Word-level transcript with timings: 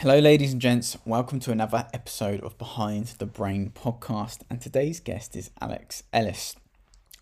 Hello, 0.00 0.18
ladies 0.18 0.52
and 0.52 0.62
gents. 0.62 0.96
Welcome 1.04 1.40
to 1.40 1.52
another 1.52 1.86
episode 1.92 2.40
of 2.40 2.56
Behind 2.56 3.04
the 3.18 3.26
Brain 3.26 3.70
podcast. 3.74 4.38
And 4.48 4.58
today's 4.58 4.98
guest 4.98 5.36
is 5.36 5.50
Alex 5.60 6.04
Ellis. 6.10 6.56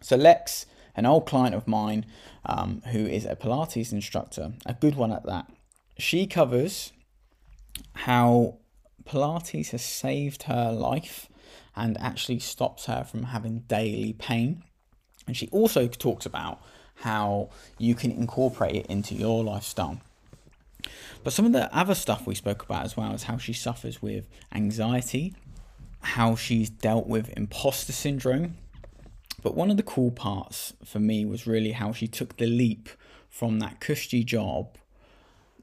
So, 0.00 0.14
Lex, 0.14 0.64
an 0.94 1.04
old 1.04 1.26
client 1.26 1.56
of 1.56 1.66
mine 1.66 2.06
um, 2.46 2.82
who 2.92 3.00
is 3.00 3.24
a 3.24 3.34
Pilates 3.34 3.90
instructor, 3.90 4.52
a 4.64 4.74
good 4.74 4.94
one 4.94 5.10
at 5.10 5.26
that, 5.26 5.50
she 5.98 6.28
covers 6.28 6.92
how 7.94 8.58
Pilates 9.04 9.70
has 9.70 9.82
saved 9.82 10.44
her 10.44 10.70
life 10.70 11.28
and 11.74 11.98
actually 11.98 12.38
stops 12.38 12.86
her 12.86 13.02
from 13.02 13.24
having 13.24 13.64
daily 13.66 14.12
pain. 14.12 14.62
And 15.26 15.36
she 15.36 15.48
also 15.48 15.88
talks 15.88 16.26
about 16.26 16.62
how 16.94 17.50
you 17.76 17.96
can 17.96 18.12
incorporate 18.12 18.76
it 18.76 18.86
into 18.86 19.16
your 19.16 19.42
lifestyle. 19.42 20.00
But 21.24 21.32
some 21.32 21.46
of 21.46 21.52
the 21.52 21.74
other 21.76 21.94
stuff 21.94 22.26
we 22.26 22.34
spoke 22.34 22.62
about 22.62 22.84
as 22.84 22.96
well 22.96 23.12
is 23.12 23.24
how 23.24 23.38
she 23.38 23.52
suffers 23.52 24.00
with 24.02 24.28
anxiety, 24.54 25.34
how 26.00 26.36
she's 26.36 26.70
dealt 26.70 27.06
with 27.06 27.36
imposter 27.36 27.92
syndrome. 27.92 28.54
But 29.42 29.54
one 29.54 29.70
of 29.70 29.76
the 29.76 29.82
cool 29.82 30.10
parts 30.10 30.72
for 30.84 30.98
me 30.98 31.24
was 31.24 31.46
really 31.46 31.72
how 31.72 31.92
she 31.92 32.08
took 32.08 32.36
the 32.36 32.46
leap 32.46 32.88
from 33.28 33.60
that 33.60 33.80
cushy 33.80 34.24
job 34.24 34.76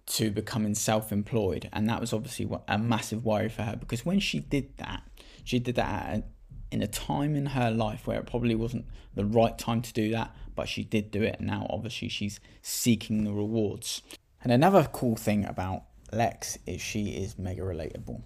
to 0.06 0.32
becoming 0.32 0.76
self 0.76 1.12
employed. 1.12 1.70
And 1.74 1.90
that 1.90 2.00
was 2.00 2.14
obviously 2.14 2.50
a 2.68 2.78
massive 2.78 3.26
worry 3.26 3.50
for 3.50 3.64
her 3.64 3.76
because 3.76 4.06
when 4.06 4.20
she 4.20 4.40
did 4.40 4.78
that, 4.78 5.04
she 5.44 5.60
did 5.60 5.76
that 5.76 6.24
in 6.72 6.82
a 6.82 6.88
time 6.88 7.36
in 7.36 7.48
her 7.48 7.72
life 7.72 8.08
where 8.08 8.20
it 8.20 8.26
probably 8.26 8.56
wasn't 8.56 8.86
the 9.14 9.26
right 9.26 9.58
time 9.58 9.82
to 9.82 9.94
do 9.94 10.12
that, 10.12 10.36
but 10.56 10.68
she 10.68 10.84
did 10.84 11.12
do 11.12 11.22
it. 11.24 11.38
And 11.40 11.48
now, 11.48 11.68
obviously, 11.70 12.10
she's 12.10 12.40
seeking 12.62 13.24
the 13.24 13.32
rewards. 13.32 14.02
And 14.46 14.54
another 14.54 14.88
cool 14.94 15.16
thing 15.16 15.44
about 15.44 15.86
Lex 16.14 16.60
is 16.68 16.80
she 16.80 17.08
is 17.08 17.40
mega 17.40 17.64
relatable. 17.64 18.22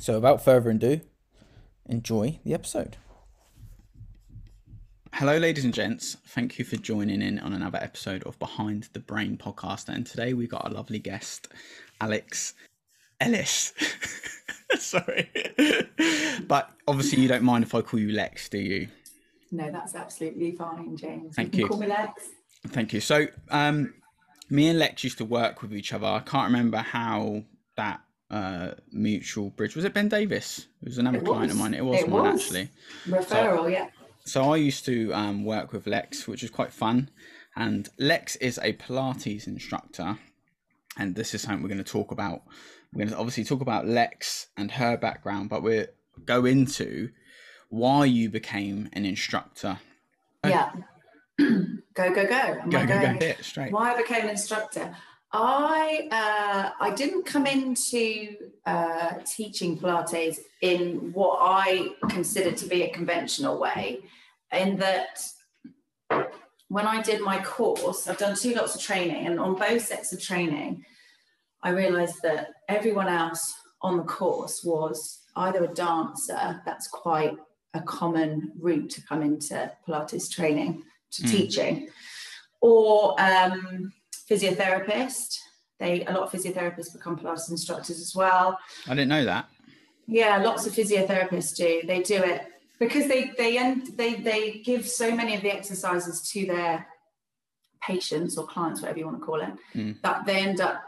So, 0.00 0.14
without 0.14 0.42
further 0.42 0.70
ado, 0.70 1.02
enjoy 1.84 2.40
the 2.42 2.54
episode. 2.54 2.96
Hello, 5.12 5.36
ladies 5.36 5.66
and 5.66 5.74
gents. 5.74 6.16
Thank 6.28 6.58
you 6.58 6.64
for 6.64 6.76
joining 6.76 7.20
in 7.20 7.38
on 7.38 7.52
another 7.52 7.76
episode 7.82 8.22
of 8.22 8.38
Behind 8.38 8.88
the 8.94 8.98
Brain 8.98 9.36
podcast. 9.36 9.90
And 9.90 10.06
today 10.06 10.32
we 10.32 10.46
got 10.46 10.66
a 10.66 10.72
lovely 10.72 10.98
guest, 10.98 11.48
Alex 12.00 12.54
Ellis. 13.20 13.74
Sorry. 14.78 15.30
but 16.48 16.70
obviously, 16.88 17.20
you 17.20 17.28
don't 17.28 17.44
mind 17.44 17.64
if 17.64 17.74
I 17.74 17.82
call 17.82 18.00
you 18.00 18.12
Lex, 18.12 18.48
do 18.48 18.56
you? 18.56 18.88
No, 19.50 19.70
that's 19.70 19.94
absolutely 19.94 20.52
fine, 20.52 20.96
James. 20.96 21.36
Thank 21.36 21.54
you. 21.56 21.68
Call 21.68 21.76
me 21.76 21.88
Lex. 21.88 22.22
Thank 22.68 22.94
you. 22.94 23.00
So, 23.00 23.26
um, 23.50 23.92
me 24.52 24.68
and 24.68 24.78
Lex 24.78 25.02
used 25.02 25.18
to 25.18 25.24
work 25.24 25.62
with 25.62 25.74
each 25.74 25.94
other. 25.94 26.06
I 26.06 26.20
can't 26.20 26.52
remember 26.52 26.76
how 26.76 27.42
that 27.78 28.02
uh, 28.30 28.72
mutual 28.92 29.48
bridge 29.48 29.74
was. 29.74 29.86
It 29.86 29.94
Ben 29.94 30.08
Davis? 30.08 30.66
It 30.82 30.88
was 30.88 30.98
another 30.98 31.18
it 31.18 31.24
client 31.24 31.44
was. 31.44 31.52
of 31.52 31.58
mine. 31.58 31.74
It 31.74 31.84
was 31.84 32.00
it 32.00 32.08
mine 32.08 32.34
was. 32.34 32.42
actually. 32.42 32.70
Referral, 33.06 33.56
so, 33.56 33.66
yeah. 33.68 33.88
So 34.24 34.52
I 34.52 34.56
used 34.56 34.84
to 34.84 35.10
um, 35.14 35.44
work 35.46 35.72
with 35.72 35.86
Lex, 35.86 36.28
which 36.28 36.42
is 36.42 36.50
quite 36.50 36.70
fun. 36.70 37.08
And 37.56 37.88
Lex 37.98 38.36
is 38.36 38.58
a 38.62 38.74
Pilates 38.74 39.46
instructor, 39.46 40.18
and 40.98 41.14
this 41.14 41.34
is 41.34 41.40
something 41.40 41.62
we're 41.62 41.70
going 41.70 41.82
to 41.82 41.90
talk 41.90 42.12
about. 42.12 42.42
We're 42.92 43.06
going 43.06 43.10
to 43.10 43.16
obviously 43.16 43.44
talk 43.44 43.62
about 43.62 43.86
Lex 43.86 44.48
and 44.56 44.70
her 44.72 44.98
background, 44.98 45.48
but 45.48 45.62
we'll 45.62 45.86
go 46.26 46.44
into 46.44 47.10
why 47.70 48.04
you 48.04 48.28
became 48.28 48.90
an 48.92 49.06
instructor. 49.06 49.78
Yeah. 50.44 50.72
go, 51.38 52.14
go, 52.14 52.26
go. 52.26 52.34
Am 52.34 52.70
go, 52.70 52.86
go, 52.86 53.00
go, 53.00 53.18
go. 53.18 53.32
straight. 53.40 53.72
Why 53.72 53.92
I 53.92 53.96
became 53.96 54.24
an 54.24 54.30
instructor. 54.30 54.94
I 55.32 56.08
uh, 56.10 56.70
I 56.78 56.90
didn't 56.90 57.24
come 57.24 57.46
into 57.46 58.36
uh, 58.66 59.14
teaching 59.24 59.78
Pilates 59.78 60.38
in 60.60 61.12
what 61.12 61.38
I 61.40 61.94
consider 62.10 62.52
to 62.52 62.66
be 62.66 62.82
a 62.82 62.90
conventional 62.90 63.58
way, 63.58 64.00
in 64.52 64.76
that 64.76 65.22
when 66.68 66.86
I 66.86 67.00
did 67.00 67.22
my 67.22 67.42
course, 67.42 68.08
I've 68.08 68.18
done 68.18 68.36
two 68.36 68.54
lots 68.54 68.74
of 68.74 68.82
training, 68.82 69.26
and 69.26 69.40
on 69.40 69.54
both 69.54 69.86
sets 69.86 70.12
of 70.12 70.20
training, 70.20 70.84
I 71.62 71.70
realised 71.70 72.20
that 72.22 72.48
everyone 72.68 73.08
else 73.08 73.54
on 73.80 73.96
the 73.96 74.04
course 74.04 74.62
was 74.64 75.20
either 75.36 75.64
a 75.64 75.68
dancer, 75.68 76.60
that's 76.66 76.88
quite 76.88 77.36
a 77.74 77.80
common 77.80 78.52
route 78.58 78.90
to 78.90 79.02
come 79.02 79.22
into 79.22 79.72
Pilates 79.86 80.30
training, 80.30 80.82
to 81.12 81.22
mm. 81.22 81.30
teaching, 81.30 81.88
or 82.60 83.20
um, 83.20 83.92
physiotherapist. 84.30 85.38
They 85.78 86.04
a 86.04 86.12
lot 86.12 86.22
of 86.22 86.32
physiotherapists 86.32 86.92
become 86.92 87.18
Pilates 87.18 87.50
instructors 87.50 88.00
as 88.00 88.14
well. 88.14 88.58
I 88.86 88.94
didn't 88.94 89.08
know 89.08 89.24
that. 89.24 89.48
Yeah, 90.06 90.38
lots 90.38 90.66
of 90.66 90.72
physiotherapists 90.72 91.56
do. 91.56 91.82
They 91.86 92.02
do 92.02 92.16
it 92.16 92.42
because 92.78 93.08
they 93.08 93.32
they 93.36 93.58
end 93.58 93.88
they 93.96 94.14
they 94.14 94.62
give 94.64 94.88
so 94.88 95.14
many 95.14 95.34
of 95.34 95.42
the 95.42 95.52
exercises 95.52 96.28
to 96.30 96.46
their 96.46 96.86
patients 97.82 98.38
or 98.38 98.46
clients, 98.46 98.80
whatever 98.80 98.98
you 98.98 99.06
want 99.06 99.18
to 99.18 99.24
call 99.24 99.40
it, 99.40 99.50
mm. 99.74 100.00
that 100.02 100.24
they 100.24 100.36
end 100.36 100.60
up 100.60 100.82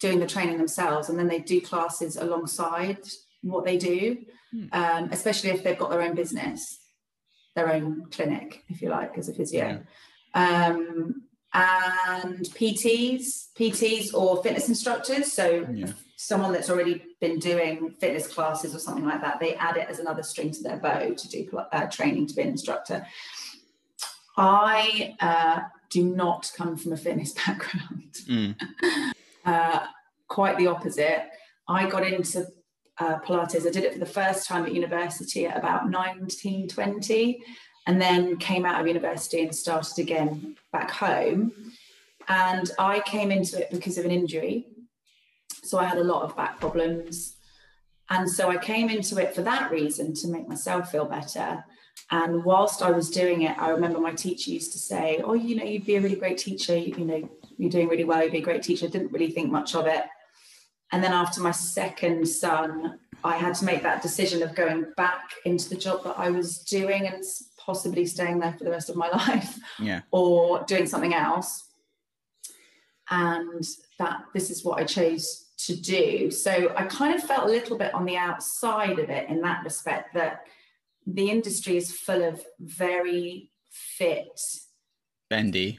doing 0.00 0.18
the 0.18 0.26
training 0.26 0.56
themselves, 0.56 1.10
and 1.10 1.18
then 1.18 1.28
they 1.28 1.38
do 1.38 1.60
classes 1.60 2.16
alongside 2.16 2.98
what 3.42 3.64
they 3.64 3.76
do, 3.76 4.16
mm. 4.54 4.74
um, 4.74 5.10
especially 5.12 5.50
if 5.50 5.62
they've 5.62 5.78
got 5.78 5.90
their 5.90 6.02
own 6.02 6.14
business 6.14 6.79
their 7.54 7.72
own 7.72 8.06
clinic, 8.10 8.64
if 8.68 8.82
you 8.82 8.88
like, 8.88 9.16
as 9.18 9.28
a 9.28 9.34
physio. 9.34 9.82
Yeah. 10.34 10.66
Um, 10.68 11.22
and 11.52 12.44
PTs, 12.50 13.48
PTs 13.58 14.14
or 14.14 14.42
fitness 14.42 14.68
instructors. 14.68 15.32
So 15.32 15.66
yeah. 15.72 15.92
someone 16.16 16.52
that's 16.52 16.70
already 16.70 17.02
been 17.20 17.38
doing 17.38 17.94
fitness 18.00 18.28
classes 18.28 18.74
or 18.74 18.78
something 18.78 19.04
like 19.04 19.20
that, 19.20 19.40
they 19.40 19.54
add 19.56 19.76
it 19.76 19.88
as 19.88 19.98
another 19.98 20.22
string 20.22 20.52
to 20.52 20.62
their 20.62 20.76
bow 20.76 21.12
to 21.12 21.28
do 21.28 21.48
uh, 21.72 21.86
training 21.86 22.28
to 22.28 22.34
be 22.34 22.42
an 22.42 22.48
instructor. 22.48 23.04
I 24.36 25.16
uh, 25.20 25.62
do 25.90 26.04
not 26.04 26.50
come 26.56 26.76
from 26.76 26.92
a 26.92 26.96
fitness 26.96 27.32
background. 27.46 28.14
Mm. 28.28 28.54
Uh, 29.44 29.80
quite 30.28 30.56
the 30.56 30.68
opposite. 30.68 31.24
I 31.68 31.88
got 31.88 32.06
into 32.06 32.46
uh, 33.00 33.18
Pilates. 33.20 33.66
I 33.66 33.70
did 33.70 33.84
it 33.84 33.94
for 33.94 33.98
the 33.98 34.06
first 34.06 34.46
time 34.46 34.64
at 34.64 34.74
university 34.74 35.46
at 35.46 35.56
about 35.56 35.90
19, 35.90 36.68
20, 36.68 37.42
and 37.86 38.00
then 38.00 38.36
came 38.36 38.64
out 38.64 38.80
of 38.80 38.86
university 38.86 39.42
and 39.42 39.54
started 39.54 39.98
again 39.98 40.56
back 40.72 40.90
home. 40.90 41.52
And 42.28 42.70
I 42.78 43.00
came 43.00 43.32
into 43.32 43.58
it 43.58 43.70
because 43.70 43.98
of 43.98 44.04
an 44.04 44.10
injury. 44.10 44.66
So 45.64 45.78
I 45.78 45.84
had 45.84 45.98
a 45.98 46.04
lot 46.04 46.22
of 46.22 46.36
back 46.36 46.60
problems. 46.60 47.36
And 48.10 48.28
so 48.28 48.50
I 48.50 48.56
came 48.56 48.90
into 48.90 49.18
it 49.18 49.34
for 49.34 49.42
that 49.42 49.70
reason 49.70 50.14
to 50.14 50.28
make 50.28 50.46
myself 50.46 50.90
feel 50.90 51.06
better. 51.06 51.64
And 52.10 52.44
whilst 52.44 52.82
I 52.82 52.90
was 52.90 53.10
doing 53.10 53.42
it, 53.42 53.56
I 53.58 53.70
remember 53.70 54.00
my 54.00 54.12
teacher 54.12 54.50
used 54.50 54.72
to 54.72 54.78
say, 54.78 55.20
Oh, 55.24 55.34
you 55.34 55.56
know, 55.56 55.64
you'd 55.64 55.86
be 55.86 55.96
a 55.96 56.00
really 56.00 56.16
great 56.16 56.38
teacher. 56.38 56.76
You 56.76 57.04
know, 57.04 57.28
you're 57.56 57.70
doing 57.70 57.88
really 57.88 58.04
well, 58.04 58.22
you'd 58.22 58.32
be 58.32 58.38
a 58.38 58.42
great 58.42 58.62
teacher. 58.62 58.86
I 58.86 58.90
didn't 58.90 59.12
really 59.12 59.30
think 59.30 59.50
much 59.50 59.74
of 59.74 59.86
it. 59.86 60.04
And 60.92 61.02
then 61.02 61.12
after 61.12 61.40
my 61.40 61.52
second 61.52 62.26
son, 62.26 62.98
I 63.22 63.36
had 63.36 63.54
to 63.56 63.64
make 63.64 63.82
that 63.82 64.02
decision 64.02 64.42
of 64.42 64.54
going 64.54 64.86
back 64.96 65.30
into 65.44 65.68
the 65.68 65.76
job 65.76 66.04
that 66.04 66.18
I 66.18 66.30
was 66.30 66.58
doing 66.58 67.06
and 67.06 67.22
possibly 67.58 68.06
staying 68.06 68.40
there 68.40 68.54
for 68.58 68.64
the 68.64 68.70
rest 68.70 68.90
of 68.90 68.96
my 68.96 69.08
life 69.28 69.58
yeah. 69.78 70.00
or 70.10 70.64
doing 70.64 70.86
something 70.86 71.14
else. 71.14 71.64
And 73.10 73.64
that 73.98 74.24
this 74.34 74.50
is 74.50 74.64
what 74.64 74.78
I 74.78 74.84
chose 74.84 75.50
to 75.66 75.76
do. 75.76 76.30
So 76.30 76.72
I 76.76 76.84
kind 76.84 77.14
of 77.14 77.22
felt 77.22 77.44
a 77.44 77.50
little 77.50 77.76
bit 77.76 77.92
on 77.92 78.04
the 78.04 78.16
outside 78.16 78.98
of 78.98 79.10
it 79.10 79.28
in 79.28 79.40
that 79.42 79.62
respect 79.64 80.14
that 80.14 80.44
the 81.06 81.30
industry 81.30 81.76
is 81.76 81.92
full 81.92 82.22
of 82.22 82.42
very 82.60 83.50
fit, 83.70 84.40
bendy, 85.28 85.78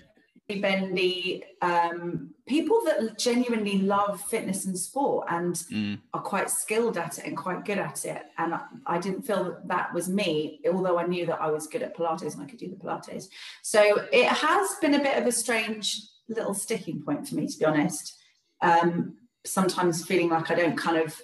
bendy 0.60 1.44
um, 1.62 2.34
people 2.48 2.82
that 2.86 3.18
genuinely 3.18 3.80
love 3.80 4.20
fitness 4.22 4.66
and 4.66 4.78
sport 4.78 5.28
and 5.30 5.56
mm. 5.72 6.00
are 6.14 6.22
quite 6.22 6.50
skilled 6.50 6.98
at 6.98 7.18
it 7.18 7.26
and 7.26 7.38
quite 7.38 7.64
good 7.64 7.78
at 7.78 8.04
it. 8.06 8.24
And 8.38 8.54
I, 8.54 8.62
I, 8.86 9.00
didn't 9.00 9.22
feel 9.22 9.44
that 9.44 9.68
that 9.68 9.94
was 9.94 10.10
me, 10.10 10.60
although 10.72 10.98
I 10.98 11.06
knew 11.06 11.26
that 11.28 11.42
I 11.42 11.50
was 11.50 11.68
good 11.68 11.84
at 11.84 11.96
Pilates 11.96 12.34
and 12.34 12.44
I 12.44 12.46
could 12.46 12.60
do 12.60 12.70
the 12.70 12.76
Pilates. 12.76 13.28
So 13.62 14.06
it 14.12 14.28
has 14.28 14.76
been 14.82 14.96
a 14.96 15.04
bit 15.04 15.18
of 15.18 15.28
a 15.28 15.32
strange 15.32 16.02
little 16.28 16.54
sticking 16.54 17.02
point 17.02 17.28
for 17.28 17.36
me, 17.36 17.48
to 17.48 17.58
be 17.58 17.66
honest. 17.66 18.18
Um, 18.62 19.18
sometimes 19.46 20.06
feeling 20.06 20.30
like 20.30 20.52
I 20.52 20.56
don't 20.56 20.78
kind 20.78 20.98
of, 20.98 21.20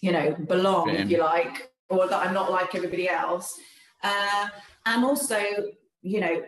you 0.00 0.12
know, 0.12 0.34
belong, 0.48 0.90
if 0.90 1.10
you 1.10 1.18
like, 1.18 1.70
or 1.88 2.06
that 2.08 2.26
I'm 2.26 2.34
not 2.34 2.50
like 2.50 2.74
everybody 2.74 3.08
else. 3.08 3.58
Uh, 4.02 4.48
and 4.86 5.04
also, 5.04 5.38
you 6.02 6.20
know, 6.20 6.42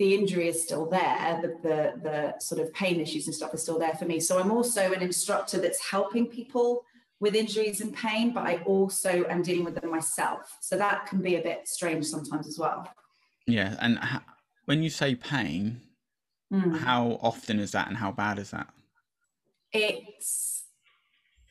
the 0.00 0.14
injury 0.14 0.48
is 0.48 0.60
still 0.62 0.86
there, 0.86 1.38
the, 1.42 1.48
the, 1.62 2.00
the 2.02 2.38
sort 2.38 2.58
of 2.58 2.72
pain 2.72 2.98
issues 2.98 3.26
and 3.26 3.34
stuff 3.34 3.52
are 3.52 3.58
still 3.58 3.78
there 3.78 3.92
for 3.92 4.06
me. 4.06 4.18
So 4.18 4.40
I'm 4.40 4.50
also 4.50 4.94
an 4.94 5.02
instructor 5.02 5.58
that's 5.60 5.78
helping 5.78 6.26
people 6.26 6.86
with 7.20 7.34
injuries 7.34 7.82
and 7.82 7.94
pain, 7.94 8.32
but 8.32 8.46
I 8.46 8.62
also 8.64 9.26
am 9.28 9.42
dealing 9.42 9.62
with 9.62 9.78
them 9.78 9.90
myself. 9.90 10.56
So 10.62 10.78
that 10.78 11.04
can 11.04 11.20
be 11.20 11.36
a 11.36 11.42
bit 11.42 11.68
strange 11.68 12.06
sometimes 12.06 12.48
as 12.48 12.58
well. 12.58 12.88
Yeah. 13.46 13.76
And 13.78 13.98
ha- 13.98 14.24
when 14.64 14.82
you 14.82 14.88
say 14.88 15.16
pain, 15.16 15.82
mm. 16.50 16.78
how 16.78 17.18
often 17.20 17.60
is 17.60 17.72
that 17.72 17.88
and 17.88 17.96
how 17.98 18.10
bad 18.10 18.38
is 18.38 18.52
that? 18.52 18.68
It's 19.70 20.64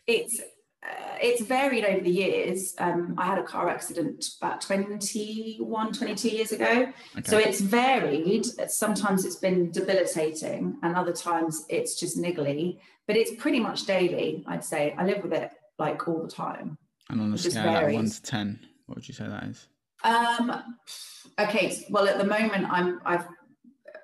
it's 0.07 0.41
uh, 0.81 1.17
it's 1.21 1.41
varied 1.41 1.83
over 1.83 1.99
the 2.01 2.09
years. 2.09 2.73
Um, 2.77 3.15
I 3.17 3.25
had 3.25 3.37
a 3.37 3.43
car 3.43 3.67
accident 3.69 4.25
about 4.41 4.61
21, 4.61 5.93
22 5.93 6.29
years 6.29 6.51
ago. 6.53 6.91
Okay. 7.17 7.29
So 7.29 7.37
it's 7.37 7.59
varied. 7.59 8.45
Sometimes 8.69 9.25
it's 9.25 9.35
been 9.35 9.71
debilitating, 9.71 10.77
and 10.81 10.95
other 10.95 11.11
times 11.11 11.65
it's 11.67 11.99
just 11.99 12.17
niggly, 12.17 12.79
but 13.07 13.17
it's 13.17 13.31
pretty 13.35 13.59
much 13.59 13.85
daily, 13.85 14.43
I'd 14.47 14.63
say. 14.63 14.95
I 14.97 15.05
live 15.05 15.21
with 15.21 15.33
it 15.33 15.51
like 15.77 16.07
all 16.07 16.21
the 16.21 16.31
time. 16.31 16.77
And 17.09 17.19
on 17.21 17.33
a 17.33 17.37
scale 17.37 17.65
like 17.65 17.93
one 17.93 18.09
to 18.09 18.21
10, 18.21 18.59
what 18.85 18.95
would 18.95 19.07
you 19.07 19.13
say 19.13 19.27
that 19.27 19.43
is? 19.43 19.67
Um, 20.03 20.75
okay. 21.39 21.85
Well, 21.89 22.07
at 22.07 22.17
the 22.17 22.23
moment, 22.23 22.67
I'm, 22.69 23.01
I've, 23.03 23.25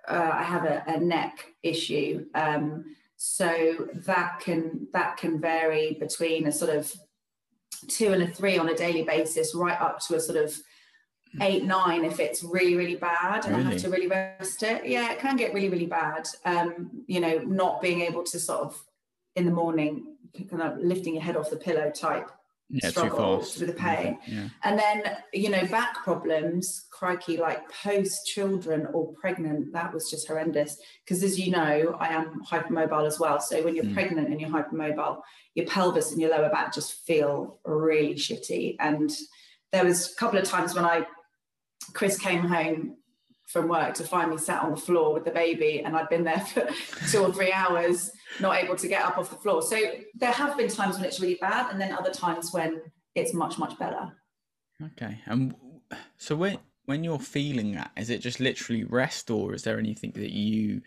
uh, 0.09 0.31
I 0.33 0.43
have 0.43 0.65
a, 0.65 0.83
a 0.87 0.99
neck 0.99 1.53
issue. 1.63 2.25
Um, 2.35 2.95
so 3.17 3.87
that 4.05 4.39
can 4.39 4.87
that 4.93 5.17
can 5.17 5.39
vary 5.39 5.97
between 5.99 6.47
a 6.47 6.51
sort 6.51 6.75
of 6.75 6.91
two 7.87 8.13
and 8.13 8.23
a 8.23 8.27
three 8.27 8.57
on 8.57 8.69
a 8.69 8.75
daily 8.75 9.03
basis, 9.03 9.55
right 9.55 9.79
up 9.79 9.99
to 10.07 10.15
a 10.15 10.19
sort 10.19 10.37
of 10.37 10.55
eight 11.41 11.65
nine 11.65 12.05
if 12.05 12.19
it's 12.19 12.43
really 12.43 12.75
really 12.75 12.95
bad 12.95 13.45
and 13.45 13.55
really? 13.55 13.67
I 13.67 13.71
have 13.71 13.81
to 13.81 13.89
really 13.89 14.07
rest 14.07 14.63
it. 14.63 14.85
Yeah, 14.85 15.11
it 15.11 15.19
can 15.19 15.35
get 15.35 15.53
really 15.53 15.69
really 15.69 15.85
bad. 15.85 16.27
Um, 16.45 17.03
you 17.07 17.19
know, 17.19 17.39
not 17.39 17.81
being 17.81 18.01
able 18.01 18.23
to 18.23 18.39
sort 18.39 18.61
of 18.61 18.81
in 19.35 19.45
the 19.45 19.51
morning 19.51 20.15
kind 20.49 20.61
of 20.61 20.77
lifting 20.79 21.13
your 21.13 21.23
head 21.23 21.37
off 21.37 21.49
the 21.49 21.57
pillow 21.57 21.91
type 21.91 22.29
yeah, 22.69 22.89
struggles 22.89 23.57
with 23.59 23.69
the 23.69 23.75
pain. 23.75 24.17
Yeah. 24.27 24.49
And 24.63 24.79
then, 24.79 25.03
you 25.33 25.49
know, 25.49 25.65
back 25.67 26.03
problems, 26.03 26.85
crikey, 26.89 27.37
like 27.37 27.69
post 27.71 28.25
children 28.25 28.87
or 28.91 29.13
pregnant, 29.13 29.71
that 29.73 29.93
was 29.93 30.09
just 30.09 30.27
horrendous. 30.27 30.77
Because 31.03 31.23
as 31.23 31.39
you 31.39 31.51
know, 31.51 31.95
I 31.99 32.09
am 32.09 32.41
hypermobile 32.43 33.05
as 33.05 33.19
well. 33.19 33.39
So 33.39 33.63
when 33.63 33.75
you're 33.75 33.85
mm. 33.85 33.93
pregnant 33.93 34.29
and 34.29 34.41
you're 34.41 34.49
hypermobile, 34.49 35.21
your 35.53 35.65
pelvis 35.67 36.11
and 36.11 36.19
your 36.19 36.31
lower 36.31 36.49
back 36.49 36.73
just 36.73 37.05
feel 37.05 37.59
really 37.65 38.15
shitty. 38.15 38.77
And 38.79 39.11
there 39.71 39.85
was 39.85 40.11
a 40.11 40.15
couple 40.15 40.39
of 40.39 40.45
times 40.45 40.73
when 40.73 40.85
I, 40.85 41.05
Chris 41.93 42.17
came 42.17 42.41
home 42.41 42.97
from 43.47 43.67
work 43.67 43.93
to 43.93 44.03
find 44.03 44.31
me 44.31 44.37
sat 44.37 44.63
on 44.63 44.71
the 44.71 44.77
floor 44.77 45.13
with 45.13 45.23
the 45.23 45.31
baby 45.31 45.81
and 45.81 45.95
I'd 45.95 46.09
been 46.09 46.23
there 46.23 46.39
for 46.39 46.67
two 47.11 47.23
or 47.23 47.31
three 47.31 47.51
hours 47.51 48.11
not 48.39 48.61
able 48.63 48.75
to 48.75 48.87
get 48.87 49.03
up 49.03 49.17
off 49.17 49.29
the 49.29 49.35
floor. 49.35 49.61
So 49.61 49.77
there 50.15 50.31
have 50.31 50.57
been 50.57 50.69
times 50.69 50.95
when 50.95 51.05
it's 51.05 51.19
really 51.19 51.35
bad, 51.35 51.71
and 51.71 51.79
then 51.79 51.91
other 51.91 52.11
times 52.11 52.53
when 52.53 52.81
it's 53.15 53.33
much 53.33 53.57
much 53.57 53.77
better. 53.77 54.11
Okay, 54.83 55.19
and 55.25 55.55
so 56.17 56.35
when 56.35 56.57
when 56.85 57.03
you're 57.03 57.19
feeling 57.19 57.73
that, 57.73 57.91
is 57.97 58.09
it 58.09 58.19
just 58.19 58.39
literally 58.39 58.83
rest, 58.83 59.31
or 59.31 59.53
is 59.53 59.63
there 59.63 59.79
anything 59.79 60.11
that 60.15 60.31
you 60.31 60.81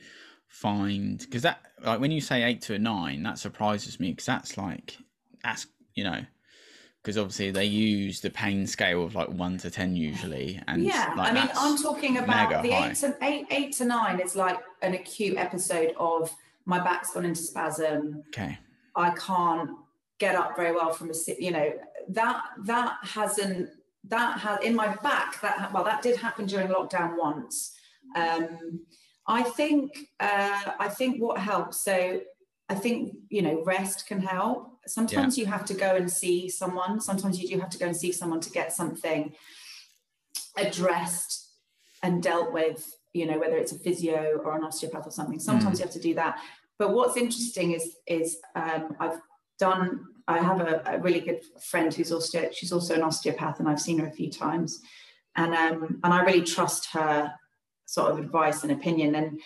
find? 0.47 1.19
Because 1.19 1.43
that, 1.43 1.61
like, 1.83 2.01
when 2.01 2.11
you 2.11 2.21
say 2.21 2.43
eight 2.43 2.63
to 2.63 2.75
a 2.75 2.79
nine, 2.79 3.23
that 3.23 3.39
surprises 3.39 3.99
me 3.99 4.11
because 4.11 4.27
that's 4.27 4.57
like 4.57 4.97
that's 5.43 5.67
you 5.95 6.05
know 6.05 6.21
because 7.03 7.17
obviously 7.17 7.51
they 7.51 7.65
use 7.65 8.21
the 8.21 8.31
pain 8.31 8.67
scale 8.67 9.05
of 9.05 9.15
like 9.15 9.29
one 9.29 9.57
to 9.57 9.71
ten 9.71 9.97
usually 9.97 10.61
and 10.67 10.85
yeah 10.85 11.15
like 11.17 11.31
i 11.31 11.35
mean 11.35 11.51
i'm 11.57 11.79
talking 11.79 12.19
about 12.19 12.63
the 12.63 12.73
eight 12.73 12.95
to 12.95 13.17
eight 13.23 13.47
eight 13.51 13.73
to 13.73 13.85
nine 13.85 14.21
is 14.21 14.37
like 14.37 14.59
an 14.83 14.95
acute 14.95 15.37
episode 15.37 15.95
of 15.97 16.35
my 16.69 16.79
back's 16.79 17.13
gone 17.13 17.25
into 17.25 17.41
spasm. 17.41 18.23
Okay. 18.29 18.59
I 18.95 19.11
can't 19.13 19.71
get 20.19 20.35
up 20.35 20.55
very 20.55 20.73
well 20.73 20.93
from 20.93 21.09
a 21.09 21.15
sit. 21.15 21.41
You 21.41 21.51
know 21.51 21.73
that 22.11 22.43
that 22.65 22.99
hasn't 23.03 23.71
that 24.05 24.39
has 24.39 24.61
in 24.63 24.77
my 24.77 24.95
back 24.97 25.41
that 25.41 25.73
well 25.73 25.85
that 25.85 26.03
did 26.03 26.17
happen 26.17 26.45
during 26.45 26.69
lockdown 26.69 27.17
once. 27.17 27.75
Um, 28.15 28.81
I 29.27 29.43
think 29.43 29.97
uh, 30.21 30.73
I 30.79 30.89
think 30.89 31.23
what 31.23 31.39
helps. 31.39 31.83
So 31.83 32.21
I 32.69 32.75
think 32.75 33.17
you 33.31 33.41
know 33.41 33.65
rest 33.65 34.07
can 34.07 34.21
help. 34.21 34.79
Sometimes 34.87 35.39
yeah. 35.39 35.45
you 35.45 35.51
have 35.51 35.65
to 35.67 35.75
go 35.75 35.97
and 35.97 36.11
see 36.11 36.51
someone. 36.51 37.01
Sometimes 37.01 37.41
you 37.41 37.49
do 37.49 37.59
have 37.61 37.71
to 37.71 37.79
go 37.79 37.87
and 37.87 37.97
see 37.97 38.13
someone 38.13 38.41
to 38.41 38.51
get 38.51 38.75
something 38.75 39.33
addressed 40.59 41.51
and 42.03 42.23
dealt 42.23 42.53
with 42.53 42.95
you 43.15 43.27
know 43.27 43.39
whether 43.39 43.57
it's 43.57 43.73
a 43.73 43.79
physio 43.79 44.41
or 44.45 44.57
an 44.57 44.65
osteopath 44.65 45.07
or 45.07 45.11
something 45.11 45.39
sometimes 45.39 45.77
mm. 45.77 45.81
you 45.81 45.85
have 45.87 45.93
to 45.93 46.01
do 46.01 46.15
that 46.15 46.39
but 46.79 46.93
what's 46.93 47.17
interesting 47.17 47.73
is 47.73 47.97
is 48.07 48.39
um, 48.55 48.97
I've 49.01 49.21
done. 49.59 50.05
I 50.27 50.39
have 50.39 50.61
a, 50.61 50.83
a, 50.85 50.99
really 50.99 51.21
good 51.21 51.41
friend 51.71 51.93
who's 51.93 52.13
also 52.13 52.51
she's 52.53 52.73
also 52.73 52.95
an 52.95 53.03
osteopath, 53.03 53.61
and 53.61 53.69
I've 53.69 53.81
seen 53.81 53.99
her 53.99 54.07
a 54.07 54.13
few 54.13 54.31
times, 54.31 54.81
and 55.37 55.55
um, 55.55 56.01
and 56.05 56.15
I 56.15 56.23
really 56.23 56.43
trust 56.43 56.89
her 56.93 57.33
sort 57.87 58.13
of 58.13 58.19
advice 58.19 58.63
and 58.63 58.73
opinion. 58.73 59.15
And 59.15 59.41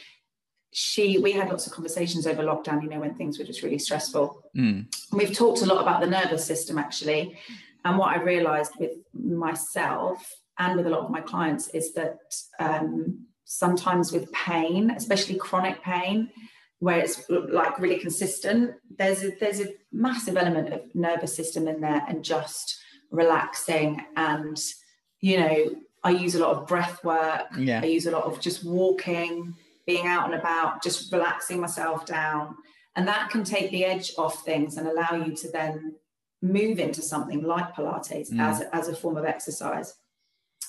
she, 0.73 1.19
we 1.19 1.33
had 1.33 1.49
lots 1.49 1.67
of 1.67 1.73
conversations 1.73 2.27
over 2.27 2.43
lockdown. 2.43 2.83
You 2.83 2.89
know, 2.89 3.01
when 3.01 3.15
things 3.15 3.39
were 3.39 3.45
just 3.45 3.63
really 3.63 3.79
stressful. 3.79 4.43
Mm. 4.57 4.95
We've 5.13 5.33
talked 5.33 5.63
a 5.63 5.67
lot 5.67 5.81
about 5.81 6.01
the 6.01 6.09
nervous 6.09 6.45
system 6.45 6.79
actually, 6.79 7.39
and 7.85 7.97
what 7.97 8.17
I 8.17 8.23
realised 8.23 8.73
with 8.79 8.93
myself 9.15 10.35
and 10.59 10.77
with 10.77 10.87
a 10.87 10.91
lot 10.91 11.05
of 11.05 11.11
my 11.11 11.21
clients 11.21 11.69
is 11.69 11.95
that 11.95 12.19
um, 12.59 13.27
sometimes 13.45 14.13
with 14.13 14.31
pain, 14.33 14.91
especially 14.91 15.37
chronic 15.37 15.83
pain, 15.83 16.31
where 16.83 16.99
it's 16.99 17.23
like 17.31 17.79
really 17.79 18.01
consistent 18.01 18.75
there's 18.99 19.23
a 19.23 19.31
there's 19.39 19.61
a 19.61 19.69
massive 19.93 20.37
element 20.37 20.73
of 20.73 20.81
nervous 20.95 21.33
system 21.33 21.69
in 21.69 21.81
there 21.81 22.03
and 22.09 22.25
just 22.25 22.77
relaxing 23.13 24.05
and 24.17 24.61
you 25.21 25.39
know 25.39 25.71
i 26.03 26.11
use 26.11 26.35
a 26.35 26.41
lot 26.41 26.57
of 26.57 26.67
breath 26.67 27.05
work 27.05 27.47
yeah. 27.57 27.81
i 27.81 27.87
use 27.87 28.07
a 28.07 28.11
lot 28.11 28.25
of 28.25 28.41
just 28.41 28.65
walking 28.65 29.55
being 29.87 30.09
out 30.09 30.25
and 30.25 30.35
about 30.35 30.83
just 30.83 31.13
relaxing 31.13 31.61
myself 31.61 32.05
down 32.05 32.57
and 32.97 33.07
that 33.07 33.31
can 33.31 33.45
take 33.45 33.71
the 33.71 33.85
edge 33.85 34.13
off 34.19 34.45
things 34.45 34.77
and 34.77 34.89
allow 34.89 35.13
you 35.25 35.37
to 35.37 35.49
then 35.53 35.95
move 36.43 36.81
into 36.81 37.01
something 37.01 37.45
like 37.45 37.77
pilates 37.77 38.33
mm. 38.33 38.41
as, 38.41 38.61
as 38.73 38.89
a 38.89 38.97
form 38.97 39.17
of 39.17 39.25
exercise 39.25 39.95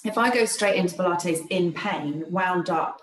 if 0.06 0.16
i 0.20 0.32
go 0.32 0.46
straight 0.46 0.76
into 0.76 0.96
pilates 0.96 1.42
in 1.50 1.74
pain 1.74 2.24
wound 2.30 2.70
up 2.70 3.02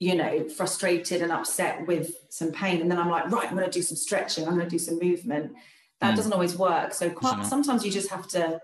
you 0.00 0.14
know, 0.14 0.48
frustrated 0.48 1.20
and 1.20 1.30
upset 1.30 1.86
with 1.86 2.14
some 2.30 2.50
pain. 2.50 2.80
And 2.80 2.90
then 2.90 2.98
I'm 2.98 3.10
like, 3.10 3.30
right, 3.30 3.46
I'm 3.46 3.56
going 3.56 3.70
to 3.70 3.78
do 3.78 3.82
some 3.82 3.96
stretching, 3.96 4.48
I'm 4.48 4.54
going 4.54 4.66
to 4.66 4.70
do 4.70 4.78
some 4.78 4.98
movement. 4.98 5.52
That 6.00 6.14
mm. 6.14 6.16
doesn't 6.16 6.32
always 6.32 6.56
work. 6.56 6.94
So 6.94 7.10
quite, 7.10 7.44
sometimes 7.44 7.84
you 7.84 7.92
just 7.92 8.08
have 8.08 8.26
to, 8.28 8.60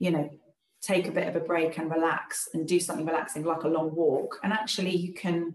you 0.00 0.10
know, 0.10 0.28
take 0.82 1.06
a 1.06 1.12
bit 1.12 1.28
of 1.28 1.36
a 1.36 1.40
break 1.40 1.78
and 1.78 1.88
relax 1.88 2.48
and 2.52 2.66
do 2.66 2.80
something 2.80 3.06
relaxing 3.06 3.44
like 3.44 3.62
a 3.62 3.68
long 3.68 3.94
walk. 3.94 4.40
And 4.42 4.52
actually 4.52 4.96
you 4.96 5.14
can 5.14 5.54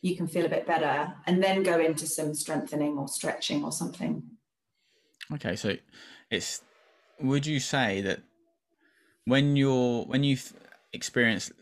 you 0.00 0.16
can 0.16 0.26
feel 0.26 0.44
a 0.44 0.50
bit 0.50 0.66
better 0.66 1.14
and 1.26 1.42
then 1.42 1.62
go 1.62 1.78
into 1.78 2.06
some 2.06 2.34
strengthening 2.34 2.98
or 2.98 3.08
stretching 3.08 3.64
or 3.64 3.72
something. 3.72 4.22
Okay, 5.32 5.56
so 5.56 5.76
it's 6.30 6.62
would 7.20 7.46
you 7.46 7.60
say 7.60 8.00
that 8.02 8.20
when 9.26 9.56
you're 9.56 10.04
when 10.04 10.24
you've 10.24 10.52
experienced 10.92 11.52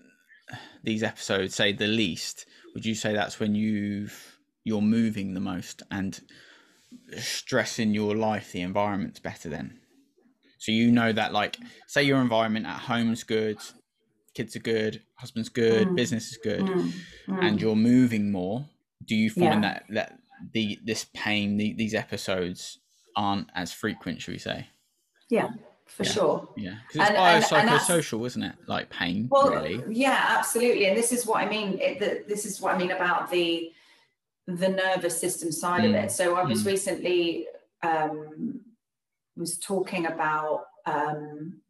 these 0.82 1.02
episodes 1.02 1.54
say 1.54 1.72
the 1.72 1.86
least 1.86 2.46
would 2.74 2.84
you 2.84 2.94
say 2.94 3.12
that's 3.12 3.38
when 3.40 3.54
you've 3.54 4.38
you're 4.64 4.82
moving 4.82 5.34
the 5.34 5.40
most 5.40 5.82
and 5.90 6.20
stress 7.18 7.78
in 7.78 7.94
your 7.94 8.14
life 8.14 8.52
the 8.52 8.60
environment's 8.60 9.20
better 9.20 9.48
then 9.48 9.78
so 10.58 10.70
you 10.70 10.90
know 10.90 11.12
that 11.12 11.32
like 11.32 11.56
say 11.86 12.02
your 12.02 12.20
environment 12.20 12.66
at 12.66 12.78
home's 12.78 13.24
good 13.24 13.58
kids 14.34 14.54
are 14.56 14.60
good 14.60 15.02
husband's 15.16 15.48
good 15.48 15.88
mm. 15.88 15.96
business 15.96 16.30
is 16.30 16.38
good 16.42 16.60
mm. 16.60 16.92
Mm. 17.28 17.44
and 17.44 17.60
you're 17.60 17.76
moving 17.76 18.30
more 18.30 18.66
do 19.04 19.14
you 19.14 19.30
find 19.30 19.62
yeah. 19.64 19.72
that 19.72 19.84
that 19.90 20.18
the 20.52 20.78
this 20.84 21.06
pain 21.14 21.56
the, 21.56 21.72
these 21.74 21.94
episodes 21.94 22.78
aren't 23.16 23.48
as 23.54 23.72
frequent 23.72 24.20
should 24.20 24.32
we 24.32 24.38
say 24.38 24.68
yeah 25.28 25.48
for 25.86 26.04
yeah. 26.04 26.10
sure. 26.10 26.48
Yeah, 26.56 26.74
because 26.88 27.10
it's 27.10 27.18
biopsychosocial, 27.18 28.18
and 28.18 28.26
isn't 28.26 28.42
it? 28.42 28.54
Like 28.66 28.90
pain. 28.90 29.28
Well, 29.30 29.50
really. 29.50 29.82
yeah, 29.88 30.26
absolutely. 30.38 30.86
And 30.86 30.96
this 30.96 31.12
is 31.12 31.26
what 31.26 31.42
I 31.44 31.48
mean. 31.48 31.78
It, 31.78 31.98
the, 31.98 32.24
this 32.26 32.46
is 32.46 32.60
what 32.60 32.74
I 32.74 32.78
mean 32.78 32.90
about 32.90 33.30
the 33.30 33.72
the 34.46 34.68
nervous 34.68 35.20
system 35.20 35.52
side 35.52 35.82
mm. 35.82 35.90
of 35.90 35.94
it. 35.94 36.10
So 36.10 36.34
I 36.34 36.44
was 36.44 36.62
mm. 36.62 36.66
recently 36.66 37.46
um, 37.82 38.60
was 39.36 39.58
talking 39.58 40.06
about 40.06 40.66
um, 40.86 41.60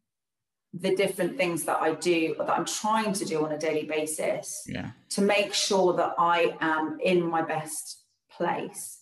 the 0.72 0.94
different 0.94 1.36
things 1.36 1.64
that 1.64 1.78
I 1.80 1.94
do 1.94 2.34
that 2.38 2.50
I'm 2.50 2.64
trying 2.64 3.12
to 3.14 3.24
do 3.24 3.44
on 3.44 3.52
a 3.52 3.58
daily 3.58 3.84
basis 3.84 4.64
yeah. 4.66 4.90
to 5.10 5.20
make 5.20 5.52
sure 5.52 5.92
that 5.94 6.14
I 6.18 6.56
am 6.60 6.98
in 7.02 7.22
my 7.28 7.42
best 7.42 8.02
place 8.30 9.01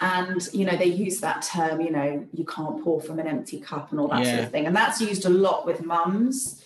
and 0.00 0.48
you 0.52 0.64
know 0.64 0.76
they 0.76 0.86
use 0.86 1.20
that 1.20 1.42
term 1.42 1.80
you 1.80 1.90
know 1.90 2.26
you 2.32 2.44
can't 2.44 2.82
pour 2.82 3.00
from 3.00 3.18
an 3.18 3.26
empty 3.26 3.60
cup 3.60 3.90
and 3.90 4.00
all 4.00 4.08
that 4.08 4.24
yeah. 4.24 4.32
sort 4.32 4.44
of 4.44 4.50
thing 4.50 4.66
and 4.66 4.74
that's 4.74 5.00
used 5.00 5.24
a 5.24 5.30
lot 5.30 5.66
with 5.66 5.84
mums 5.84 6.64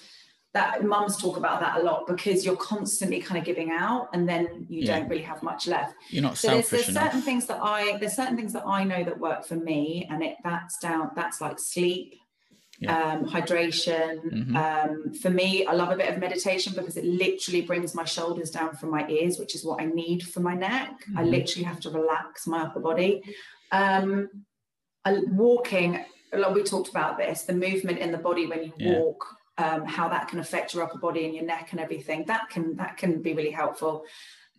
that 0.53 0.85
mums 0.85 1.17
talk 1.17 1.37
about 1.37 1.59
that 1.61 1.81
a 1.81 1.83
lot 1.83 2.07
because 2.07 2.45
you're 2.47 2.57
constantly 2.57 3.21
kind 3.21 3.37
of 3.37 3.45
giving 3.45 3.73
out 3.73 4.09
and 4.13 4.29
then 4.29 4.65
you 4.69 4.83
yeah. 4.83 5.01
don't 5.01 5.09
really 5.09 5.23
have 5.23 5.43
much 5.43 5.67
left 5.67 5.95
you're 6.11 6.23
not 6.23 6.39
so 6.39 6.49
selfish 6.49 6.71
there's, 6.71 6.87
there's 6.87 6.89
enough. 6.97 7.05
certain 7.07 7.23
things 7.23 7.47
that 7.47 7.59
i 7.61 7.97
there's 7.99 8.15
certain 8.15 8.37
things 8.37 8.53
that 8.53 8.65
i 8.67 8.85
know 8.85 9.03
that 9.03 9.19
work 9.19 9.45
for 9.45 9.57
me 9.57 10.07
and 10.11 10.23
it 10.23 10.37
that's 10.45 10.79
down 10.79 11.11
that's 11.17 11.41
like 11.41 11.59
sleep 11.59 12.15
yeah. 12.79 13.13
um, 13.13 13.25
hydration. 13.25 14.23
Mm-hmm. 14.25 14.57
Um, 14.57 15.15
for 15.15 15.31
me, 15.31 15.67
I 15.67 15.73
love 15.73 15.91
a 15.91 15.97
bit 15.97 16.13
of 16.13 16.19
meditation 16.19 16.73
because 16.75 16.97
it 16.97 17.05
literally 17.05 17.63
brings 17.63 17.95
my 17.95 18.05
shoulders 18.05 18.51
down 18.51 18.77
from 18.77 18.91
my 18.91 19.07
ears, 19.09 19.39
which 19.39 19.55
is 19.55 19.65
what 19.65 19.81
I 19.81 19.87
need 19.87 20.23
for 20.23 20.41
my 20.41 20.55
neck. 20.55 20.91
Mm-hmm. 20.91 21.19
I 21.19 21.23
literally 21.25 21.65
have 21.65 21.81
to 21.81 21.91
relax 21.91 22.47
my 22.47 22.63
upper 22.63 22.81
body. 22.81 23.23
Um, 23.73 24.29
walking, 25.07 26.05
like 26.33 26.55
we 26.55 26.63
talked 26.63 26.89
about 26.89 27.19
this, 27.19 27.43
the 27.43 27.53
movement 27.53 27.99
in 27.99 28.13
the 28.13 28.19
body 28.19 28.47
when 28.47 28.65
you 28.65 28.73
yeah. 28.79 28.99
walk, 28.99 29.27
um, 29.59 29.85
how 29.85 30.09
that 30.09 30.29
can 30.29 30.41
affect 30.41 30.75
your 30.75 30.83
upper 30.83 30.99
body 30.99 31.25
and 31.27 31.35
your 31.35 31.45
neck 31.45 31.69
and 31.71 31.81
everything. 31.81 32.25
That 32.27 32.49
can 32.51 32.77
that 32.77 32.97
can 32.97 33.23
be 33.23 33.35
really 33.35 33.51
helpful. 33.51 34.05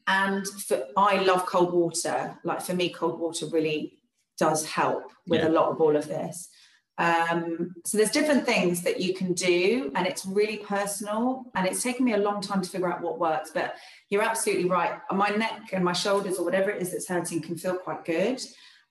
And 0.08 0.48
for, 0.48 0.84
I 0.96 1.18
love 1.24 1.46
cold 1.46 1.74
water. 1.74 2.38
Like 2.44 2.62
for 2.62 2.74
me, 2.74 2.90
cold 2.90 3.20
water 3.20 3.48
really 3.48 3.98
does 4.38 4.66
help 4.66 5.12
with 5.28 5.42
yeah. 5.42 5.48
a 5.48 5.50
lot 5.50 5.70
of 5.70 5.82
all 5.82 5.96
of 5.96 6.08
this. 6.08 6.50
Um, 6.98 7.76
so 7.84 7.98
there's 7.98 8.12
different 8.12 8.46
things 8.46 8.82
that 8.84 9.00
you 9.00 9.14
can 9.14 9.34
do, 9.34 9.92
and 9.96 10.08
it's 10.08 10.26
really 10.26 10.58
personal. 10.58 11.46
And 11.56 11.68
it's 11.68 11.84
taken 11.84 12.06
me 12.06 12.14
a 12.14 12.18
long 12.18 12.42
time 12.42 12.62
to 12.62 12.70
figure 12.70 12.92
out 12.92 13.02
what 13.02 13.20
works. 13.20 13.52
But 13.54 13.76
you're 14.10 14.24
absolutely 14.24 14.70
right. 14.70 15.00
My 15.12 15.30
neck 15.30 15.70
and 15.74 15.84
my 15.84 15.94
shoulders, 15.94 16.38
or 16.38 16.46
whatever 16.46 16.70
it 16.70 16.82
is 16.82 16.92
that's 16.92 17.08
hurting, 17.08 17.42
can 17.42 17.58
feel 17.58 17.76
quite 17.76 18.06
good. 18.06 18.42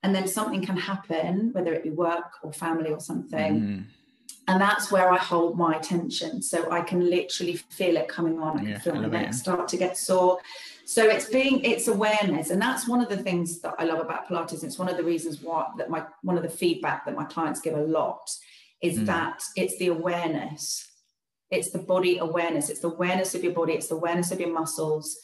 And 0.03 0.15
then 0.15 0.29
something 0.29 0.65
can 0.65 0.77
happen, 0.77 1.51
whether 1.53 1.73
it 1.73 1.83
be 1.83 1.91
work 1.91 2.33
or 2.43 2.53
family 2.53 2.91
or 2.91 3.01
something. 3.01 3.61
Mm. 3.61 3.85
And 4.47 4.61
that's 4.61 4.93
where 4.93 5.11
I 5.11 5.17
hold 5.17 5.57
my 5.57 5.77
attention. 5.77 6.43
So 6.43 6.71
I 6.71 6.83
can 6.83 7.09
literally 7.09 7.57
feel 7.57 7.97
it 7.97 8.09
coming 8.09 8.39
on. 8.39 8.59
I 8.59 8.61
can 8.61 8.69
yeah, 8.69 8.79
feel 8.81 8.95
my 8.97 9.07
neck 9.07 9.33
start 9.33 9.69
to 9.69 9.79
get 9.79 9.97
sore 9.97 10.39
so 10.87 11.09
it's 11.09 11.29
being 11.31 11.65
it's 11.65 11.89
awareness 11.89 12.51
and 12.51 12.61
that's 12.61 12.87
one 12.87 13.01
of 13.01 13.09
the 13.09 13.17
things 13.17 13.61
that 13.61 13.75
i 13.79 13.85
love 13.85 14.01
about 14.01 14.29
pilates. 14.29 14.63
It's 14.63 14.79
one 14.79 14.89
of 14.89 14.97
the 14.97 15.05
reasons 15.05 15.41
why 15.41 15.67
that 15.79 15.91
my 15.91 16.05
one 16.23 16.37
of 16.37 16.43
the 16.43 16.49
feedback 16.49 17.05
that 17.05 17.15
my 17.15 17.25
clients 17.25 17.61
give 17.61 17.75
a 17.75 17.81
lot 17.81 18.31
is 18.83 18.99
mm. 18.99 19.07
that 19.07 19.43
it's 19.57 19.79
the 19.79 19.89
awareness. 19.89 20.91
It's 21.51 21.71
the 21.71 21.79
body 21.79 22.19
awareness. 22.19 22.69
It's 22.69 22.81
the 22.81 22.89
awareness 22.89 23.35
of 23.35 23.43
your 23.43 23.53
body. 23.53 23.75
It's 23.75 23.89
the 23.89 23.95
awareness 23.95 24.31
of 24.31 24.41
your 24.41 24.53
muscles. 24.53 25.17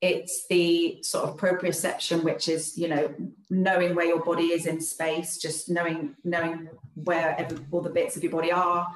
It's 0.00 0.46
the 0.48 0.98
sort 1.02 1.28
of 1.28 1.36
proprioception 1.36 2.22
which 2.22 2.48
is 2.48 2.76
you 2.76 2.88
know 2.88 3.14
knowing 3.48 3.94
where 3.94 4.06
your 4.06 4.24
body 4.24 4.46
is 4.46 4.66
in 4.66 4.80
space 4.80 5.38
just 5.38 5.70
knowing 5.70 6.14
knowing 6.24 6.68
where 6.94 7.34
every, 7.38 7.58
all 7.70 7.80
the 7.80 7.90
bits 7.90 8.16
of 8.16 8.22
your 8.22 8.32
body 8.32 8.52
are 8.52 8.86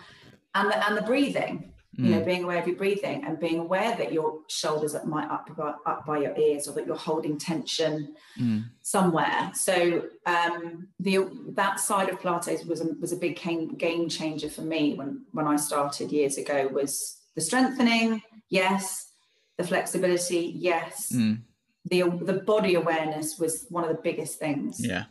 and 0.55 0.71
the, 0.71 0.87
and 0.87 0.97
the 0.97 1.03
breathing 1.03 1.73
you 1.97 2.11
know 2.11 2.21
mm. 2.21 2.25
being 2.25 2.45
aware 2.45 2.59
of 2.59 2.67
your 2.67 2.77
breathing 2.77 3.25
and 3.25 3.41
being 3.41 3.59
aware 3.59 3.97
that 3.97 4.13
your 4.13 4.39
shoulders 4.49 4.95
might 5.05 5.29
up 5.29 5.49
by, 5.57 5.75
up 5.87 6.07
by 6.07 6.19
your 6.19 6.37
ears 6.37 6.69
or 6.69 6.73
that 6.73 6.87
you're 6.87 6.97
holding 6.97 7.37
tension 7.37 8.15
mm. 8.39 8.65
somewhere 8.83 9.51
so 9.55 10.05
um, 10.27 10.89
the 11.01 11.29
that 11.49 11.81
side 11.81 12.09
of 12.09 12.21
pilates 12.21 12.67
was 12.67 12.81
a, 12.81 12.87
was 13.01 13.13
a 13.13 13.17
big 13.17 13.37
game, 13.37 13.75
game 13.75 14.09
changer 14.09 14.49
for 14.49 14.63
me 14.63 14.95
when 14.95 15.25
when 15.33 15.47
i 15.47 15.57
started 15.57 16.13
years 16.13 16.39
ago 16.39 16.69
was 16.69 17.23
the 17.35 17.41
strengthening 17.41 18.23
yes 18.51 19.11
the 19.59 19.65
flexibility 19.65 20.55
yes 20.57 21.11
mm. 21.13 21.41
the 21.87 22.03
the 22.23 22.41
body 22.47 22.77
awareness 22.77 23.39
was 23.39 23.67
one 23.69 23.83
of 23.83 23.91
the 23.91 24.03
biggest 24.03 24.39
things 24.39 24.79
yeah 24.79 25.05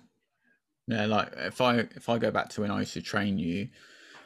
yeah 0.88 1.06
like 1.06 1.32
if 1.38 1.60
i 1.60 1.80
if 1.80 2.08
i 2.08 2.18
go 2.18 2.32
back 2.32 2.48
to 2.48 2.62
when 2.62 2.72
i 2.72 2.80
used 2.80 2.94
to 2.94 3.02
train 3.02 3.38
you 3.38 3.68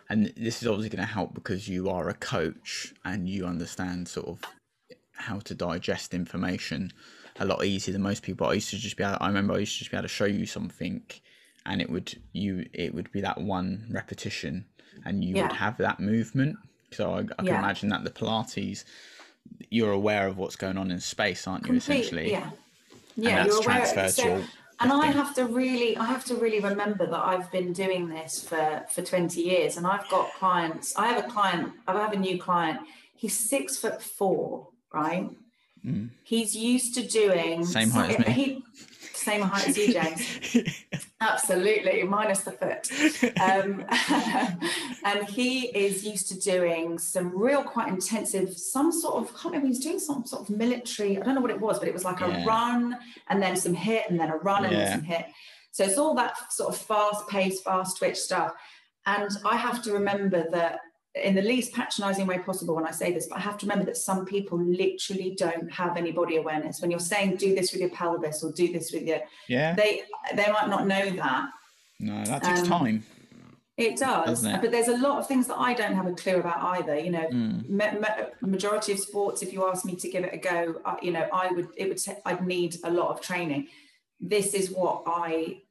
and 0.09 0.33
this 0.37 0.61
is 0.61 0.67
obviously 0.67 0.89
going 0.95 1.07
to 1.07 1.13
help 1.13 1.33
because 1.33 1.67
you 1.67 1.89
are 1.89 2.09
a 2.09 2.13
coach 2.13 2.93
and 3.05 3.27
you 3.29 3.45
understand 3.45 4.07
sort 4.07 4.27
of 4.27 4.41
how 5.13 5.39
to 5.39 5.55
digest 5.55 6.13
information 6.13 6.91
a 7.39 7.45
lot 7.45 7.63
easier 7.63 7.93
than 7.93 8.01
most 8.01 8.23
people. 8.23 8.47
I 8.47 8.53
used 8.53 8.69
to 8.71 8.77
just 8.77 8.97
be 8.97 9.03
able, 9.03 9.17
I 9.21 9.27
remember 9.27 9.53
I 9.53 9.59
used 9.59 9.73
to 9.73 9.79
just 9.79 9.91
be 9.91 9.97
able 9.97 10.03
to 10.03 10.09
show 10.09 10.25
you 10.25 10.45
something 10.45 11.01
and 11.65 11.81
it 11.81 11.89
would 11.89 12.19
you 12.33 12.67
it 12.73 12.93
would 12.93 13.11
be 13.11 13.21
that 13.21 13.39
one 13.39 13.87
repetition 13.89 14.65
and 15.05 15.23
you 15.23 15.35
yeah. 15.35 15.43
would 15.43 15.53
have 15.53 15.77
that 15.77 15.99
movement. 15.99 16.57
So 16.91 17.11
I, 17.11 17.19
I 17.19 17.23
can 17.23 17.45
yeah. 17.45 17.59
imagine 17.59 17.89
that 17.89 18.03
the 18.03 18.11
Pilates 18.11 18.83
you're 19.69 19.91
aware 19.91 20.27
of 20.27 20.37
what's 20.37 20.55
going 20.55 20.77
on 20.77 20.91
in 20.91 20.99
space, 20.99 21.47
aren't 21.47 21.63
you? 21.63 21.73
Complete, 21.73 21.99
essentially, 21.99 22.31
yeah, 22.31 22.49
yeah. 23.15 23.41
And 23.41 23.51
that's 23.51 23.59
transferred 23.59 24.11
so, 24.11 24.23
to 24.23 24.43
and 24.79 24.91
I 24.91 25.07
have 25.07 25.35
to 25.35 25.45
really, 25.45 25.95
I 25.97 26.05
have 26.05 26.25
to 26.25 26.35
really 26.35 26.59
remember 26.59 27.05
that 27.05 27.19
I've 27.19 27.51
been 27.51 27.73
doing 27.73 28.09
this 28.09 28.43
for 28.43 28.83
for 28.89 29.01
20 29.01 29.41
years, 29.41 29.77
and 29.77 29.85
I've 29.85 30.07
got 30.09 30.33
clients. 30.33 30.95
I 30.97 31.07
have 31.07 31.23
a 31.23 31.27
client. 31.27 31.73
I 31.87 31.93
have 31.93 32.13
a 32.13 32.17
new 32.17 32.39
client. 32.39 32.79
He's 33.15 33.37
six 33.37 33.77
foot 33.77 34.01
four, 34.01 34.67
right? 34.93 35.29
Mm. 35.85 36.09
He's 36.23 36.55
used 36.55 36.95
to 36.95 37.07
doing 37.07 37.65
same 37.65 37.89
height 37.89 38.19
as 38.19 38.25
me. 38.25 38.33
He, 38.33 38.63
same 39.23 39.41
height 39.41 39.67
as 39.67 39.77
you, 39.77 39.93
James. 39.93 40.85
Absolutely, 41.21 42.03
minus 42.03 42.41
the 42.41 42.51
foot. 42.51 42.89
Um, 43.39 43.85
and 45.05 45.27
he 45.29 45.67
is 45.67 46.05
used 46.05 46.27
to 46.29 46.39
doing 46.39 46.99
some 46.99 47.37
real 47.37 47.63
quite 47.63 47.87
intensive, 47.87 48.57
some 48.57 48.91
sort 48.91 49.15
of, 49.15 49.29
I 49.29 49.31
can't 49.31 49.45
remember, 49.45 49.67
he's 49.67 49.79
doing 49.79 49.99
some 49.99 50.25
sort 50.25 50.49
of 50.49 50.55
military, 50.55 51.17
I 51.17 51.21
don't 51.21 51.35
know 51.35 51.41
what 51.41 51.51
it 51.51 51.59
was, 51.59 51.79
but 51.79 51.87
it 51.87 51.93
was 51.93 52.03
like 52.03 52.19
yeah. 52.19 52.43
a 52.43 52.45
run 52.45 52.97
and 53.29 53.41
then 53.41 53.55
some 53.55 53.75
HIIT 53.75 54.09
and 54.09 54.19
then 54.19 54.29
a 54.29 54.37
run 54.37 54.65
and 54.65 54.73
yeah. 54.73 54.95
some 54.95 55.03
HIIT. 55.03 55.25
So 55.71 55.83
it's 55.85 55.97
all 55.97 56.13
that 56.15 56.51
sort 56.51 56.73
of 56.73 56.79
fast 56.79 57.27
paced, 57.27 57.63
fast 57.63 57.97
twitch 57.97 58.17
stuff. 58.17 58.53
And 59.05 59.29
I 59.45 59.55
have 59.55 59.81
to 59.83 59.93
remember 59.93 60.45
that 60.51 60.79
in 61.15 61.35
the 61.35 61.41
least 61.41 61.73
patronizing 61.73 62.25
way 62.25 62.39
possible 62.39 62.75
when 62.75 62.87
I 62.87 62.91
say 62.91 63.13
this, 63.13 63.27
but 63.27 63.37
I 63.37 63.41
have 63.41 63.57
to 63.59 63.65
remember 63.65 63.85
that 63.85 63.97
some 63.97 64.25
people 64.25 64.59
literally 64.59 65.35
don't 65.37 65.71
have 65.71 65.95
any 65.95 66.11
body 66.11 66.37
awareness. 66.37 66.81
When 66.81 66.89
you're 66.89 66.99
saying 66.99 67.35
do 67.35 67.53
this 67.53 67.71
with 67.71 67.81
your 67.81 67.91
pelvis 67.91 68.43
or 68.43 68.51
do 68.51 68.71
this 68.71 68.91
with 68.91 69.03
your 69.03 69.19
yeah, 69.47 69.75
they 69.75 70.03
they 70.35 70.51
might 70.51 70.69
not 70.69 70.87
know 70.87 71.09
that. 71.11 71.49
No, 71.99 72.23
that 72.25 72.43
takes 72.43 72.61
um, 72.61 72.67
time. 72.67 73.03
It 73.75 73.97
does, 73.97 74.43
it? 74.43 74.61
but 74.61 74.69
there's 74.69 74.87
a 74.87 74.97
lot 74.97 75.17
of 75.17 75.27
things 75.27 75.47
that 75.47 75.57
I 75.57 75.73
don't 75.73 75.93
have 75.93 76.05
a 76.05 76.13
clue 76.13 76.35
about 76.35 76.61
either. 76.77 76.97
You 76.97 77.09
know, 77.09 77.27
mm. 77.27 77.67
ma- 77.67 77.93
ma- 77.99 78.25
majority 78.41 78.91
of 78.91 78.99
sports, 78.99 79.41
if 79.41 79.51
you 79.51 79.67
ask 79.67 79.83
me 79.83 79.95
to 79.95 80.09
give 80.09 80.23
it 80.23 80.33
a 80.33 80.37
go, 80.37 80.79
uh, 80.85 80.95
you 81.01 81.11
know, 81.11 81.27
I 81.33 81.51
would 81.51 81.69
it 81.75 81.89
would 81.89 81.97
t- 81.97 82.13
I'd 82.25 82.45
need 82.45 82.77
a 82.83 82.91
lot 82.91 83.09
of 83.09 83.21
training. 83.21 83.67
This 84.19 84.53
is 84.53 84.71
what 84.71 85.03
I 85.07 85.61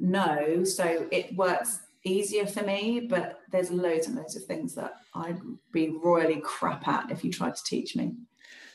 know, 0.00 0.64
so 0.64 1.06
it 1.10 1.34
works 1.34 1.80
easier 2.06 2.46
for 2.46 2.62
me, 2.62 3.06
but 3.08 3.40
there's 3.50 3.70
loads 3.70 4.06
and 4.06 4.16
loads 4.16 4.36
of 4.36 4.44
things 4.44 4.74
that 4.74 4.94
I'd 5.14 5.40
be 5.72 5.90
royally 6.02 6.40
crap 6.40 6.86
at 6.86 7.10
if 7.10 7.24
you 7.24 7.32
tried 7.32 7.56
to 7.56 7.64
teach 7.64 7.96
me. 7.96 8.14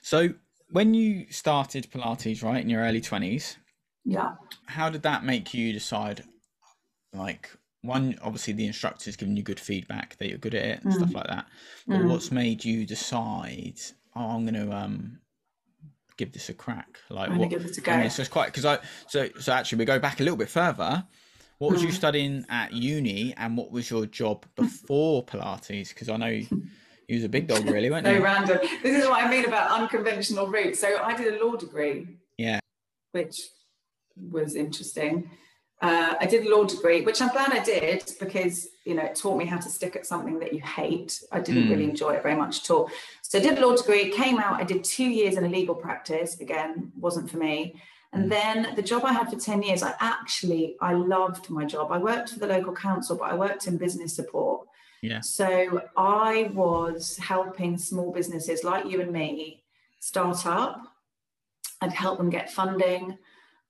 So 0.01 0.29
when 0.71 0.93
you 0.93 1.25
started 1.31 1.89
Pilates, 1.91 2.43
right, 2.43 2.61
in 2.61 2.69
your 2.69 2.81
early 2.81 3.01
20s, 3.01 3.55
yeah. 4.05 4.31
How 4.65 4.89
did 4.89 5.03
that 5.03 5.23
make 5.23 5.53
you 5.53 5.73
decide 5.73 6.23
like 7.13 7.51
one 7.81 8.17
obviously 8.21 8.53
the 8.53 8.65
instructors 8.67 9.15
giving 9.15 9.35
you 9.35 9.43
good 9.43 9.59
feedback 9.59 10.15
that 10.17 10.29
you're 10.29 10.38
good 10.38 10.55
at 10.55 10.63
it 10.63 10.83
and 10.83 10.93
mm. 10.93 10.97
stuff 10.97 11.13
like 11.13 11.27
that. 11.27 11.45
But 11.88 12.00
mm. 12.00 12.09
what's 12.09 12.31
made 12.31 12.63
you 12.63 12.85
decide, 12.85 13.79
oh, 14.15 14.35
I'm 14.35 14.45
going 14.45 14.67
to 14.67 14.75
um 14.75 15.19
give 16.17 16.31
this 16.31 16.50
a 16.50 16.53
crack? 16.53 17.00
Like 17.09 17.29
I'm 17.29 17.38
what? 17.38 17.50
Give 17.50 17.65
it 17.65 17.77
a 17.77 17.81
go. 17.81 18.07
So 18.07 18.21
it's 18.21 18.29
quite 18.29 18.47
because 18.47 18.65
I 18.65 18.79
so 19.07 19.29
so 19.39 19.51
actually 19.51 19.79
we 19.79 19.85
go 19.85 20.00
back 20.00 20.19
a 20.19 20.23
little 20.23 20.38
bit 20.38 20.50
further. 20.50 21.05
What 21.62 21.74
was 21.74 21.84
you 21.84 21.89
hmm. 21.89 21.94
studying 21.94 22.46
at 22.50 22.74
uni, 22.74 23.36
and 23.38 23.56
what 23.56 23.72
was 23.72 23.88
your 23.88 24.08
job 24.08 24.48
before 24.56 25.24
Pilates? 25.24 25.89
Because 25.89 26.10
I 26.10 26.18
know 26.18 26.25
you, 26.25 26.48
was 27.08 27.24
a 27.24 27.30
big 27.30 27.46
dog, 27.46 27.65
really, 27.65 27.91
weren't 27.91 28.08
you? 28.08 28.13
no 28.13 28.24
random. 28.24 28.58
This 28.82 29.03
is 29.03 29.08
what 29.08 29.24
I 29.24 29.30
mean 29.30 29.46
about 29.46 29.70
unconventional 29.70 30.48
routes. 30.48 30.80
So 30.80 31.00
I 31.03 31.15
did 31.15 31.39
a 31.39 31.46
law 31.46 31.56
degree. 31.56 32.18
Yeah. 32.39 32.62
Which 33.12 33.41
was 34.15 34.56
interesting. 34.56 35.30
Uh, 35.84 36.15
I 36.20 36.25
did 36.25 36.48
a 36.48 36.50
law 36.50 36.63
degree, 36.63 37.01
which 37.01 37.22
I'm 37.22 37.30
glad 37.30 37.51
I 37.51 37.63
did 37.63 38.12
because 38.20 38.68
you 38.84 38.96
know 38.96 39.03
it 39.03 39.15
taught 39.15 39.38
me 39.38 39.46
how 39.46 39.58
to 39.58 39.70
stick 39.70 39.96
at 39.96 40.08
something 40.08 40.39
that 40.39 40.53
you 40.53 40.62
hate. 40.62 41.22
I 41.32 41.41
didn't 41.41 41.65
mm. 41.65 41.70
really 41.70 41.84
enjoy 41.84 42.13
it 42.13 42.24
very 42.24 42.36
much 42.36 42.63
at 42.63 42.72
all. 42.72 42.89
So 43.22 43.38
I 43.38 43.41
did 43.41 43.60
a 43.60 43.68
law 43.68 43.75
degree, 43.75 44.10
came 44.10 44.39
out, 44.39 44.60
I 44.60 44.63
did 44.63 44.84
two 44.84 45.08
years 45.08 45.38
in 45.38 45.44
a 45.44 45.48
legal 45.48 45.75
practice. 45.75 46.39
Again, 46.39 46.91
wasn't 47.00 47.30
for 47.30 47.38
me. 47.38 47.75
And 48.13 48.25
mm. 48.25 48.30
then 48.30 48.75
the 48.75 48.82
job 48.82 49.06
I 49.06 49.13
had 49.13 49.30
for 49.30 49.38
10 49.38 49.63
years, 49.63 49.84
I 49.84 49.94
actually, 50.00 50.75
I 50.82 50.94
loved 50.94 51.50
my 51.50 51.65
job. 51.65 51.91
I 51.91 51.98
worked 51.98 52.30
for 52.30 52.39
the 52.39 52.48
local 52.48 52.74
council, 52.74 53.15
but 53.18 53.32
I 53.32 53.36
worked 53.36 53.68
in 53.68 53.77
business 53.77 54.15
support. 54.15 54.68
Yeah. 55.01 55.22
So 55.22 55.82
I 55.98 56.51
was 56.53 57.18
helping 57.18 57.77
small 57.77 58.12
businesses 58.12 58.63
like 58.63 58.86
you 58.86 59.01
and 59.01 59.12
me 59.12 59.63
start 60.00 60.46
up. 60.46 60.82
I'd 61.82 61.94
help 61.94 62.18
them 62.18 62.30
get 62.30 62.51
funding. 62.51 63.18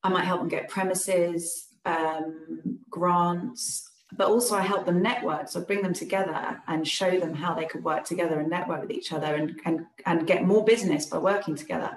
I 0.04 0.10
might 0.10 0.26
help 0.26 0.42
them 0.42 0.50
get 0.50 0.68
premises, 0.68 1.68
um, 1.86 2.80
grants, 2.90 3.90
but 4.18 4.28
also 4.28 4.56
I 4.56 4.62
help 4.62 4.86
them 4.86 5.02
network. 5.02 5.48
So 5.48 5.62
I'd 5.62 5.68
bring 5.68 5.84
them 5.84 5.94
together 5.94 6.62
and 6.68 6.86
show 6.86 7.18
them 7.20 7.34
how 7.34 7.54
they 7.54 7.66
could 7.66 7.84
work 7.84 8.04
together 8.04 8.40
and 8.40 8.50
network 8.50 8.82
with 8.82 8.92
each 8.92 9.14
other 9.14 9.36
and, 9.36 9.60
and, 9.64 9.86
and 10.06 10.28
get 10.28 10.44
more 10.44 10.66
business 10.66 11.06
by 11.06 11.20
working 11.20 11.56
together 11.56 11.96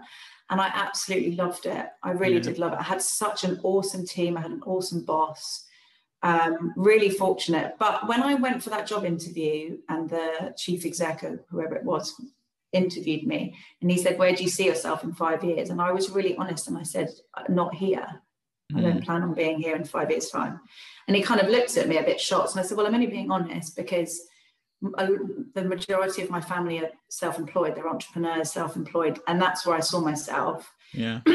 and 0.50 0.60
I 0.60 0.70
absolutely 0.74 1.36
loved 1.36 1.66
it. 1.66 1.86
I 2.02 2.10
really 2.10 2.34
yeah. 2.34 2.40
did 2.40 2.58
love 2.58 2.72
it. 2.72 2.78
I 2.78 2.82
had 2.82 3.00
such 3.00 3.44
an 3.44 3.60
awesome 3.62 4.06
team. 4.06 4.36
I 4.36 4.42
had 4.42 4.50
an 4.50 4.62
awesome 4.66 5.04
boss. 5.04 5.64
Um, 6.22 6.72
really 6.76 7.10
fortunate. 7.10 7.76
But 7.78 8.08
when 8.08 8.22
I 8.22 8.34
went 8.34 8.62
for 8.62 8.70
that 8.70 8.86
job 8.86 9.04
interview, 9.04 9.78
and 9.88 10.08
the 10.08 10.54
chief 10.56 10.84
executive, 10.84 11.40
whoever 11.50 11.74
it 11.74 11.84
was, 11.84 12.14
interviewed 12.72 13.26
me, 13.26 13.54
and 13.80 13.90
he 13.90 13.98
said, 13.98 14.18
"Where 14.18 14.34
do 14.34 14.42
you 14.42 14.48
see 14.48 14.66
yourself 14.66 15.04
in 15.04 15.12
five 15.12 15.44
years?" 15.44 15.70
And 15.70 15.80
I 15.80 15.92
was 15.92 16.10
really 16.10 16.36
honest, 16.36 16.68
and 16.68 16.78
I 16.78 16.82
said, 16.82 17.10
"Not 17.48 17.74
here. 17.74 18.06
I 18.74 18.80
don't 18.80 19.00
mm. 19.00 19.04
plan 19.04 19.22
on 19.22 19.34
being 19.34 19.58
here 19.60 19.76
in 19.76 19.84
five 19.84 20.10
years' 20.10 20.30
time." 20.30 20.60
And 21.06 21.16
he 21.16 21.22
kind 21.22 21.40
of 21.40 21.48
looked 21.48 21.76
at 21.76 21.88
me 21.88 21.98
a 21.98 22.02
bit 22.02 22.20
shocked, 22.20 22.52
and 22.52 22.60
I 22.60 22.62
said, 22.64 22.76
"Well, 22.76 22.86
I'm 22.86 22.94
only 22.94 23.06
being 23.06 23.30
honest 23.30 23.76
because." 23.76 24.20
The 25.54 25.64
majority 25.64 26.22
of 26.22 26.30
my 26.30 26.40
family 26.40 26.78
are 26.78 26.90
self-employed 27.08 27.74
they're 27.74 27.88
entrepreneurs 27.88 28.52
self-employed 28.52 29.18
and 29.26 29.40
that's 29.40 29.64
where 29.64 29.76
i 29.76 29.80
saw 29.80 30.00
myself 30.00 30.72
yeah 30.92 31.20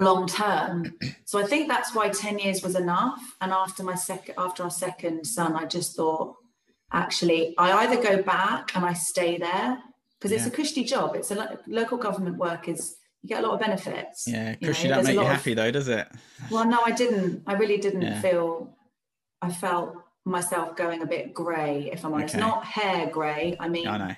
long 0.00 0.26
term. 0.26 0.94
So 1.24 1.38
I 1.38 1.44
think 1.44 1.68
that's 1.68 1.94
why 1.94 2.08
10 2.08 2.38
years 2.38 2.62
was 2.62 2.74
enough. 2.74 3.20
And 3.40 3.52
after 3.52 3.82
my 3.82 3.94
second 3.94 4.34
after 4.38 4.62
our 4.62 4.70
second 4.70 5.26
son, 5.26 5.54
I 5.54 5.66
just 5.66 5.94
thought, 5.96 6.36
actually, 6.92 7.54
I 7.58 7.84
either 7.84 8.02
go 8.02 8.22
back 8.22 8.74
and 8.74 8.84
I 8.84 8.94
stay 8.94 9.38
there 9.38 9.78
because 10.18 10.32
it's 10.32 10.46
a 10.46 10.50
cushy 10.50 10.84
job. 10.84 11.14
It's 11.14 11.30
a 11.30 11.34
lo- 11.36 11.58
local 11.66 11.98
government 11.98 12.36
work 12.36 12.68
is 12.68 12.96
you 13.22 13.28
get 13.28 13.44
a 13.44 13.46
lot 13.46 13.54
of 13.54 13.60
benefits. 13.60 14.26
Yeah, 14.26 14.54
cushy 14.54 14.84
you 14.84 14.88
know, 14.88 14.96
don't 14.96 15.04
make 15.04 15.14
you 15.14 15.20
happy 15.20 15.52
of, 15.52 15.56
though, 15.56 15.70
does 15.70 15.88
it? 15.88 16.08
Well, 16.50 16.66
no, 16.66 16.80
I 16.84 16.90
didn't. 16.90 17.42
I 17.46 17.54
really 17.54 17.78
didn't 17.78 18.02
yeah. 18.02 18.20
feel. 18.20 18.76
I 19.42 19.50
felt 19.50 19.94
myself 20.24 20.76
going 20.76 21.02
a 21.02 21.06
bit 21.06 21.34
grey, 21.34 21.90
if 21.92 22.04
I'm 22.04 22.12
honest. 22.12 22.34
Okay. 22.34 22.40
Not 22.40 22.64
hair 22.64 23.06
grey. 23.08 23.56
I 23.58 23.68
mean, 23.68 23.86
I 23.86 23.98
know. 23.98 24.14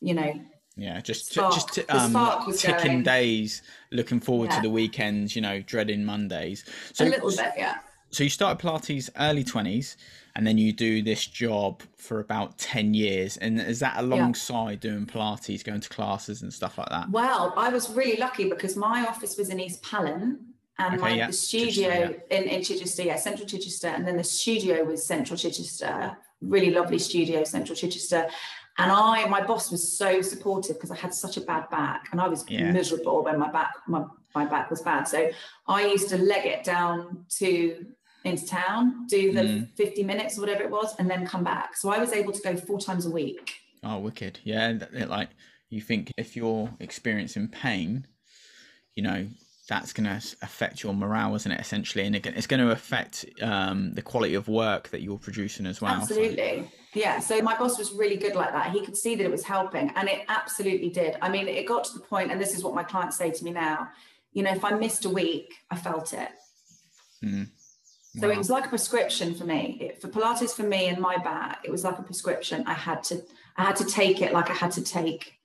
You 0.00 0.14
know, 0.14 0.32
yeah, 0.76 1.00
just 1.00 1.32
spark. 1.32 1.54
just 1.54 1.72
t- 1.74 1.84
um, 1.88 2.12
ticking 2.56 2.86
going. 2.86 3.02
days, 3.02 3.62
looking 3.90 4.20
forward 4.20 4.50
yeah. 4.50 4.56
to 4.56 4.62
the 4.62 4.70
weekends. 4.70 5.34
You 5.34 5.42
know, 5.42 5.60
dreading 5.60 6.04
Mondays. 6.04 6.64
So, 6.92 7.04
a 7.04 7.06
little 7.06 7.30
bit, 7.30 7.52
yeah. 7.56 7.78
So 8.10 8.24
you 8.24 8.30
started 8.30 8.64
Pilates 8.64 9.10
early 9.18 9.44
twenties, 9.44 9.96
and 10.34 10.46
then 10.46 10.56
you 10.56 10.72
do 10.72 11.02
this 11.02 11.26
job 11.26 11.82
for 11.96 12.20
about 12.20 12.56
ten 12.58 12.94
years. 12.94 13.36
And 13.36 13.60
is 13.60 13.80
that 13.80 13.96
alongside 13.98 14.82
yeah. 14.84 14.92
doing 14.92 15.06
Pilates, 15.06 15.64
going 15.64 15.80
to 15.80 15.88
classes 15.88 16.42
and 16.42 16.54
stuff 16.54 16.78
like 16.78 16.88
that? 16.90 17.10
Well, 17.10 17.52
I 17.56 17.68
was 17.68 17.90
really 17.90 18.16
lucky 18.16 18.48
because 18.48 18.76
my 18.76 19.04
office 19.06 19.36
was 19.36 19.50
in 19.50 19.60
East 19.60 19.82
Pallant, 19.82 20.38
and 20.78 20.94
okay, 20.94 21.02
my 21.02 21.10
yeah. 21.10 21.26
the 21.26 21.32
studio 21.32 21.90
Chichester, 21.90 22.22
yeah. 22.30 22.36
in, 22.38 22.44
in 22.44 22.62
Chichester, 22.62 23.02
yeah, 23.02 23.16
Central 23.16 23.48
Chichester, 23.48 23.88
and 23.88 24.06
then 24.06 24.16
the 24.16 24.24
studio 24.24 24.84
was 24.84 25.04
Central 25.04 25.36
Chichester. 25.36 26.16
Really 26.40 26.70
lovely 26.70 26.98
studio, 26.98 27.42
Central 27.42 27.74
Chichester. 27.74 28.28
And 28.78 28.92
I, 28.92 29.26
my 29.26 29.44
boss 29.44 29.72
was 29.72 29.96
so 29.98 30.22
supportive 30.22 30.76
because 30.76 30.92
I 30.92 30.96
had 30.96 31.12
such 31.12 31.36
a 31.36 31.40
bad 31.40 31.68
back 31.68 32.10
and 32.12 32.20
I 32.20 32.28
was 32.28 32.44
yeah. 32.48 32.70
miserable 32.70 33.24
when 33.24 33.36
my 33.36 33.50
back, 33.50 33.72
my, 33.88 34.04
my 34.36 34.44
back 34.44 34.70
was 34.70 34.82
bad. 34.82 35.08
So 35.08 35.30
I 35.66 35.86
used 35.86 36.08
to 36.10 36.16
leg 36.16 36.46
it 36.46 36.62
down 36.62 37.24
to 37.38 37.86
into 38.24 38.46
town, 38.46 39.06
do 39.08 39.32
the 39.32 39.40
mm. 39.40 39.76
50 39.76 40.04
minutes 40.04 40.38
or 40.38 40.42
whatever 40.42 40.62
it 40.62 40.70
was, 40.70 40.94
and 41.00 41.10
then 41.10 41.26
come 41.26 41.42
back. 41.42 41.76
So 41.76 41.88
I 41.88 41.98
was 41.98 42.12
able 42.12 42.32
to 42.32 42.40
go 42.40 42.56
four 42.56 42.78
times 42.78 43.06
a 43.06 43.10
week. 43.10 43.52
Oh, 43.82 43.98
wicked. 43.98 44.38
Yeah. 44.44 44.78
Like 45.08 45.30
you 45.70 45.80
think 45.80 46.12
if 46.16 46.36
you're 46.36 46.70
experiencing 46.78 47.48
pain, 47.48 48.06
you 48.94 49.02
know, 49.02 49.26
that's 49.68 49.92
going 49.92 50.06
to 50.06 50.16
affect 50.42 50.82
your 50.82 50.94
morale, 50.94 51.34
isn't 51.34 51.52
it? 51.52 51.60
Essentially, 51.60 52.04
and 52.06 52.16
it's 52.16 52.46
going 52.46 52.60
to 52.60 52.70
affect 52.70 53.26
um, 53.42 53.92
the 53.92 54.00
quality 54.00 54.34
of 54.34 54.48
work 54.48 54.88
that 54.88 55.02
you're 55.02 55.18
producing 55.18 55.66
as 55.66 55.80
well. 55.80 55.92
Absolutely, 55.92 56.70
so. 56.94 57.00
yeah. 57.00 57.20
So 57.20 57.40
my 57.42 57.56
boss 57.56 57.78
was 57.78 57.92
really 57.92 58.16
good 58.16 58.34
like 58.34 58.52
that. 58.52 58.70
He 58.70 58.84
could 58.84 58.96
see 58.96 59.14
that 59.14 59.24
it 59.24 59.30
was 59.30 59.44
helping, 59.44 59.90
and 59.94 60.08
it 60.08 60.22
absolutely 60.28 60.88
did. 60.88 61.16
I 61.20 61.28
mean, 61.28 61.46
it 61.46 61.66
got 61.66 61.84
to 61.84 61.94
the 61.94 62.00
point, 62.00 62.32
and 62.32 62.40
this 62.40 62.56
is 62.56 62.64
what 62.64 62.74
my 62.74 62.82
clients 62.82 63.18
say 63.18 63.30
to 63.30 63.44
me 63.44 63.50
now. 63.52 63.88
You 64.32 64.42
know, 64.42 64.52
if 64.52 64.64
I 64.64 64.70
missed 64.70 65.04
a 65.04 65.10
week, 65.10 65.54
I 65.70 65.76
felt 65.76 66.14
it. 66.14 66.30
Mm. 67.22 67.48
Wow. 68.14 68.20
So 68.20 68.30
it 68.30 68.38
was 68.38 68.48
like 68.48 68.66
a 68.66 68.68
prescription 68.70 69.34
for 69.34 69.44
me. 69.44 69.78
It, 69.80 70.00
for 70.00 70.08
Pilates, 70.08 70.54
for 70.54 70.62
me 70.62 70.86
and 70.86 70.98
my 70.98 71.18
back, 71.18 71.60
it 71.64 71.70
was 71.70 71.84
like 71.84 71.98
a 71.98 72.02
prescription. 72.02 72.64
I 72.66 72.72
had 72.72 73.02
to, 73.04 73.22
I 73.56 73.64
had 73.64 73.76
to 73.76 73.84
take 73.84 74.22
it 74.22 74.32
like 74.32 74.48
I 74.48 74.54
had 74.54 74.72
to 74.72 74.82
take 74.82 75.37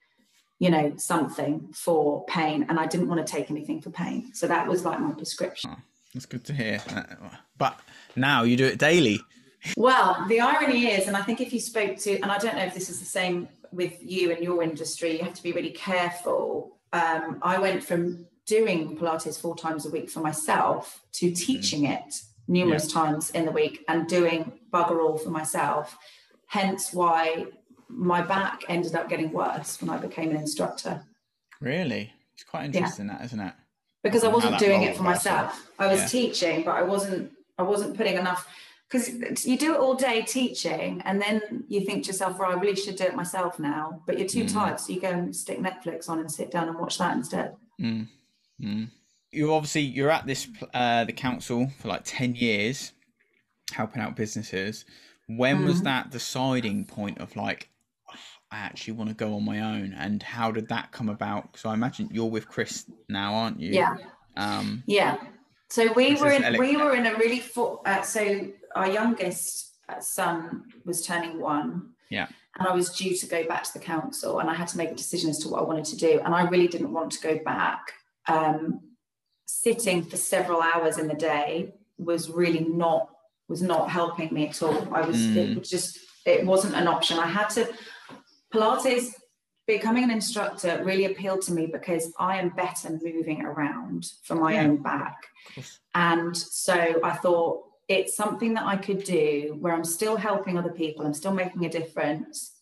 you 0.64 0.70
know, 0.70 0.94
something 0.96 1.68
for 1.74 2.24
pain, 2.28 2.66
and 2.70 2.80
I 2.80 2.86
didn't 2.88 3.10
want 3.10 3.26
to 3.26 3.30
take 3.30 3.52
anything 3.52 3.82
for 3.82 3.90
pain. 3.90 4.34
So 4.34 4.48
that 4.48 4.66
was 4.66 4.86
like 4.86 4.98
my 4.98 5.12
prescription. 5.12 5.72
Oh, 5.74 5.80
that's 6.14 6.26
good 6.26 6.46
to 6.46 6.54
hear. 6.54 6.82
But 7.58 7.78
now 8.16 8.44
you 8.44 8.56
do 8.56 8.66
it 8.66 8.80
daily. 8.80 9.20
Well, 9.76 10.26
the 10.30 10.40
irony 10.40 10.88
is, 10.88 11.08
and 11.08 11.18
I 11.18 11.22
think 11.22 11.42
if 11.42 11.52
you 11.52 11.60
spoke 11.60 11.98
to, 12.06 12.12
and 12.22 12.32
I 12.32 12.38
don't 12.38 12.56
know 12.56 12.64
if 12.64 12.74
this 12.74 12.90
is 12.90 13.00
the 13.00 13.06
same 13.06 13.50
with 13.74 13.94
you 14.02 14.32
and 14.32 14.42
your 14.42 14.64
industry, 14.64 15.18
you 15.18 15.24
have 15.26 15.34
to 15.34 15.44
be 15.44 15.52
really 15.52 15.72
careful. 15.72 16.78
Um, 16.94 17.40
I 17.42 17.58
went 17.60 17.84
from 17.84 18.26
doing 18.46 18.98
Pilates 18.98 19.40
four 19.40 19.58
times 19.58 19.86
a 19.86 19.90
week 19.90 20.10
for 20.10 20.22
myself 20.22 21.02
to 21.14 21.32
mm. 21.32 21.38
teaching 21.38 21.86
it 21.86 22.22
numerous 22.48 22.88
yeah. 22.88 23.02
times 23.02 23.32
in 23.32 23.44
the 23.46 23.52
week 23.52 23.84
and 23.90 24.08
doing 24.08 24.60
bugger 24.72 25.04
all 25.04 25.18
for 25.18 25.30
myself. 25.30 25.98
Hence 26.48 26.94
why 26.94 27.48
my 27.88 28.22
back 28.22 28.64
ended 28.68 28.96
up 28.96 29.10
getting 29.10 29.32
worse 29.32 29.82
when 29.82 29.90
I 29.90 29.98
became 29.98 30.32
an 30.32 30.38
instructor. 30.38 31.04
Really? 31.62 32.12
It's 32.34 32.44
quite 32.44 32.66
interesting 32.66 33.08
yeah. 33.08 33.18
that, 33.18 33.26
isn't 33.26 33.40
it? 33.40 33.54
Because 34.04 34.24
I 34.24 34.28
wasn't 34.28 34.60
doing 34.60 34.84
it 34.84 34.98
for 34.98 35.04
myself. 35.04 35.70
I 35.80 35.88
was 35.88 36.02
yeah. 36.02 36.08
teaching, 36.08 36.64
but 36.64 36.76
I 36.76 36.82
wasn't 36.82 37.32
I 37.58 37.64
wasn't 37.64 37.96
putting 37.96 38.18
enough 38.18 38.48
because 38.90 39.46
you 39.46 39.58
do 39.58 39.74
it 39.74 39.80
all 39.80 39.96
day 39.96 40.22
teaching 40.24 41.02
and 41.06 41.22
then 41.22 41.64
you 41.68 41.82
think 41.82 42.04
to 42.04 42.08
yourself, 42.08 42.38
well, 42.38 42.52
I 42.52 42.56
really 42.56 42.76
should 42.76 42.96
do 42.96 43.06
it 43.06 43.16
myself 43.16 43.60
now. 43.60 44.02
But 44.06 44.20
you're 44.20 44.28
too 44.28 44.44
mm. 44.44 44.54
tired, 44.54 44.80
so 44.80 44.92
you 44.92 45.00
go 45.00 45.10
and 45.10 45.36
stick 45.36 45.60
Netflix 45.60 46.10
on 46.10 46.20
and 46.20 46.32
sit 46.32 46.52
down 46.52 46.68
and 46.68 46.78
watch 46.78 46.98
that 46.98 47.16
instead. 47.16 47.56
Mm. 47.82 48.08
Mm. 48.62 48.90
You 49.32 49.54
obviously 49.54 49.82
you're 49.82 50.12
at 50.12 50.26
this 50.26 50.48
uh, 50.74 51.06
the 51.06 51.14
council 51.14 51.70
for 51.80 51.88
like 51.88 52.02
ten 52.04 52.36
years, 52.36 52.92
helping 53.72 54.02
out 54.02 54.16
businesses. 54.16 54.86
When 55.28 55.64
was 55.64 55.80
mm. 55.80 55.86
that 55.86 56.12
deciding 56.12 56.86
point 56.86 57.20
of 57.20 57.36
like, 57.38 57.70
I 58.54 58.58
actually 58.58 58.94
want 58.94 59.10
to 59.10 59.16
go 59.16 59.34
on 59.34 59.44
my 59.44 59.62
own. 59.62 59.96
And 59.98 60.22
how 60.22 60.52
did 60.52 60.68
that 60.70 60.92
come 60.92 61.10
about? 61.10 61.58
So 61.58 61.70
I 61.70 61.74
imagine 61.74 62.10
you're 62.12 62.30
with 62.30 62.48
Chris 62.48 62.86
now, 63.10 63.34
aren't 63.34 63.60
you? 63.60 63.72
Yeah. 63.72 63.98
Um, 64.38 64.84
yeah. 64.86 65.18
So 65.70 65.92
we 65.94 66.16
were 66.16 66.30
in, 66.30 66.58
we 66.60 66.78
were 66.78 66.96
in 66.96 67.08
a 67.08 67.16
really 67.16 67.40
full, 67.40 67.82
uh, 67.84 68.04
so 68.04 68.48
our 68.76 68.88
youngest 68.88 69.72
uh, 69.90 70.00
son 70.00 70.66
was 70.86 71.04
turning 71.04 71.40
one. 71.40 71.94
Yeah. 72.12 72.28
And 72.60 72.68
I 72.68 72.74
was 72.74 72.92
due 72.92 73.18
to 73.18 73.26
go 73.26 73.48
back 73.48 73.64
to 73.64 73.74
the 73.74 73.80
council 73.80 74.40
and 74.40 74.48
I 74.52 74.54
had 74.54 74.68
to 74.68 74.78
make 74.78 74.92
a 74.92 74.96
decision 74.96 75.32
as 75.32 75.40
to 75.40 75.50
what 75.50 75.62
I 75.62 75.64
wanted 75.64 75.86
to 75.86 75.98
do. 75.98 76.22
And 76.24 76.36
I 76.36 76.44
really 76.44 76.68
didn't 76.68 76.94
want 76.94 77.12
to 77.14 77.22
go 77.22 77.40
back. 77.44 77.94
Um, 78.28 78.82
sitting 79.48 80.04
for 80.04 80.18
several 80.18 80.62
hours 80.62 81.00
in 81.00 81.08
the 81.08 81.16
day 81.16 81.74
was 81.98 82.30
really 82.30 82.66
not 82.66 83.10
was 83.50 83.62
not 83.62 83.90
helping 83.90 84.32
me 84.34 84.48
at 84.48 84.62
all. 84.62 84.94
I 84.94 85.02
was 85.02 85.18
mm. 85.18 85.36
it 85.38 85.58
was 85.58 85.70
just 85.70 86.00
it 86.26 86.46
wasn't 86.46 86.76
an 86.76 86.88
option. 86.88 87.18
I 87.20 87.28
had 87.28 87.50
to 87.52 87.74
Pilates, 88.54 89.14
becoming 89.66 90.04
an 90.04 90.12
instructor 90.12 90.82
really 90.84 91.06
appealed 91.06 91.42
to 91.44 91.54
me 91.54 91.66
because 91.66 92.14
I 92.20 92.38
am 92.38 92.50
better 92.50 93.00
moving 93.02 93.42
around 93.44 94.12
for 94.24 94.36
my 94.36 94.54
yeah. 94.54 94.64
own 94.64 94.78
back. 94.78 95.18
And 95.96 96.36
so 96.36 97.00
I 97.04 97.12
thought 97.12 97.64
it's 97.88 98.16
something 98.16 98.54
that 98.56 98.66
I 98.66 98.78
could 98.78 99.04
do 99.04 99.58
where 99.60 99.74
I'm 99.74 99.84
still 99.84 100.18
helping 100.18 100.58
other 100.58 100.72
people, 100.72 101.06
I'm 101.06 101.14
still 101.14 101.34
making 101.34 101.66
a 101.66 101.70
difference, 101.70 102.54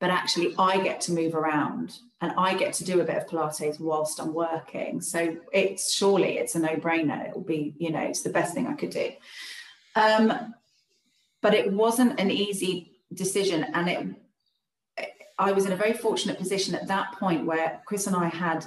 but 0.00 0.10
actually 0.10 0.54
I 0.58 0.82
get 0.82 1.00
to 1.02 1.12
move 1.12 1.34
around 1.34 1.98
and 2.20 2.32
I 2.36 2.54
get 2.54 2.72
to 2.74 2.84
do 2.84 3.00
a 3.00 3.04
bit 3.04 3.16
of 3.16 3.26
Pilates 3.26 3.80
whilst 3.80 4.20
I'm 4.20 4.34
working. 4.34 5.00
So 5.00 5.36
it's 5.52 5.92
surely 5.92 6.38
it's 6.38 6.54
a 6.54 6.60
no-brainer. 6.60 7.28
It 7.28 7.34
will 7.34 7.44
be, 7.44 7.74
you 7.78 7.90
know, 7.90 8.00
it's 8.00 8.22
the 8.22 8.30
best 8.30 8.54
thing 8.54 8.66
I 8.66 8.74
could 8.74 8.90
do. 8.90 9.10
Um, 9.94 10.54
but 11.40 11.54
it 11.54 11.72
wasn't 11.72 12.20
an 12.20 12.30
easy 12.30 12.92
decision 13.12 13.64
and 13.74 13.88
it 13.88 14.06
I 15.42 15.50
was 15.52 15.66
in 15.66 15.72
a 15.72 15.76
very 15.76 15.92
fortunate 15.92 16.38
position 16.38 16.74
at 16.74 16.86
that 16.86 17.12
point 17.18 17.44
where 17.44 17.82
Chris 17.84 18.06
and 18.06 18.14
I 18.14 18.28
had 18.28 18.64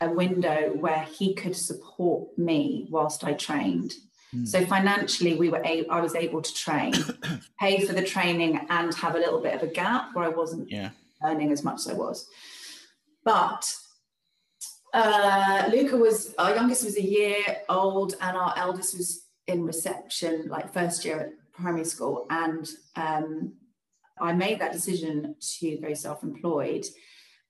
a 0.00 0.10
window 0.10 0.74
where 0.78 1.02
he 1.04 1.34
could 1.34 1.56
support 1.56 2.36
me 2.36 2.86
whilst 2.90 3.24
I 3.24 3.32
trained. 3.32 3.94
Mm. 4.34 4.46
So 4.46 4.66
financially, 4.66 5.34
we 5.34 5.48
were 5.48 5.62
a- 5.64 5.86
I 5.88 6.00
was 6.00 6.14
able 6.14 6.42
to 6.42 6.54
train, 6.54 6.92
pay 7.60 7.86
for 7.86 7.94
the 7.94 8.02
training, 8.02 8.66
and 8.68 8.94
have 8.94 9.14
a 9.14 9.18
little 9.18 9.40
bit 9.40 9.54
of 9.54 9.62
a 9.62 9.72
gap 9.72 10.14
where 10.14 10.26
I 10.26 10.28
wasn't 10.28 10.70
yeah. 10.70 10.90
earning 11.24 11.50
as 11.52 11.64
much 11.64 11.80
as 11.80 11.88
I 11.88 11.94
was. 11.94 12.28
But 13.24 13.74
uh, 14.92 15.70
Luca 15.72 15.96
was 15.96 16.34
our 16.38 16.54
youngest 16.54 16.84
was 16.84 16.98
a 16.98 17.02
year 17.02 17.42
old, 17.68 18.14
and 18.20 18.36
our 18.36 18.52
eldest 18.56 18.96
was 18.98 19.22
in 19.46 19.64
reception, 19.64 20.48
like 20.48 20.74
first 20.74 21.04
year 21.04 21.20
at 21.20 21.30
primary 21.52 21.84
school, 21.84 22.26
and 22.28 22.68
um, 22.96 23.54
I 24.20 24.32
made 24.32 24.60
that 24.60 24.72
decision 24.72 25.36
to 25.58 25.76
go 25.78 25.94
self 25.94 26.22
employed 26.22 26.84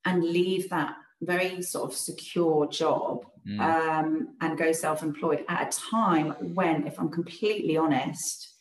and 0.05 0.22
leave 0.22 0.70
that 0.70 0.94
very 1.22 1.62
sort 1.62 1.90
of 1.90 1.96
secure 1.96 2.66
job 2.66 3.24
mm. 3.46 3.61
um, 3.61 4.37
and 4.40 4.59
go 4.59 4.72
self 4.72 5.03
employed 5.03 5.44
at 5.48 5.74
a 5.74 5.79
time 5.90 6.31
when, 6.55 6.87
if 6.87 6.98
I'm 6.98 7.11
completely 7.11 7.77
honest, 7.77 8.55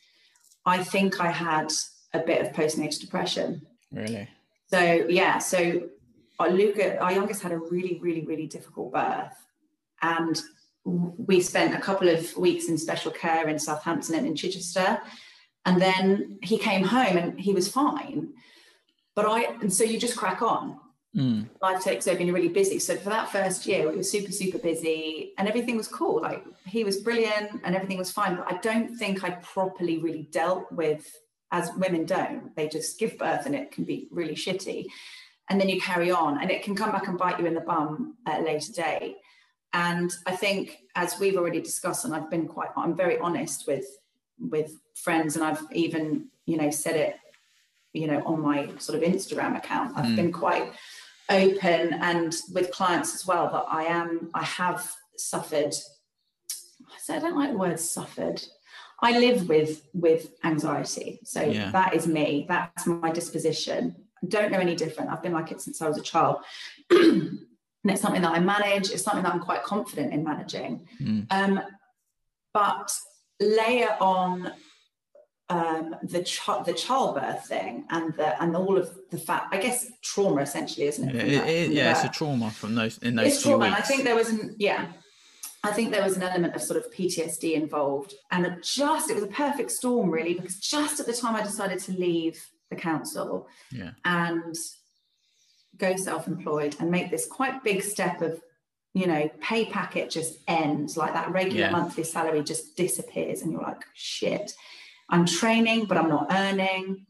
I 0.65 0.83
think 0.83 1.19
I 1.19 1.31
had 1.31 1.71
a 2.13 2.19
bit 2.19 2.41
of 2.41 2.53
postnatal 2.53 2.99
depression. 2.99 3.65
Really? 3.91 4.29
So, 4.67 4.79
yeah. 5.09 5.37
So, 5.39 5.89
our 6.39 6.49
Luca, 6.49 6.97
our 6.97 7.11
youngest 7.11 7.43
had 7.43 7.51
a 7.51 7.57
really, 7.57 7.99
really, 8.01 8.25
really 8.25 8.47
difficult 8.47 8.91
birth. 8.91 9.35
And 10.01 10.41
we 10.83 11.39
spent 11.41 11.73
a 11.73 11.79
couple 11.79 12.09
of 12.09 12.35
weeks 12.35 12.67
in 12.67 12.77
special 12.77 13.11
care 13.11 13.47
in 13.47 13.59
Southampton 13.59 14.15
and 14.15 14.27
in 14.27 14.35
Chichester. 14.35 14.99
And 15.65 15.81
then 15.81 16.39
he 16.43 16.57
came 16.57 16.83
home 16.83 17.17
and 17.17 17.39
he 17.39 17.53
was 17.53 17.67
fine. 17.67 18.33
But 19.15 19.25
I, 19.25 19.43
and 19.61 19.71
so 19.71 19.83
you 19.83 19.99
just 19.99 20.17
crack 20.17 20.41
on. 20.41 20.79
Mm. 21.15 21.47
Life 21.61 21.83
takes 21.83 22.07
over 22.07 22.17
and 22.17 22.27
you're 22.27 22.35
really 22.35 22.49
busy. 22.49 22.79
So 22.79 22.95
for 22.97 23.09
that 23.09 23.29
first 23.29 23.67
year, 23.67 23.89
we 23.89 23.95
were 23.95 24.03
super, 24.03 24.31
super 24.31 24.57
busy 24.57 25.33
and 25.37 25.47
everything 25.47 25.77
was 25.77 25.87
cool. 25.87 26.21
Like 26.21 26.43
he 26.65 26.83
was 26.83 26.97
brilliant 26.97 27.61
and 27.63 27.75
everything 27.75 27.99
was 27.99 28.11
fine. 28.11 28.35
But 28.35 28.51
I 28.51 28.57
don't 28.57 28.97
think 28.97 29.23
I 29.23 29.29
properly 29.29 29.99
really 29.99 30.27
dealt 30.31 30.71
with, 30.71 31.05
as 31.51 31.69
women 31.77 32.05
don't, 32.05 32.55
they 32.55 32.67
just 32.67 32.99
give 32.99 33.17
birth 33.19 33.45
and 33.45 33.53
it 33.53 33.71
can 33.71 33.83
be 33.83 34.07
really 34.11 34.33
shitty. 34.33 34.87
And 35.49 35.61
then 35.61 35.69
you 35.69 35.79
carry 35.79 36.09
on 36.09 36.41
and 36.41 36.49
it 36.49 36.63
can 36.63 36.75
come 36.75 36.91
back 36.91 37.07
and 37.07 37.17
bite 37.17 37.39
you 37.39 37.45
in 37.45 37.53
the 37.53 37.61
bum 37.61 38.17
at 38.25 38.39
a 38.39 38.43
later 38.43 38.73
date. 38.73 39.17
and 39.73 40.13
I 40.27 40.35
think, 40.35 40.77
as 40.95 41.19
we've 41.19 41.35
already 41.35 41.59
discussed, 41.59 42.05
and 42.05 42.15
I've 42.15 42.29
been 42.29 42.47
quite, 42.47 42.69
I'm 42.77 42.95
very 42.95 43.17
honest 43.19 43.65
with 43.67 43.85
with 44.39 44.79
friends, 44.93 45.35
and 45.35 45.43
I've 45.43 45.61
even, 45.71 46.27
you 46.45 46.57
know, 46.57 46.69
said 46.69 46.95
it, 46.95 47.15
you 47.93 48.07
know, 48.07 48.23
on 48.25 48.41
my 48.41 48.69
sort 48.77 49.01
of 49.01 49.09
Instagram 49.09 49.57
account. 49.57 49.97
I've 49.97 50.05
mm. 50.05 50.15
been 50.15 50.31
quite 50.31 50.71
open 51.29 51.93
and 51.93 52.35
with 52.53 52.71
clients 52.71 53.15
as 53.15 53.25
well 53.25 53.49
that 53.49 53.65
I 53.69 53.83
am, 53.85 54.29
I 54.33 54.43
have 54.43 54.93
suffered. 55.17 55.73
I 57.09 57.19
don't 57.19 57.37
like 57.37 57.51
the 57.51 57.57
word 57.57 57.79
suffered. 57.79 58.41
I 59.01 59.19
live 59.19 59.49
with 59.49 59.83
with 59.93 60.31
anxiety, 60.45 61.19
so 61.25 61.41
yeah. 61.41 61.71
that 61.71 61.93
is 61.93 62.07
me. 62.07 62.45
That's 62.47 62.87
my 62.87 63.11
disposition. 63.11 63.95
I 64.23 64.27
don't 64.27 64.51
know 64.51 64.59
any 64.59 64.75
different. 64.75 65.09
I've 65.09 65.21
been 65.21 65.33
like 65.33 65.51
it 65.51 65.59
since 65.59 65.81
I 65.81 65.89
was 65.89 65.97
a 65.97 66.01
child. 66.01 66.37
and 66.89 67.39
it's 67.83 68.01
something 68.01 68.21
that 68.21 68.31
I 68.31 68.39
manage. 68.39 68.91
It's 68.91 69.03
something 69.03 69.23
that 69.23 69.33
I'm 69.33 69.41
quite 69.41 69.63
confident 69.63 70.13
in 70.13 70.23
managing. 70.23 70.87
Mm. 71.01 71.27
Um, 71.29 71.61
but 72.53 72.95
layer 73.41 73.97
on 73.99 74.53
um, 75.49 75.95
the 76.03 76.23
ch- 76.23 76.63
the 76.65 76.73
childbirth 76.73 77.45
thing 77.47 77.85
and 77.89 78.13
the 78.15 78.41
and 78.41 78.55
all 78.55 78.77
of 78.77 78.89
the 79.11 79.17
fact, 79.17 79.53
I 79.53 79.59
guess 79.59 79.85
trauma 80.01 80.41
essentially, 80.41 80.87
isn't 80.87 81.09
it? 81.09 81.15
Yeah, 81.15 81.43
it, 81.43 81.69
it, 81.69 81.71
yeah 81.71 81.91
it's 81.91 82.03
a 82.03 82.09
trauma 82.09 82.49
from 82.51 82.75
those 82.75 82.97
in 82.99 83.15
those. 83.15 83.27
It's 83.27 83.43
trauma. 83.43 83.67
I 83.67 83.81
think 83.81 84.03
there 84.03 84.15
was 84.15 84.29
an 84.29 84.55
yeah. 84.57 84.87
I 85.65 85.71
think 85.71 85.91
there 85.91 86.03
was 86.03 86.17
an 86.17 86.23
element 86.23 86.55
of 86.55 86.61
sort 86.61 86.77
of 86.77 86.91
PTSD 86.91 87.53
involved, 87.53 88.13
and 88.31 88.57
just 88.61 89.09
it 89.09 89.15
was 89.15 89.23
a 89.23 89.27
perfect 89.27 89.71
storm, 89.71 90.09
really, 90.09 90.33
because 90.33 90.59
just 90.59 90.99
at 90.99 91.05
the 91.05 91.13
time 91.13 91.35
I 91.35 91.41
decided 91.41 91.79
to 91.79 91.93
leave 91.93 92.37
the 92.69 92.75
council, 92.75 93.47
yeah, 93.71 93.91
and 94.03 94.55
go 95.77 95.95
self-employed 95.95 96.75
and 96.79 96.91
make 96.91 97.09
this 97.09 97.25
quite 97.25 97.63
big 97.63 97.81
step 97.81 98.21
of 98.21 98.41
you 98.93 99.07
know 99.07 99.29
pay 99.41 99.65
packet 99.65 100.09
just 100.09 100.39
ends 100.47 100.95
like 100.97 101.13
that 101.13 101.31
regular 101.31 101.61
yeah. 101.61 101.71
monthly 101.71 102.03
salary 102.03 102.43
just 102.43 102.77
disappears 102.77 103.41
and 103.41 103.51
you're 103.51 103.61
like 103.61 103.83
shit 103.93 104.53
i'm 105.13 105.25
training 105.25 105.85
but 105.85 105.97
i'm 105.97 106.09
not 106.09 106.27
earning 106.31 107.05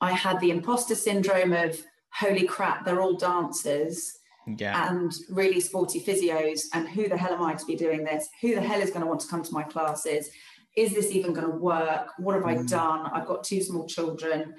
i 0.00 0.12
had 0.12 0.38
the 0.40 0.50
imposter 0.50 0.94
syndrome 0.94 1.52
of 1.52 1.78
holy 2.12 2.46
crap 2.46 2.84
they're 2.84 3.00
all 3.00 3.16
dancers 3.16 4.18
yeah. 4.58 4.90
and 4.90 5.14
really 5.30 5.60
sporty 5.60 6.00
physios 6.00 6.60
and 6.74 6.86
who 6.88 7.08
the 7.08 7.16
hell 7.16 7.32
am 7.32 7.42
i 7.42 7.54
to 7.54 7.64
be 7.64 7.76
doing 7.76 8.04
this 8.04 8.28
who 8.42 8.54
the 8.54 8.60
hell 8.60 8.80
is 8.80 8.90
going 8.90 9.00
to 9.00 9.06
want 9.06 9.20
to 9.20 9.28
come 9.28 9.42
to 9.42 9.52
my 9.52 9.62
classes 9.62 10.28
is 10.76 10.92
this 10.92 11.10
even 11.12 11.32
going 11.32 11.50
to 11.50 11.56
work 11.56 12.08
what 12.18 12.34
have 12.34 12.44
mm. 12.44 12.58
i 12.58 12.62
done 12.64 13.06
i've 13.12 13.26
got 13.26 13.42
two 13.42 13.62
small 13.62 13.86
children 13.86 14.54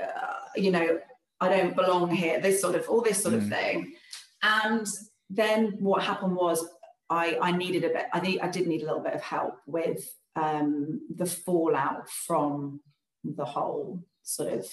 uh, 0.00 0.34
you 0.56 0.70
know 0.70 0.98
I 1.40 1.48
don't 1.48 1.76
belong 1.76 2.10
here, 2.10 2.40
this 2.40 2.60
sort 2.60 2.74
of, 2.74 2.88
all 2.88 3.02
this 3.02 3.22
sort 3.22 3.34
mm. 3.34 3.38
of 3.38 3.48
thing. 3.48 3.94
And 4.42 4.86
then 5.28 5.76
what 5.78 6.02
happened 6.02 6.34
was 6.34 6.66
I, 7.10 7.38
I 7.40 7.52
needed 7.52 7.84
a 7.84 7.88
bit, 7.88 8.06
I, 8.12 8.20
need, 8.20 8.40
I 8.40 8.48
did 8.48 8.66
need 8.66 8.82
a 8.82 8.86
little 8.86 9.02
bit 9.02 9.14
of 9.14 9.22
help 9.22 9.54
with 9.66 10.08
um, 10.36 11.00
the 11.14 11.26
fallout 11.26 12.08
from 12.08 12.80
the 13.24 13.44
whole 13.44 14.04
sort 14.22 14.52
of 14.52 14.66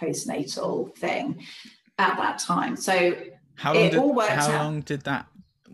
postnatal 0.00 0.96
thing 0.96 1.44
at 1.98 2.16
that 2.16 2.38
time. 2.38 2.74
So 2.76 3.14
how 3.54 3.74
long, 3.74 3.90
did, 3.90 4.28
how 4.30 4.48
long 4.48 4.80
did 4.80 5.02
that, 5.02 5.26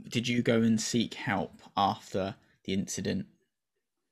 did 0.08 0.28
you 0.28 0.42
go 0.42 0.60
and 0.60 0.80
seek 0.80 1.14
help 1.14 1.62
after 1.76 2.34
the 2.64 2.74
incident? 2.74 3.26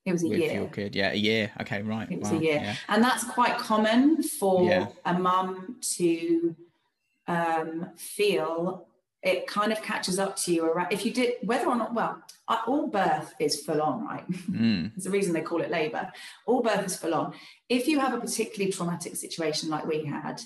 It 0.04 0.12
was 0.12 0.22
a 0.22 0.28
with 0.28 0.38
year. 0.38 0.52
your 0.54 0.68
kid, 0.68 0.94
yeah, 0.94 1.10
a 1.10 1.16
year. 1.16 1.50
Okay, 1.60 1.82
right. 1.82 2.10
It 2.10 2.20
was 2.20 2.30
wow. 2.30 2.38
a 2.38 2.40
year, 2.40 2.60
yeah. 2.62 2.76
and 2.88 3.02
that's 3.02 3.24
quite 3.24 3.58
common 3.58 4.22
for 4.22 4.62
yeah. 4.62 4.86
a 5.04 5.18
mum 5.18 5.76
to 5.96 6.54
um, 7.26 7.90
feel. 7.96 8.85
It 9.26 9.48
kind 9.48 9.72
of 9.72 9.82
catches 9.82 10.20
up 10.20 10.36
to 10.36 10.54
you 10.54 10.64
around 10.64 10.92
if 10.92 11.04
you 11.04 11.12
did 11.12 11.34
whether 11.42 11.66
or 11.66 11.74
not. 11.74 11.92
Well, 11.92 12.22
all 12.48 12.86
birth 12.86 13.34
is 13.40 13.60
full 13.60 13.82
on, 13.82 14.06
right? 14.06 14.30
Mm. 14.30 14.92
There's 14.96 15.06
a 15.06 15.10
reason 15.10 15.32
they 15.32 15.40
call 15.40 15.60
it 15.62 15.70
labour. 15.70 16.12
All 16.46 16.62
birth 16.62 16.86
is 16.86 16.96
full 16.96 17.12
on. 17.12 17.34
If 17.68 17.88
you 17.88 17.98
have 17.98 18.14
a 18.14 18.20
particularly 18.20 18.72
traumatic 18.72 19.16
situation 19.16 19.68
like 19.68 19.84
we 19.84 20.04
had, 20.04 20.40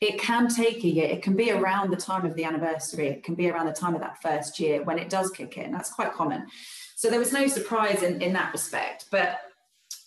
it 0.00 0.18
can 0.18 0.48
take 0.48 0.82
a 0.82 0.88
year. 0.88 1.06
It 1.06 1.22
can 1.22 1.36
be 1.36 1.52
around 1.52 1.90
the 1.90 1.96
time 1.96 2.26
of 2.26 2.34
the 2.34 2.44
anniversary. 2.44 3.06
It 3.06 3.22
can 3.22 3.36
be 3.36 3.48
around 3.48 3.66
the 3.66 3.72
time 3.72 3.94
of 3.94 4.00
that 4.00 4.20
first 4.20 4.58
year 4.58 4.82
when 4.82 4.98
it 4.98 5.08
does 5.08 5.30
kick 5.30 5.56
in. 5.56 5.70
That's 5.70 5.92
quite 5.92 6.12
common. 6.12 6.48
So 6.96 7.10
there 7.10 7.20
was 7.20 7.32
no 7.32 7.46
surprise 7.46 8.02
in, 8.02 8.20
in 8.20 8.32
that 8.32 8.52
respect. 8.52 9.06
But 9.12 9.38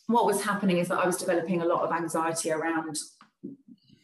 what 0.07 0.25
was 0.25 0.43
happening 0.43 0.79
is 0.79 0.89
that 0.89 0.99
I 0.99 1.05
was 1.05 1.15
developing 1.15 1.61
a 1.61 1.65
lot 1.65 1.83
of 1.83 1.93
anxiety 1.93 2.51
around, 2.51 2.97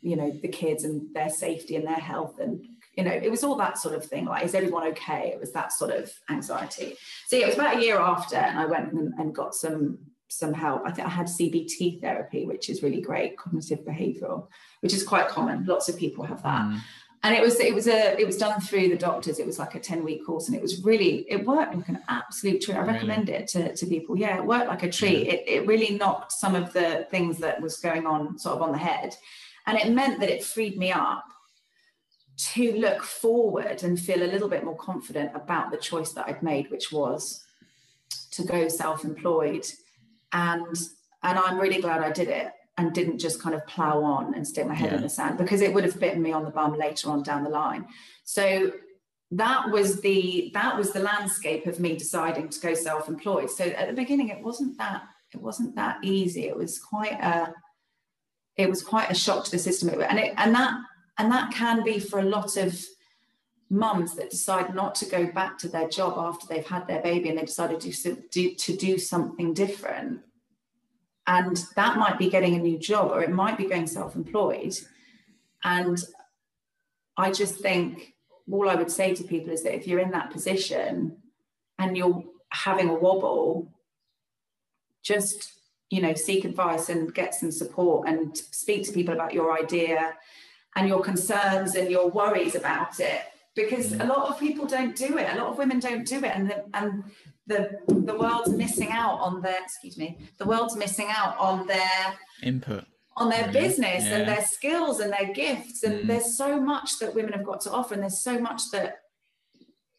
you 0.02 0.16
know, 0.16 0.32
the 0.32 0.48
kids 0.48 0.86
and 0.86 1.14
their 1.14 1.30
safety 1.30 1.76
and 1.76 1.86
their 1.86 1.96
health. 1.96 2.40
And, 2.40 2.66
you 2.96 3.04
know, 3.04 3.12
it 3.12 3.30
was 3.30 3.44
all 3.44 3.56
that 3.58 3.78
sort 3.78 3.96
of 3.96 4.06
thing. 4.06 4.26
Like, 4.26 4.46
is 4.46 4.54
everyone 4.54 4.88
okay? 4.90 5.32
It 5.34 5.40
was 5.40 5.52
that 5.54 5.72
sort 5.72 5.92
of 5.92 6.12
anxiety. 6.30 6.96
So 7.28 7.36
yeah, 7.36 7.44
it 7.44 7.48
was 7.48 7.56
about 7.56 7.78
a 7.78 7.82
year 7.82 8.00
after, 8.00 8.36
and 8.36 8.60
I 8.60 8.66
went 8.66 8.94
and, 8.94 9.14
and 9.18 9.34
got 9.34 9.56
some 9.56 10.00
some 10.30 10.54
help. 10.54 10.82
I 10.86 10.92
think 10.92 11.08
I 11.08 11.12
had 11.12 11.28
CBT 11.28 12.02
therapy, 12.02 12.46
which 12.46 12.70
is 12.70 12.82
really 12.82 13.02
great, 13.02 13.38
cognitive 13.38 13.80
behavioral, 13.86 14.48
which 14.82 14.94
is 14.94 15.04
quite 15.04 15.28
common. 15.28 15.66
Lots 15.66 15.90
of 15.90 15.98
people 15.98 16.24
have 16.24 16.42
that. 16.44 16.62
Mm 16.62 16.80
and 17.24 17.34
it 17.34 17.42
was 17.42 17.60
it 17.60 17.74
was 17.74 17.88
a 17.88 18.20
it 18.20 18.26
was 18.26 18.38
done 18.38 18.60
through 18.60 18.90
the 18.90 18.98
doctors 18.98 19.40
it 19.40 19.46
was 19.46 19.58
like 19.58 19.76
a 19.76 19.80
10 19.80 20.04
week 20.04 20.26
course 20.26 20.48
and 20.48 20.56
it 20.56 20.62
was 20.62 20.84
really 20.84 21.26
it 21.30 21.46
worked 21.46 21.74
like 21.74 21.88
an 21.88 22.02
absolute 22.10 22.62
treat 22.62 22.76
i 22.76 22.82
recommend 22.82 23.30
it 23.30 23.48
to, 23.48 23.74
to 23.76 23.86
people 23.86 24.18
yeah 24.18 24.38
it 24.38 24.46
worked 24.46 24.68
like 24.68 24.84
a 24.84 24.92
treat 24.92 25.26
yeah. 25.26 25.34
it, 25.34 25.44
it 25.48 25.68
really 25.68 25.98
knocked 25.98 26.32
some 26.32 26.56
of 26.56 26.72
the 26.74 27.08
things 27.10 27.38
that 27.38 27.62
was 27.62 27.78
going 27.78 28.06
on 28.06 28.38
sort 28.38 28.56
of 28.56 28.62
on 28.62 28.72
the 28.72 28.78
head 28.78 29.16
and 29.66 29.78
it 29.78 29.90
meant 29.90 30.20
that 30.20 30.30
it 30.30 30.44
freed 30.44 30.78
me 30.78 30.92
up 30.92 31.24
to 32.36 32.74
look 32.74 33.04
forward 33.04 33.84
and 33.84 34.00
feel 34.00 34.24
a 34.24 34.32
little 34.32 34.50
bit 34.50 34.63
more 34.63 34.76
confident 34.76 35.32
about 35.36 35.72
the 35.72 35.78
choice 35.78 36.13
that 36.13 36.28
i'd 36.28 36.43
made 36.43 36.69
which 36.72 36.91
was 36.91 37.43
to 38.32 38.43
go 38.43 38.67
self-employed 38.67 39.65
and 40.32 40.78
and 41.24 41.39
i'm 41.39 41.60
really 41.60 41.82
glad 41.82 42.02
i 42.02 42.12
did 42.12 42.28
it 42.28 42.52
and 42.78 42.93
didn't 42.93 43.19
just 43.19 43.41
kind 43.41 43.54
of 43.54 43.65
plow 43.67 44.02
on 44.02 44.34
and 44.34 44.48
stick 44.48 44.65
my 44.65 44.74
head 44.74 44.91
yeah. 44.91 44.98
in 44.98 45.04
the 45.04 45.10
sand 45.10 45.38
because 45.38 45.62
it 45.62 45.74
would 45.74 45.84
have 45.84 46.00
bitten 46.00 46.22
me 46.22 46.32
on 46.32 46.43
the 46.43 46.50
bum 46.50 46.78
later 46.78 47.10
on 47.10 47.22
down 47.22 47.43
the 47.43 47.50
line. 47.50 47.86
So 48.24 48.72
that 49.32 49.69
was 49.69 50.02
the 50.02 50.52
that 50.54 50.78
was 50.78 50.91
the 50.91 51.00
landscape 51.00 51.67
of 51.67 51.80
me 51.80 51.96
deciding 51.96 52.50
to 52.50 52.60
go 52.60 52.74
self-employed. 52.74 53.50
So 53.50 53.65
at 53.65 53.88
the 53.88 53.93
beginning, 53.93 54.30
it 54.30 54.41
wasn't 54.41 54.78
that 54.78 55.04
it 55.34 55.41
wasn't 55.41 55.76
that 55.76 55.98
easy. 56.04 56.48
It 56.48 56.56
was 56.56 56.80
quite 56.80 57.13
a 57.13 57.54
it 58.56 58.69
was 58.69 58.84
quite 58.84 59.10
a 59.10 59.15
shock 59.15 59.46
to 59.46 59.52
the 59.52 59.60
system, 59.60 59.89
and 59.89 60.19
it 60.19 60.34
and 60.38 60.54
that 60.56 60.74
and 61.17 61.32
that 61.32 61.54
can 61.54 61.84
be 61.84 61.99
for 61.99 62.19
a 62.19 62.23
lot 62.23 62.58
of 62.58 62.80
mums 63.69 64.15
that 64.15 64.30
decide 64.30 64.76
not 64.76 64.95
to 64.95 65.06
go 65.06 65.32
back 65.32 65.58
to 65.58 65.67
their 65.67 65.88
job 65.88 66.15
after 66.17 66.45
they've 66.47 66.67
had 66.67 66.88
their 66.88 67.02
baby 67.02 67.30
and 67.30 67.38
they 67.38 67.45
decided 67.45 67.80
to 67.80 68.15
do, 68.32 68.54
to 68.56 68.76
do 68.76 68.97
something 68.97 69.54
different 69.54 70.21
and 71.26 71.65
that 71.76 71.97
might 71.97 72.17
be 72.17 72.30
getting 72.30 72.56
a 72.56 72.60
new 72.60 72.78
job 72.78 73.12
or 73.12 73.23
it 73.23 73.32
might 73.32 73.58
be 73.58 73.65
going 73.65 73.88
self 73.88 74.15
employed. 74.15 74.78
And 75.63 75.97
I 77.15 77.32
just 77.32 77.56
think 77.56 78.13
all 78.52 78.69
I 78.69 78.76
would 78.76 78.91
say 78.91 79.15
to 79.15 79.23
people 79.23 79.54
is 79.54 79.63
that 79.63 79.76
if 79.76 79.88
you're 79.88 79.99
in 79.99 80.12
that 80.12 80.32
position 80.32 81.17
and 81.80 81.95
you're 81.95 82.23
having 82.49 82.89
a 82.89 82.93
wobble, 82.93 83.73
just 85.02 85.54
you 85.89 86.02
know 86.02 86.13
seek 86.13 86.43
advice 86.43 86.89
and 86.89 87.13
get 87.13 87.36
some 87.36 87.52
support 87.52 88.08
and 88.08 88.36
speak 88.38 88.86
to 88.86 88.93
people 88.93 89.13
about 89.13 89.34
your 89.34 89.58
idea 89.58 90.13
and 90.76 90.88
your 90.88 91.02
concerns 91.02 91.76
and 91.76 91.90
your 91.90 92.10
worries 92.10 92.56
about 92.56 93.00
it 93.00 93.22
because 93.56 93.94
a 93.94 94.06
lot 94.06 94.30
of 94.30 94.40
people 94.40 94.66
don't 94.66 94.96
do 94.96 95.18
it 95.18 95.32
a 95.34 95.38
lot 95.38 95.48
of 95.48 95.58
women 95.58 95.80
don't 95.80 96.06
do 96.08 96.18
it 96.18 96.32
and 96.34 96.50
the, 96.50 96.64
and 96.74 97.04
the 97.48 97.80
the 97.88 98.18
world's 98.18 98.52
missing 98.52 98.90
out 98.92 99.20
on 99.20 99.42
their 99.42 99.62
excuse 99.62 99.98
me 99.98 100.18
the 100.38 100.46
world's 100.46 100.76
missing 100.76 101.08
out 101.10 101.38
on 101.38 101.68
their 101.68 102.18
input 102.42 102.86
on 103.16 103.30
their 103.30 103.48
really? 103.48 103.68
business 103.68 104.06
yeah. 104.06 104.18
and 104.18 104.28
their 104.28 104.44
skills 104.44 105.00
and 105.00 105.12
their 105.12 105.34
gifts 105.34 105.84
and 105.84 106.04
mm. 106.04 106.08
there's 106.08 106.38
so 106.38 106.60
much 106.60 107.00
that 107.00 107.14
women 107.14 107.34
have 107.34 107.44
got 107.44 107.62
to 107.62 107.72
offer 107.72 107.94
and 107.94 108.02
there's 108.02 108.20
so 108.20 108.40
much 108.40 108.62
that 108.72 109.02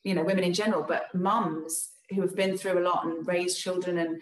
you 0.03 0.15
know 0.15 0.25
women 0.25 0.45
in 0.45 0.53
general 0.53 0.83
but 0.83 1.15
mums 1.15 1.91
who 2.11 2.21
have 2.21 2.35
been 2.35 2.57
through 2.57 2.79
a 2.79 2.85
lot 2.85 3.07
and 3.07 3.27
raised 3.27 3.61
children 3.61 3.99
and 3.99 4.21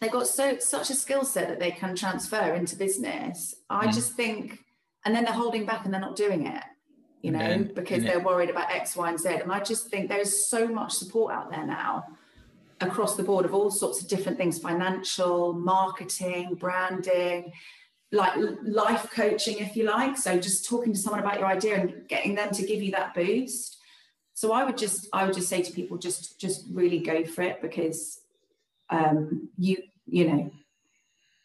they've 0.00 0.12
got 0.12 0.26
so 0.26 0.58
such 0.58 0.90
a 0.90 0.94
skill 0.94 1.24
set 1.24 1.48
that 1.48 1.58
they 1.58 1.70
can 1.70 1.96
transfer 1.96 2.54
into 2.54 2.76
business 2.76 3.54
i 3.68 3.86
mm. 3.86 3.94
just 3.94 4.12
think 4.12 4.58
and 5.04 5.14
then 5.14 5.24
they're 5.24 5.32
holding 5.32 5.66
back 5.66 5.84
and 5.84 5.92
they're 5.92 6.00
not 6.00 6.16
doing 6.16 6.46
it 6.46 6.62
you 7.22 7.30
know, 7.30 7.38
then, 7.38 7.72
because 7.74 8.02
they're 8.02 8.20
worried 8.20 8.50
about 8.50 8.70
X, 8.70 8.96
Y, 8.96 9.08
and 9.08 9.18
Z. 9.18 9.28
And 9.28 9.52
I 9.52 9.60
just 9.60 9.88
think 9.88 10.08
there's 10.08 10.46
so 10.46 10.66
much 10.66 10.92
support 10.92 11.32
out 11.32 11.50
there 11.50 11.64
now 11.64 12.04
across 12.80 13.16
the 13.16 13.22
board 13.22 13.44
of 13.44 13.54
all 13.54 13.70
sorts 13.70 14.02
of 14.02 14.08
different 14.08 14.36
things 14.36 14.58
financial, 14.58 15.52
marketing, 15.52 16.56
branding, 16.56 17.52
like 18.10 18.32
life 18.64 19.08
coaching, 19.12 19.58
if 19.58 19.76
you 19.76 19.84
like. 19.84 20.16
So 20.18 20.38
just 20.38 20.68
talking 20.68 20.92
to 20.92 20.98
someone 20.98 21.20
about 21.20 21.38
your 21.38 21.46
idea 21.46 21.80
and 21.80 22.08
getting 22.08 22.34
them 22.34 22.50
to 22.50 22.66
give 22.66 22.82
you 22.82 22.90
that 22.90 23.14
boost. 23.14 23.78
So 24.34 24.52
I 24.52 24.64
would 24.64 24.76
just 24.76 25.08
I 25.12 25.24
would 25.24 25.34
just 25.34 25.48
say 25.48 25.62
to 25.62 25.72
people 25.72 25.98
just 25.98 26.40
just 26.40 26.66
really 26.72 26.98
go 26.98 27.24
for 27.24 27.42
it 27.42 27.62
because 27.62 28.20
um, 28.90 29.48
you 29.56 29.76
you 30.06 30.26
know 30.26 30.50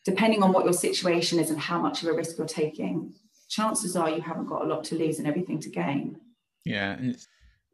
depending 0.05 0.41
on 0.41 0.53
what 0.53 0.63
your 0.63 0.73
situation 0.73 1.37
is 1.37 1.51
and 1.51 1.59
how 1.59 1.79
much 1.79 2.01
of 2.01 2.09
a 2.09 2.13
risk 2.13 2.37
you're 2.37 2.47
taking 2.47 3.13
chances 3.47 3.95
are 3.95 4.09
you 4.09 4.21
haven't 4.21 4.47
got 4.47 4.63
a 4.63 4.67
lot 4.67 4.83
to 4.85 4.95
lose 4.95 5.19
and 5.19 5.27
everything 5.27 5.59
to 5.61 5.69
gain. 5.69 6.17
Yeah. 6.65 6.97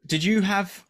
Did 0.06 0.22
you 0.22 0.42
have 0.42 0.84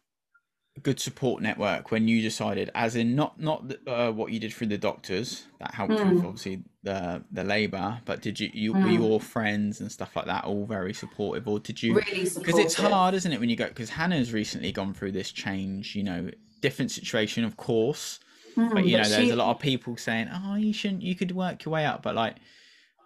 a 0.77 0.81
good 0.81 0.99
support 0.99 1.41
network 1.41 1.91
when 1.91 2.07
you 2.07 2.21
decided, 2.21 2.69
as 2.75 2.95
in 2.95 3.15
not 3.15 3.39
not 3.39 3.73
uh, 3.87 4.11
what 4.11 4.31
you 4.31 4.39
did 4.39 4.53
through 4.53 4.67
the 4.67 4.77
doctors 4.77 5.45
that 5.59 5.73
helped 5.73 5.93
mm. 5.93 6.15
with 6.15 6.25
obviously 6.25 6.63
the 6.83 7.23
the 7.31 7.43
labour, 7.43 7.99
but 8.05 8.21
did 8.21 8.39
you, 8.39 8.49
you 8.53 8.73
mm. 8.73 8.83
were 8.83 8.89
your 8.89 9.19
friends 9.19 9.79
and 9.79 9.91
stuff 9.91 10.15
like 10.15 10.25
that 10.25 10.43
all 10.43 10.65
very 10.65 10.93
supportive, 10.93 11.47
or 11.47 11.59
did 11.59 11.81
you? 11.81 11.95
Really 11.95 12.29
Because 12.29 12.59
it's 12.59 12.75
hard, 12.75 13.13
isn't 13.15 13.31
it, 13.31 13.39
when 13.39 13.49
you 13.49 13.55
go? 13.55 13.67
Because 13.67 13.89
Hannah's 13.89 14.33
recently 14.33 14.71
gone 14.71 14.93
through 14.93 15.13
this 15.13 15.31
change. 15.31 15.95
You 15.95 16.03
know, 16.03 16.29
different 16.61 16.91
situation, 16.91 17.45
of 17.45 17.55
course, 17.55 18.19
mm, 18.57 18.73
but 18.73 18.85
you 18.85 18.97
know, 18.97 19.03
there's 19.03 19.15
she... 19.15 19.29
a 19.29 19.35
lot 19.35 19.55
of 19.55 19.61
people 19.61 19.95
saying, 19.95 20.29
"Oh, 20.31 20.55
you 20.55 20.73
shouldn't. 20.73 21.03
You 21.03 21.15
could 21.15 21.31
work 21.31 21.63
your 21.63 21.71
way 21.71 21.85
up," 21.85 22.03
but 22.03 22.15
like 22.15 22.35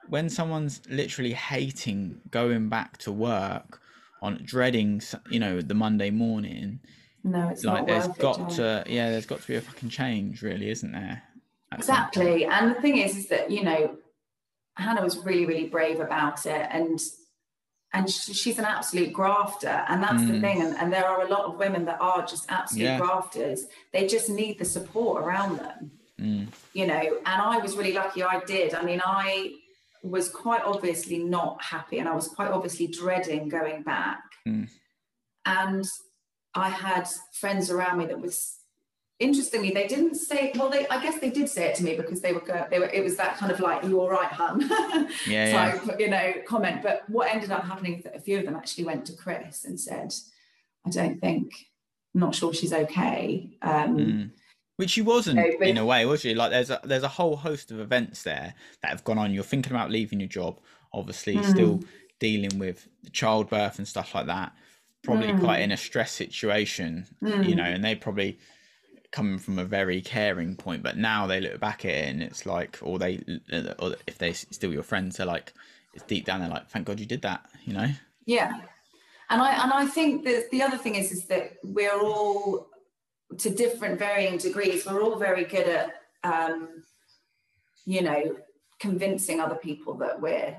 when 0.10 0.30
someone's 0.30 0.82
literally 0.89 1.34
hating 1.34 2.19
going 2.32 2.69
back 2.69 2.98
to 2.98 3.12
work 3.12 3.82
on 4.22 4.39
dreading 4.43 5.02
you 5.30 5.39
know 5.39 5.62
the 5.62 5.74
monday 5.74 6.10
morning 6.10 6.80
no, 7.24 7.50
it's 7.50 7.63
like 7.65 7.86
there's 7.86 8.08
got 8.08 8.52
it, 8.52 8.56
to 8.56 8.84
yeah, 8.88 9.10
there's 9.12 9.26
got 9.26 9.41
to 9.41 9.48
be 9.48 9.56
a 9.56 9.62
fucking 9.62 9.89
change, 9.89 10.41
really, 10.41 10.69
isn't 10.69 10.91
there? 10.91 11.22
Exactly. 11.72 12.45
And 12.45 12.76
the 12.76 12.82
thing 12.82 12.98
is, 12.98 13.15
is 13.15 13.28
that 13.28 13.52
you 13.52 13.63
know, 13.63 13.98
Hannah 14.76 15.04
was 15.04 15.17
really, 15.17 15.45
really 15.45 15.67
brave 15.67 16.00
about 16.00 16.45
it, 16.45 16.67
and 16.72 17.00
and 17.93 18.10
she's 18.10 18.58
an 18.58 18.65
absolute 18.65 19.12
grafter, 19.12 19.84
and 19.89 20.02
that's 20.02 20.22
mm. 20.22 20.32
the 20.32 20.39
thing. 20.39 20.62
And, 20.62 20.78
and 20.78 20.93
there 20.93 21.06
are 21.06 21.26
a 21.26 21.28
lot 21.28 21.45
of 21.45 21.58
women 21.58 21.86
that 21.86 22.00
are 22.00 22.26
just 22.26 22.45
absolute 22.50 22.84
yeah. 22.84 23.00
grafters. 23.00 23.65
They 23.91 24.08
just 24.08 24.30
need 24.30 24.58
the 24.58 24.65
support 24.65 25.24
around 25.24 25.58
them. 25.60 25.91
Mm. 26.19 26.48
You 26.74 26.88
know, 26.88 27.00
and 27.00 27.41
I 27.41 27.58
was 27.58 27.76
really 27.76 27.93
lucky. 27.93 28.24
I 28.24 28.41
did. 28.45 28.74
I 28.74 28.84
mean, 28.84 29.02
I 29.04 29.56
was 30.04 30.30
quite 30.30 30.62
obviously 30.64 31.20
not 31.20 31.62
happy, 31.62 32.00
and 32.00 32.08
I 32.08 32.16
was 32.16 32.28
quite 32.28 32.52
obviously 32.52 32.88
dreading 32.88 33.50
going 33.50 33.84
back. 33.84 34.22
Mm. 34.48 34.70
And 35.46 35.86
I 36.56 36.70
had 36.70 37.08
friends 37.34 37.70
around 37.70 37.98
me 37.98 38.06
that 38.08 38.20
was 38.20 38.60
interestingly 39.20 39.72
they 39.72 39.86
didn't 39.86 40.16
say 40.16 40.52
well 40.56 40.70
they 40.70 40.88
I 40.88 41.02
guess 41.02 41.20
they 41.20 41.30
did 41.30 41.50
say 41.50 41.66
it 41.66 41.76
to 41.76 41.84
me 41.84 41.96
because 41.96 42.22
they 42.22 42.32
were 42.32 42.68
they 42.72 42.80
were 42.80 42.88
it 42.88 43.04
was 43.04 43.18
that 43.18 43.36
kind 43.36 43.52
of 43.52 43.60
like 43.60 43.84
you 43.84 44.00
all 44.00 44.10
right 44.10 44.32
hun 44.32 44.62
yeah, 45.28 45.52
type 45.52 45.82
yeah. 45.86 45.98
you 46.00 46.10
know 46.10 46.34
comment 46.48 46.82
but 46.82 47.04
what 47.10 47.34
ended 47.34 47.52
up 47.52 47.66
happening 47.66 47.98
is 47.98 48.04
that 48.06 48.16
a 48.16 48.20
few 48.20 48.40
of 48.40 48.46
them 48.46 48.56
actually 48.56 48.86
went 48.86 49.06
to 49.06 49.14
Chris 49.14 49.66
and 49.66 49.78
said 49.78 50.14
I 50.88 50.90
don't 50.90 51.20
think 51.20 51.52
I'm 52.16 52.22
not 52.22 52.34
sure 52.34 52.54
she's 52.54 52.72
okay 52.72 53.58
um, 53.62 53.98
mm. 53.98 54.32
Which 54.80 54.92
she 54.92 55.02
wasn't 55.02 55.39
but, 55.60 55.68
in 55.68 55.78
a 55.78 55.86
way, 55.86 56.06
was 56.06 56.22
she? 56.22 56.34
Like 56.34 56.52
there's 56.52 56.70
a 56.70 56.80
there's 56.84 57.04
a 57.04 57.10
whole 57.10 57.36
host 57.36 57.70
of 57.70 57.80
events 57.80 58.24
there 58.24 58.54
that 58.82 58.92
have 58.92 59.04
gone 59.04 59.18
on. 59.18 59.34
You're 59.34 59.44
thinking 59.44 59.74
about 59.74 59.92
leaving 59.92 60.20
your 60.20 60.30
job, 60.30 60.60
obviously 60.94 61.36
mm. 61.36 61.46
still 61.46 61.82
dealing 62.20 62.58
with 62.60 62.88
childbirth 63.12 63.78
and 63.78 63.88
stuff 63.88 64.15
like 64.15 64.28
that 64.28 64.54
probably 65.04 65.28
mm. 65.28 65.39
quite 65.39 65.62
in 65.62 65.72
a 65.72 65.78
stress 65.78 66.12
situation, 66.12 67.06
mm. 67.24 67.48
you 67.48 67.56
know, 67.56 67.63
and 67.63 67.84
they 67.84 67.96
probably 67.96 68.38
coming 69.12 69.39
from 69.39 69.58
a 69.58 69.65
very 69.65 70.02
caring 70.02 70.56
point, 70.56 70.84
but 70.84 70.98
now 70.98 71.26
they 71.26 71.42
look 71.42 71.60
back 71.60 71.86
at 71.86 71.92
it 71.92 72.10
and 72.10 72.22
it's 72.22 72.46
like, 72.46 72.78
or 72.82 73.00
they, 73.00 73.20
or 73.80 73.96
if 74.08 74.18
they 74.18 74.34
still 74.34 74.74
your 74.74 74.84
friends, 74.84 75.18
they're 75.18 75.26
like, 75.26 75.54
it's 75.94 76.04
deep 76.04 76.26
down, 76.26 76.42
they're 76.42 76.50
like, 76.50 76.70
thank 76.70 76.86
God 76.86 77.00
you 77.00 77.06
did 77.06 77.22
that, 77.24 77.50
you 77.63 77.74
know? 77.74 77.88
Yeah. 78.26 78.54
And 79.32 79.42
I, 79.42 79.63
and 79.63 79.72
I 79.72 79.86
think 79.86 80.26
that 80.26 80.50
the 80.52 80.62
other 80.62 80.78
thing 80.78 80.96
is, 80.96 81.12
is 81.12 81.26
that 81.26 81.54
we're 81.63 82.00
all 82.00 82.68
to 83.38 83.50
different 83.50 84.00
varying 84.00 84.38
degrees, 84.38 84.86
we're 84.86 85.02
all 85.02 85.18
very 85.18 85.46
good 85.46 85.68
at, 85.68 85.94
um, 86.24 86.84
you 87.86 88.02
know, 88.02 88.36
convincing 88.80 89.39
other 89.39 89.56
people 89.56 89.94
that 89.96 90.20
we're 90.20 90.56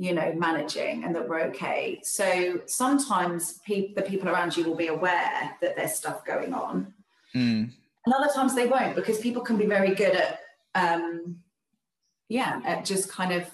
you 0.00 0.14
know 0.14 0.32
managing 0.34 1.04
and 1.04 1.14
that 1.14 1.28
we're 1.28 1.42
okay. 1.42 2.00
So 2.02 2.62
sometimes 2.64 3.60
pe- 3.66 3.92
the 3.92 4.00
people 4.00 4.30
around 4.30 4.56
you 4.56 4.64
will 4.64 4.74
be 4.74 4.86
aware 4.86 5.54
that 5.60 5.76
there's 5.76 5.92
stuff 5.92 6.24
going 6.24 6.54
on. 6.54 6.94
Mm. 7.36 7.70
and 8.06 8.14
other 8.14 8.32
times 8.34 8.56
they 8.56 8.66
won't 8.66 8.96
because 8.96 9.20
people 9.20 9.42
can 9.42 9.56
be 9.56 9.66
very 9.66 9.94
good 9.94 10.16
at 10.16 10.40
um 10.74 11.36
yeah 12.28 12.60
at 12.64 12.84
just 12.84 13.08
kind 13.08 13.32
of 13.32 13.48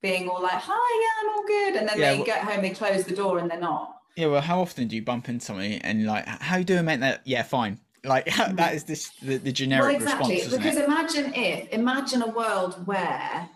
being 0.00 0.28
all 0.28 0.40
like 0.40 0.52
hi 0.52 1.00
yeah 1.02 1.30
i'm 1.30 1.36
all 1.36 1.46
good. 1.46 1.76
And 1.76 1.88
then 1.88 1.98
yeah, 1.98 2.10
they 2.12 2.16
well, 2.18 2.26
get 2.26 2.44
home 2.44 2.62
they 2.62 2.70
close 2.70 3.04
the 3.04 3.16
door 3.16 3.38
and 3.38 3.50
they're 3.50 3.58
not. 3.58 3.96
Yeah 4.16 4.26
well 4.26 4.42
how 4.42 4.60
often 4.60 4.86
do 4.86 4.96
you 4.96 5.02
bump 5.02 5.30
into 5.30 5.44
somebody 5.46 5.80
and 5.82 6.04
like 6.04 6.26
how 6.26 6.58
you 6.58 6.64
doing 6.64 6.84
mate? 6.84 7.00
That 7.00 7.22
yeah 7.24 7.42
fine 7.42 7.80
like 8.06 8.26
mm. 8.26 8.56
that 8.56 8.74
is 8.74 8.84
this 8.84 9.10
the, 9.22 9.36
the 9.38 9.52
generic 9.52 9.84
well, 9.84 9.94
exactly 9.96 10.34
response, 10.36 10.56
because 10.56 10.76
it? 10.76 10.84
imagine 10.84 11.34
if 11.34 11.68
imagine 11.70 12.22
a 12.22 12.28
world 12.28 12.86
where 12.86 13.48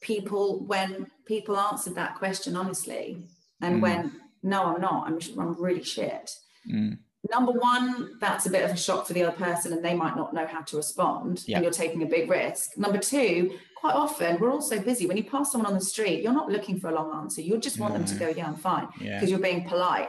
people 0.00 0.64
when 0.66 1.06
people 1.26 1.56
answered 1.56 1.94
that 1.94 2.16
question 2.16 2.56
honestly 2.56 3.26
and 3.62 3.78
mm. 3.78 3.82
when 3.82 4.12
no 4.42 4.64
i'm 4.64 4.80
not 4.80 5.06
i'm, 5.06 5.18
I'm 5.38 5.60
really 5.60 5.82
shit 5.82 6.30
mm. 6.70 6.96
number 7.30 7.52
one 7.52 8.18
that's 8.20 8.46
a 8.46 8.50
bit 8.50 8.64
of 8.64 8.70
a 8.70 8.76
shock 8.76 9.06
for 9.06 9.12
the 9.12 9.24
other 9.24 9.36
person 9.36 9.72
and 9.72 9.84
they 9.84 9.94
might 9.94 10.16
not 10.16 10.32
know 10.32 10.46
how 10.46 10.62
to 10.62 10.76
respond 10.76 11.42
yeah. 11.46 11.56
and 11.56 11.64
you're 11.64 11.72
taking 11.72 12.02
a 12.02 12.06
big 12.06 12.30
risk 12.30 12.76
number 12.76 12.98
two 12.98 13.58
quite 13.76 13.94
often 13.94 14.38
we're 14.40 14.50
all 14.50 14.60
so 14.60 14.80
busy 14.80 15.06
when 15.06 15.16
you 15.16 15.24
pass 15.24 15.52
someone 15.52 15.70
on 15.70 15.78
the 15.78 15.84
street 15.84 16.22
you're 16.22 16.32
not 16.32 16.50
looking 16.50 16.78
for 16.78 16.90
a 16.90 16.94
long 16.94 17.12
answer 17.20 17.40
you 17.40 17.56
just 17.58 17.78
want 17.78 17.92
no. 17.92 17.98
them 17.98 18.06
to 18.06 18.14
go 18.16 18.28
yeah 18.28 18.46
i'm 18.46 18.56
fine 18.56 18.86
because 18.98 19.04
yeah. 19.04 19.24
you're 19.24 19.38
being 19.38 19.66
polite 19.68 20.08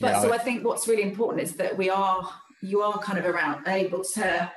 but 0.00 0.12
yeah, 0.12 0.22
so 0.22 0.32
I, 0.32 0.36
I 0.36 0.38
think 0.38 0.64
what's 0.64 0.88
really 0.88 1.02
important 1.02 1.42
is 1.42 1.54
that 1.56 1.76
we 1.76 1.90
are 1.90 2.28
you 2.62 2.82
are 2.82 2.98
kind 2.98 3.18
of 3.18 3.26
around 3.26 3.66
able 3.68 4.02
to 4.02 4.50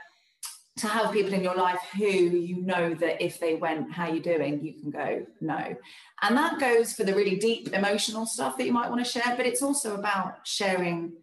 to 0.78 0.88
have 0.88 1.12
people 1.12 1.34
in 1.34 1.44
your 1.44 1.56
life 1.56 1.80
who 1.98 2.06
you 2.06 2.62
know 2.62 2.94
that 2.96 3.22
if 3.24 3.40
they 3.40 3.56
went 3.56 3.92
how 3.92 4.08
you 4.08 4.22
doing? 4.22 4.64
you 4.64 4.74
can 4.74 4.90
go 4.90 5.26
no. 5.42 5.76
And 6.22 6.38
that 6.38 6.60
goes 6.60 6.94
for 6.94 7.04
the 7.04 7.14
really 7.14 7.38
deep 7.38 7.74
emotional 7.74 8.26
stuff 8.26 8.58
that 8.58 8.66
you 8.66 8.74
might 8.74 8.90
want 8.90 9.04
to 9.04 9.10
share 9.10 9.36
but 9.36 9.46
it's 9.46 9.62
also 9.62 9.96
about 9.96 10.48
sharing 10.48 11.14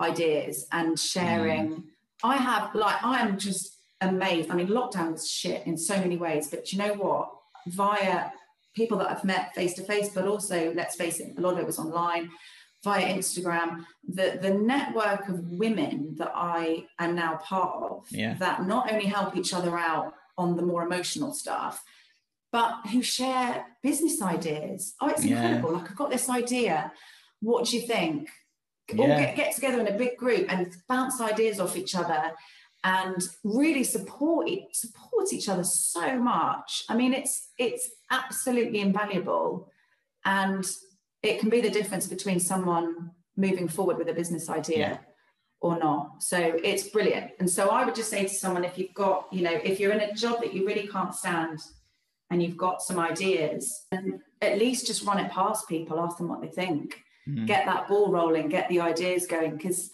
ideas 0.00 0.66
and 0.72 0.98
sharing 0.98 1.68
mm. 1.70 1.84
i 2.24 2.36
have 2.36 2.74
like 2.74 2.96
i'm 3.02 3.38
just 3.38 3.76
amazed. 4.00 4.50
I 4.50 4.56
mean 4.56 4.66
lockdown 4.66 5.12
was 5.12 5.30
shit 5.30 5.66
in 5.66 5.78
so 5.78 5.96
many 5.96 6.16
ways 6.16 6.48
but 6.48 6.72
you 6.72 6.78
know 6.78 6.94
what? 6.94 7.30
Via 7.68 8.30
people 8.74 8.98
that 8.98 9.10
i've 9.10 9.24
met 9.24 9.54
face 9.54 9.74
to 9.74 9.82
face 9.82 10.08
but 10.08 10.26
also 10.26 10.72
let's 10.74 10.96
face 10.96 11.20
it 11.20 11.32
a 11.38 11.40
lot 11.40 11.54
of 11.54 11.60
it 11.60 11.66
was 11.66 11.78
online 11.78 12.28
via 12.84 13.06
Instagram, 13.06 13.84
the, 14.06 14.38
the 14.40 14.50
network 14.50 15.28
of 15.28 15.40
women 15.48 16.14
that 16.18 16.30
I 16.34 16.84
am 16.98 17.14
now 17.14 17.36
part 17.36 17.82
of 17.82 18.06
yeah. 18.10 18.34
that 18.34 18.66
not 18.66 18.92
only 18.92 19.06
help 19.06 19.36
each 19.36 19.54
other 19.54 19.76
out 19.78 20.12
on 20.36 20.56
the 20.56 20.62
more 20.62 20.82
emotional 20.84 21.32
stuff, 21.32 21.82
but 22.52 22.74
who 22.92 23.02
share 23.02 23.64
business 23.82 24.22
ideas. 24.22 24.94
Oh, 25.00 25.08
it's 25.08 25.24
incredible. 25.24 25.72
Yeah. 25.72 25.78
Like, 25.78 25.90
I've 25.90 25.96
got 25.96 26.10
this 26.10 26.28
idea. 26.28 26.92
What 27.40 27.66
do 27.66 27.76
you 27.76 27.86
think? 27.86 28.28
Yeah. 28.92 29.00
All 29.00 29.08
get, 29.08 29.36
get 29.36 29.54
together 29.54 29.80
in 29.80 29.88
a 29.88 29.98
big 29.98 30.16
group 30.16 30.52
and 30.52 30.72
bounce 30.88 31.20
ideas 31.20 31.58
off 31.58 31.76
each 31.76 31.94
other 31.96 32.32
and 32.84 33.16
really 33.42 33.82
support 33.82 34.48
support 34.72 35.32
each 35.32 35.48
other 35.48 35.64
so 35.64 36.18
much. 36.18 36.84
I 36.88 36.94
mean, 36.94 37.14
it's 37.14 37.48
it's 37.58 37.90
absolutely 38.10 38.80
invaluable. 38.80 39.70
And 40.26 40.64
it 41.24 41.40
can 41.40 41.48
be 41.48 41.60
the 41.60 41.70
difference 41.70 42.06
between 42.06 42.38
someone 42.38 43.10
moving 43.36 43.66
forward 43.66 43.96
with 43.96 44.08
a 44.08 44.12
business 44.12 44.48
idea 44.50 44.78
yeah. 44.78 44.98
or 45.60 45.78
not. 45.78 46.22
So 46.22 46.38
it's 46.38 46.88
brilliant. 46.88 47.32
And 47.40 47.48
so 47.48 47.70
I 47.70 47.84
would 47.84 47.94
just 47.94 48.10
say 48.10 48.24
to 48.24 48.34
someone, 48.34 48.64
if 48.64 48.78
you've 48.78 48.94
got, 48.94 49.26
you 49.32 49.42
know, 49.42 49.58
if 49.64 49.80
you're 49.80 49.92
in 49.92 50.00
a 50.00 50.14
job 50.14 50.40
that 50.40 50.52
you 50.52 50.66
really 50.66 50.86
can't 50.86 51.14
stand 51.14 51.60
and 52.30 52.42
you've 52.42 52.56
got 52.56 52.82
some 52.82 52.98
ideas, 52.98 53.86
and 53.90 54.20
at 54.42 54.58
least 54.58 54.86
just 54.86 55.04
run 55.04 55.18
it 55.18 55.32
past 55.32 55.68
people, 55.68 55.98
ask 55.98 56.18
them 56.18 56.28
what 56.28 56.42
they 56.42 56.48
think, 56.48 57.00
mm. 57.28 57.46
get 57.46 57.64
that 57.66 57.88
ball 57.88 58.10
rolling, 58.12 58.48
get 58.48 58.68
the 58.68 58.80
ideas 58.80 59.26
going. 59.26 59.56
Because 59.56 59.90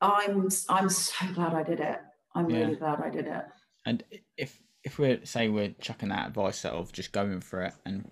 I'm 0.00 0.48
I'm 0.68 0.88
so 0.88 1.26
glad 1.34 1.54
I 1.54 1.62
did 1.62 1.80
it. 1.80 1.98
I'm 2.34 2.48
yeah. 2.48 2.58
really 2.58 2.76
glad 2.76 3.00
I 3.00 3.10
did 3.10 3.26
it. 3.26 3.44
And 3.84 4.02
if 4.36 4.60
if 4.84 4.98
we're 4.98 5.24
say 5.24 5.48
we're 5.48 5.74
chucking 5.80 6.08
that 6.08 6.28
advice 6.28 6.64
out 6.64 6.74
of 6.74 6.92
just 6.92 7.12
going 7.12 7.40
for 7.40 7.62
it 7.62 7.74
and 7.84 8.10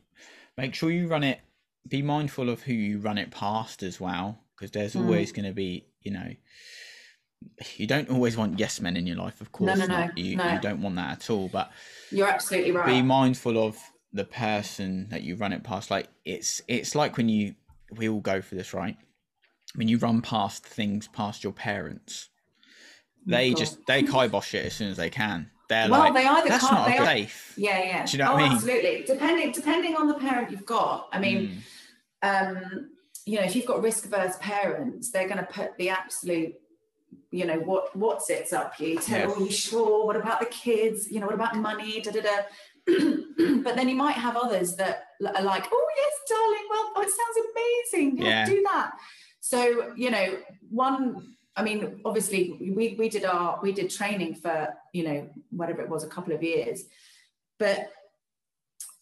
make 0.57 0.75
sure 0.75 0.91
you 0.91 1.09
run 1.09 1.23
it 1.23 1.41
be 1.89 2.03
mindful 2.03 2.49
of 2.49 2.63
who 2.63 2.73
you 2.73 2.99
run 2.99 3.19
it 3.19 3.31
past 3.31 3.83
as 3.83 4.01
well, 4.01 4.41
because 4.55 4.71
there's 4.71 4.95
mm. 4.95 5.05
always 5.05 5.33
going 5.33 5.47
to 5.47 5.53
be, 5.53 5.87
you 6.01 6.13
know, 6.13 6.31
you 7.77 7.87
don't 7.87 8.11
always 8.11 8.37
want 8.37 8.59
yes 8.59 8.81
men 8.81 8.97
in 8.97 9.07
your 9.07 9.17
life, 9.17 9.41
of 9.41 9.53
course. 9.53 9.79
No, 9.79 9.87
no, 9.87 10.07
no, 10.07 10.11
you, 10.17 10.37
no. 10.37 10.53
you 10.53 10.61
don't 10.61 10.83
want 10.83 10.97
that 10.97 11.13
at 11.13 11.31
all. 11.31 11.49
But 11.49 11.71
you're 12.11 12.29
absolutely 12.29 12.73
right. 12.73 12.87
Be 12.87 13.03
mindful 13.03 13.59
of 13.59 13.79
the 14.13 14.25
person 14.25 15.09
that 15.11 15.23
you 15.23 15.37
run 15.37 15.53
it 15.53 15.63
past. 15.63 15.91
Like 15.91 16.09
it's 16.25 16.61
it's 16.69 16.95
like 16.95 17.17
when 17.17 17.29
you 17.29 17.55
we 17.97 18.09
all 18.09 18.21
go 18.21 18.41
for 18.41 18.55
this, 18.55 18.75
right? 18.75 18.97
When 19.75 19.89
you 19.89 19.99
run 19.99 20.23
past 20.23 20.65
things 20.65 21.09
past 21.09 21.45
your 21.45 21.53
parents, 21.53 22.29
oh 22.31 23.31
they 23.31 23.55
just 23.55 23.79
they 23.87 24.03
kibosh 24.03 24.55
it 24.55 24.67
as 24.67 24.75
soon 24.75 24.91
as 24.91 24.97
they 24.97 25.11
can. 25.11 25.51
They're 25.69 25.91
well, 25.91 26.01
like, 26.01 26.15
they 26.15 26.25
either 26.25 26.49
that's 26.49 26.71
not 26.71 26.87
they 26.87 26.97
safe. 26.97 27.55
Are, 27.57 27.61
yeah, 27.61 27.83
yeah. 27.83 28.07
Do 28.07 28.13
you 28.13 28.23
know 28.23 28.31
oh, 28.31 28.35
what 28.35 28.43
I 28.43 28.45
mean? 28.45 28.53
Absolutely. 28.53 29.05
Depending 29.07 29.53
depending 29.53 29.97
on 29.97 30.07
the 30.09 30.15
parent 30.15 30.51
you've 30.51 30.67
got. 30.67 31.09
I 31.13 31.19
mean, 31.19 31.49
mm 31.49 31.57
um, 32.27 32.91
you 33.25 33.39
know, 33.39 33.45
if 33.45 33.57
you've 33.57 33.67
got 33.67 33.83
risk 33.83 34.07
averse 34.07 34.37
parents, 34.41 35.11
they're 35.11 35.29
going 35.29 35.39
to 35.39 35.53
put 35.53 35.77
the 35.79 35.91
absolute, 35.91 36.55
you 37.31 37.45
know, 37.45 37.59
what 37.59 37.95
what 37.97 38.23
it's 38.29 38.53
up 38.53 38.79
you. 38.79 38.99
Tell, 38.99 39.19
yeah. 39.19 39.35
are 39.35 39.41
you 39.41 39.51
sure? 39.51 40.07
What 40.07 40.17
about 40.17 40.41
the 40.41 40.47
kids? 40.47 41.11
You 41.11 41.21
know, 41.21 41.27
what 41.27 41.35
about 41.35 41.57
money? 41.57 42.01
Da 42.01 42.13
da 42.13 42.21
da. 42.21 42.43
but 43.65 43.75
then 43.75 43.89
you 43.89 43.97
might 43.97 44.15
have 44.15 44.37
others 44.37 44.77
that 44.77 45.07
are 45.35 45.43
like, 45.43 45.67
oh 45.73 45.89
yes, 45.97 46.13
darling. 46.29 46.67
Well, 46.71 46.93
oh, 46.97 47.03
it 47.03 47.11
sounds 47.11 47.93
amazing. 47.93 48.19
Yeah, 48.19 48.29
yeah. 48.29 48.47
do 48.47 48.63
that. 48.73 48.93
So 49.41 49.93
you 49.97 50.11
know, 50.11 50.39
one 50.71 51.37
I 51.57 51.63
mean, 51.63 52.01
obviously, 52.05 52.57
we 52.61 52.97
we 52.99 53.09
did 53.09 53.25
our 53.25 53.59
we 53.63 53.73
did 53.73 53.91
training 53.91 54.35
for 54.35 54.75
you 54.93 55.05
know 55.05 55.29
whatever 55.51 55.83
it 55.83 55.89
was 55.89 56.05
a 56.05 56.09
couple 56.09 56.35
of 56.35 56.43
years, 56.43 56.85
but 57.59 57.91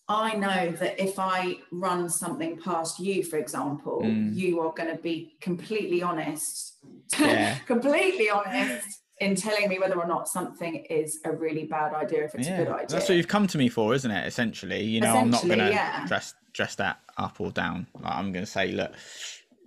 I 0.08 0.34
know 0.34 0.70
that 0.72 1.02
if 1.02 1.18
I 1.18 1.58
run 1.72 2.10
something 2.10 2.58
past 2.58 3.00
you, 3.00 3.22
for 3.22 3.38
example, 3.38 4.02
mm. 4.04 4.34
you 4.34 4.60
are 4.60 4.72
going 4.72 4.94
to 4.94 5.02
be 5.02 5.36
completely 5.40 6.02
honest, 6.02 6.76
yeah. 7.18 7.58
completely 7.66 8.28
honest 8.28 9.00
in 9.20 9.34
telling 9.34 9.68
me 9.68 9.78
whether 9.78 9.98
or 9.98 10.06
not 10.06 10.28
something 10.28 10.84
is 10.90 11.20
a 11.24 11.32
really 11.32 11.64
bad 11.64 11.94
idea, 11.94 12.24
if 12.24 12.34
it's 12.34 12.48
yeah. 12.48 12.60
a 12.60 12.64
good 12.64 12.72
idea. 12.72 12.86
That's 12.88 13.08
what 13.08 13.16
you've 13.16 13.28
come 13.28 13.46
to 13.46 13.56
me 13.56 13.68
for, 13.68 13.94
isn't 13.94 14.10
it? 14.10 14.26
Essentially, 14.26 14.82
you 14.82 15.00
know, 15.00 15.16
I'm 15.16 15.30
not 15.30 15.46
going 15.46 15.58
to 15.58 15.70
yeah. 15.70 16.06
dress 16.06 16.34
dress 16.52 16.74
that 16.76 17.00
up 17.16 17.40
or 17.40 17.50
down. 17.50 17.86
Like, 18.00 18.14
I'm 18.14 18.32
going 18.32 18.44
to 18.44 18.50
say, 18.50 18.72
look, 18.72 18.92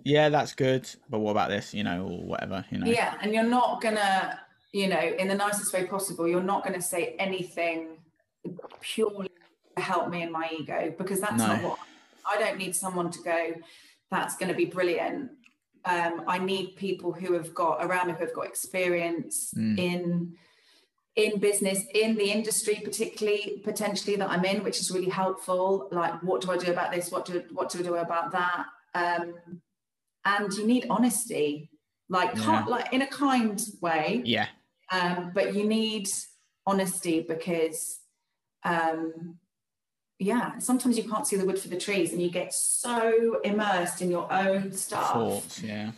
yeah, 0.04 0.28
that's 0.28 0.54
good, 0.54 0.88
but 1.10 1.18
what 1.18 1.32
about 1.32 1.50
this? 1.50 1.74
You 1.74 1.82
know, 1.82 2.04
or 2.04 2.24
whatever. 2.24 2.64
You 2.70 2.78
know. 2.78 2.86
Yeah, 2.86 3.14
and 3.22 3.34
you're 3.34 3.42
not 3.42 3.80
gonna, 3.80 4.38
you 4.72 4.88
know, 4.88 5.00
in 5.00 5.26
the 5.26 5.34
nicest 5.34 5.72
way 5.72 5.84
possible, 5.86 6.28
you're 6.28 6.42
not 6.42 6.62
going 6.62 6.74
to 6.74 6.82
say 6.82 7.16
anything 7.18 7.98
purely 8.80 9.27
help 9.80 10.08
me 10.08 10.22
in 10.22 10.32
my 10.32 10.48
ego 10.58 10.94
because 10.96 11.20
that's 11.20 11.38
no. 11.38 11.46
not 11.46 11.62
what 11.62 11.78
I 12.30 12.38
don't 12.38 12.58
need 12.58 12.74
someone 12.76 13.10
to 13.10 13.22
go, 13.22 13.54
that's 14.10 14.36
going 14.36 14.50
to 14.50 14.54
be 14.54 14.66
brilliant. 14.66 15.30
Um, 15.84 16.24
I 16.26 16.38
need 16.38 16.76
people 16.76 17.12
who 17.12 17.32
have 17.34 17.54
got 17.54 17.84
around 17.84 18.08
me 18.08 18.12
who 18.12 18.20
have 18.20 18.34
got 18.34 18.46
experience 18.46 19.54
mm. 19.56 19.78
in 19.78 20.34
in 21.16 21.40
business, 21.40 21.82
in 21.94 22.14
the 22.14 22.30
industry, 22.30 22.80
particularly 22.84 23.60
potentially 23.64 24.14
that 24.16 24.30
I'm 24.30 24.44
in, 24.44 24.62
which 24.62 24.78
is 24.78 24.90
really 24.90 25.08
helpful. 25.08 25.88
Like, 25.90 26.22
what 26.22 26.42
do 26.42 26.52
I 26.52 26.56
do 26.56 26.70
about 26.70 26.92
this? 26.92 27.10
What 27.10 27.24
do 27.24 27.42
what 27.52 27.70
do 27.70 27.80
I 27.80 27.82
do 27.82 27.94
about 27.96 28.30
that? 28.32 28.66
Um, 28.94 29.34
and 30.24 30.52
you 30.52 30.66
need 30.66 30.86
honesty, 30.90 31.70
like 32.08 32.34
yeah. 32.36 32.64
like 32.68 32.92
in 32.92 33.02
a 33.02 33.06
kind 33.06 33.60
way. 33.80 34.22
Yeah. 34.24 34.46
Um, 34.92 35.32
but 35.34 35.54
you 35.54 35.64
need 35.64 36.08
honesty 36.66 37.24
because 37.26 37.98
um, 38.64 39.38
yeah, 40.18 40.58
sometimes 40.58 40.96
you 40.96 41.04
can't 41.04 41.26
see 41.26 41.36
the 41.36 41.44
wood 41.44 41.58
for 41.58 41.68
the 41.68 41.78
trees 41.78 42.12
and 42.12 42.20
you 42.20 42.30
get 42.30 42.52
so 42.52 43.40
immersed 43.44 44.02
in 44.02 44.10
your 44.10 44.30
own 44.32 44.72
stuff. 44.72 45.12
Thoughts, 45.12 45.62
yeah. 45.62 45.92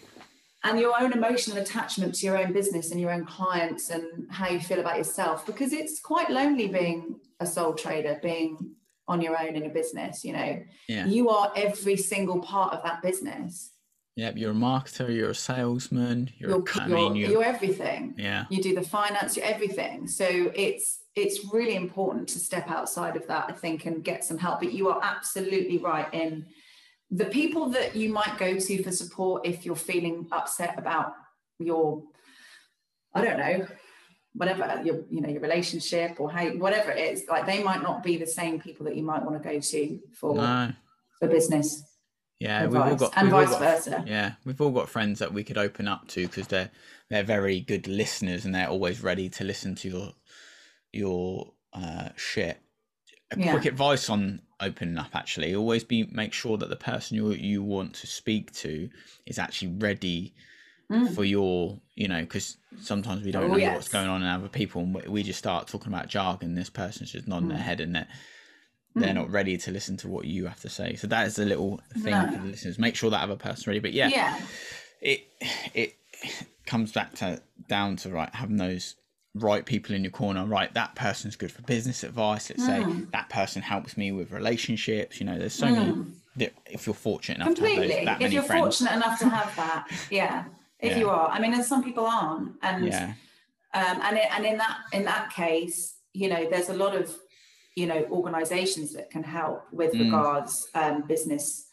And 0.62 0.78
your 0.78 1.00
own 1.00 1.12
emotional 1.12 1.56
attachment 1.56 2.14
to 2.16 2.26
your 2.26 2.36
own 2.36 2.52
business 2.52 2.90
and 2.90 3.00
your 3.00 3.12
own 3.12 3.24
clients 3.24 3.88
and 3.88 4.30
how 4.30 4.48
you 4.48 4.60
feel 4.60 4.78
about 4.78 4.98
yourself 4.98 5.46
because 5.46 5.72
it's 5.72 6.00
quite 6.00 6.28
lonely 6.28 6.68
being 6.68 7.18
a 7.40 7.46
sole 7.46 7.72
trader, 7.72 8.20
being 8.22 8.74
on 9.08 9.22
your 9.22 9.40
own 9.40 9.56
in 9.56 9.64
a 9.64 9.70
business, 9.70 10.22
you 10.22 10.34
know. 10.34 10.62
Yeah. 10.86 11.06
You 11.06 11.30
are 11.30 11.50
every 11.56 11.96
single 11.96 12.40
part 12.40 12.74
of 12.74 12.82
that 12.84 13.00
business. 13.00 13.70
Yep, 14.16 14.36
you're 14.36 14.50
a 14.50 14.54
marketer, 14.54 15.14
you're 15.14 15.30
a 15.30 15.34
salesman, 15.34 16.30
you're, 16.36 16.50
you're, 16.50 16.64
you're, 16.76 16.88
mean, 16.88 17.16
you're, 17.16 17.30
you're 17.30 17.44
everything. 17.44 18.14
Yeah. 18.18 18.44
You 18.50 18.62
do 18.62 18.74
the 18.74 18.82
finance, 18.82 19.36
you're 19.36 19.46
everything. 19.46 20.08
So 20.08 20.26
it's 20.54 21.00
it's 21.16 21.52
really 21.52 21.74
important 21.74 22.28
to 22.30 22.38
step 22.38 22.70
outside 22.70 23.16
of 23.16 23.26
that, 23.28 23.46
I 23.48 23.52
think, 23.52 23.86
and 23.86 24.04
get 24.04 24.24
some 24.24 24.38
help. 24.38 24.60
But 24.60 24.72
you 24.72 24.88
are 24.88 25.00
absolutely 25.02 25.78
right 25.78 26.12
in 26.12 26.46
the 27.10 27.24
people 27.26 27.68
that 27.70 27.96
you 27.96 28.12
might 28.12 28.38
go 28.38 28.58
to 28.58 28.82
for 28.82 28.92
support 28.92 29.46
if 29.46 29.64
you're 29.64 29.76
feeling 29.76 30.28
upset 30.30 30.78
about 30.78 31.14
your, 31.58 32.02
I 33.14 33.24
don't 33.24 33.38
know, 33.38 33.66
whatever 34.34 34.80
your 34.84 35.02
you 35.10 35.20
know 35.20 35.28
your 35.28 35.40
relationship 35.40 36.20
or 36.20 36.30
how 36.30 36.46
whatever 36.50 36.92
it 36.92 37.12
is 37.12 37.24
like 37.28 37.46
they 37.46 37.62
might 37.62 37.82
not 37.82 38.02
be 38.02 38.16
the 38.16 38.26
same 38.26 38.60
people 38.60 38.86
that 38.86 38.94
you 38.94 39.02
might 39.02 39.24
want 39.24 39.40
to 39.40 39.48
go 39.48 39.58
to 39.58 39.98
for 40.12 40.36
no. 40.36 40.70
for 41.18 41.26
business 41.26 41.82
yeah 42.40 42.64
advice, 42.64 42.72
we've 42.72 42.92
all 42.92 42.96
got 42.96 43.12
and 43.16 43.30
vice 43.30 43.50
got, 43.50 43.60
versa 43.60 44.04
yeah 44.06 44.32
we've 44.44 44.60
all 44.60 44.70
got 44.70 44.88
friends 44.88 45.18
that 45.18 45.32
we 45.32 45.44
could 45.44 45.58
open 45.58 45.86
up 45.86 46.08
to 46.08 46.26
because 46.26 46.48
they're 46.48 46.70
they're 47.10 47.22
very 47.22 47.60
good 47.60 47.86
listeners 47.86 48.44
and 48.44 48.54
they're 48.54 48.68
always 48.68 49.02
ready 49.02 49.28
to 49.28 49.44
listen 49.44 49.74
to 49.74 49.88
your 49.88 50.12
your 50.92 51.52
uh, 51.72 52.08
shit. 52.16 52.60
A 53.32 53.38
yeah. 53.38 53.52
quick 53.52 53.66
advice 53.66 54.10
on 54.10 54.42
opening 54.60 54.98
up 54.98 55.14
actually 55.14 55.54
always 55.54 55.84
be 55.84 56.04
make 56.10 56.32
sure 56.32 56.58
that 56.58 56.68
the 56.68 56.76
person 56.76 57.16
you 57.16 57.30
you 57.30 57.62
want 57.62 57.94
to 57.94 58.06
speak 58.06 58.52
to 58.52 58.90
is 59.24 59.38
actually 59.38 59.72
ready 59.78 60.34
mm. 60.90 61.14
for 61.14 61.24
your 61.24 61.80
you 61.94 62.08
know 62.08 62.20
because 62.20 62.58
sometimes 62.78 63.24
we 63.24 63.30
don't 63.30 63.44
oh, 63.44 63.48
know 63.48 63.56
yes. 63.56 63.74
what's 63.74 63.88
going 63.88 64.08
on 64.08 64.20
in 64.20 64.28
other 64.28 64.48
people 64.48 64.82
and 64.82 64.94
we 65.06 65.22
just 65.22 65.38
start 65.38 65.66
talking 65.66 65.90
about 65.90 66.08
jargon 66.08 66.54
this 66.54 66.68
person's 66.68 67.12
just 67.12 67.26
nodding 67.26 67.48
mm. 67.48 67.52
their 67.52 67.62
head 67.62 67.80
and 67.80 67.94
they're 67.94 68.08
they're 68.94 69.10
mm. 69.10 69.14
not 69.14 69.30
ready 69.30 69.56
to 69.56 69.70
listen 69.70 69.96
to 69.96 70.08
what 70.08 70.24
you 70.24 70.46
have 70.46 70.60
to 70.60 70.68
say 70.68 70.94
so 70.96 71.06
that 71.06 71.26
is 71.26 71.38
a 71.38 71.44
little 71.44 71.80
thing 71.98 72.12
no. 72.12 72.26
for 72.26 72.38
the 72.38 72.48
listeners 72.48 72.78
make 72.78 72.96
sure 72.96 73.10
that 73.10 73.22
other 73.22 73.36
person's 73.36 73.66
ready 73.66 73.78
but 73.78 73.92
yeah, 73.92 74.08
yeah. 74.08 74.40
it 75.00 75.26
it 75.74 75.94
comes 76.66 76.92
back 76.92 77.14
to 77.14 77.40
down 77.68 77.96
to 77.96 78.10
right 78.10 78.34
having 78.34 78.56
those 78.56 78.96
right 79.34 79.64
people 79.64 79.94
in 79.94 80.02
your 80.02 80.10
corner 80.10 80.44
right 80.44 80.74
that 80.74 80.94
person's 80.96 81.36
good 81.36 81.52
for 81.52 81.62
business 81.62 82.02
advice 82.02 82.50
let's 82.50 82.62
mm. 82.62 82.66
say 82.66 83.06
that 83.12 83.28
person 83.28 83.62
helps 83.62 83.96
me 83.96 84.10
with 84.10 84.32
relationships 84.32 85.20
you 85.20 85.26
know 85.26 85.38
there's 85.38 85.54
so 85.54 85.66
mm. 85.66 85.74
many 85.74 86.04
that 86.36 86.52
if 86.66 86.86
you're 86.86 86.94
fortunate 86.94 87.36
enough 87.36 87.48
completely 87.48 87.88
to 87.88 87.94
have 87.94 87.98
those, 87.98 88.04
that 88.06 88.22
if 88.22 88.32
you're 88.32 88.42
friends. 88.42 88.78
fortunate 88.78 88.96
enough 88.96 89.18
to 89.18 89.28
have 89.28 89.54
that 89.56 89.88
yeah 90.10 90.44
if 90.80 90.92
yeah. 90.92 90.98
you 90.98 91.08
are 91.08 91.28
i 91.28 91.38
mean 91.38 91.54
and 91.54 91.64
some 91.64 91.84
people 91.84 92.04
aren't 92.04 92.52
and 92.62 92.86
yeah. 92.86 93.12
um 93.74 94.00
and, 94.02 94.16
it, 94.16 94.26
and 94.32 94.44
in 94.44 94.58
that 94.58 94.78
in 94.92 95.04
that 95.04 95.32
case 95.32 95.94
you 96.12 96.28
know 96.28 96.48
there's 96.50 96.68
a 96.68 96.74
lot 96.74 96.96
of 96.96 97.14
you 97.76 97.86
know 97.86 98.04
organizations 98.10 98.92
that 98.92 99.10
can 99.10 99.22
help 99.22 99.64
with 99.72 99.92
mm. 99.92 100.04
regards 100.04 100.68
um 100.74 101.02
business 101.02 101.70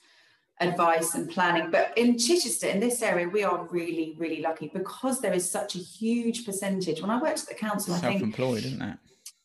advice 0.59 1.13
and 1.13 1.29
planning. 1.29 1.69
But 1.71 1.95
in 1.97 2.17
Chichester, 2.17 2.67
in 2.67 2.79
this 2.79 3.01
area, 3.01 3.27
we 3.29 3.43
are 3.43 3.65
really, 3.65 4.15
really 4.17 4.41
lucky 4.41 4.71
because 4.73 5.21
there 5.21 5.33
is 5.33 5.49
such 5.49 5.75
a 5.75 5.79
huge 5.79 6.45
percentage. 6.45 7.01
When 7.01 7.11
I 7.11 7.21
worked 7.21 7.41
at 7.41 7.47
the 7.47 7.55
council, 7.55 7.93
I 7.93 7.99
think 7.99 8.19
self-employed, 8.19 8.65
isn't 8.65 8.81
it? 8.81 8.97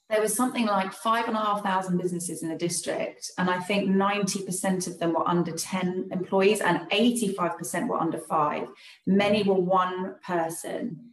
There 0.09 0.21
was 0.21 0.37
something 0.37 0.67
like 0.67 0.93
five 0.93 1.27
and 1.27 1.37
a 1.37 1.41
half 1.41 1.63
thousand 1.63 1.97
businesses 1.97 2.43
in 2.43 2.51
the 2.51 2.57
district, 2.57 3.31
and 3.39 3.49
I 3.49 3.61
think 3.61 3.89
90% 3.89 4.87
of 4.87 4.99
them 4.99 5.15
were 5.15 5.27
under 5.27 5.53
10 5.53 6.11
employees 6.13 6.61
and 6.61 6.81
85% 6.91 7.89
were 7.89 7.97
under 7.97 8.19
five. 8.19 8.69
Many 9.07 9.43
were 9.43 9.55
one 9.55 10.17
person. 10.23 11.12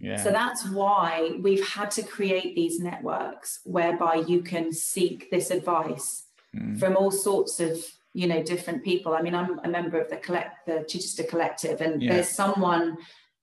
Yeah. 0.00 0.22
So 0.22 0.30
that's 0.30 0.68
why 0.68 1.32
we've 1.40 1.66
had 1.66 1.90
to 1.92 2.02
create 2.02 2.54
these 2.54 2.78
networks 2.78 3.60
whereby 3.64 4.16
you 4.26 4.42
can 4.42 4.72
seek 4.72 5.28
this 5.30 5.50
advice 5.50 6.24
mm. 6.54 6.78
from 6.78 6.96
all 6.96 7.10
sorts 7.10 7.58
of 7.58 7.84
you 8.14 8.26
know 8.26 8.42
different 8.42 8.82
people 8.82 9.14
i 9.14 9.22
mean 9.22 9.34
i'm 9.34 9.60
a 9.60 9.68
member 9.68 10.00
of 10.00 10.08
the 10.08 10.16
collect 10.16 10.66
the 10.66 10.84
chichester 10.88 11.22
collective 11.22 11.80
and 11.80 12.02
yeah. 12.02 12.14
there's 12.14 12.28
someone 12.28 12.96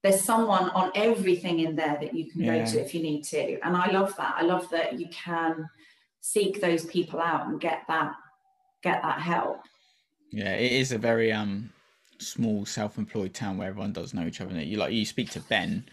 there's 0.03 0.21
someone 0.21 0.69
on 0.71 0.91
everything 0.95 1.59
in 1.59 1.75
there 1.75 1.97
that 2.01 2.13
you 2.13 2.29
can 2.29 2.41
yeah. 2.43 2.57
go 2.57 2.71
to 2.71 2.81
if 2.81 2.93
you 2.93 3.01
need 3.01 3.23
to 3.23 3.59
and 3.61 3.77
i 3.77 3.89
love 3.91 4.15
that 4.17 4.35
i 4.37 4.41
love 4.41 4.69
that 4.69 4.99
you 4.99 5.07
can 5.09 5.69
seek 6.21 6.59
those 6.61 6.85
people 6.85 7.19
out 7.19 7.47
and 7.47 7.61
get 7.61 7.83
that 7.87 8.13
get 8.81 9.01
that 9.01 9.19
help 9.21 9.61
yeah 10.31 10.53
it 10.53 10.71
is 10.71 10.91
a 10.91 10.97
very 10.97 11.31
um 11.31 11.69
small 12.17 12.65
self-employed 12.65 13.33
town 13.33 13.57
where 13.57 13.67
everyone 13.67 13.93
does 13.93 14.13
know 14.13 14.25
each 14.25 14.41
other 14.41 14.59
you 14.61 14.77
like 14.77 14.91
you 14.91 15.05
speak 15.05 15.29
to 15.29 15.39
ben 15.41 15.85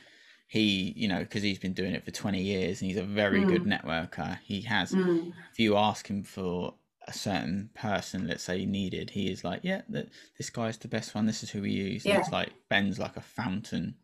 he 0.52 0.92
you 0.96 1.08
know 1.08 1.20
because 1.20 1.42
he's 1.42 1.58
been 1.58 1.72
doing 1.72 1.94
it 1.94 2.04
for 2.04 2.10
20 2.10 2.42
years 2.42 2.82
and 2.82 2.90
he's 2.90 3.00
a 3.00 3.02
very 3.02 3.40
mm. 3.40 3.48
good 3.48 3.64
networker 3.64 4.38
he 4.44 4.60
has 4.60 4.92
mm. 4.92 5.32
if 5.50 5.58
you 5.58 5.78
ask 5.78 6.06
him 6.06 6.22
for 6.22 6.74
a 7.08 7.12
certain 7.12 7.70
person, 7.74 8.28
let's 8.28 8.44
say, 8.44 8.64
needed, 8.64 9.10
he 9.10 9.30
is 9.30 9.44
like, 9.44 9.60
yeah, 9.62 9.82
that 9.88 10.08
this 10.38 10.50
guy's 10.50 10.78
the 10.78 10.88
best 10.88 11.14
one. 11.14 11.26
This 11.26 11.42
is 11.42 11.50
who 11.50 11.62
we 11.62 11.70
use. 11.70 12.04
Yeah. 12.04 12.14
And 12.14 12.22
it's 12.22 12.32
like 12.32 12.50
Ben's 12.68 12.98
like 12.98 13.16
a 13.16 13.20
fountain. 13.20 13.94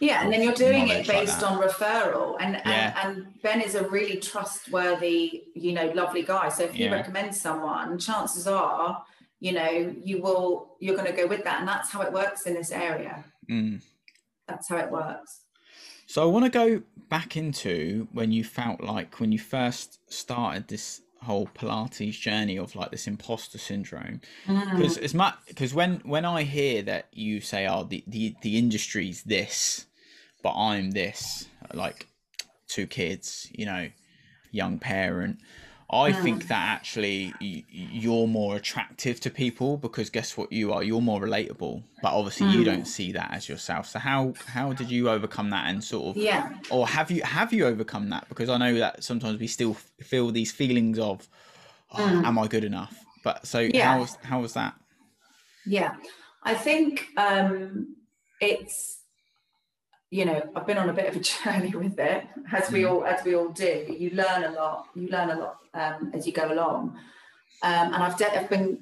Yeah, 0.00 0.22
and 0.22 0.32
then 0.32 0.42
you're 0.42 0.52
doing 0.52 0.88
it 0.88 1.06
based 1.06 1.40
like 1.40 1.50
on 1.50 1.62
referral, 1.62 2.36
and, 2.40 2.60
yeah. 2.66 2.94
and 3.02 3.16
and 3.16 3.42
Ben 3.42 3.60
is 3.60 3.74
a 3.74 3.88
really 3.88 4.18
trustworthy, 4.18 5.44
you 5.54 5.72
know, 5.72 5.86
lovely 5.92 6.22
guy. 6.22 6.48
So 6.48 6.64
if 6.64 6.78
you 6.78 6.86
yeah. 6.86 6.92
recommend 6.92 7.34
someone, 7.34 7.98
chances 7.98 8.46
are, 8.46 9.02
you 9.40 9.52
know, 9.52 9.94
you 10.02 10.20
will 10.20 10.76
you're 10.80 10.96
going 10.96 11.10
to 11.10 11.16
go 11.16 11.26
with 11.26 11.44
that, 11.44 11.60
and 11.60 11.68
that's 11.68 11.90
how 11.90 12.02
it 12.02 12.12
works 12.12 12.46
in 12.46 12.54
this 12.54 12.70
area. 12.72 13.24
Mm. 13.50 13.82
That's 14.48 14.68
how 14.68 14.76
it 14.78 14.90
works. 14.90 15.43
So 16.14 16.22
I 16.22 16.26
want 16.26 16.44
to 16.44 16.48
go 16.48 16.80
back 17.08 17.36
into 17.36 18.06
when 18.12 18.30
you 18.30 18.44
felt 18.44 18.80
like 18.80 19.18
when 19.18 19.32
you 19.32 19.38
first 19.40 19.98
started 20.08 20.68
this 20.68 21.00
whole 21.20 21.48
Pilates 21.48 22.20
journey 22.20 22.56
of 22.56 22.76
like 22.76 22.92
this 22.92 23.08
imposter 23.08 23.58
syndrome 23.58 24.20
because 24.46 24.96
mm. 24.96 25.02
it's 25.02 25.12
much 25.12 25.34
because 25.48 25.74
when 25.74 25.96
when 26.04 26.24
I 26.24 26.44
hear 26.44 26.82
that 26.82 27.08
you 27.10 27.40
say 27.40 27.66
oh 27.66 27.82
the, 27.82 28.04
the 28.06 28.36
the 28.42 28.56
industry's 28.56 29.24
this 29.24 29.86
but 30.40 30.54
I'm 30.54 30.92
this 30.92 31.48
like 31.72 32.06
two 32.68 32.86
kids 32.86 33.50
you 33.50 33.66
know 33.66 33.88
young 34.52 34.78
parent 34.78 35.38
I 35.94 36.10
mm. 36.10 36.22
think 36.22 36.48
that 36.48 36.80
actually 36.82 37.32
you're 37.40 38.26
more 38.26 38.56
attractive 38.56 39.20
to 39.20 39.30
people 39.30 39.76
because 39.76 40.10
guess 40.10 40.36
what 40.36 40.50
you 40.50 40.72
are 40.72 40.82
you're 40.82 41.00
more 41.00 41.20
relatable 41.20 41.84
but 42.02 42.12
obviously 42.12 42.48
mm. 42.48 42.54
you 42.54 42.64
don't 42.64 42.86
see 42.86 43.12
that 43.12 43.32
as 43.32 43.48
yourself 43.48 43.86
so 43.86 44.00
how 44.00 44.34
how 44.46 44.72
did 44.72 44.90
you 44.90 45.08
overcome 45.08 45.50
that 45.50 45.66
and 45.68 45.84
sort 45.84 46.16
of 46.16 46.22
yeah 46.22 46.52
or 46.70 46.88
have 46.88 47.12
you 47.12 47.22
have 47.22 47.52
you 47.52 47.64
overcome 47.64 48.10
that 48.10 48.28
because 48.28 48.48
I 48.48 48.56
know 48.58 48.74
that 48.74 49.04
sometimes 49.04 49.38
we 49.38 49.46
still 49.46 49.74
feel 50.00 50.32
these 50.32 50.50
feelings 50.50 50.98
of 50.98 51.28
oh, 51.92 51.98
mm. 51.98 52.24
am 52.24 52.38
I 52.40 52.48
good 52.48 52.64
enough 52.64 52.96
but 53.22 53.46
so 53.46 53.60
yeah. 53.60 53.92
how 53.92 54.00
was 54.00 54.18
how 54.22 54.40
was 54.40 54.54
that 54.54 54.74
yeah 55.64 55.94
I 56.42 56.54
think 56.54 57.06
um 57.16 57.94
it's 58.40 59.03
you 60.14 60.24
know, 60.24 60.48
I've 60.54 60.64
been 60.64 60.78
on 60.78 60.88
a 60.88 60.92
bit 60.92 61.08
of 61.08 61.16
a 61.16 61.18
journey 61.44 61.74
with 61.74 61.98
it, 61.98 62.24
as 62.52 62.70
we 62.70 62.82
mm. 62.82 62.90
all 62.90 63.04
as 63.04 63.24
we 63.24 63.34
all 63.34 63.48
do. 63.48 63.84
You 63.98 64.10
learn 64.10 64.44
a 64.44 64.52
lot. 64.52 64.86
You 64.94 65.08
learn 65.08 65.30
a 65.30 65.36
lot 65.36 65.56
um, 65.74 66.12
as 66.14 66.24
you 66.24 66.32
go 66.32 66.52
along. 66.52 66.96
Um, 67.64 67.92
and 67.92 67.96
I've, 67.96 68.16
de- 68.16 68.38
I've 68.38 68.48
been 68.48 68.78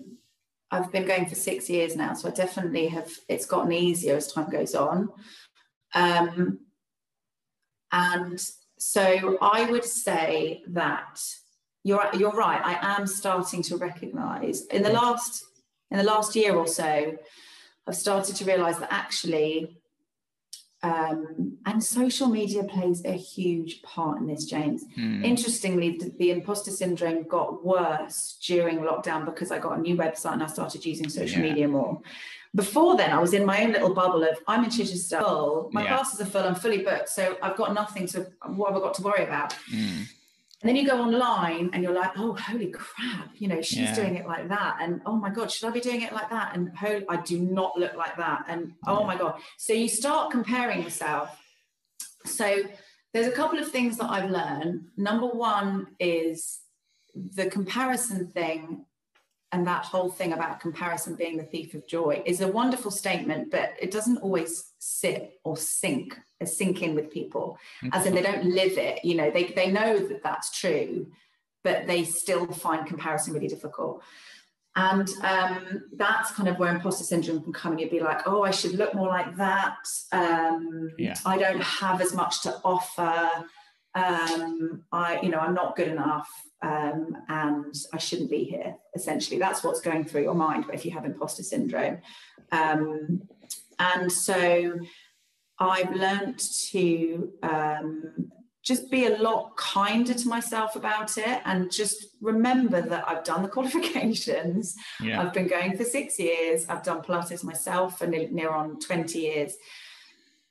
I've 0.70 0.92
been 0.92 1.06
going 1.06 1.24
for 1.24 1.34
six 1.34 1.70
years 1.70 1.96
now, 1.96 2.12
so 2.12 2.28
I 2.28 2.32
definitely 2.32 2.86
have. 2.88 3.10
It's 3.30 3.46
gotten 3.46 3.72
easier 3.72 4.14
as 4.14 4.30
time 4.30 4.50
goes 4.50 4.74
on. 4.74 5.08
Um, 5.94 6.58
and 7.92 8.38
so 8.78 9.38
I 9.40 9.70
would 9.70 9.86
say 9.86 10.62
that 10.66 11.18
you're 11.82 12.10
you're 12.12 12.32
right. 12.32 12.60
I 12.62 12.96
am 12.98 13.06
starting 13.06 13.62
to 13.62 13.78
recognise 13.78 14.66
in 14.66 14.82
the 14.82 14.92
last 14.92 15.46
in 15.90 15.96
the 15.96 16.04
last 16.04 16.36
year 16.36 16.54
or 16.54 16.66
so, 16.66 17.16
I've 17.86 17.96
started 17.96 18.36
to 18.36 18.44
realise 18.44 18.76
that 18.76 18.92
actually 18.92 19.78
um, 20.82 21.58
and 21.64 21.82
social 21.82 22.26
media 22.26 22.64
plays 22.64 23.04
a 23.04 23.12
huge 23.12 23.82
part 23.82 24.18
in 24.18 24.26
this, 24.26 24.46
James. 24.46 24.84
Mm. 24.98 25.24
Interestingly, 25.24 25.96
the, 25.96 26.12
the, 26.18 26.30
imposter 26.32 26.72
syndrome 26.72 27.22
got 27.24 27.64
worse 27.64 28.36
during 28.42 28.78
lockdown 28.78 29.24
because 29.24 29.52
I 29.52 29.58
got 29.60 29.78
a 29.78 29.80
new 29.80 29.96
website 29.96 30.32
and 30.32 30.42
I 30.42 30.46
started 30.46 30.84
using 30.84 31.08
social 31.08 31.40
yeah. 31.40 31.50
media 31.50 31.68
more. 31.68 32.00
Before 32.54 32.96
then, 32.96 33.10
I 33.10 33.20
was 33.20 33.32
in 33.32 33.46
my 33.46 33.62
own 33.62 33.72
little 33.72 33.94
bubble 33.94 34.24
of 34.24 34.38
I'm 34.48 34.64
in 34.64 34.70
Chichester 34.70 35.20
full, 35.20 35.70
my 35.72 35.84
yeah. 35.84 35.94
classes 35.94 36.20
are 36.20 36.26
full, 36.26 36.42
I'm 36.42 36.54
fully 36.56 36.82
booked, 36.82 37.08
so 37.08 37.36
I've 37.40 37.56
got 37.56 37.72
nothing 37.72 38.06
to 38.08 38.26
what 38.46 38.72
have 38.72 38.76
I 38.76 38.84
got 38.84 38.94
to 38.94 39.02
worry 39.02 39.24
about. 39.24 39.56
Mm. 39.72 40.08
And 40.62 40.68
then 40.68 40.76
you 40.76 40.86
go 40.86 41.02
online 41.02 41.70
and 41.72 41.82
you're 41.82 41.92
like, 41.92 42.12
oh, 42.16 42.34
holy 42.34 42.70
crap, 42.70 43.30
you 43.34 43.48
know, 43.48 43.60
she's 43.60 43.78
yeah. 43.78 43.94
doing 43.96 44.14
it 44.14 44.26
like 44.26 44.48
that. 44.48 44.76
And 44.80 45.00
oh 45.06 45.16
my 45.16 45.28
God, 45.28 45.50
should 45.50 45.68
I 45.68 45.72
be 45.72 45.80
doing 45.80 46.02
it 46.02 46.12
like 46.12 46.30
that? 46.30 46.54
And 46.54 46.76
ho- 46.76 47.02
I 47.08 47.16
do 47.16 47.40
not 47.40 47.76
look 47.76 47.96
like 47.96 48.16
that. 48.16 48.44
And 48.46 48.74
oh 48.86 49.00
yeah. 49.00 49.06
my 49.06 49.16
God. 49.16 49.40
So 49.58 49.72
you 49.72 49.88
start 49.88 50.30
comparing 50.30 50.80
yourself. 50.84 51.36
So 52.24 52.62
there's 53.12 53.26
a 53.26 53.32
couple 53.32 53.58
of 53.58 53.72
things 53.72 53.96
that 53.98 54.08
I've 54.08 54.30
learned. 54.30 54.84
Number 54.96 55.26
one 55.26 55.88
is 55.98 56.60
the 57.14 57.46
comparison 57.46 58.28
thing 58.28 58.86
and 59.52 59.66
that 59.66 59.84
whole 59.84 60.10
thing 60.10 60.32
about 60.32 60.60
comparison 60.60 61.14
being 61.14 61.36
the 61.36 61.44
thief 61.44 61.74
of 61.74 61.86
joy 61.86 62.22
is 62.24 62.40
a 62.40 62.48
wonderful 62.48 62.90
statement, 62.90 63.50
but 63.50 63.74
it 63.78 63.90
doesn't 63.90 64.18
always 64.18 64.72
sit 64.78 65.38
or 65.44 65.58
sink, 65.58 66.18
uh, 66.40 66.46
sink 66.46 66.82
in 66.82 66.94
with 66.94 67.10
people, 67.10 67.58
as 67.92 68.06
in 68.06 68.14
they 68.14 68.22
don't 68.22 68.46
live 68.46 68.78
it. 68.78 69.04
You 69.04 69.14
know, 69.14 69.30
they 69.30 69.44
they 69.44 69.70
know 69.70 69.98
that 69.98 70.22
that's 70.22 70.58
true, 70.58 71.06
but 71.62 71.86
they 71.86 72.02
still 72.02 72.46
find 72.46 72.86
comparison 72.86 73.34
really 73.34 73.46
difficult. 73.46 74.02
And 74.74 75.06
um, 75.22 75.82
that's 75.96 76.30
kind 76.30 76.48
of 76.48 76.58
where 76.58 76.74
imposter 76.74 77.04
syndrome 77.04 77.42
can 77.42 77.52
come. 77.52 77.74
in. 77.74 77.78
you'd 77.78 77.90
be 77.90 78.00
like, 78.00 78.22
oh, 78.26 78.42
I 78.42 78.52
should 78.52 78.72
look 78.72 78.94
more 78.94 79.08
like 79.08 79.36
that. 79.36 79.86
Um, 80.12 80.92
yeah. 80.96 81.14
I 81.26 81.36
don't 81.36 81.62
have 81.62 82.00
as 82.00 82.14
much 82.14 82.42
to 82.44 82.58
offer. 82.64 83.28
Um, 83.94 84.84
I, 84.90 85.20
you 85.20 85.28
know, 85.28 85.40
I'm 85.40 85.52
not 85.52 85.76
good 85.76 85.88
enough 85.88 86.30
um, 86.62 87.16
and 87.28 87.74
I 87.92 87.98
shouldn't 87.98 88.30
be 88.30 88.44
here. 88.44 88.76
Essentially, 88.94 89.38
that's 89.38 89.64
what's 89.64 89.80
going 89.80 90.04
through 90.04 90.22
your 90.22 90.34
mind 90.34 90.64
but 90.66 90.74
if 90.74 90.84
you 90.84 90.92
have 90.92 91.04
imposter 91.04 91.42
syndrome. 91.42 91.98
Um, 92.52 93.22
and 93.78 94.10
so 94.10 94.78
I've 95.58 95.94
learned 95.94 96.38
to 96.70 97.32
um, 97.42 98.32
just 98.62 98.90
be 98.90 99.06
a 99.06 99.18
lot 99.18 99.56
kinder 99.56 100.14
to 100.14 100.28
myself 100.28 100.76
about 100.76 101.18
it 101.18 101.40
and 101.44 101.70
just 101.70 102.06
remember 102.20 102.80
that 102.80 103.04
I've 103.08 103.24
done 103.24 103.42
the 103.42 103.48
qualifications. 103.56 104.76
Yeah. 105.00 105.20
I've 105.20 105.32
been 105.32 105.48
going 105.48 105.76
for 105.76 105.84
six 105.84 106.18
years. 106.18 106.66
I've 106.68 106.82
done 106.82 107.02
Pilates 107.02 107.42
myself 107.42 107.98
for 107.98 108.06
near 108.06 108.50
on 108.50 108.78
20 108.78 109.18
years. 109.18 109.56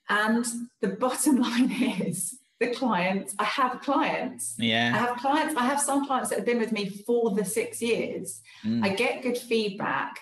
And 0.08 0.44
the 0.80 0.88
bottom 0.88 1.36
line 1.40 1.70
is 1.70 2.38
the 2.62 2.74
clients. 2.74 3.34
I 3.38 3.44
have 3.44 3.80
clients. 3.80 4.54
Yeah. 4.58 4.92
I 4.94 4.98
have 4.98 5.16
clients. 5.16 5.54
I 5.56 5.64
have 5.64 5.80
some 5.80 6.06
clients 6.06 6.30
that 6.30 6.36
have 6.38 6.46
been 6.46 6.60
with 6.60 6.72
me 6.72 6.88
for 6.88 7.34
the 7.34 7.44
six 7.44 7.82
years. 7.82 8.40
Mm. 8.64 8.84
I 8.84 8.90
get 8.90 9.22
good 9.22 9.36
feedback. 9.36 10.18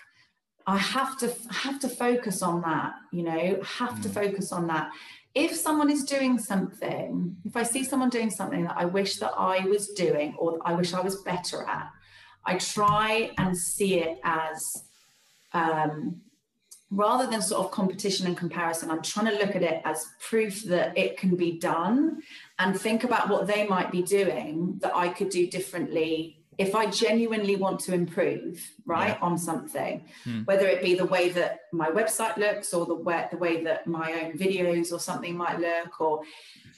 I 0.66 0.78
have 0.78 1.18
to 1.18 1.34
have 1.50 1.80
to 1.80 1.88
focus 1.88 2.42
on 2.42 2.62
that, 2.62 2.92
you 3.12 3.22
know, 3.22 3.60
have 3.78 3.94
mm. 3.94 4.02
to 4.02 4.08
focus 4.08 4.52
on 4.52 4.66
that. 4.68 4.90
If 5.34 5.54
someone 5.54 5.90
is 5.90 6.04
doing 6.04 6.38
something, 6.38 7.36
if 7.44 7.56
I 7.56 7.62
see 7.62 7.84
someone 7.84 8.08
doing 8.08 8.30
something 8.30 8.64
that 8.64 8.76
I 8.76 8.84
wish 8.84 9.16
that 9.16 9.32
I 9.36 9.60
was 9.66 9.88
doing 9.88 10.34
or 10.38 10.58
I 10.64 10.72
wish 10.74 10.92
I 10.92 11.00
was 11.00 11.22
better 11.22 11.62
at, 11.68 11.88
I 12.44 12.56
try 12.56 13.30
and 13.38 13.56
see 13.56 14.00
it 14.00 14.18
as 14.24 14.84
um, 15.52 16.20
rather 16.90 17.26
than 17.30 17.40
sort 17.40 17.64
of 17.64 17.70
competition 17.70 18.26
and 18.26 18.36
comparison, 18.36 18.90
I'm 18.90 19.02
trying 19.02 19.26
to 19.26 19.38
look 19.38 19.54
at 19.54 19.62
it 19.62 19.80
as 19.84 20.06
proof 20.28 20.64
that 20.64 20.96
it 20.98 21.16
can 21.16 21.36
be 21.36 21.58
done 21.58 22.22
and 22.58 22.78
think 22.78 23.04
about 23.04 23.28
what 23.28 23.46
they 23.46 23.66
might 23.66 23.92
be 23.92 24.02
doing 24.02 24.78
that 24.80 24.94
I 24.94 25.08
could 25.08 25.30
do 25.30 25.46
differently 25.46 26.40
if 26.60 26.74
I 26.74 26.90
genuinely 26.90 27.56
want 27.56 27.80
to 27.80 27.94
improve, 27.94 28.62
right, 28.84 29.16
yeah. 29.16 29.26
on 29.26 29.38
something, 29.38 30.04
hmm. 30.24 30.42
whether 30.42 30.66
it 30.66 30.82
be 30.82 30.94
the 30.94 31.06
way 31.06 31.30
that 31.30 31.60
my 31.72 31.88
website 31.88 32.36
looks 32.36 32.74
or 32.74 32.84
the 32.84 32.94
way, 32.94 33.26
the 33.30 33.38
way 33.38 33.64
that 33.64 33.86
my 33.86 34.12
own 34.20 34.32
videos 34.34 34.92
or 34.92 35.00
something 35.00 35.34
might 35.34 35.58
look, 35.58 35.98
or 36.02 36.20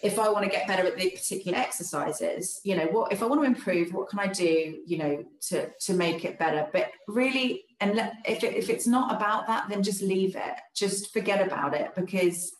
if 0.00 0.20
I 0.20 0.28
want 0.28 0.44
to 0.44 0.50
get 0.50 0.68
better 0.68 0.86
at 0.86 0.96
the 0.96 1.10
particular 1.10 1.58
exercises, 1.58 2.60
you 2.62 2.76
know, 2.76 2.86
what 2.86 3.12
if 3.12 3.24
I 3.24 3.26
want 3.26 3.40
to 3.40 3.44
improve, 3.44 3.92
what 3.92 4.08
can 4.08 4.20
I 4.20 4.28
do, 4.28 4.78
you 4.86 4.98
know, 4.98 5.24
to 5.48 5.70
to 5.80 5.94
make 5.94 6.24
it 6.24 6.38
better? 6.38 6.68
But 6.72 6.92
really, 7.08 7.64
and 7.82 7.96
let, 7.96 8.14
if 8.24 8.44
it, 8.44 8.54
if 8.54 8.70
it's 8.70 8.86
not 8.86 9.14
about 9.14 9.48
that, 9.48 9.68
then 9.68 9.82
just 9.82 10.02
leave 10.02 10.36
it. 10.36 10.54
Just 10.74 11.12
forget 11.12 11.44
about 11.44 11.74
it 11.74 11.94
because 11.96 12.52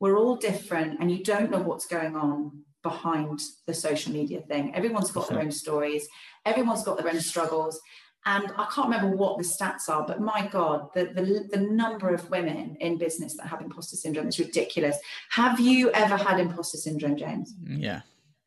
we're 0.00 0.18
all 0.18 0.36
different, 0.36 0.98
and 0.98 1.10
you 1.12 1.22
don't 1.22 1.50
know 1.50 1.60
what's 1.60 1.86
going 1.86 2.16
on 2.16 2.62
behind 2.82 3.42
the 3.66 3.74
social 3.74 4.10
media 4.10 4.40
thing. 4.40 4.74
Everyone's 4.74 5.10
got 5.10 5.28
their 5.28 5.38
own 5.38 5.52
stories. 5.52 6.08
Everyone's 6.46 6.82
got 6.82 6.96
their 6.96 7.12
own 7.12 7.20
struggles. 7.20 7.78
And 8.24 8.50
I 8.56 8.66
can't 8.72 8.88
remember 8.88 9.14
what 9.14 9.36
the 9.36 9.44
stats 9.44 9.88
are, 9.88 10.06
but 10.06 10.20
my 10.20 10.46
God, 10.46 10.88
the, 10.94 11.04
the, 11.06 11.48
the 11.50 11.62
number 11.62 12.14
of 12.14 12.28
women 12.30 12.76
in 12.80 12.96
business 12.96 13.36
that 13.36 13.46
have 13.46 13.60
imposter 13.60 13.96
syndrome 13.96 14.28
is 14.28 14.38
ridiculous. 14.38 14.96
Have 15.30 15.60
you 15.60 15.90
ever 15.90 16.16
had 16.16 16.40
imposter 16.40 16.78
syndrome, 16.78 17.16
James? 17.16 17.54
Yeah. 17.66 18.00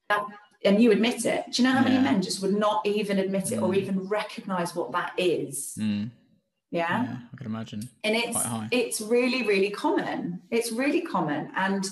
That, 0.10 0.26
and 0.66 0.82
you 0.82 0.92
admit 0.92 1.26
it. 1.26 1.46
Do 1.52 1.62
you 1.62 1.68
know 1.68 1.76
how 1.76 1.84
many 1.84 2.00
men 2.00 2.22
just 2.22 2.42
would 2.42 2.54
not 2.56 2.86
even 2.86 3.20
admit 3.20 3.52
it 3.52 3.60
mm. 3.60 3.64
or 3.64 3.76
even 3.76 4.08
recognize 4.08 4.76
what 4.76 4.92
that 4.94 5.14
is? 5.18 5.76
Mm. 5.80 6.10
Yeah? 6.74 7.04
yeah? 7.04 7.18
I 7.32 7.38
can 7.38 7.46
imagine. 7.46 7.88
And 8.04 8.16
it's 8.16 8.38
it's 8.72 9.00
really, 9.00 9.46
really 9.46 9.70
common. 9.70 10.42
It's 10.50 10.72
really 10.72 11.02
common. 11.02 11.52
And 11.56 11.88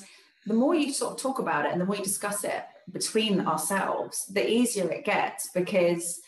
the 0.48 0.56
more 0.56 0.74
you 0.74 0.92
sort 0.92 1.14
of 1.14 1.22
talk 1.22 1.38
about 1.38 1.66
it 1.66 1.72
and 1.72 1.80
the 1.80 1.86
more 1.86 1.96
you 1.96 2.04
discuss 2.04 2.44
it 2.44 2.64
between 2.92 3.42
ourselves, 3.42 4.26
the 4.26 4.50
easier 4.50 4.90
it 4.92 5.06
gets 5.06 5.50
because, 5.54 6.20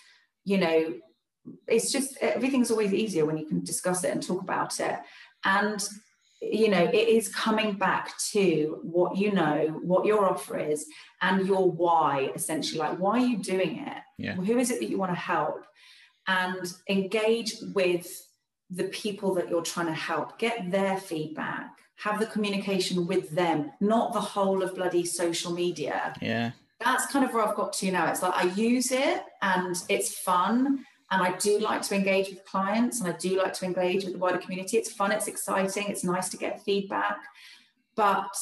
you 0.45 0.59
know, 0.59 0.93
it's 1.67 1.91
just 1.91 2.15
everything's 2.21 2.69
always 2.69 2.93
easier 2.93 3.25
when 3.25 3.37
you 3.37 3.45
can 3.45 3.63
discuss 3.63 4.03
it 4.03 4.11
and 4.11 4.21
talk 4.21 4.41
about 4.41 4.79
it 4.79 4.97
and 5.43 5.89
you 6.41 6.69
know 6.69 6.83
it 6.83 7.07
is 7.09 7.27
coming 7.27 7.73
back 7.73 8.17
to 8.17 8.79
what 8.81 9.17
you 9.17 9.31
know 9.31 9.79
what 9.83 10.05
your 10.05 10.25
offer 10.25 10.57
is 10.57 10.85
and 11.21 11.45
your 11.45 11.69
why 11.69 12.31
essentially 12.33 12.79
like 12.79 12.97
why 12.97 13.19
are 13.19 13.25
you 13.25 13.37
doing 13.37 13.79
it 13.79 13.97
yeah. 14.17 14.35
who 14.35 14.57
is 14.57 14.71
it 14.71 14.79
that 14.79 14.89
you 14.89 14.97
want 14.97 15.11
to 15.11 15.19
help 15.19 15.65
and 16.27 16.73
engage 16.89 17.55
with 17.73 18.07
the 18.73 18.85
people 18.85 19.33
that 19.33 19.49
you're 19.49 19.61
trying 19.61 19.87
to 19.87 19.93
help 19.93 20.37
get 20.39 20.71
their 20.71 20.97
feedback 20.97 21.77
have 21.95 22.19
the 22.19 22.25
communication 22.25 23.05
with 23.07 23.29
them 23.31 23.71
not 23.79 24.13
the 24.13 24.19
whole 24.19 24.63
of 24.63 24.75
bloody 24.75 25.05
social 25.05 25.53
media 25.53 26.13
yeah 26.21 26.51
that's 26.83 27.05
kind 27.07 27.23
of 27.23 27.33
where 27.33 27.45
i've 27.47 27.55
got 27.55 27.71
to 27.71 27.91
now 27.91 28.09
it's 28.09 28.21
like 28.21 28.33
i 28.33 28.43
use 28.53 28.91
it 28.91 29.23
and 29.41 29.83
it's 29.89 30.17
fun 30.17 30.83
and 31.13 31.21
I 31.21 31.37
do 31.37 31.59
like 31.59 31.83
to 31.83 31.95
engage 31.95 32.29
with 32.29 32.43
clients 32.45 32.99
and 32.99 33.13
I 33.13 33.15
do 33.17 33.37
like 33.37 33.53
to 33.53 33.65
engage 33.65 34.03
with 34.03 34.13
the 34.13 34.19
wider 34.19 34.39
community. 34.39 34.77
It's 34.77 34.91
fun, 34.91 35.11
it's 35.11 35.27
exciting, 35.27 35.85
it's 35.87 36.03
nice 36.03 36.29
to 36.29 36.37
get 36.37 36.63
feedback, 36.63 37.17
but 37.95 38.35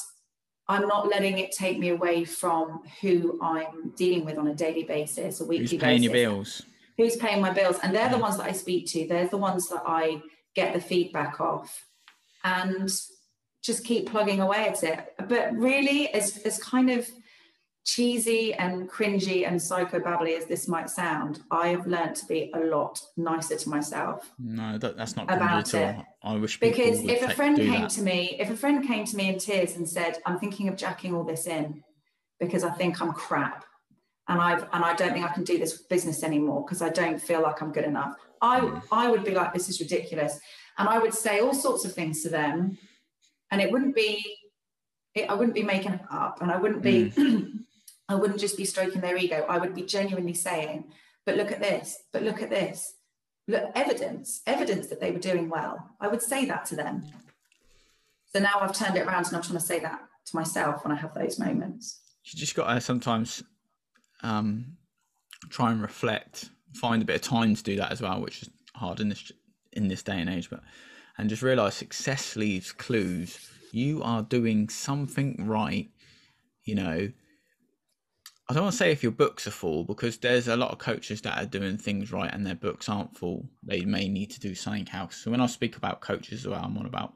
I'm 0.70 0.88
not 0.88 1.10
letting 1.10 1.38
it 1.40 1.52
take 1.52 1.80
me 1.80 1.90
away 1.90 2.24
from 2.24 2.82
who 3.02 3.38
I'm 3.42 3.92
dealing 3.98 4.24
with 4.24 4.38
on 4.38 4.48
a 4.48 4.56
daily 4.56 4.84
basis, 4.84 5.42
a 5.42 5.46
weekly 5.46 5.66
Who's 5.66 5.82
paying 5.82 6.02
basis. 6.02 6.04
your 6.04 6.14
bills? 6.14 6.64
Who's 7.02 7.16
paying 7.16 7.41
my 7.41 7.52
bills? 7.52 7.78
And 7.82 7.95
they're 7.95 8.10
the 8.10 8.20
ones 8.20 8.38
that 8.38 8.45
I 8.45 8.52
speak 8.52 8.86
to. 8.89 9.08
They're 9.08 9.28
the 9.28 9.38
ones 9.38 9.68
that 9.70 9.82
I 9.88 10.22
get 10.54 10.74
the 10.74 10.80
feedback 10.80 11.41
off. 11.41 11.84
And 12.43 12.91
just 13.64 13.84
keep 13.84 14.08
plugging 14.08 14.39
away 14.39 14.68
at 14.68 14.84
it. 14.84 15.14
But 15.28 15.52
really, 15.56 16.10
as, 16.10 16.38
as 16.45 16.62
kind 16.62 16.91
of 16.91 17.10
cheesy 17.86 18.54
and 18.54 18.88
cringy 18.88 19.47
and 19.47 19.60
psycho 19.60 19.99
psychobabbly 19.99 20.38
as 20.38 20.45
this 20.45 20.68
might 20.68 20.91
sound, 20.91 21.41
I 21.49 21.70
have 21.70 21.88
learned 21.88 22.18
to 22.18 22.26
be 22.28 22.52
a 22.54 22.60
lot 22.60 23.02
nicer 23.18 23.56
to 23.56 23.70
myself. 23.70 24.32
No, 24.38 24.78
that, 24.78 24.95
that's 24.95 25.16
not 25.16 25.32
about 25.32 25.74
it. 25.74 25.95
I 26.22 26.36
wish 26.36 26.60
because 26.60 27.02
if 27.04 27.24
a 27.24 27.34
friend 27.34 27.58
came 27.58 27.82
that. 27.82 27.89
to 27.91 28.04
me, 28.04 28.38
if 28.39 28.52
a 28.52 28.56
friend 28.56 28.86
came 28.86 29.06
to 29.06 29.18
me 29.18 29.30
in 29.30 29.39
tears 29.39 29.76
and 29.76 29.89
said, 29.89 30.20
"I'm 30.28 30.38
thinking 30.38 30.68
of 30.68 30.76
jacking 30.76 31.16
all 31.16 31.24
this 31.24 31.47
in 31.47 31.84
because 32.39 32.64
I 32.64 32.70
think 32.70 33.02
I'm 33.02 33.14
crap." 33.14 33.66
And 34.32 34.40
I've 34.40 34.64
and 34.72 34.86
I 34.86 34.94
don't 34.94 35.12
think 35.12 35.26
I 35.26 35.34
can 35.34 35.44
do 35.44 35.58
this 35.58 35.82
business 35.82 36.24
anymore 36.24 36.64
because 36.64 36.82
I 36.82 36.88
don't 36.88 37.22
feel 37.22 37.42
like 37.42 37.62
I'm 37.62 37.74
good 37.74 37.84
enough. 37.84 38.16
I 38.42 38.62
mm. 38.62 38.82
I 38.90 39.12
would 39.12 39.26
be 39.26 39.36
like, 39.36 39.54
this 39.54 39.68
is 39.68 39.82
ridiculous. 39.82 40.40
And 40.78 40.88
I 40.88 41.00
would 41.00 41.14
say 41.14 41.42
all 41.42 41.54
sorts 41.54 41.84
of 41.84 41.94
things 41.94 42.24
to 42.24 42.30
them. 42.30 42.78
And 43.52 43.60
it 43.60 43.70
wouldn't 43.70 43.94
be 43.94 44.24
it, 45.14 45.30
I 45.30 45.34
wouldn't 45.34 45.54
be 45.54 45.64
making 45.64 45.92
it 45.92 46.02
up, 46.10 46.42
and 46.42 46.50
I 46.50 46.56
wouldn't 46.56 46.82
be, 46.82 47.12
mm. 47.12 47.60
I 48.10 48.16
wouldn't 48.16 48.40
just 48.40 48.56
be 48.56 48.64
stroking 48.64 49.02
their 49.02 49.18
ego. 49.18 49.46
I 49.50 49.58
would 49.58 49.76
be 49.76 49.82
genuinely 49.82 50.34
saying, 50.34 50.86
"But 51.26 51.36
look 51.36 51.52
at 51.52 51.60
this. 51.60 51.98
But 52.14 52.24
look 52.24 52.42
at 52.42 52.50
this. 52.50 52.94
Look, 53.50 53.70
evidence, 53.76 54.42
evidence 54.48 54.88
that 54.88 55.02
they 55.02 55.12
were 55.12 55.20
doing 55.20 55.50
well." 55.50 55.90
I 56.00 56.08
would 56.08 56.22
say 56.22 56.46
that 56.46 56.64
to 56.68 56.78
them. 56.78 57.04
So 58.34 58.40
now 58.40 58.60
I've 58.62 58.74
turned 58.74 58.96
it 58.96 59.06
around, 59.06 59.28
and 59.28 59.36
I'm 59.36 59.44
trying 59.44 59.60
to 59.60 59.66
say 59.66 59.80
that 59.80 60.00
to 60.28 60.36
myself 60.38 60.86
when 60.86 60.94
I 60.94 61.00
have 61.02 61.14
those 61.14 61.38
moments. 61.38 62.00
You 62.24 62.40
just 62.40 62.56
got 62.56 62.74
to 62.74 62.80
sometimes 62.80 63.44
um, 64.24 64.78
try 65.49 65.72
and 65.72 65.82
reflect, 65.82 66.49
find 66.74 67.01
a 67.01 67.05
bit 67.05 67.15
of 67.15 67.22
time 67.22 67.55
to 67.55 67.63
do 67.63 67.76
that 67.78 67.91
as 67.91 68.01
well, 68.01 68.22
which 68.22 68.43
is 68.43 68.49
hard 68.76 68.99
in 68.99 69.09
this 69.09 69.32
in 69.74 69.88
this 69.88 70.03
day 70.03 70.19
and 70.19 70.30
age. 70.30 70.49
But 70.49 70.61
and 71.17 71.30
just 71.30 71.41
realize 71.41 71.76
success 71.76 72.36
leaves 72.36 72.72
clues. 72.72 73.49
You 73.72 74.01
are 74.03 74.24
doing 74.24 74.69
something 74.69 75.45
right. 75.47 75.89
You 76.63 76.76
know, 76.76 77.11
I 78.49 78.53
don't 78.53 78.63
want 78.63 78.74
to 78.74 78.78
say 78.78 78.91
if 78.91 79.01
your 79.01 79.13
books 79.13 79.47
are 79.47 79.51
full 79.51 79.86
because 79.86 80.17
there's 80.17 80.47
a 80.47 80.57
lot 80.57 80.72
of 80.72 80.78
coaches 80.78 81.22
that 81.22 81.41
are 81.41 81.45
doing 81.45 81.78
things 81.78 82.11
right 82.11 82.34
and 82.34 82.45
their 82.45 82.55
books 82.55 82.89
aren't 82.89 83.17
full. 83.17 83.47
They 83.63 83.86
may 83.86 84.09
need 84.09 84.30
to 84.32 84.39
do 84.39 84.55
something 84.55 84.88
else. 84.93 85.15
So 85.15 85.32
when 85.32 85.41
I 85.41 85.45
speak 85.45 85.78
about 85.78 86.01
coaches 86.01 86.41
as 86.41 86.47
well, 86.47 86.61
I'm 86.61 86.78
on 86.78 86.86
about 86.86 87.13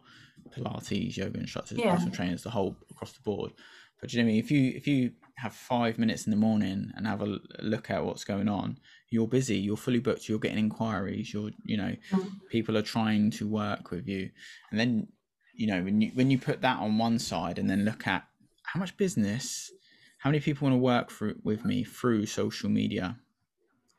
Pilates, 0.55 1.17
yoga 1.17 1.39
instructors, 1.39 1.77
yeah. 1.77 1.93
personal 1.93 2.13
trainers, 2.13 2.43
the 2.43 2.51
whole 2.51 2.77
across 2.89 3.11
the 3.11 3.21
board. 3.21 3.51
But 3.99 4.13
you 4.13 4.21
know 4.21 4.29
I 4.29 4.31
mean? 4.31 4.39
If 4.39 4.51
you 4.51 4.71
if 4.75 4.87
you 4.87 5.11
have 5.38 5.53
five 5.53 5.97
minutes 5.97 6.25
in 6.25 6.31
the 6.31 6.38
morning 6.38 6.91
and 6.95 7.05
have 7.05 7.21
a 7.21 7.39
look 7.61 7.89
at 7.89 8.03
what's 8.05 8.23
going 8.23 8.47
on, 8.47 8.77
you're 9.09 9.27
busy, 9.27 9.57
you're 9.57 9.77
fully 9.77 9.99
booked, 9.99 10.29
you're 10.29 10.39
getting 10.39 10.57
inquiries, 10.57 11.33
you're 11.33 11.51
you 11.63 11.77
know, 11.77 11.95
mm. 12.11 12.31
people 12.49 12.77
are 12.77 12.81
trying 12.81 13.31
to 13.31 13.47
work 13.47 13.91
with 13.91 14.07
you. 14.07 14.29
And 14.71 14.79
then, 14.79 15.07
you 15.53 15.67
know, 15.67 15.83
when 15.83 16.01
you 16.01 16.11
when 16.13 16.31
you 16.31 16.38
put 16.38 16.61
that 16.61 16.79
on 16.79 16.97
one 16.97 17.19
side 17.19 17.59
and 17.59 17.69
then 17.69 17.86
look 17.86 18.07
at 18.07 18.23
how 18.63 18.79
much 18.79 18.95
business, 18.97 19.71
how 20.19 20.29
many 20.29 20.39
people 20.39 20.65
want 20.65 20.73
to 20.73 20.79
work 20.79 21.11
for, 21.11 21.33
with 21.43 21.65
me 21.65 21.83
through 21.83 22.25
social 22.25 22.69
media. 22.69 23.17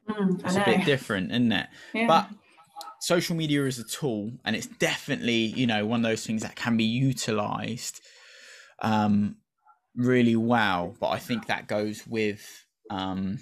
Mm, 0.08 0.44
it's 0.44 0.56
a 0.56 0.64
bit 0.64 0.84
different, 0.84 1.30
isn't 1.30 1.52
it? 1.52 1.66
Yeah. 1.92 2.06
But 2.06 2.28
social 3.00 3.36
media 3.36 3.64
is 3.66 3.78
a 3.78 3.84
tool 3.84 4.32
and 4.44 4.56
it's 4.56 4.66
definitely, 4.66 5.34
you 5.34 5.66
know, 5.66 5.84
one 5.84 6.00
of 6.00 6.10
those 6.10 6.26
things 6.26 6.42
that 6.42 6.56
can 6.56 6.76
be 6.76 6.84
utilized 6.84 8.00
um 8.82 9.36
really 9.96 10.36
well. 10.36 10.94
But 11.00 11.08
I 11.08 11.18
think 11.18 11.46
that 11.46 11.66
goes 11.68 12.06
with 12.06 12.64
um, 12.90 13.38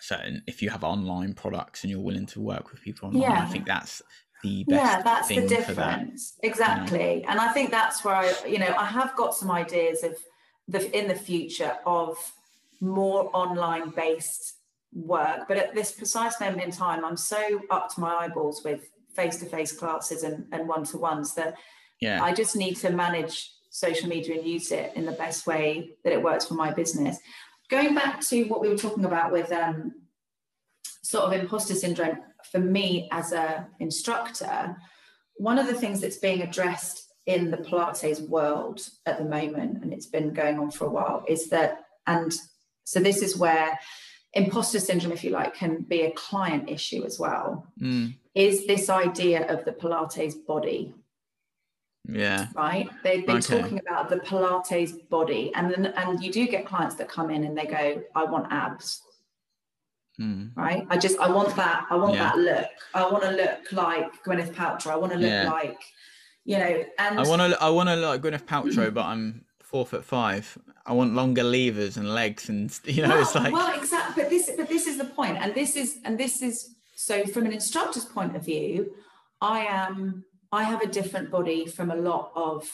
certain 0.00 0.42
if 0.46 0.62
you 0.62 0.70
have 0.70 0.84
online 0.84 1.34
products 1.34 1.84
and 1.84 1.90
you're 1.90 2.00
willing 2.00 2.26
to 2.26 2.40
work 2.40 2.70
with 2.70 2.80
people 2.82 3.08
online. 3.08 3.22
Yeah. 3.22 3.42
I 3.42 3.46
think 3.46 3.66
that's 3.66 4.02
the 4.42 4.64
best. 4.64 4.82
Yeah, 4.82 5.02
that's 5.02 5.28
the 5.28 5.46
difference. 5.46 6.32
That, 6.32 6.46
exactly. 6.46 7.14
You 7.14 7.22
know? 7.22 7.28
And 7.28 7.40
I 7.40 7.52
think 7.52 7.70
that's 7.70 8.04
where 8.04 8.14
I, 8.14 8.34
you 8.46 8.58
know, 8.58 8.74
I 8.78 8.86
have 8.86 9.14
got 9.16 9.34
some 9.34 9.50
ideas 9.50 10.02
of 10.02 10.16
the 10.68 10.98
in 10.98 11.08
the 11.08 11.14
future 11.14 11.76
of 11.84 12.16
more 12.80 13.30
online 13.34 13.90
based 13.90 14.54
work. 14.92 15.46
But 15.46 15.56
at 15.58 15.74
this 15.74 15.92
precise 15.92 16.40
moment 16.40 16.62
in 16.62 16.70
time, 16.70 17.04
I'm 17.04 17.16
so 17.16 17.60
up 17.70 17.94
to 17.94 18.00
my 18.00 18.14
eyeballs 18.14 18.62
with 18.64 18.88
face-to-face 19.14 19.72
classes 19.72 20.22
and, 20.22 20.46
and 20.52 20.68
one-to-ones 20.68 21.34
that 21.34 21.54
yeah. 22.00 22.22
I 22.22 22.32
just 22.32 22.56
need 22.56 22.76
to 22.76 22.90
manage 22.90 23.50
social 23.70 24.08
media 24.08 24.36
and 24.36 24.46
use 24.46 24.72
it 24.72 24.92
in 24.94 25.06
the 25.06 25.12
best 25.12 25.46
way 25.46 25.90
that 26.04 26.12
it 26.12 26.22
works 26.22 26.44
for 26.44 26.54
my 26.54 26.72
business. 26.72 27.18
Going 27.70 27.94
back 27.94 28.20
to 28.22 28.44
what 28.44 28.60
we 28.60 28.68
were 28.68 28.76
talking 28.76 29.04
about 29.04 29.32
with 29.32 29.50
um, 29.52 29.94
sort 31.02 31.24
of 31.24 31.32
imposter 31.32 31.74
syndrome, 31.74 32.18
for 32.50 32.58
me 32.58 33.08
as 33.12 33.32
a 33.32 33.68
instructor, 33.78 34.76
one 35.36 35.58
of 35.58 35.66
the 35.66 35.74
things 35.74 36.00
that's 36.00 36.16
being 36.16 36.42
addressed 36.42 37.06
in 37.26 37.50
the 37.50 37.56
Pilates 37.56 38.20
world 38.28 38.80
at 39.06 39.18
the 39.18 39.24
moment, 39.24 39.82
and 39.82 39.92
it's 39.92 40.06
been 40.06 40.32
going 40.32 40.58
on 40.58 40.70
for 40.70 40.86
a 40.86 40.90
while, 40.90 41.24
is 41.28 41.48
that, 41.50 41.84
and 42.06 42.34
so 42.84 42.98
this 42.98 43.22
is 43.22 43.36
where 43.36 43.78
imposter 44.32 44.80
syndrome, 44.80 45.12
if 45.12 45.22
you 45.22 45.30
like, 45.30 45.54
can 45.54 45.82
be 45.82 46.02
a 46.02 46.12
client 46.12 46.68
issue 46.68 47.04
as 47.04 47.18
well, 47.18 47.66
mm. 47.80 48.14
is 48.34 48.66
this 48.66 48.88
idea 48.90 49.46
of 49.46 49.64
the 49.64 49.72
Pilates 49.72 50.34
body 50.46 50.92
yeah. 52.10 52.48
Right. 52.54 52.88
They've 53.02 53.26
been 53.26 53.38
okay. 53.38 53.60
talking 53.60 53.78
about 53.78 54.08
the 54.10 54.16
Pilates 54.16 55.08
body, 55.08 55.52
and 55.54 55.70
then 55.70 55.86
and 55.86 56.22
you 56.22 56.32
do 56.32 56.46
get 56.46 56.66
clients 56.66 56.96
that 56.96 57.08
come 57.08 57.30
in 57.30 57.44
and 57.44 57.56
they 57.56 57.66
go, 57.66 58.02
"I 58.14 58.24
want 58.24 58.46
abs." 58.50 59.02
Mm. 60.20 60.54
Right. 60.56 60.86
I 60.90 60.98
just 60.98 61.18
I 61.18 61.30
want 61.30 61.54
that. 61.56 61.86
I 61.88 61.96
want 61.96 62.14
yeah. 62.14 62.24
that 62.24 62.38
look. 62.38 62.66
I 62.94 63.10
want 63.10 63.24
to 63.24 63.30
look 63.30 63.72
like 63.72 64.22
Gwyneth 64.24 64.52
Paltrow. 64.54 64.90
I 64.90 64.96
want 64.96 65.12
to 65.12 65.18
look 65.18 65.30
yeah. 65.30 65.50
like, 65.50 65.78
you 66.44 66.58
know. 66.58 66.84
And 66.98 67.18
I 67.18 67.26
want 67.26 67.52
to. 67.52 67.62
I 67.62 67.70
want 67.70 67.88
to 67.88 67.96
look 67.96 68.22
like 68.22 68.22
Gwyneth 68.22 68.44
Paltrow, 68.44 68.92
but 68.92 69.06
I'm 69.06 69.44
four 69.62 69.86
foot 69.86 70.04
five. 70.04 70.58
I 70.84 70.92
want 70.92 71.14
longer 71.14 71.44
levers 71.44 71.96
and 71.96 72.12
legs, 72.12 72.48
and 72.48 72.76
you 72.84 73.02
know, 73.02 73.08
well, 73.10 73.22
it's 73.22 73.34
like 73.34 73.52
well, 73.52 73.78
exactly. 73.78 74.24
But 74.24 74.30
this, 74.30 74.50
but 74.56 74.68
this 74.68 74.86
is 74.86 74.98
the 74.98 75.04
point, 75.04 75.38
and 75.38 75.54
this 75.54 75.76
is, 75.76 75.98
and 76.04 76.18
this 76.18 76.42
is 76.42 76.74
so 76.96 77.24
from 77.24 77.46
an 77.46 77.52
instructor's 77.52 78.04
point 78.04 78.36
of 78.36 78.44
view, 78.44 78.92
I 79.40 79.60
am 79.60 80.24
I 80.52 80.64
have 80.64 80.82
a 80.82 80.86
different 80.86 81.30
body 81.30 81.66
from 81.66 81.90
a 81.90 81.96
lot 81.96 82.32
of 82.34 82.68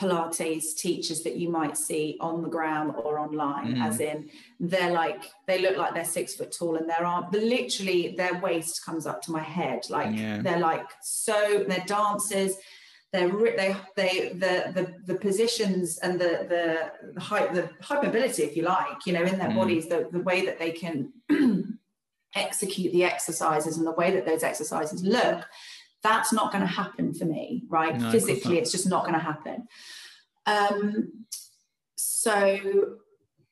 Pilates 0.00 0.74
teachers 0.76 1.22
that 1.24 1.36
you 1.36 1.50
might 1.50 1.76
see 1.76 2.16
on 2.20 2.40
the 2.40 2.48
ground 2.48 2.94
or 2.96 3.18
online, 3.18 3.74
mm. 3.74 3.84
as 3.84 4.00
in 4.00 4.30
they're 4.58 4.92
like 4.92 5.24
they 5.46 5.60
look 5.60 5.76
like 5.76 5.92
they're 5.92 6.04
six 6.04 6.34
foot 6.34 6.52
tall 6.52 6.76
and 6.76 6.88
their 6.88 7.04
arm, 7.04 7.26
literally 7.32 8.14
their 8.16 8.38
waist 8.40 8.84
comes 8.84 9.06
up 9.06 9.20
to 9.22 9.30
my 9.30 9.42
head, 9.42 9.80
like 9.90 10.16
yeah. 10.16 10.40
they're 10.40 10.58
like 10.58 10.86
so 11.02 11.64
they're 11.68 11.84
dancers. 11.86 12.54
They're 13.12 13.28
they 13.28 13.76
they 13.96 14.28
the 14.32 14.72
the 14.72 14.94
the 15.12 15.18
positions 15.18 15.98
and 15.98 16.18
the 16.18 16.46
the 16.48 17.12
the 17.12 17.20
height 17.20 17.52
the 17.52 17.68
height 17.82 18.02
mobility, 18.04 18.44
if 18.44 18.56
you 18.56 18.62
like, 18.62 19.04
you 19.04 19.12
know, 19.12 19.24
in 19.24 19.38
their 19.38 19.50
mm. 19.50 19.56
bodies, 19.56 19.88
the 19.88 20.08
the 20.10 20.22
way 20.22 20.46
that 20.46 20.58
they 20.58 20.70
can 20.70 21.12
execute 22.34 22.92
the 22.92 23.04
exercises 23.04 23.76
and 23.76 23.86
the 23.86 23.92
way 23.92 24.12
that 24.12 24.24
those 24.24 24.44
exercises 24.44 25.02
look 25.02 25.44
that's 26.02 26.32
not 26.32 26.52
going 26.52 26.62
to 26.62 26.72
happen 26.72 27.14
for 27.14 27.24
me, 27.24 27.64
right? 27.68 27.98
No, 27.98 28.10
Physically, 28.10 28.58
it's 28.58 28.72
just 28.72 28.88
not 28.88 29.02
going 29.02 29.14
to 29.14 29.20
happen. 29.20 29.66
Um, 30.46 31.26
so, 31.96 32.96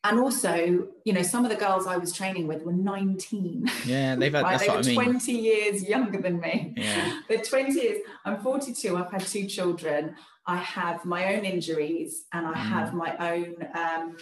and 0.04 0.20
also, 0.20 0.88
you 1.04 1.12
know, 1.12 1.22
some 1.22 1.44
of 1.44 1.50
the 1.50 1.56
girls 1.56 1.86
I 1.86 1.96
was 1.96 2.12
training 2.12 2.46
with 2.46 2.62
were 2.62 2.72
19. 2.72 3.70
Yeah, 3.84 4.14
they've 4.14 4.32
had, 4.32 4.42
right? 4.44 4.82
they 4.82 4.94
were 4.96 5.02
20 5.04 5.32
years 5.32 5.82
younger 5.82 6.20
than 6.20 6.40
me. 6.40 6.74
Yeah. 6.76 7.20
They're 7.28 7.42
20 7.42 7.72
years. 7.72 7.98
I'm 8.24 8.40
42. 8.40 8.96
I've 8.96 9.10
had 9.10 9.26
two 9.26 9.46
children. 9.46 10.14
I 10.46 10.56
have 10.56 11.04
my 11.04 11.34
own 11.34 11.44
injuries 11.44 12.24
and 12.32 12.46
I 12.46 12.52
mm. 12.52 12.56
have 12.56 12.94
my 12.94 13.16
own 13.18 13.56
um, 13.74 14.16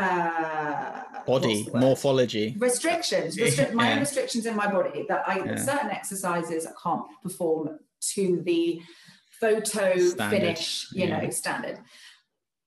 uh, 0.00 1.02
body 1.26 1.68
morphology 1.74 2.54
restrictions 2.58 3.36
restri- 3.36 3.72
my 3.72 3.90
yeah. 3.90 4.00
restrictions 4.00 4.46
in 4.46 4.56
my 4.56 4.70
body 4.70 5.04
that 5.08 5.22
i 5.28 5.38
yeah. 5.38 5.56
certain 5.56 5.90
exercises 5.90 6.66
i 6.66 6.72
can't 6.82 7.04
perform 7.22 7.78
to 8.00 8.40
the 8.44 8.80
photo 9.40 9.96
standard. 9.98 10.36
finish 10.36 10.88
you 10.92 11.06
yeah. 11.06 11.20
know 11.20 11.30
standard 11.30 11.78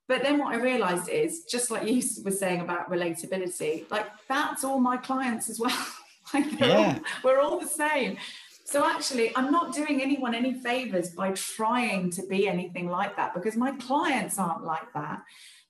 but 0.07 0.21
then 0.21 0.37
what 0.37 0.53
i 0.53 0.57
realized 0.57 1.09
is 1.09 1.43
just 1.45 1.71
like 1.71 1.87
you 1.87 2.01
were 2.23 2.31
saying 2.31 2.61
about 2.61 2.89
relatability 2.89 3.89
like 3.89 4.07
that's 4.29 4.63
all 4.63 4.79
my 4.79 4.97
clients 4.97 5.49
as 5.49 5.59
well 5.59 5.85
like 6.33 6.59
yeah. 6.59 6.99
All, 6.99 6.99
we're 7.23 7.41
all 7.41 7.59
the 7.59 7.67
same 7.67 8.17
so 8.65 8.85
actually 8.85 9.35
i'm 9.35 9.51
not 9.51 9.73
doing 9.73 10.01
anyone 10.01 10.35
any 10.35 10.53
favors 10.53 11.09
by 11.09 11.31
trying 11.31 12.11
to 12.11 12.25
be 12.27 12.47
anything 12.47 12.87
like 12.87 13.15
that 13.17 13.33
because 13.33 13.55
my 13.55 13.71
clients 13.77 14.37
aren't 14.37 14.63
like 14.63 14.93
that 14.93 15.23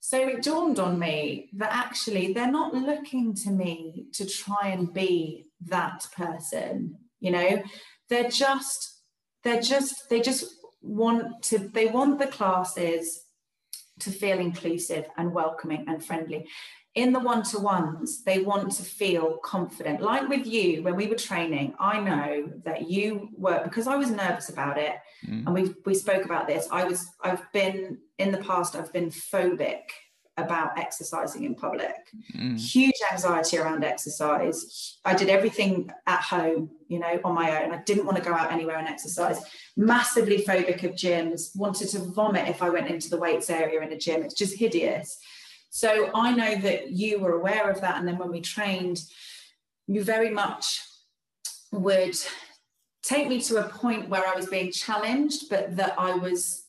so 0.06 0.28
it 0.28 0.44
dawned 0.44 0.80
on 0.80 1.00
me 1.00 1.50
that 1.54 1.72
actually 1.72 2.34
they're 2.34 2.52
not 2.52 2.74
looking 2.74 3.34
to 3.34 3.50
me 3.50 4.08
to 4.12 4.26
try 4.26 4.68
and 4.68 4.94
be 4.94 5.46
that 5.68 6.06
person, 6.14 6.98
you 7.22 7.32
know, 7.32 7.64
they're 8.10 8.30
just, 8.30 9.00
they're 9.46 9.62
just, 9.62 10.10
they 10.10 10.20
just 10.20 10.44
want 10.82 11.42
to, 11.44 11.58
they 11.58 11.88
want 11.88 12.20
the 12.20 12.28
classes 12.28 13.22
to 14.00 14.12
feel 14.12 14.40
inclusive 14.40 15.06
and 15.16 15.34
welcoming 15.34 15.86
and 15.88 16.04
friendly 16.04 16.50
in 16.96 17.12
the 17.12 17.20
one 17.20 17.42
to 17.44 17.60
ones, 17.60 18.24
they 18.24 18.40
want 18.40 18.72
to 18.74 18.84
feel 18.84 19.38
confident. 19.38 20.02
Like 20.02 20.30
with 20.30 20.46
you, 20.46 20.84
when 20.84 20.96
we 20.96 21.08
were 21.08 21.16
training, 21.16 21.74
I 21.80 22.00
know 22.00 22.52
that 22.66 22.90
you 22.90 23.30
were 23.36 23.64
because 23.64 23.88
I 23.88 23.96
was 23.96 24.12
nervous 24.12 24.50
about 24.50 24.78
it, 24.78 24.96
mm. 25.26 25.46
and 25.46 25.54
we 25.54 25.74
we 25.86 25.96
spoke 25.96 26.26
about 26.26 26.48
this. 26.48 26.68
I 26.72 26.84
was 26.84 27.08
I've 27.22 27.52
been 27.52 27.98
in 28.20 28.32
the 28.32 28.38
past. 28.38 28.76
I've 28.76 28.94
been 28.94 29.10
phobic 29.10 29.82
about 30.38 30.78
exercising 30.78 31.44
in 31.44 31.56
public. 31.56 31.96
Mm. 32.36 32.60
Huge 32.60 32.96
anxiety 33.12 33.58
around 33.58 33.84
exercise. 33.84 34.98
I 35.06 35.14
did 35.14 35.30
everything 35.30 35.92
at 36.08 36.22
home, 36.22 36.72
you 36.88 37.00
know, 37.00 37.20
on 37.24 37.36
my 37.36 37.64
own. 37.64 37.72
I 37.72 37.84
didn't 37.84 38.06
want 38.06 38.18
to 38.18 38.24
go 38.24 38.34
out 38.34 38.52
anywhere 38.52 38.78
and 38.78 38.88
exercise. 38.88 39.40
Massively 39.78 40.44
phobic 40.44 40.84
of 40.84 40.92
gyms. 40.92 41.56
Wanted 41.56 41.90
to 41.90 42.00
vomit 42.00 42.48
if 42.48 42.64
I 42.64 42.70
went 42.70 42.88
into 42.88 43.10
the 43.10 43.18
weights 43.18 43.50
area 43.50 43.82
in 43.82 43.92
a 43.92 43.98
gym. 43.98 44.24
It's 44.24 44.34
just 44.34 44.58
hideous. 44.58 45.20
So 45.76 46.12
I 46.14 46.36
know 46.36 46.54
that 46.58 46.92
you 46.92 47.18
were 47.18 47.34
aware 47.34 47.68
of 47.68 47.82
that. 47.82 47.98
And 47.98 48.08
then 48.08 48.20
when 48.20 48.30
we 48.30 48.42
trained, 48.42 49.02
you 49.88 50.04
very 50.04 50.30
much 50.30 50.82
would 51.72 52.16
take 53.02 53.28
me 53.28 53.42
to 53.42 53.58
a 53.58 53.70
point 53.70 54.08
where 54.08 54.24
I 54.24 54.36
was 54.36 54.46
being 54.46 54.72
challenged, 54.72 55.50
but 55.50 55.76
that 55.78 55.96
I 55.98 56.14
was 56.14 56.66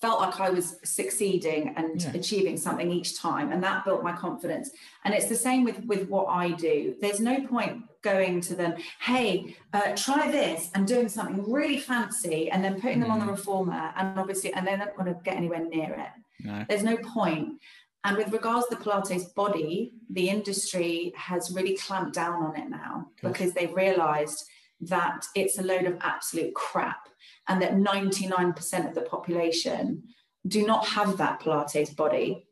felt 0.00 0.20
like 0.20 0.38
I 0.38 0.50
was 0.50 0.76
succeeding 0.84 1.74
and 1.76 2.00
yeah. 2.00 2.12
achieving 2.14 2.56
something 2.56 2.92
each 2.92 3.18
time, 3.18 3.50
and 3.50 3.60
that 3.64 3.84
built 3.84 4.04
my 4.04 4.12
confidence. 4.12 4.70
And 5.04 5.12
it's 5.14 5.26
the 5.26 5.34
same 5.34 5.64
with 5.64 5.84
with 5.86 6.08
what 6.08 6.26
I 6.26 6.52
do. 6.52 6.94
There's 7.00 7.18
no 7.18 7.44
point 7.48 7.82
going 8.02 8.40
to 8.42 8.54
them, 8.54 8.74
hey, 9.00 9.56
uh, 9.72 9.96
try 9.96 10.30
this, 10.30 10.70
and 10.74 10.86
doing 10.86 11.08
something 11.08 11.50
really 11.50 11.78
fancy, 11.78 12.50
and 12.52 12.62
then 12.62 12.80
putting 12.80 13.00
them 13.00 13.10
on 13.10 13.18
the 13.18 13.26
mm. 13.26 13.36
reformer, 13.36 13.92
and 13.96 14.16
obviously, 14.16 14.52
and 14.52 14.64
they're 14.64 14.78
not 14.78 14.96
going 14.96 15.12
to 15.12 15.18
get 15.24 15.36
anywhere 15.36 15.64
near 15.64 15.92
it. 15.94 16.46
No. 16.46 16.64
There's 16.68 16.84
no 16.84 16.96
point. 16.98 17.60
And 18.04 18.18
with 18.18 18.32
regards 18.32 18.66
to 18.68 18.76
the 18.76 18.84
Pilates 18.84 19.34
body, 19.34 19.94
the 20.10 20.28
industry 20.28 21.12
has 21.16 21.50
really 21.50 21.76
clamped 21.76 22.14
down 22.14 22.42
on 22.42 22.56
it 22.56 22.68
now 22.68 23.08
because 23.22 23.54
they've 23.54 23.74
realized 23.74 24.44
that 24.82 25.26
it's 25.34 25.58
a 25.58 25.62
load 25.62 25.86
of 25.86 25.96
absolute 26.02 26.54
crap 26.54 27.08
and 27.48 27.62
that 27.62 27.74
99% 27.74 28.88
of 28.88 28.94
the 28.94 29.00
population 29.02 30.02
do 30.46 30.66
not 30.66 30.86
have 30.86 31.16
that 31.16 31.40
Pilates 31.40 31.96
body. 31.96 32.46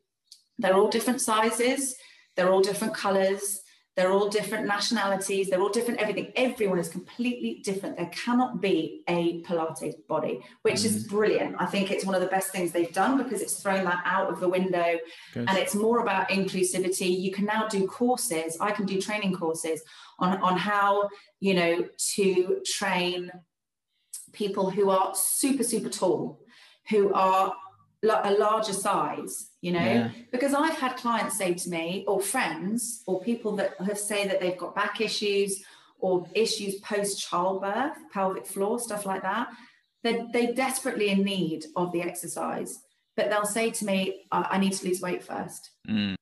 They're 0.57 0.75
all 0.75 0.89
different 0.89 1.21
sizes, 1.21 1.95
they're 2.35 2.51
all 2.51 2.61
different 2.61 2.95
colors, 2.95 3.59
they're 3.95 4.11
all 4.11 4.27
different 4.27 4.65
nationalities, 4.65 5.49
they're 5.49 5.61
all 5.61 5.69
different 5.69 5.99
everything. 5.99 6.31
Everyone 6.35 6.79
is 6.79 6.89
completely 6.89 7.61
different. 7.63 7.95
There 7.95 8.09
cannot 8.11 8.59
be 8.59 9.03
a 9.07 9.41
Pilates 9.43 9.95
body, 10.07 10.41
which 10.63 10.77
mm. 10.77 10.85
is 10.85 11.03
brilliant. 11.03 11.55
I 11.59 11.67
think 11.67 11.91
it's 11.91 12.03
one 12.03 12.15
of 12.15 12.21
the 12.21 12.27
best 12.27 12.51
things 12.51 12.71
they've 12.71 12.91
done 12.93 13.21
because 13.21 13.41
it's 13.41 13.61
thrown 13.61 13.85
that 13.85 14.01
out 14.05 14.31
of 14.31 14.39
the 14.39 14.49
window 14.49 14.97
Good. 15.33 15.47
and 15.47 15.57
it's 15.57 15.75
more 15.75 15.99
about 15.99 16.29
inclusivity. 16.29 17.19
You 17.19 17.31
can 17.31 17.45
now 17.45 17.67
do 17.67 17.85
courses, 17.85 18.57
I 18.59 18.71
can 18.71 18.85
do 18.85 18.99
training 18.99 19.35
courses 19.35 19.81
on, 20.17 20.37
on 20.41 20.57
how, 20.57 21.09
you 21.39 21.53
know, 21.53 21.87
to 22.15 22.61
train 22.65 23.31
people 24.31 24.71
who 24.71 24.89
are 24.89 25.13
super, 25.15 25.63
super 25.63 25.89
tall, 25.89 26.39
who 26.89 27.13
are 27.13 27.53
a 28.03 28.33
larger 28.33 28.73
size, 28.73 29.49
you 29.63 29.71
know, 29.71 29.79
yeah. 29.79 30.09
because 30.29 30.53
I've 30.53 30.77
had 30.77 30.97
clients 30.97 31.37
say 31.37 31.53
to 31.53 31.69
me, 31.69 32.03
or 32.05 32.19
friends, 32.19 33.01
or 33.07 33.21
people 33.21 33.55
that 33.55 33.75
have 33.79 33.97
say 33.97 34.27
that 34.27 34.41
they've 34.41 34.57
got 34.57 34.75
back 34.75 34.99
issues 34.99 35.63
or 35.99 36.27
issues 36.35 36.81
post 36.81 37.21
childbirth, 37.21 37.93
pelvic 38.11 38.45
floor, 38.45 38.77
stuff 38.77 39.05
like 39.05 39.21
that. 39.21 39.47
They're, 40.03 40.27
they're 40.33 40.53
desperately 40.53 41.11
in 41.11 41.23
need 41.23 41.63
of 41.77 41.93
the 41.93 42.01
exercise, 42.01 42.79
but 43.15 43.29
they'll 43.29 43.45
say 43.45 43.71
to 43.71 43.85
me, 43.85 44.25
I, 44.33 44.47
I 44.51 44.57
need 44.57 44.73
to 44.73 44.85
lose 44.85 44.99
weight 44.99 45.23
first. 45.23 45.69
Mm. 45.89 46.15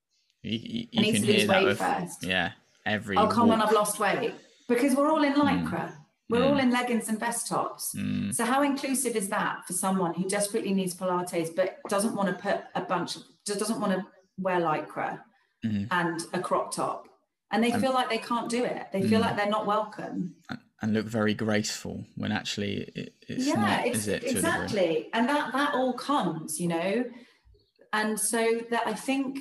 You, 0.44 0.60
you, 0.60 0.88
you 0.92 1.00
I 1.00 1.02
need 1.02 1.16
to 1.22 1.26
lose 1.26 1.48
weight 1.48 1.66
with, 1.66 1.80
first. 1.80 2.24
Yeah. 2.24 2.52
Every 2.86 3.18
I'll 3.18 3.28
come 3.28 3.48
when 3.48 3.60
I've 3.60 3.74
lost 3.74 4.00
weight 4.00 4.36
because 4.68 4.96
we're 4.96 5.10
all 5.10 5.24
in 5.24 5.34
lycra. 5.34 5.88
Mm. 5.88 5.96
We're 6.30 6.42
mm. 6.42 6.50
all 6.52 6.58
in 6.60 6.70
leggings 6.70 7.10
and 7.10 7.20
vest 7.20 7.48
tops. 7.48 7.96
Mm. 7.96 8.34
So 8.34 8.46
how 8.46 8.62
inclusive 8.62 9.16
is 9.16 9.30
that 9.30 9.66
for 9.66 9.74
someone 9.74 10.14
who 10.14 10.30
desperately 10.30 10.74
needs 10.74 10.96
Pilates 10.96 11.54
but 11.54 11.80
doesn't 11.90 12.16
want 12.16 12.30
to 12.30 12.42
put 12.42 12.62
a 12.76 12.82
bunch 12.82 13.18
of 13.18 13.24
just 13.46 13.60
doesn't 13.60 13.80
want 13.80 13.94
to 13.94 14.06
wear 14.38 14.60
lycra 14.60 15.20
mm. 15.66 15.88
and 15.92 16.22
a 16.34 16.40
crop 16.40 16.74
top? 16.74 17.08
And 17.52 17.64
they 17.64 17.72
and, 17.72 17.82
feel 17.82 17.94
like 17.94 18.10
they 18.10 18.18
can't 18.18 18.50
do 18.50 18.64
it. 18.64 18.88
They 18.94 19.02
feel 19.02 19.20
mm. 19.20 19.24
like 19.24 19.36
they're 19.36 19.50
not 19.50 19.66
welcome. 19.66 20.36
And 20.82 20.94
look 20.94 21.06
very 21.06 21.34
graceful 21.34 22.06
when 22.16 22.32
actually 22.32 22.90
it, 22.96 23.14
it's 23.28 23.46
yeah, 23.46 23.56
not, 23.56 23.86
it's, 23.86 24.08
it, 24.08 24.24
exactly. 24.24 25.10
And 25.14 25.30
that 25.30 25.52
that 25.54 25.76
all 25.76 25.94
comes, 25.94 26.60
you 26.60 26.70
know. 26.70 27.06
And 27.94 28.20
so 28.20 28.62
that 28.72 28.88
I 28.88 28.94
think 28.94 29.40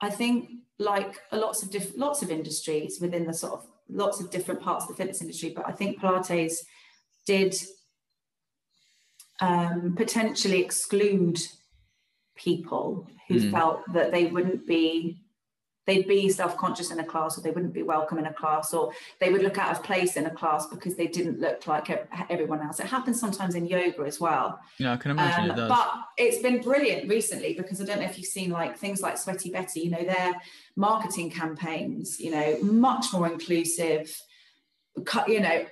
I 0.00 0.10
think 0.10 0.50
like 0.78 1.20
lots 1.32 1.62
of 1.62 1.70
different 1.70 1.98
lots 1.98 2.22
of 2.22 2.30
industries 2.30 2.98
within 3.00 3.26
the 3.26 3.32
sort 3.32 3.54
of 3.54 3.66
lots 3.88 4.20
of 4.20 4.30
different 4.30 4.60
parts 4.60 4.84
of 4.84 4.88
the 4.88 4.94
fitness 4.96 5.20
industry, 5.20 5.52
but 5.54 5.66
I 5.66 5.72
think 5.72 6.00
Pilates 6.00 6.56
did 7.26 7.54
um, 9.40 9.94
potentially 9.96 10.60
exclude 10.60 11.38
people 12.34 13.08
who 13.28 13.36
mm. 13.36 13.50
felt 13.50 13.80
that 13.92 14.12
they 14.12 14.26
wouldn't 14.26 14.66
be 14.66 15.24
they'd 15.86 16.08
be 16.08 16.28
self-conscious 16.28 16.90
in 16.90 17.00
a 17.00 17.04
class 17.04 17.36
or 17.36 17.42
they 17.42 17.50
wouldn't 17.50 17.74
be 17.74 17.82
welcome 17.82 18.18
in 18.18 18.26
a 18.26 18.32
class 18.32 18.72
or 18.72 18.92
they 19.20 19.30
would 19.30 19.42
look 19.42 19.58
out 19.58 19.70
of 19.70 19.82
place 19.82 20.16
in 20.16 20.26
a 20.26 20.30
class 20.30 20.66
because 20.66 20.96
they 20.96 21.06
didn't 21.06 21.40
look 21.40 21.66
like 21.66 21.90
everyone 22.30 22.60
else 22.62 22.80
it 22.80 22.86
happens 22.86 23.20
sometimes 23.20 23.54
in 23.54 23.66
yoga 23.66 24.02
as 24.02 24.18
well 24.18 24.58
yeah 24.78 24.92
i 24.92 24.96
can 24.96 25.10
imagine 25.10 25.44
um, 25.44 25.50
it 25.50 25.56
does. 25.56 25.68
but 25.68 25.90
it's 26.16 26.38
been 26.38 26.60
brilliant 26.60 27.08
recently 27.08 27.54
because 27.54 27.80
i 27.80 27.84
don't 27.84 27.98
know 27.98 28.06
if 28.06 28.16
you've 28.16 28.26
seen 28.26 28.50
like 28.50 28.76
things 28.78 29.02
like 29.02 29.18
sweaty 29.18 29.50
betty 29.50 29.80
you 29.80 29.90
know 29.90 30.04
their 30.04 30.32
marketing 30.76 31.30
campaigns 31.30 32.18
you 32.18 32.30
know 32.30 32.58
much 32.62 33.12
more 33.12 33.26
inclusive 33.26 34.14
you 35.26 35.40
know 35.40 35.64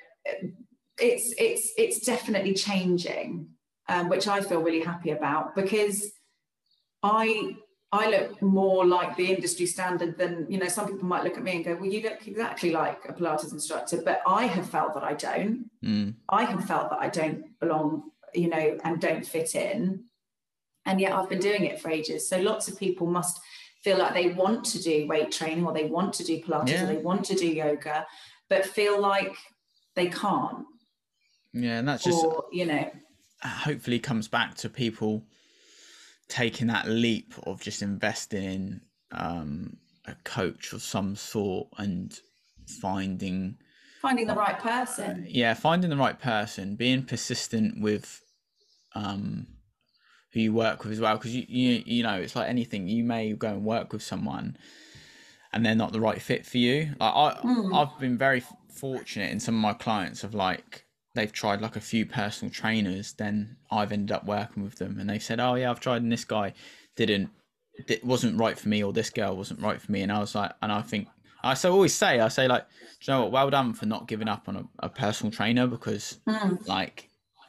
it's 0.99 1.35
it's 1.39 1.73
it's 1.79 2.01
definitely 2.01 2.53
changing 2.53 3.49
um, 3.89 4.09
which 4.09 4.29
i 4.29 4.41
feel 4.41 4.63
really 4.63 4.83
happy 4.83 5.11
about 5.11 5.55
because 5.55 6.13
i 7.03 7.57
I 7.95 8.09
look 8.09 8.41
more 8.41 8.87
like 8.87 9.17
the 9.17 9.31
industry 9.31 9.67
standard 9.67 10.17
than, 10.17 10.47
you 10.49 10.59
know, 10.59 10.69
some 10.69 10.87
people 10.87 11.07
might 11.07 11.25
look 11.25 11.37
at 11.37 11.43
me 11.43 11.57
and 11.57 11.65
go, 11.65 11.75
well, 11.75 11.85
you 11.85 12.01
look 12.01 12.27
exactly 12.27 12.71
like 12.71 13.05
a 13.07 13.13
Pilates 13.13 13.53
instructor, 13.53 14.01
but 14.03 14.23
I 14.27 14.47
have 14.47 14.69
felt 14.71 14.95
that 14.95 15.05
I 15.05 15.13
don't. 15.13 15.71
Mm. 15.85 16.15
I 16.31 16.45
have 16.45 16.65
felt 16.65 16.89
that 16.89 17.01
I 17.01 17.11
don't 17.11 17.59
belong, 17.61 18.05
you 18.33 18.49
know, 18.49 18.79
and 18.83 18.99
don't 18.99 19.27
fit 19.27 19.55
in. 19.55 20.05
And 20.87 21.03
yet 21.03 21.13
I've 21.13 21.29
been 21.29 21.39
doing 21.39 21.67
it 21.67 21.81
for 21.83 21.91
ages. 21.91 22.27
So 22.27 22.41
lots 22.41 22.67
of 22.67 22.79
people 22.79 23.07
must 23.07 23.39
feel 23.85 23.99
like 23.99 24.15
they 24.15 24.31
want 24.31 24.65
to 24.65 24.83
do 24.83 25.07
weight 25.07 25.31
training 25.31 25.67
or 25.67 25.75
they 25.75 25.85
want 25.85 26.15
to 26.15 26.25
do 26.25 26.41
Pilates 26.41 26.69
yeah. 26.71 26.85
or 26.85 26.87
they 26.87 26.97
want 26.97 27.27
to 27.27 27.35
do 27.35 27.47
yoga, 27.47 28.07
but 28.49 28.65
feel 28.65 28.99
like 29.03 29.37
they 29.97 30.07
can't. 30.07 30.65
Yeah. 31.53 31.79
And 31.79 31.87
that's 31.87 32.05
just, 32.05 32.25
or, 32.25 32.45
you 32.51 32.65
know, 32.65 32.91
hopefully 33.43 33.99
comes 33.99 34.29
back 34.29 34.55
to 34.55 34.71
people 34.71 35.27
taking 36.33 36.69
that 36.69 36.89
leap 36.89 37.35
of 37.43 37.61
just 37.61 37.83
investing 37.83 38.43
in 38.43 38.81
um, 39.13 39.77
a 40.07 40.15
coach 40.25 40.73
of 40.73 40.81
some 40.81 41.15
sort 41.15 41.69
and 41.77 42.19
finding 42.81 43.59
finding 44.01 44.27
the 44.27 44.35
right 44.35 44.59
person. 44.59 45.25
Uh, 45.25 45.29
yeah, 45.29 45.53
finding 45.53 45.91
the 45.91 45.97
right 45.97 46.19
person, 46.19 46.75
being 46.75 47.05
persistent 47.05 47.83
with 47.83 48.23
um, 48.95 49.47
who 50.33 50.41
you 50.41 50.55
work 50.55 50.83
with 50.83 50.95
as 50.95 51.01
well, 51.01 51.19
because 51.19 51.37
you, 51.37 51.45
you 51.47 51.83
you 51.85 52.03
know 52.03 52.15
it's 52.15 52.35
like 52.35 52.49
anything. 52.49 52.89
You 52.89 53.05
may 53.05 53.35
go 53.35 53.49
and 53.49 53.63
work 53.63 53.93
with 53.93 54.03
someone, 54.03 54.57
and 55.53 55.67
they're 55.67 55.75
not 55.75 55.93
the 55.93 56.01
right 56.01 56.21
fit 56.21 56.47
for 56.47 56.57
you. 56.57 56.95
Like 56.99 57.15
I, 57.15 57.41
mm. 57.43 57.77
I've 57.77 58.01
been 58.01 58.17
very 58.17 58.43
fortunate 58.73 59.31
in 59.31 59.39
some 59.39 59.55
of 59.55 59.61
my 59.61 59.75
clients 59.75 60.25
of 60.25 60.35
like 60.35 60.87
they've 61.15 61.33
tried 61.33 61.61
like 61.61 61.77
a 61.77 61.81
few 61.81 62.07
personal 62.07 62.53
trainers, 62.53 63.13
then 63.15 63.57
I've 63.71 63.93
ended 63.93 64.13
up 64.13 64.25
working 64.25 64.63
with 64.63 64.77
them, 64.77 64.99
and 64.99 65.09
they've 65.09 65.23
said, 65.23 65.41
"Oh 65.41 65.55
yeah, 65.55 65.71
I've 65.71 65.81
tried, 65.81 66.03
and 66.03 66.13
this 66.13 66.25
guy 66.25 66.55
didn't, 66.97 67.31
it 67.89 68.05
wasn't 68.05 68.39
right 68.39 68.59
for 68.59 68.69
me, 68.69 68.83
or 68.83 68.93
this 68.93 69.11
girl 69.11 69.37
wasn't 69.37 69.61
right 69.61 69.81
for 69.81 69.93
me." 69.93 70.03
And 70.03 70.13
I 70.13 70.21
was 70.21 70.35
like, 70.35 70.53
and 70.63 70.73
I 70.73 70.83
think 70.83 71.09
I 71.45 71.55
so 71.55 71.73
always 71.73 71.95
say, 71.95 72.21
I 72.21 72.29
say 72.29 72.47
like, 72.47 72.67
you 73.03 73.13
know 73.13 73.23
what, 73.23 73.33
well 73.33 73.51
done 73.51 73.73
for 73.73 73.87
not 73.87 74.07
giving 74.07 74.29
up 74.29 74.49
on 74.49 74.57
a, 74.57 74.65
a 74.81 74.89
personal 74.89 75.33
trainer 75.33 75.67
because 75.67 76.19
mm. 76.27 76.67
like, 76.69 77.09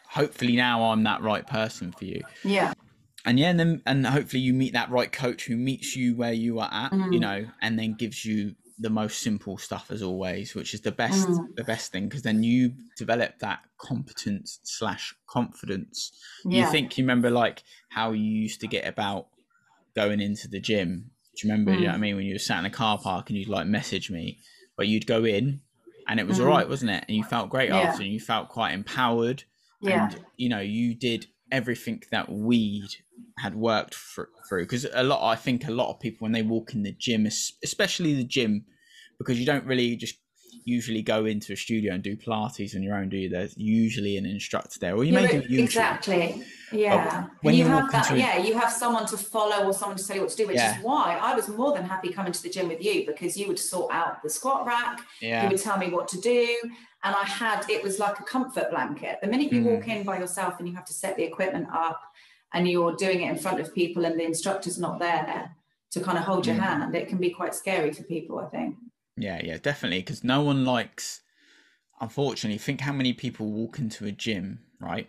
hopefully 0.09 0.55
now 0.55 0.91
I'm 0.91 1.03
that 1.03 1.21
right 1.21 1.45
person 1.45 1.91
for 1.91 2.05
you. 2.05 2.21
Yeah. 2.43 2.73
And 3.25 3.39
yeah, 3.39 3.49
and 3.49 3.59
then 3.59 3.81
and 3.85 4.05
hopefully 4.05 4.41
you 4.41 4.53
meet 4.53 4.73
that 4.73 4.89
right 4.89 5.11
coach 5.11 5.45
who 5.45 5.55
meets 5.55 5.95
you 5.95 6.15
where 6.15 6.33
you 6.33 6.59
are 6.59 6.69
at, 6.71 6.91
mm. 6.91 7.13
you 7.13 7.19
know, 7.19 7.45
and 7.61 7.79
then 7.79 7.93
gives 7.93 8.25
you 8.25 8.55
the 8.79 8.89
most 8.89 9.21
simple 9.21 9.57
stuff 9.57 9.91
as 9.91 10.01
always, 10.01 10.55
which 10.55 10.73
is 10.73 10.81
the 10.81 10.91
best 10.91 11.27
mm. 11.27 11.55
the 11.55 11.63
best 11.63 11.91
thing 11.91 12.07
because 12.07 12.23
then 12.23 12.43
you 12.43 12.73
develop 12.97 13.39
that 13.39 13.59
competence 13.77 14.59
slash 14.63 15.15
confidence. 15.27 16.11
Yeah. 16.45 16.65
You 16.65 16.71
think 16.71 16.97
you 16.97 17.03
remember 17.03 17.29
like 17.29 17.63
how 17.89 18.11
you 18.11 18.23
used 18.23 18.61
to 18.61 18.67
get 18.67 18.87
about 18.87 19.27
going 19.95 20.21
into 20.21 20.47
the 20.47 20.59
gym. 20.59 21.11
Do 21.35 21.47
you 21.47 21.51
remember? 21.51 21.71
Mm. 21.71 21.75
You 21.75 21.81
know 21.81 21.87
what 21.89 21.95
I 21.95 21.99
mean? 21.99 22.15
When 22.15 22.25
you 22.25 22.35
were 22.35 22.39
sat 22.39 22.59
in 22.59 22.65
a 22.65 22.69
car 22.69 22.97
park 22.97 23.29
and 23.29 23.37
you'd 23.37 23.49
like 23.49 23.67
message 23.67 24.09
me, 24.09 24.39
but 24.75 24.87
you'd 24.87 25.07
go 25.07 25.23
in 25.23 25.61
and 26.07 26.19
it 26.19 26.27
was 26.27 26.39
mm. 26.39 26.41
all 26.41 26.49
right, 26.49 26.67
wasn't 26.67 26.91
it? 26.91 27.05
And 27.07 27.15
you 27.15 27.23
felt 27.23 27.49
great 27.49 27.69
yeah. 27.69 27.79
after 27.79 28.03
and 28.03 28.11
you 28.11 28.19
felt 28.19 28.49
quite 28.49 28.73
empowered. 28.73 29.43
Yeah. 29.81 30.09
And 30.11 30.25
you 30.37 30.49
know, 30.49 30.59
you 30.59 30.95
did 30.95 31.27
everything 31.51 32.01
that 32.11 32.31
weed 32.31 32.89
had 33.37 33.55
worked 33.55 33.95
for, 33.95 34.29
through 34.47 34.63
because 34.63 34.85
a 34.93 35.03
lot 35.03 35.27
i 35.27 35.35
think 35.35 35.67
a 35.67 35.71
lot 35.71 35.89
of 35.89 35.99
people 35.99 36.25
when 36.25 36.31
they 36.31 36.41
walk 36.41 36.73
in 36.73 36.83
the 36.83 36.91
gym 36.93 37.25
especially 37.25 38.13
the 38.13 38.23
gym 38.23 38.65
because 39.17 39.39
you 39.39 39.45
don't 39.45 39.65
really 39.65 39.95
just 39.95 40.17
usually 40.65 41.01
go 41.01 41.25
into 41.25 41.53
a 41.53 41.55
studio 41.55 41.93
and 41.93 42.03
do 42.03 42.15
Pilates 42.15 42.75
on 42.75 42.83
your 42.83 42.95
own, 42.95 43.09
do 43.09 43.17
you? 43.17 43.29
There's 43.29 43.55
usually 43.57 44.17
an 44.17 44.25
instructor 44.25 44.79
there, 44.79 44.95
or 44.95 45.03
you 45.03 45.13
may 45.13 45.27
do 45.27 45.41
YouTube. 45.41 45.63
Exactly. 45.63 46.43
Yeah. 46.71 47.27
when 47.41 47.53
you, 47.53 47.65
you 47.65 47.69
have 47.69 47.91
that, 47.91 48.17
yeah, 48.17 48.37
you 48.37 48.57
have 48.57 48.71
someone 48.71 49.05
to 49.07 49.17
follow 49.17 49.65
or 49.65 49.73
someone 49.73 49.97
to 49.97 50.07
tell 50.07 50.15
you 50.15 50.23
what 50.23 50.31
to 50.31 50.37
do, 50.37 50.47
which 50.47 50.57
yeah. 50.57 50.77
is 50.77 50.83
why 50.83 51.19
I 51.21 51.35
was 51.35 51.47
more 51.47 51.73
than 51.73 51.83
happy 51.83 52.11
coming 52.11 52.31
to 52.31 52.41
the 52.41 52.49
gym 52.49 52.67
with 52.67 52.83
you 52.83 53.05
because 53.05 53.37
you 53.37 53.47
would 53.47 53.59
sort 53.59 53.93
out 53.93 54.23
the 54.23 54.29
squat 54.29 54.65
rack, 54.65 55.01
yeah. 55.21 55.43
you 55.43 55.49
would 55.49 55.59
tell 55.59 55.77
me 55.77 55.89
what 55.89 56.07
to 56.09 56.21
do. 56.21 56.57
And 57.03 57.15
I 57.15 57.25
had, 57.25 57.69
it 57.69 57.83
was 57.83 57.99
like 57.99 58.19
a 58.19 58.23
comfort 58.23 58.71
blanket. 58.71 59.19
The 59.21 59.27
minute 59.27 59.51
you 59.51 59.61
mm. 59.61 59.65
walk 59.65 59.87
in 59.87 60.03
by 60.03 60.17
yourself 60.17 60.55
and 60.59 60.67
you 60.67 60.73
have 60.73 60.85
to 60.85 60.93
set 60.93 61.17
the 61.17 61.23
equipment 61.23 61.67
up 61.71 62.01
and 62.53 62.67
you're 62.67 62.95
doing 62.95 63.21
it 63.21 63.29
in 63.29 63.37
front 63.37 63.59
of 63.59 63.73
people 63.73 64.05
and 64.05 64.19
the 64.19 64.23
instructor's 64.23 64.79
not 64.79 64.99
there 64.99 65.55
to 65.91 65.99
kind 65.99 66.17
of 66.17 66.23
hold 66.23 66.45
your 66.45 66.55
mm. 66.55 66.61
hand, 66.61 66.95
it 66.95 67.07
can 67.07 67.17
be 67.17 67.29
quite 67.29 67.53
scary 67.53 67.91
for 67.91 68.03
people, 68.03 68.39
I 68.39 68.47
think. 68.47 68.75
Yeah, 69.15 69.41
yeah, 69.43 69.57
definitely. 69.57 69.99
Because 69.99 70.23
no 70.23 70.41
one 70.41 70.65
likes, 70.65 71.21
unfortunately, 72.01 72.57
think 72.57 72.81
how 72.81 72.93
many 72.93 73.13
people 73.13 73.51
walk 73.51 73.77
into 73.77 74.05
a 74.05 74.11
gym, 74.11 74.59
right? 74.79 75.07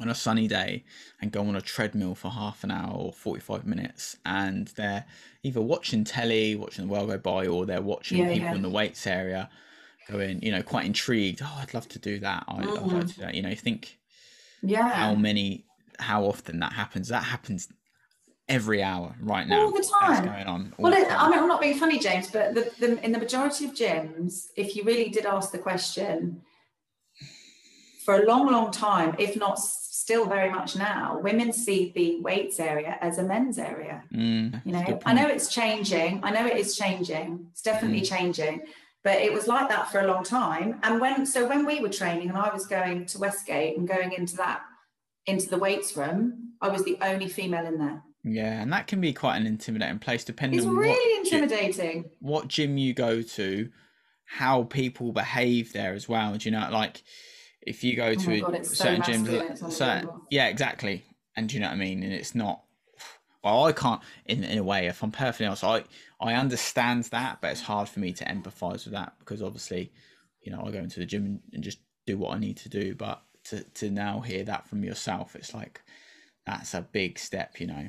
on 0.00 0.08
a 0.08 0.14
sunny 0.14 0.46
day 0.46 0.84
and 1.20 1.32
go 1.32 1.40
on 1.40 1.56
a 1.56 1.60
treadmill 1.60 2.14
for 2.14 2.30
half 2.30 2.62
an 2.64 2.70
hour 2.70 2.92
or 2.92 3.12
45 3.12 3.66
minutes 3.66 4.16
and 4.24 4.68
they're 4.76 5.04
either 5.42 5.60
watching 5.60 6.04
telly 6.04 6.54
watching 6.54 6.86
the 6.86 6.92
world 6.92 7.08
go 7.08 7.18
by 7.18 7.46
or 7.46 7.64
they're 7.64 7.82
watching 7.82 8.18
yeah, 8.18 8.32
people 8.32 8.48
yeah. 8.48 8.54
in 8.54 8.62
the 8.62 8.68
weights 8.68 9.06
area 9.06 9.48
going 10.08 10.40
you 10.42 10.52
know 10.52 10.62
quite 10.62 10.84
intrigued 10.84 11.40
oh 11.42 11.58
i'd 11.60 11.72
love 11.72 11.88
to 11.88 11.98
do 11.98 12.18
that 12.18 12.44
I, 12.46 12.60
would 12.60 12.66
like 12.66 12.74
to 12.74 12.96
mm. 13.06 13.14
do 13.16 13.22
that 13.22 13.34
you 13.34 13.42
know 13.42 13.54
think 13.54 13.98
yeah 14.62 14.88
how 14.88 15.14
many 15.14 15.65
how 15.98 16.24
often 16.24 16.60
that 16.60 16.72
happens 16.72 17.08
that 17.08 17.24
happens 17.24 17.68
every 18.48 18.82
hour 18.82 19.14
right 19.20 19.48
now 19.48 19.62
all 19.62 19.72
the 19.72 19.92
time 20.00 20.24
going 20.24 20.46
on 20.46 20.72
well 20.78 20.92
it, 20.92 21.08
i 21.10 21.28
mean 21.28 21.38
i'm 21.38 21.48
not 21.48 21.60
being 21.60 21.76
funny 21.76 21.98
james 21.98 22.30
but 22.30 22.54
the, 22.54 22.70
the, 22.78 23.04
in 23.04 23.10
the 23.10 23.18
majority 23.18 23.64
of 23.64 23.72
gyms 23.72 24.46
if 24.56 24.76
you 24.76 24.84
really 24.84 25.08
did 25.08 25.26
ask 25.26 25.50
the 25.50 25.58
question 25.58 26.40
for 28.04 28.22
a 28.22 28.26
long 28.26 28.46
long 28.50 28.70
time 28.70 29.16
if 29.18 29.36
not 29.36 29.58
still 30.06 30.26
very 30.26 30.50
much 30.50 30.76
now, 30.76 31.18
women 31.20 31.52
see 31.52 31.90
the 31.96 32.20
weights 32.20 32.60
area 32.60 32.96
as 33.00 33.18
a 33.18 33.24
men's 33.24 33.58
area. 33.58 34.04
Mm, 34.14 34.64
you 34.64 34.70
know, 34.70 35.00
I 35.04 35.12
know 35.12 35.26
it's 35.26 35.48
changing. 35.52 36.20
I 36.22 36.30
know 36.30 36.46
it 36.46 36.56
is 36.56 36.76
changing. 36.76 37.48
It's 37.50 37.60
definitely 37.60 38.02
mm. 38.02 38.08
changing. 38.08 38.60
But 39.02 39.16
it 39.16 39.32
was 39.32 39.48
like 39.48 39.68
that 39.68 39.90
for 39.90 39.98
a 39.98 40.06
long 40.06 40.22
time. 40.22 40.78
And 40.84 41.00
when 41.00 41.26
so 41.26 41.48
when 41.48 41.66
we 41.66 41.80
were 41.80 41.88
training 41.88 42.28
and 42.28 42.38
I 42.38 42.54
was 42.54 42.66
going 42.66 43.06
to 43.06 43.18
Westgate 43.18 43.76
and 43.78 43.88
going 43.88 44.12
into 44.12 44.36
that 44.36 44.60
into 45.26 45.48
the 45.48 45.58
weights 45.58 45.96
room, 45.96 46.52
I 46.60 46.68
was 46.68 46.84
the 46.84 46.98
only 47.02 47.28
female 47.28 47.66
in 47.66 47.78
there. 47.78 48.02
Yeah, 48.24 48.60
and 48.60 48.72
that 48.72 48.88
can 48.88 49.00
be 49.00 49.12
quite 49.12 49.36
an 49.36 49.46
intimidating 49.46 50.00
place 50.00 50.24
depending 50.24 50.58
it's 50.58 50.66
on 50.66 50.76
really 50.76 50.90
what 50.90 51.18
intimidating. 51.18 52.02
Gym, 52.02 52.10
what 52.18 52.48
gym 52.48 52.76
you 52.76 52.92
go 52.92 53.22
to, 53.22 53.70
how 54.24 54.64
people 54.64 55.12
behave 55.12 55.72
there 55.72 55.94
as 55.94 56.08
well. 56.08 56.34
Do 56.34 56.48
you 56.48 56.50
know 56.50 56.68
like 56.70 57.02
if 57.62 57.84
you 57.84 57.96
go 57.96 58.06
oh 58.06 58.14
to 58.14 58.40
God, 58.40 58.54
a 58.54 58.64
certain 58.64 59.02
so 59.02 59.10
gyms, 59.12 59.72
certain, 59.72 60.08
yeah, 60.30 60.48
exactly. 60.48 61.04
And 61.36 61.48
do 61.48 61.54
you 61.54 61.60
know 61.60 61.68
what 61.68 61.74
I 61.74 61.78
mean? 61.78 62.02
And 62.02 62.12
it's 62.12 62.34
not. 62.34 62.62
Well, 63.44 63.64
I 63.64 63.72
can't. 63.72 64.00
In 64.24 64.42
in 64.42 64.58
a 64.58 64.64
way, 64.64 64.86
if 64.86 65.02
I'm 65.02 65.12
perfectly 65.12 65.46
honest, 65.46 65.62
I 65.62 65.84
I 66.20 66.34
understand 66.34 67.04
that, 67.04 67.40
but 67.40 67.52
it's 67.52 67.60
hard 67.60 67.88
for 67.88 68.00
me 68.00 68.12
to 68.14 68.24
empathise 68.24 68.84
with 68.84 68.92
that 68.94 69.12
because 69.20 69.42
obviously, 69.42 69.92
you 70.42 70.50
know, 70.50 70.64
I 70.64 70.70
go 70.72 70.78
into 70.78 70.98
the 70.98 71.06
gym 71.06 71.24
and, 71.26 71.40
and 71.52 71.62
just 71.62 71.78
do 72.06 72.18
what 72.18 72.34
I 72.34 72.38
need 72.38 72.56
to 72.58 72.68
do. 72.68 72.94
But 72.94 73.22
to 73.50 73.62
to 73.62 73.90
now 73.90 74.20
hear 74.20 74.44
that 74.44 74.68
from 74.68 74.84
yourself, 74.84 75.36
it's 75.36 75.54
like 75.54 75.82
that's 76.44 76.74
a 76.74 76.82
big 76.82 77.18
step, 77.18 77.60
you 77.60 77.66
know. 77.66 77.88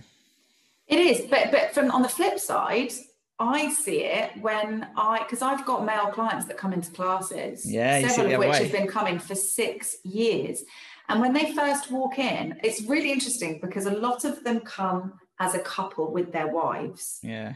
It 0.88 1.00
is, 1.00 1.22
but 1.30 1.52
but 1.52 1.74
from 1.74 1.92
on 1.92 2.02
the 2.02 2.10
flip 2.10 2.40
side, 2.40 2.94
I 3.40 3.72
see 3.72 4.04
it 4.04 4.32
when 4.42 4.88
I, 4.96 5.20
because 5.20 5.42
I've 5.42 5.66
got 5.66 5.86
male 5.86 6.08
clients 6.08 6.46
that 6.48 6.58
come 6.58 6.74
into 6.74 6.92
classes, 6.92 7.70
yeah, 7.70 8.08
several 8.08 8.34
of 8.34 8.40
which 8.40 8.50
way. 8.50 8.64
have 8.64 8.72
been 8.72 8.88
coming 8.88 9.20
for 9.20 9.36
six 9.36 9.98
years. 10.04 10.64
And 11.10 11.22
when 11.22 11.34
they 11.34 11.54
first 11.54 11.92
walk 11.92 12.20
in, 12.20 12.60
it's 12.64 12.82
really 12.82 13.12
interesting 13.12 13.60
because 13.62 13.86
a 13.86 13.92
lot 13.92 14.26
of 14.26 14.44
them 14.44 14.60
come 14.62 15.14
as 15.40 15.56
a 15.56 15.60
couple 15.60 16.12
with 16.12 16.32
their 16.34 16.48
wives. 16.48 17.20
Yeah. 17.22 17.54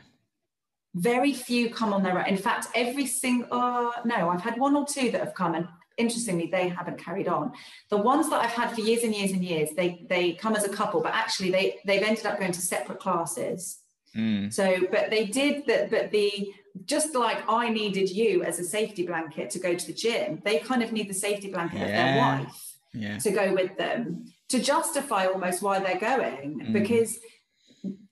Very 0.93 1.33
few 1.33 1.69
come 1.69 1.93
on 1.93 2.03
their 2.03 2.19
own. 2.19 2.25
In 2.25 2.37
fact, 2.37 2.67
every 2.75 3.05
single, 3.05 3.47
uh, 3.51 3.91
no, 4.05 4.29
I've 4.29 4.41
had 4.41 4.57
one 4.57 4.75
or 4.75 4.85
two 4.85 5.11
that 5.11 5.19
have 5.19 5.33
come 5.33 5.55
and 5.55 5.67
interestingly 5.97 6.47
they 6.47 6.67
haven't 6.67 6.97
carried 6.97 7.27
on 7.27 7.51
the 7.89 7.97
ones 7.97 8.29
that 8.29 8.41
i've 8.41 8.51
had 8.51 8.71
for 8.71 8.81
years 8.81 9.03
and 9.03 9.13
years 9.13 9.31
and 9.31 9.43
years 9.43 9.69
they 9.75 10.05
they 10.09 10.33
come 10.33 10.55
as 10.55 10.63
a 10.63 10.69
couple 10.69 11.01
but 11.01 11.13
actually 11.13 11.51
they 11.51 11.77
they've 11.85 12.01
ended 12.01 12.25
up 12.25 12.39
going 12.39 12.51
to 12.51 12.61
separate 12.61 12.99
classes 12.99 13.81
Mm. 14.15 14.53
So, 14.53 14.87
but 14.91 15.09
they 15.09 15.25
did 15.25 15.65
that, 15.67 15.89
but 15.89 16.11
the 16.11 16.53
just 16.85 17.15
like 17.15 17.43
I 17.49 17.69
needed 17.69 18.09
you 18.09 18.43
as 18.43 18.59
a 18.59 18.63
safety 18.63 19.05
blanket 19.05 19.49
to 19.51 19.59
go 19.59 19.75
to 19.75 19.87
the 19.87 19.93
gym, 19.93 20.41
they 20.43 20.59
kind 20.59 20.83
of 20.83 20.91
need 20.91 21.09
the 21.09 21.13
safety 21.13 21.51
blanket 21.51 21.79
yeah. 21.79 21.85
of 21.85 21.89
their 21.89 22.17
wife 22.17 22.77
yeah. 22.93 23.17
to 23.19 23.31
go 23.31 23.53
with 23.53 23.77
them 23.77 24.25
to 24.49 24.59
justify 24.59 25.27
almost 25.27 25.61
why 25.61 25.79
they're 25.79 25.99
going 25.99 26.59
mm. 26.59 26.73
because 26.73 27.19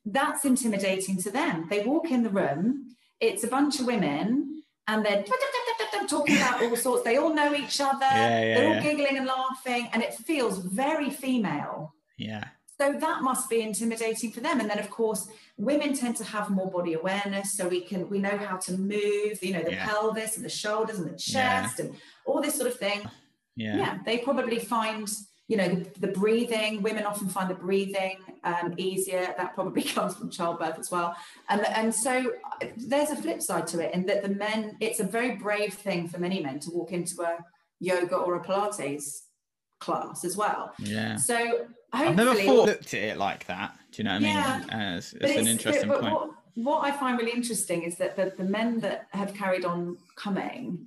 that's 0.05 0.45
intimidating 0.45 1.17
to 1.17 1.31
them. 1.31 1.67
They 1.69 1.83
walk 1.83 2.11
in 2.11 2.23
the 2.23 2.29
room, 2.29 2.95
it's 3.19 3.43
a 3.43 3.47
bunch 3.47 3.79
of 3.79 3.85
women, 3.85 4.63
and 4.87 5.05
they're 5.05 5.23
talking 6.09 6.35
about 6.37 6.61
all 6.63 6.75
sorts. 6.75 7.03
They 7.03 7.17
all 7.17 7.33
know 7.33 7.53
each 7.53 7.79
other, 7.79 7.99
yeah, 8.01 8.55
they're 8.55 8.75
all 8.75 8.81
giggling 8.81 9.17
and 9.17 9.25
laughing, 9.25 9.89
and 9.93 10.01
it 10.01 10.13
feels 10.13 10.57
very 10.59 11.09
female. 11.09 11.93
Yeah. 12.17 12.45
So 12.79 12.93
that 12.93 13.21
must 13.23 13.49
be 13.49 13.61
intimidating 13.61 14.31
for 14.31 14.39
them. 14.39 14.61
And 14.61 14.69
then, 14.69 14.79
of 14.79 14.89
course, 14.89 15.27
women 15.57 15.93
tend 15.93 16.15
to 16.17 16.23
have 16.23 16.49
more 16.49 16.71
body 16.71 16.93
awareness, 16.93 17.53
so 17.53 17.67
we 17.67 17.81
can 17.81 18.09
we 18.09 18.19
know 18.19 18.37
how 18.37 18.57
to 18.57 18.77
move, 18.77 19.43
you 19.43 19.53
know, 19.53 19.63
the 19.63 19.71
yeah. 19.71 19.85
pelvis 19.85 20.37
and 20.37 20.45
the 20.45 20.49
shoulders 20.49 20.97
and 20.99 21.09
the 21.09 21.17
chest 21.17 21.79
yeah. 21.79 21.85
and 21.85 21.95
all 22.25 22.41
this 22.41 22.55
sort 22.55 22.69
of 22.69 22.77
thing. 22.77 23.01
Yeah, 23.55 23.77
yeah 23.77 23.97
they 24.05 24.19
probably 24.19 24.59
find 24.59 25.09
you 25.49 25.57
know 25.57 25.67
the, 25.67 25.99
the 25.99 26.07
breathing. 26.07 26.81
Women 26.81 27.05
often 27.05 27.27
find 27.27 27.49
the 27.49 27.55
breathing 27.55 28.17
um, 28.43 28.75
easier. 28.77 29.33
That 29.35 29.55
probably 29.55 29.81
comes 29.95 30.15
from 30.15 30.29
childbirth 30.29 30.79
as 30.79 30.89
well. 30.91 31.15
And 31.49 31.65
and 31.67 31.93
so 31.93 32.31
there's 32.77 33.09
a 33.09 33.15
flip 33.15 33.41
side 33.41 33.67
to 33.67 33.79
it, 33.79 33.93
in 33.93 34.05
that 34.05 34.21
the 34.21 34.29
men, 34.29 34.77
it's 34.79 35.01
a 35.01 35.03
very 35.03 35.35
brave 35.35 35.73
thing 35.73 36.07
for 36.07 36.19
many 36.19 36.41
men 36.41 36.59
to 36.61 36.71
walk 36.71 36.93
into 36.93 37.21
a 37.23 37.43
yoga 37.79 38.15
or 38.15 38.35
a 38.35 38.43
Pilates 38.43 39.23
class 39.79 40.23
as 40.23 40.37
well. 40.37 40.71
Yeah. 40.77 41.15
So 41.15 41.67
I've 41.91 42.15
never 42.15 42.35
thought 42.35 42.67
looked 42.67 42.93
at 42.93 43.01
it 43.01 43.17
like 43.17 43.47
that. 43.47 43.75
Do 43.91 44.01
you 44.01 44.03
know 44.03 44.13
what 44.13 44.17
I 44.17 44.19
mean? 44.19 44.35
Yeah. 44.35 44.63
As, 44.69 45.13
it's, 45.13 45.31
it's, 45.31 45.39
an 45.39 45.47
interesting 45.47 45.89
but, 45.89 46.01
but 46.01 46.09
point. 46.11 46.13
What, 46.13 46.31
what 46.53 46.83
I 46.83 46.91
find 46.91 47.17
really 47.17 47.31
interesting 47.31 47.81
is 47.81 47.97
that 47.97 48.15
the, 48.15 48.33
the 48.37 48.43
men 48.43 48.79
that 48.81 49.07
have 49.13 49.33
carried 49.33 49.65
on 49.65 49.97
coming 50.15 50.85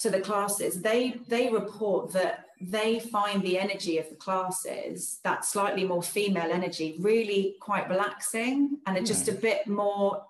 to 0.00 0.10
the 0.10 0.20
classes, 0.20 0.82
they 0.82 1.20
they 1.26 1.48
report 1.48 2.12
that 2.12 2.44
they 2.60 3.00
find 3.00 3.42
the 3.42 3.58
energy 3.58 3.98
of 3.98 4.08
the 4.08 4.16
classes, 4.16 5.20
that 5.24 5.44
slightly 5.44 5.84
more 5.84 6.02
female 6.02 6.50
energy, 6.50 6.96
really 7.00 7.56
quite 7.60 7.88
relaxing 7.88 8.78
and 8.86 8.96
it's 8.96 9.08
just 9.08 9.28
a 9.28 9.32
bit 9.32 9.66
more. 9.66 10.22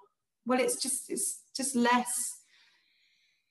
Well, 0.47 0.61
it's 0.61 0.81
just 0.83 1.11
it's 1.11 1.43
just 1.57 1.75
less. 1.75 2.37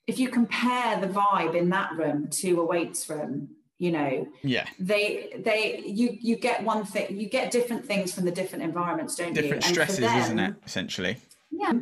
If 0.06 0.18
you 0.18 0.28
compare 0.30 1.00
the 1.00 1.06
vibe 1.06 1.54
in 1.54 1.68
that 1.70 1.92
room 1.92 2.28
to 2.28 2.60
a 2.60 2.64
weights 2.64 3.08
room, 3.08 3.50
you 3.78 3.92
know 3.92 4.26
yeah 4.42 4.66
they 4.78 5.32
they 5.38 5.82
you 5.86 6.18
you 6.20 6.36
get 6.36 6.62
one 6.64 6.84
thing 6.84 7.18
you 7.18 7.28
get 7.28 7.50
different 7.50 7.86
things 7.86 8.12
from 8.12 8.24
the 8.24 8.30
different 8.30 8.64
environments 8.64 9.14
don't 9.14 9.32
different 9.32 9.64
you 9.64 9.74
different 9.74 9.90
stresses 9.92 9.98
them, 10.00 10.18
isn't 10.18 10.38
it 10.40 10.54
essentially 10.66 11.16
yeah 11.50 11.72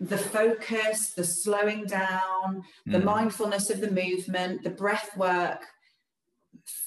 the 0.00 0.18
focus 0.18 1.10
the 1.10 1.22
slowing 1.22 1.84
down 1.84 2.64
the 2.86 2.98
mm. 2.98 3.04
mindfulness 3.04 3.70
of 3.70 3.80
the 3.80 3.90
movement 3.90 4.64
the 4.64 4.70
breath 4.70 5.16
work 5.16 5.64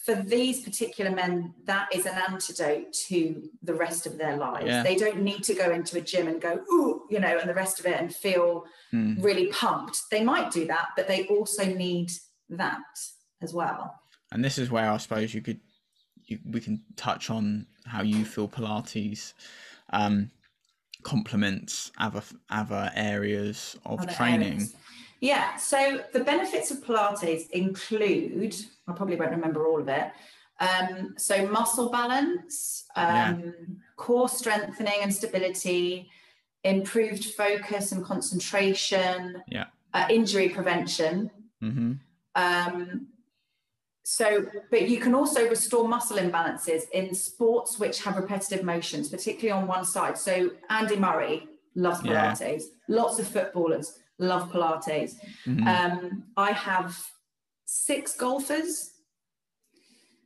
for 0.05 0.15
these 0.15 0.61
particular 0.61 1.11
men 1.11 1.53
that 1.65 1.87
is 1.93 2.05
an 2.05 2.15
antidote 2.29 2.91
to 2.93 3.49
the 3.61 3.73
rest 3.73 4.07
of 4.07 4.17
their 4.17 4.37
lives 4.37 4.65
yeah. 4.65 4.81
they 4.81 4.95
don't 4.95 5.21
need 5.21 5.43
to 5.43 5.53
go 5.53 5.69
into 5.71 5.97
a 5.97 6.01
gym 6.01 6.27
and 6.27 6.41
go 6.41 6.59
ooh 6.71 7.03
you 7.09 7.19
know 7.19 7.37
and 7.37 7.49
the 7.49 7.53
rest 7.53 7.79
of 7.79 7.85
it 7.85 7.99
and 7.99 8.15
feel 8.15 8.65
mm. 8.93 9.21
really 9.23 9.47
pumped 9.47 10.01
they 10.09 10.23
might 10.23 10.49
do 10.49 10.65
that 10.65 10.87
but 10.95 11.07
they 11.07 11.25
also 11.27 11.65
need 11.65 12.11
that 12.49 12.79
as 13.41 13.53
well 13.53 13.93
and 14.31 14.43
this 14.43 14.57
is 14.57 14.71
where 14.71 14.89
I 14.89 14.97
suppose 14.97 15.33
you 15.33 15.41
could 15.41 15.59
you, 16.25 16.39
we 16.45 16.59
can 16.59 16.81
touch 16.95 17.29
on 17.29 17.65
how 17.85 18.01
you 18.01 18.25
feel 18.25 18.47
Pilates 18.47 19.33
um, 19.91 20.29
complements 21.03 21.91
other 21.97 22.21
other 22.49 22.91
areas 22.95 23.77
of 23.85 24.01
other 24.01 24.11
training. 24.11 24.53
Areas. 24.53 24.75
Yeah, 25.19 25.55
so 25.55 26.01
the 26.13 26.23
benefits 26.23 26.71
of 26.71 26.83
Pilates 26.83 27.49
include 27.51 28.55
I 28.87 28.93
probably 28.93 29.15
won't 29.15 29.31
remember 29.31 29.67
all 29.67 29.81
of 29.81 29.87
it. 29.87 30.11
Um, 30.59 31.13
so 31.17 31.45
muscle 31.47 31.89
balance, 31.89 32.85
um, 32.95 33.05
yeah. 33.05 33.51
core 33.95 34.29
strengthening 34.29 34.99
and 35.01 35.13
stability, 35.13 36.09
improved 36.63 37.25
focus 37.25 37.91
and 37.91 38.03
concentration, 38.03 39.43
yeah. 39.47 39.65
uh, 39.93 40.07
injury 40.09 40.49
prevention. 40.49 41.29
Mm-hmm. 41.61 41.93
Um, 42.35 43.07
so, 44.03 44.45
but 44.71 44.87
you 44.89 44.99
can 44.99 45.13
also 45.13 45.49
restore 45.49 45.87
muscle 45.87 46.17
imbalances 46.17 46.83
in 46.93 47.13
sports 47.13 47.77
which 47.77 48.01
have 48.03 48.15
repetitive 48.15 48.63
motions, 48.63 49.09
particularly 49.09 49.51
on 49.51 49.67
one 49.67 49.83
side. 49.83 50.17
So, 50.17 50.51
Andy 50.69 50.95
Murray 50.95 51.47
loves 51.75 52.01
Pilates. 52.01 52.41
Yeah. 52.41 52.57
Lots 52.95 53.19
of 53.19 53.27
footballers 53.27 53.99
love 54.19 54.51
Pilates. 54.51 55.15
Mm-hmm. 55.45 55.67
Um, 55.67 56.23
I 56.35 56.51
have 56.51 56.97
six 57.65 58.15
golfers, 58.15 58.91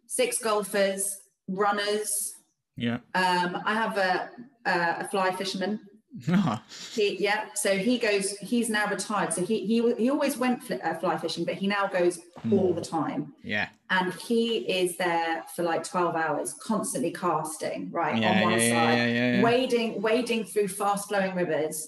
six 0.08 0.40
golfers, 0.40 1.20
runners. 1.48 2.34
Yeah. 2.78 3.00
Um, 3.16 3.62
I 3.66 3.74
have 3.74 3.98
a, 3.98 4.30
a, 4.66 4.96
a 5.02 5.08
fly 5.10 5.32
fisherman 5.32 5.80
he, 6.92 7.24
yeah, 7.24 7.46
so 7.54 7.78
he 7.78 7.98
goes. 7.98 8.38
He's 8.40 8.70
now 8.70 8.86
retired. 8.88 9.32
So 9.32 9.46
he 9.46 9.66
he 9.66 9.94
he 9.94 10.10
always 10.10 10.38
went 10.38 10.62
fly, 10.62 10.76
uh, 10.78 10.96
fly 10.96 11.18
fishing, 11.18 11.46
but 11.46 11.54
he 11.54 11.68
now 11.68 11.88
goes 11.88 12.20
mm. 12.46 12.52
all 12.52 12.74
the 12.74 12.82
time. 12.82 13.34
Yeah, 13.44 13.70
and 13.90 14.14
he 14.16 14.58
is 14.58 14.98
there 14.98 15.44
for 15.56 15.64
like 15.64 15.86
twelve 15.86 16.18
hours, 16.18 16.54
constantly 16.54 17.12
casting 17.12 17.92
right 17.92 18.22
yeah, 18.22 18.30
on 18.30 18.42
one 18.42 18.60
yeah, 18.60 18.70
side, 18.70 19.16
yeah, 19.16 19.42
wading 19.42 20.02
wading 20.02 20.44
through 20.44 20.68
fast 20.68 21.08
flowing 21.08 21.34
rivers, 21.34 21.88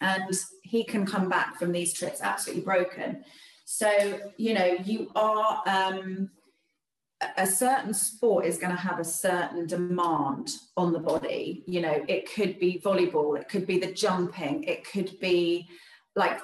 and 0.00 0.34
he 0.62 0.84
can 0.84 1.04
come 1.06 1.28
back 1.28 1.58
from 1.58 1.72
these 1.72 1.92
trips 1.92 2.20
absolutely 2.20 2.64
broken. 2.64 3.24
So 3.64 4.20
you 4.36 4.54
know 4.54 4.76
you 4.84 5.10
are. 5.14 5.62
um 5.66 6.30
a 7.36 7.46
certain 7.46 7.92
sport 7.92 8.44
is 8.44 8.58
going 8.58 8.70
to 8.70 8.80
have 8.80 9.00
a 9.00 9.04
certain 9.04 9.66
demand 9.66 10.50
on 10.76 10.92
the 10.92 11.00
body. 11.00 11.64
You 11.66 11.80
know, 11.80 12.04
it 12.06 12.32
could 12.32 12.58
be 12.60 12.80
volleyball, 12.84 13.38
it 13.38 13.48
could 13.48 13.66
be 13.66 13.78
the 13.78 13.92
jumping, 13.92 14.62
it 14.64 14.88
could 14.88 15.18
be 15.18 15.68
like 16.14 16.38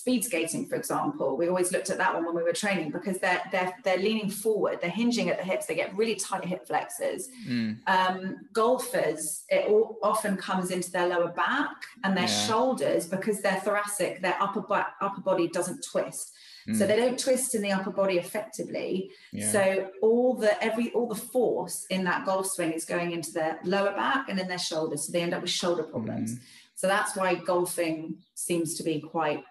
speed 0.00 0.24
skating, 0.24 0.66
for 0.66 0.76
example. 0.76 1.36
We 1.36 1.48
always 1.48 1.72
looked 1.72 1.90
at 1.90 1.98
that 1.98 2.14
one 2.14 2.24
when 2.24 2.34
we 2.34 2.42
were 2.42 2.54
training 2.54 2.90
because 2.90 3.18
they're 3.18 3.42
they're 3.52 3.72
they're 3.84 3.98
leaning 3.98 4.30
forward, 4.30 4.78
they're 4.80 4.98
hinging 5.02 5.28
at 5.28 5.36
the 5.38 5.44
hips, 5.44 5.66
they 5.66 5.74
get 5.74 5.94
really 5.94 6.14
tight 6.14 6.44
hip 6.44 6.66
flexors. 6.66 7.28
Mm. 7.46 7.78
Um, 7.86 8.36
golfers, 8.54 9.44
it 9.50 9.68
all, 9.68 9.98
often 10.02 10.38
comes 10.38 10.70
into 10.70 10.90
their 10.90 11.08
lower 11.08 11.28
back 11.28 11.76
and 12.02 12.16
their 12.16 12.32
yeah. 12.32 12.46
shoulders 12.46 13.06
because 13.06 13.42
they're 13.42 13.60
thoracic, 13.60 14.22
their 14.22 14.36
upper 14.40 14.62
back, 14.62 14.94
upper 15.02 15.20
body 15.20 15.48
doesn't 15.48 15.84
twist. 15.84 16.32
So 16.66 16.84
mm. 16.84 16.88
they 16.88 16.96
don't 16.96 17.18
twist 17.18 17.54
in 17.54 17.62
the 17.62 17.72
upper 17.72 17.90
body 17.90 18.16
effectively. 18.18 19.10
Yeah. 19.32 19.50
So 19.50 19.90
all 20.00 20.34
the 20.34 20.62
every 20.64 20.92
all 20.92 21.08
the 21.08 21.22
force 21.34 21.86
in 21.90 22.04
that 22.04 22.24
golf 22.24 22.46
swing 22.46 22.72
is 22.72 22.86
going 22.86 23.12
into 23.12 23.32
their 23.32 23.58
lower 23.64 23.92
back 23.92 24.30
and 24.30 24.40
in 24.40 24.48
their 24.48 24.58
shoulders. 24.58 25.06
So 25.06 25.12
they 25.12 25.20
end 25.20 25.34
up 25.34 25.42
with 25.42 25.50
shoulder 25.50 25.82
problems. 25.82 26.36
Mm. 26.36 26.40
So 26.80 26.86
that's 26.86 27.14
why 27.14 27.34
golfing 27.34 28.16
seems 28.32 28.74
to 28.76 28.82
be 28.82 29.00
quite 29.00 29.44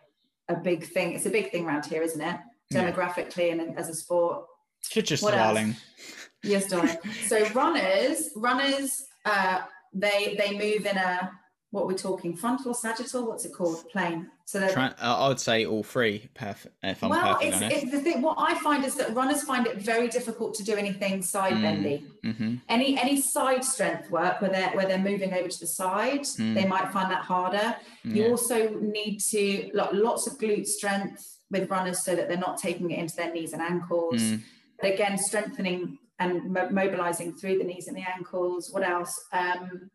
a 0.50 0.56
big 0.56 0.84
thing. 0.84 1.14
It's 1.14 1.26
a 1.26 1.30
big 1.30 1.52
thing 1.52 1.66
around 1.66 1.86
here, 1.86 2.02
isn't 2.02 2.22
it? 2.22 2.39
Demographically 2.74 3.52
and 3.52 3.78
as 3.78 3.89
a 3.89 3.93
sport. 3.95 4.45
Should 4.89 5.06
just 5.06 5.24
what 5.24 5.34
darling. 5.34 5.70
Else? 5.70 6.30
Yes, 6.43 6.70
darling. 6.70 6.97
so 7.26 7.47
runners, 7.50 8.30
runners, 8.36 9.06
uh, 9.26 9.62
they 9.93 10.36
they 10.38 10.52
move 10.58 10.86
in 10.86 10.97
a 10.97 11.32
what 11.72 11.88
we're 11.88 11.97
talking 11.97 12.36
frontal 12.36 12.74
sagittal? 12.74 13.28
What's 13.28 13.45
it 13.45 13.53
called? 13.53 13.89
Plane 13.89 14.30
so 14.45 14.67
Try, 14.67 14.91
i 14.99 15.28
would 15.28 15.39
say 15.39 15.67
all 15.67 15.84
three 15.84 16.28
perfect 16.34 16.74
if 16.82 17.03
i'm 17.03 17.11
well 17.11 17.38
it's, 17.39 17.61
it's, 17.61 17.91
the 17.91 17.99
thing 17.99 18.24
what 18.24 18.36
i 18.39 18.55
find 18.55 18.84
is 18.84 18.95
that 18.95 19.13
runners 19.13 19.43
find 19.43 19.67
it 19.67 19.78
very 19.78 20.07
difficult 20.07 20.55
to 20.55 20.63
do 20.63 20.76
anything 20.76 21.22
side 21.22 21.53
mm. 21.53 21.61
bendy 21.61 22.03
mm-hmm. 22.26 22.55
any 22.67 22.99
any 22.99 23.22
side 23.22 23.63
strength 23.63 24.09
work 24.09 24.41
where 24.41 24.49
they're 24.49 24.72
where 24.72 24.88
they're 24.88 24.97
moving 24.97 25.34
over 25.34 25.47
to 25.47 25.59
the 25.59 25.67
side 25.67 26.22
mm. 26.22 26.55
they 26.55 26.65
might 26.65 26.91
find 26.91 27.11
that 27.11 27.24
harder. 27.24 27.76
You 28.03 28.28
also 28.28 28.70
need 28.80 29.20
to 29.32 29.70
like, 29.74 29.93
lots 29.93 30.26
of 30.28 30.38
glute 30.38 30.65
strength 30.65 31.38
with 31.51 31.70
runners 31.70 32.03
so 32.03 32.15
that 32.15 32.28
they're 32.28 32.38
not 32.38 32.57
taking 32.57 32.91
it 32.91 32.99
into 32.99 33.15
their 33.15 33.32
knees 33.32 33.53
and 33.53 33.61
ankles. 33.61 34.22
Mm. 34.22 34.41
but 34.82 34.93
again 34.93 35.17
strengthening 35.17 35.97
and 36.20 36.51
mo- 36.51 36.70
mobilizing 36.70 37.34
through 37.34 37.57
the 37.59 37.63
knees 37.63 37.88
and 37.88 37.95
the 37.95 38.03
ankles. 38.15 38.72
What 38.72 38.84
else? 38.84 39.13
Um, 39.32 39.89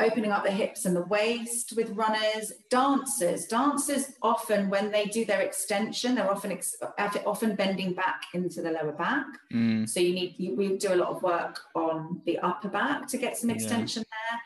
opening 0.00 0.30
up 0.30 0.44
the 0.44 0.50
hips 0.50 0.84
and 0.84 0.94
the 0.94 1.02
waist 1.02 1.74
with 1.76 1.90
runners 1.90 2.52
dancers 2.70 3.46
dancers 3.46 4.12
often 4.22 4.70
when 4.70 4.90
they 4.90 5.06
do 5.06 5.24
their 5.24 5.40
extension 5.40 6.14
they're 6.14 6.30
often 6.30 6.52
ex- 6.52 6.76
often 7.26 7.54
bending 7.54 7.92
back 7.92 8.22
into 8.34 8.62
the 8.62 8.70
lower 8.70 8.92
back 8.92 9.26
mm. 9.52 9.88
so 9.88 10.00
you 10.00 10.14
need 10.14 10.34
you, 10.38 10.54
we 10.54 10.76
do 10.76 10.92
a 10.92 10.96
lot 10.96 11.08
of 11.08 11.22
work 11.22 11.60
on 11.74 12.20
the 12.26 12.38
upper 12.38 12.68
back 12.68 13.06
to 13.06 13.16
get 13.16 13.36
some 13.36 13.50
extension 13.50 14.04
yeah. 14.06 14.16
there 14.30 14.40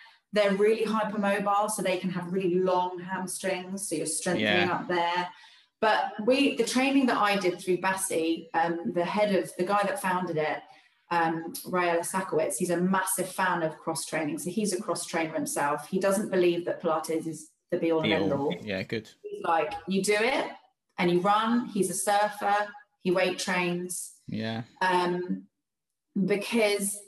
they're 0.50 0.56
really 0.56 0.86
hypermobile 0.86 1.70
so 1.70 1.82
they 1.82 1.98
can 1.98 2.10
have 2.10 2.32
really 2.32 2.54
long 2.54 2.98
hamstrings 2.98 3.88
so 3.88 3.94
you're 3.94 4.06
strengthening 4.06 4.68
yeah. 4.68 4.74
up 4.74 4.88
there 4.88 5.28
but 5.80 6.12
we 6.24 6.56
the 6.56 6.64
training 6.64 7.06
that 7.06 7.18
i 7.18 7.36
did 7.36 7.60
through 7.60 7.76
BASI 7.78 8.48
um, 8.54 8.92
the 8.94 9.04
head 9.04 9.34
of 9.34 9.50
the 9.56 9.64
guy 9.64 9.82
that 9.82 10.00
founded 10.00 10.38
it 10.38 10.62
um, 11.12 11.52
Rael 11.66 12.00
Isacowitz, 12.00 12.56
he's 12.56 12.70
a 12.70 12.76
massive 12.78 13.28
fan 13.28 13.62
of 13.62 13.76
cross 13.76 14.06
training. 14.06 14.38
So 14.38 14.50
he's 14.50 14.72
a 14.72 14.80
cross 14.80 15.04
trainer 15.04 15.34
himself. 15.34 15.86
He 15.88 16.00
doesn't 16.00 16.30
believe 16.30 16.64
that 16.64 16.82
Pilates 16.82 17.26
is 17.26 17.50
the 17.70 17.76
be 17.76 17.92
all 17.92 18.02
and 18.02 18.12
end 18.12 18.32
all. 18.32 18.54
Yeah, 18.62 18.82
good. 18.82 19.10
He's 19.22 19.44
like, 19.44 19.74
you 19.86 20.02
do 20.02 20.16
it 20.18 20.46
and 20.98 21.10
you 21.10 21.20
run. 21.20 21.66
He's 21.66 21.90
a 21.90 21.94
surfer. 21.94 22.56
He 23.02 23.10
weight 23.10 23.38
trains. 23.38 24.14
Yeah. 24.26 24.62
Um, 24.80 25.44
because 26.26 26.98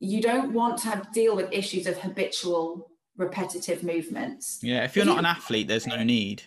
you 0.00 0.20
don't 0.20 0.52
want 0.52 0.78
to 0.78 0.88
have, 0.88 1.12
deal 1.12 1.36
with 1.36 1.52
issues 1.52 1.86
of 1.86 1.98
habitual 1.98 2.90
repetitive 3.16 3.84
movements. 3.84 4.58
Yeah, 4.60 4.84
if 4.84 4.96
you're 4.96 5.06
not 5.06 5.20
an 5.20 5.26
athlete, 5.26 5.68
there's 5.68 5.86
no 5.86 6.02
need 6.02 6.42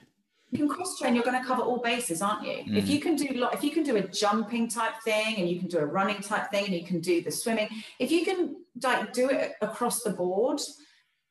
you 0.52 0.60
can 0.60 0.68
cross 0.68 0.98
train 0.98 1.16
you're 1.16 1.24
going 1.24 1.40
to 1.40 1.48
cover 1.48 1.62
all 1.62 1.78
bases 1.78 2.22
aren't 2.22 2.46
you 2.46 2.64
mm. 2.64 2.78
if 2.78 2.90
you 2.90 3.00
can 3.00 3.16
do 3.16 3.48
if 3.54 3.64
you 3.64 3.72
can 3.72 3.84
do 3.84 3.98
a 3.98 4.02
jumping 4.02 4.68
type 4.68 4.94
thing 5.04 5.38
and 5.38 5.50
you 5.50 5.60
can 5.60 5.68
do 5.68 5.78
a 5.78 5.86
running 5.86 6.22
type 6.22 6.50
thing 6.50 6.66
and 6.66 6.74
you 6.74 6.86
can 6.86 7.00
do 7.00 7.22
the 7.22 7.32
swimming 7.32 7.68
if 8.00 8.12
you 8.12 8.26
can 8.26 8.56
like 8.84 9.14
do 9.14 9.30
it 9.30 9.54
across 9.62 10.02
the 10.04 10.10
board 10.10 10.60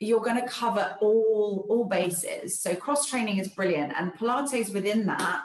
you're 0.01 0.21
going 0.21 0.41
to 0.41 0.47
cover 0.47 0.97
all 1.01 1.67
all 1.69 1.85
bases 1.85 2.61
so 2.61 2.75
cross 2.75 3.07
training 3.07 3.39
is 3.39 3.49
brilliant 3.49 3.93
and 3.97 4.13
pilates 4.15 4.73
within 4.73 5.07
that 5.07 5.43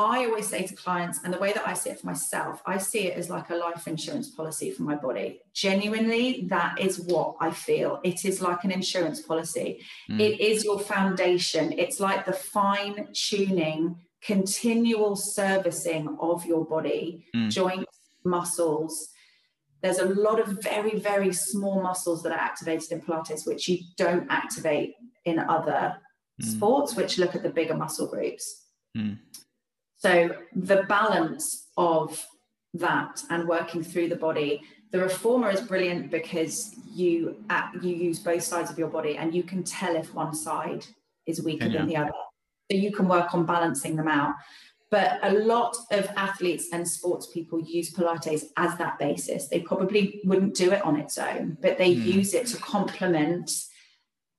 I 0.00 0.24
always 0.24 0.48
say 0.48 0.66
to 0.66 0.74
clients, 0.74 1.20
and 1.22 1.32
the 1.32 1.38
way 1.38 1.52
that 1.52 1.68
I 1.68 1.74
see 1.74 1.90
it 1.90 2.00
for 2.00 2.06
myself, 2.06 2.62
I 2.64 2.78
see 2.78 3.08
it 3.08 3.18
as 3.18 3.28
like 3.28 3.50
a 3.50 3.54
life 3.54 3.86
insurance 3.86 4.30
policy 4.30 4.70
for 4.70 4.82
my 4.82 4.94
body. 4.94 5.42
Genuinely, 5.52 6.46
that 6.48 6.80
is 6.80 7.00
what 7.00 7.36
I 7.38 7.50
feel. 7.50 8.00
It 8.02 8.24
is 8.24 8.40
like 8.40 8.64
an 8.64 8.70
insurance 8.70 9.20
policy. 9.20 9.84
Mm. 10.10 10.20
It 10.20 10.40
is 10.40 10.64
your 10.64 10.80
foundation. 10.80 11.74
It's 11.78 12.00
like 12.00 12.24
the 12.24 12.32
fine 12.32 13.08
tuning, 13.12 13.96
continual 14.22 15.16
servicing 15.16 16.16
of 16.18 16.46
your 16.46 16.64
body, 16.64 17.26
mm. 17.36 17.50
joints, 17.50 17.98
muscles. 18.24 19.10
There's 19.82 19.98
a 19.98 20.06
lot 20.06 20.40
of 20.40 20.62
very, 20.62 20.98
very 20.98 21.34
small 21.34 21.82
muscles 21.82 22.22
that 22.22 22.32
are 22.32 22.38
activated 22.38 22.90
in 22.90 23.02
Pilates, 23.02 23.46
which 23.46 23.68
you 23.68 23.80
don't 23.98 24.26
activate 24.30 24.94
in 25.26 25.38
other 25.38 25.98
mm. 26.40 26.44
sports, 26.46 26.96
which 26.96 27.18
look 27.18 27.34
at 27.34 27.42
the 27.42 27.50
bigger 27.50 27.76
muscle 27.76 28.06
groups. 28.06 28.64
Mm. 28.96 29.18
So 30.00 30.34
the 30.54 30.84
balance 30.88 31.68
of 31.76 32.26
that 32.74 33.22
and 33.30 33.48
working 33.48 33.82
through 33.82 34.08
the 34.08 34.16
body. 34.16 34.62
The 34.92 35.00
reformer 35.00 35.50
is 35.50 35.60
brilliant 35.60 36.10
because 36.10 36.74
you 36.92 37.44
you 37.80 37.94
use 37.94 38.18
both 38.18 38.42
sides 38.42 38.70
of 38.70 38.78
your 38.78 38.88
body 38.88 39.16
and 39.16 39.34
you 39.34 39.42
can 39.42 39.62
tell 39.62 39.94
if 39.96 40.14
one 40.14 40.34
side 40.34 40.84
is 41.26 41.42
weaker 41.42 41.66
yeah. 41.66 41.78
than 41.78 41.86
the 41.86 41.96
other. 41.96 42.12
So 42.70 42.76
you 42.76 42.92
can 42.92 43.08
work 43.08 43.34
on 43.34 43.46
balancing 43.46 43.96
them 43.96 44.08
out. 44.08 44.34
But 44.90 45.20
a 45.22 45.32
lot 45.34 45.76
of 45.92 46.06
athletes 46.16 46.68
and 46.72 46.86
sports 46.86 47.28
people 47.32 47.60
use 47.60 47.94
Pilates 47.94 48.46
as 48.56 48.76
that 48.78 48.98
basis. 48.98 49.46
They 49.46 49.60
probably 49.60 50.20
wouldn't 50.24 50.56
do 50.56 50.72
it 50.72 50.82
on 50.82 50.98
its 50.98 51.16
own, 51.16 51.56
but 51.60 51.78
they 51.78 51.94
mm. 51.94 52.04
use 52.04 52.34
it 52.34 52.48
to 52.48 52.56
complement 52.56 53.48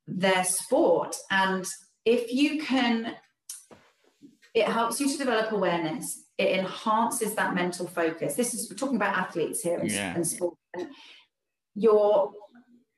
their 0.08 0.44
sport. 0.44 1.16
And 1.30 1.66
if 2.04 2.34
you 2.34 2.62
can 2.62 3.16
it 4.54 4.66
helps 4.66 5.00
you 5.00 5.10
to 5.10 5.18
develop 5.18 5.52
awareness. 5.52 6.24
It 6.38 6.60
enhances 6.60 7.36
that 7.36 7.56
mental 7.56 7.88
focus. 7.88 8.36
This 8.36 8.54
is 8.54 8.70
we're 8.70 8.76
talking 8.76 8.96
about 8.96 9.16
athletes 9.16 9.62
here 9.62 9.80
and, 9.80 9.90
yeah. 9.90 10.14
and 10.16 10.28
sport. 10.28 10.56
And 10.74 10.88
you're 11.76 12.32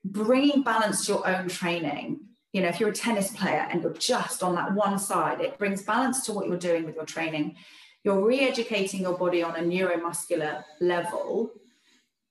bringing 0.04 0.62
balance 0.62 1.06
to 1.06 1.12
your 1.12 1.26
own 1.28 1.48
training. 1.48 2.20
You 2.52 2.62
know, 2.62 2.68
if 2.68 2.80
you're 2.80 2.90
a 2.90 2.94
tennis 2.94 3.32
player 3.32 3.66
and 3.70 3.82
you're 3.82 3.94
just 3.94 4.42
on 4.42 4.54
that 4.54 4.74
one 4.74 4.98
side, 4.98 5.40
it 5.40 5.58
brings 5.58 5.82
balance 5.82 6.24
to 6.26 6.32
what 6.32 6.48
you're 6.48 6.56
doing 6.56 6.84
with 6.84 6.96
your 6.96 7.04
training. 7.04 7.56
You're 8.04 8.24
re-educating 8.24 9.00
your 9.02 9.16
body 9.16 9.42
on 9.42 9.56
a 9.56 9.60
neuromuscular 9.60 10.62
level, 10.80 11.50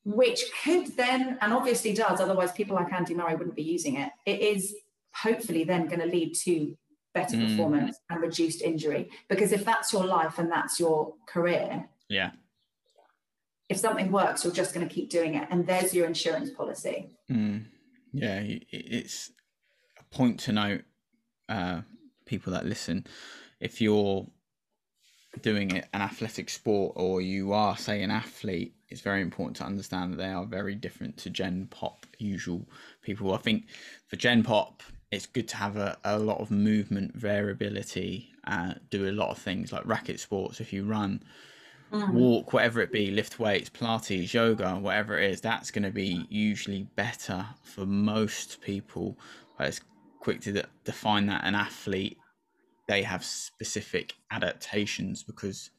which 0.06 0.44
could 0.64 0.96
then, 0.96 1.38
and 1.42 1.54
obviously 1.54 1.94
does, 1.94 2.20
otherwise 2.20 2.52
people 2.52 2.76
like 2.76 2.92
Andy 2.92 3.16
Murray 3.16 3.36
wouldn't 3.36 3.56
be 3.56 3.64
using 3.64 3.98
it. 3.98 4.12
It 4.26 4.40
is 4.40 4.76
hopefully 5.16 5.64
then 5.64 5.88
going 5.88 6.00
to 6.00 6.06
lead 6.06 6.36
to 6.44 6.78
better 7.14 7.38
mm. 7.38 7.48
performance 7.48 7.98
and 8.10 8.22
reduced 8.22 8.62
injury. 8.62 9.10
Because 9.30 9.52
if 9.52 9.66
that's 9.66 9.94
your 9.94 10.06
life 10.06 10.40
and 10.40 10.52
that's 10.52 10.80
your 10.80 11.14
career, 11.28 11.88
yeah. 12.10 12.32
If 13.70 13.78
something 13.78 14.12
works, 14.12 14.44
you're 14.44 14.54
just 14.54 14.74
going 14.74 14.88
to 14.88 14.94
keep 14.94 15.10
doing 15.10 15.36
it, 15.36 15.48
and 15.50 15.66
there's 15.66 15.94
your 15.94 16.06
insurance 16.06 16.52
policy. 16.52 17.10
Mm. 17.32 17.66
Yeah, 18.12 18.44
it's 18.44 19.32
a 19.98 20.16
point 20.16 20.40
to 20.42 20.52
note, 20.52 20.84
uh, 21.50 21.82
people 22.26 22.54
that 22.54 22.66
listen, 22.66 23.08
if 23.60 23.82
you're 23.82 24.28
doing 25.42 25.72
it 25.72 25.88
an 25.94 26.02
athletic 26.02 26.50
sport 26.50 26.94
or 26.96 27.22
you 27.22 27.54
are 27.54 27.76
say 27.76 28.04
an 28.04 28.12
athlete 28.12 28.76
it's 28.90 29.02
very 29.02 29.22
important 29.22 29.56
to 29.56 29.64
understand 29.64 30.14
that 30.14 30.18
they 30.18 30.30
are 30.30 30.46
very 30.46 30.76
different 30.76 31.18
to 31.18 31.30
gen 31.30 31.68
pop 31.72 32.06
usual 32.20 32.68
people 33.02 33.34
i 33.34 33.38
think 33.38 33.66
for 34.06 34.16
gen 34.16 34.44
pop 34.44 34.84
it's 35.14 35.26
good 35.28 35.48
to 35.48 35.58
have 35.58 35.78
a, 35.78 35.98
a 36.04 36.18
lot 36.18 36.40
of 36.40 36.52
movement 36.52 37.16
variability 37.16 38.32
uh, 38.46 38.74
do 38.90 39.10
a 39.10 39.12
lot 39.12 39.30
of 39.30 39.38
things 39.38 39.72
like 39.72 39.86
racket 39.86 40.20
sports 40.20 40.60
if 40.60 40.74
you 40.74 40.84
run 40.84 41.22
mm. 41.92 42.14
walk 42.14 42.52
whatever 42.52 42.82
it 42.82 42.92
be 42.92 43.12
lift 43.12 43.40
weights 43.40 43.70
pilates 43.70 44.34
yoga 44.34 44.76
whatever 44.76 45.18
it 45.18 45.32
is 45.32 45.42
that's 45.42 45.72
going 45.72 45.84
to 45.84 45.92
be 45.92 46.26
usually 46.30 46.88
better 46.96 47.46
for 47.62 47.86
most 47.86 48.60
people 48.62 49.18
but 49.58 49.68
it's 49.68 49.82
quick 50.20 50.42
to 50.42 50.64
define 50.84 51.28
that 51.28 51.44
an 51.44 51.56
athlete 51.56 52.18
they 52.88 53.04
have 53.04 53.24
specific 53.24 54.14
adaptations 54.32 55.24
because 55.24 55.70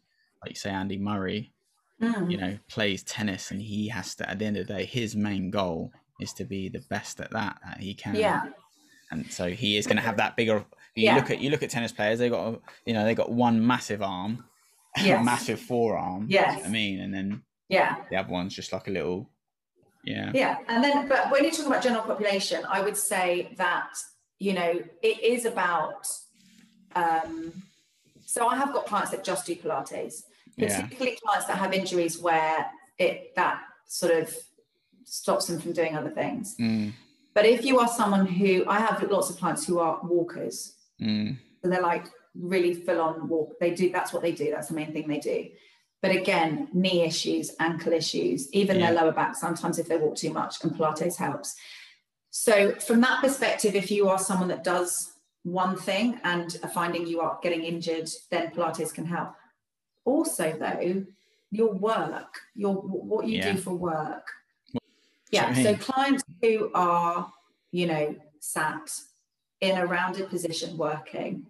like 0.43 0.53
you 0.53 0.57
say 0.57 0.71
andy 0.71 0.99
murray 0.99 1.53
mm. 2.01 2.31
you 2.31 2.37
know 2.37 2.57
plays 2.69 3.03
tennis 3.03 3.51
and 3.51 3.61
he 3.61 3.89
has 3.89 4.15
to 4.15 4.29
at 4.29 4.39
the 4.39 4.45
end 4.45 4.57
of 4.57 4.67
the 4.67 4.75
day 4.75 4.85
his 4.85 5.17
main 5.17 5.51
goal 5.51 5.91
is 6.21 6.33
to 6.33 6.45
be 6.45 6.69
the 6.69 6.83
best 6.89 7.21
at 7.21 7.31
that 7.31 7.59
that 7.65 7.81
he 7.81 7.93
can 7.95 8.15
yeah 8.15 8.45
and 9.11 9.31
so 9.31 9.49
he 9.49 9.77
is 9.77 9.87
going 9.87 9.97
to 9.97 10.03
have 10.03 10.17
that 10.17 10.37
bigger. 10.37 10.65
You 10.95 11.05
yeah. 11.05 11.17
look 11.17 11.31
at 11.31 11.41
you 11.41 11.51
look 11.51 11.63
at 11.63 11.71
tennis 11.71 11.93
players; 11.93 12.19
they 12.19 12.29
got 12.29 12.61
you 12.87 12.95
know 12.95 13.05
they 13.05 13.15
got 13.15 13.31
one 13.31 13.65
massive 13.67 14.03
arm, 14.03 14.45
yes. 14.97 15.25
massive 15.25 15.61
forearm. 15.61 16.27
Yes, 16.29 16.63
I 16.65 16.69
mean, 16.69 17.01
and 17.01 17.13
then 17.13 17.43
Yeah. 17.69 17.97
The 18.11 18.17
other 18.17 18.31
one's 18.31 18.55
just 18.55 18.73
like 18.73 18.89
a 18.89 18.91
little, 18.91 19.31
yeah. 20.05 20.31
Yeah. 20.35 20.59
And 20.69 20.83
then, 20.83 21.09
but 21.09 21.31
when 21.31 21.45
you 21.45 21.51
talk 21.51 21.67
about 21.67 21.83
general 21.83 22.03
population, 22.03 22.65
I 22.69 22.81
would 22.83 22.97
say 22.97 23.55
that, 23.57 23.91
you 24.39 24.53
know, 24.53 24.83
it 25.03 25.23
is 25.23 25.45
about, 25.45 26.07
um, 26.95 27.53
so 28.25 28.47
I 28.47 28.57
have 28.57 28.73
got 28.73 28.87
clients 28.87 29.11
that 29.13 29.25
just 29.25 29.47
do 29.47 29.55
Pilates, 29.55 30.23
particularly 30.59 31.13
yeah. 31.13 31.19
clients 31.25 31.47
that 31.47 31.59
have 31.59 31.73
injuries 31.73 32.21
where 32.21 32.67
it, 32.99 33.35
that 33.37 33.61
sort 33.87 34.13
of 34.13 34.35
stops 35.05 35.47
them 35.47 35.61
from 35.61 35.73
doing 35.73 35.97
other 35.97 36.11
things. 36.11 36.57
Mm. 36.61 36.93
But 37.35 37.47
if 37.47 37.65
you 37.65 37.81
are 37.81 37.89
someone 37.89 38.27
who, 38.27 38.65
I 38.69 38.79
have 38.79 39.03
lots 39.11 39.29
of 39.29 39.37
clients 39.37 39.67
who 39.67 39.81
are 39.81 40.01
walkers. 40.05 40.77
Mm. 41.01 41.37
So 41.63 41.69
they're 41.69 41.83
like 41.83 42.07
really 42.35 42.75
full 42.75 43.01
on 43.01 43.29
walk. 43.29 43.59
They 43.59 43.73
do, 43.73 43.91
that's 43.91 44.13
what 44.13 44.23
they 44.23 44.33
do. 44.33 44.51
That's 44.51 44.69
the 44.69 44.75
main 44.75 44.93
thing 44.93 45.09
they 45.09 45.19
do. 45.19 45.49
But 46.01 46.13
again, 46.13 46.69
knee 46.73 47.03
issues, 47.03 47.53
ankle 47.59 47.93
issues, 47.93 48.53
even 48.53 48.79
yeah. 48.79 48.93
their 48.93 49.03
lower 49.03 49.13
back, 49.13 49.35
sometimes 49.35 49.79
if 49.79 49.89
they 49.89 49.97
walk 49.97 50.17
too 50.17 50.33
much, 50.33 50.63
and 50.63 50.73
Pilates 50.73 51.17
helps. 51.17 51.57
So, 52.31 52.73
from 52.75 53.01
that 53.01 53.23
perspective, 53.23 53.75
if 53.75 53.91
you 53.91 54.09
are 54.09 54.19
someone 54.19 54.49
that 54.49 54.65
does 54.65 55.15
one 55.45 55.77
thing 55.77 56.21
and 56.25 56.59
are 56.63 56.69
finding 56.69 57.07
you 57.07 57.21
are 57.21 57.39
getting 57.43 57.65
injured, 57.65 58.11
then 58.31 58.51
Pilates 58.51 58.93
can 58.93 59.07
help. 59.07 59.35
Also, 60.05 60.53
though, 60.59 61.07
your 61.51 61.73
work, 61.73 62.39
your 62.55 62.75
what 62.75 63.27
you 63.27 63.39
yeah. 63.39 63.53
do 63.53 63.59
for 63.59 63.73
work. 63.73 64.27
Yeah. 65.35 65.55
So 65.55 65.75
clients 65.77 66.25
who 66.43 66.71
are, 66.75 67.33
you 67.73 67.87
know, 67.87 68.17
sat 68.41 68.91
in 69.61 69.77
a 69.77 69.87
rounded 69.87 70.29
position 70.29 70.77
working, 70.77 71.47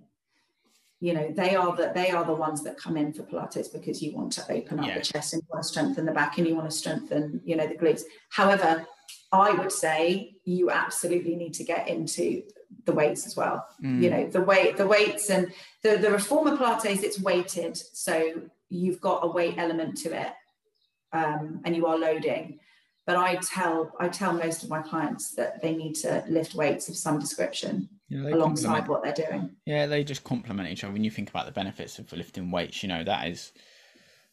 you 1.05 1.12
know 1.12 1.30
they 1.37 1.55
are 1.55 1.76
the 1.76 1.93
they 1.95 2.11
are 2.11 2.24
the 2.24 2.32
ones 2.32 2.62
that 2.64 2.78
come 2.78 2.97
in 2.97 3.12
for 3.12 3.24
pilates 3.24 3.70
because 3.70 4.03
you 4.03 4.14
want 4.14 4.32
to 4.32 4.43
open 4.51 4.80
up 4.80 4.87
yeah. 4.87 4.99
the 4.99 5.05
chest 5.05 5.35
and 5.35 5.43
you 5.43 5.49
want 5.51 5.62
to 5.62 5.68
strengthen 5.68 6.07
the 6.07 6.12
back 6.12 6.39
and 6.39 6.47
you 6.47 6.55
want 6.55 6.70
to 6.70 6.74
strengthen 6.74 7.43
you 7.45 7.55
know 7.57 7.66
the 7.66 7.74
glutes 7.74 8.03
however 8.30 8.87
i 9.30 9.51
would 9.51 9.70
say 9.70 10.35
you 10.45 10.70
absolutely 10.70 11.37
need 11.37 11.53
to 11.53 11.62
get 11.62 11.89
into 11.89 12.43
the 12.87 12.93
weights 12.93 13.26
as 13.26 13.37
well 13.37 13.66
mm. 13.82 14.01
you 14.03 14.09
know 14.09 14.26
the 14.28 14.41
weight 14.41 14.78
the 14.78 14.87
weights 14.87 15.28
and 15.28 15.53
the 15.82 15.99
the 15.99 16.11
reformer 16.11 16.57
pilates 16.57 17.03
it's 17.03 17.20
weighted 17.20 17.76
so 17.76 18.41
you've 18.70 19.01
got 19.03 19.24
a 19.24 19.26
weight 19.26 19.59
element 19.59 19.99
to 19.99 20.09
it 20.09 20.32
um, 21.12 21.61
and 21.64 21.76
you 21.76 21.87
are 21.87 21.99
loading 21.99 22.59
but 23.07 23.16
i 23.16 23.36
tell 23.36 23.92
i 24.00 24.09
tell 24.09 24.32
most 24.32 24.62
of 24.62 24.70
my 24.70 24.80
clients 24.80 25.34
that 25.34 25.61
they 25.62 25.74
need 25.74 25.94
to 25.94 26.24
lift 26.28 26.55
weights 26.55 26.88
of 26.88 26.96
some 26.96 27.18
description 27.18 27.88
alongside 28.12 28.86
what 28.88 29.02
they're 29.02 29.12
doing. 29.12 29.50
Yeah, 29.66 29.86
they 29.86 30.05
just 30.05 30.24
complement 30.24 30.68
each 30.68 30.84
other. 30.84 30.92
When 30.92 31.05
you 31.05 31.11
think 31.11 31.30
about 31.30 31.46
the 31.46 31.52
benefits 31.52 31.98
of 31.98 32.12
lifting 32.12 32.50
weights, 32.50 32.82
you 32.82 32.88
know 32.88 33.05
that 33.05 33.28
is 33.28 33.52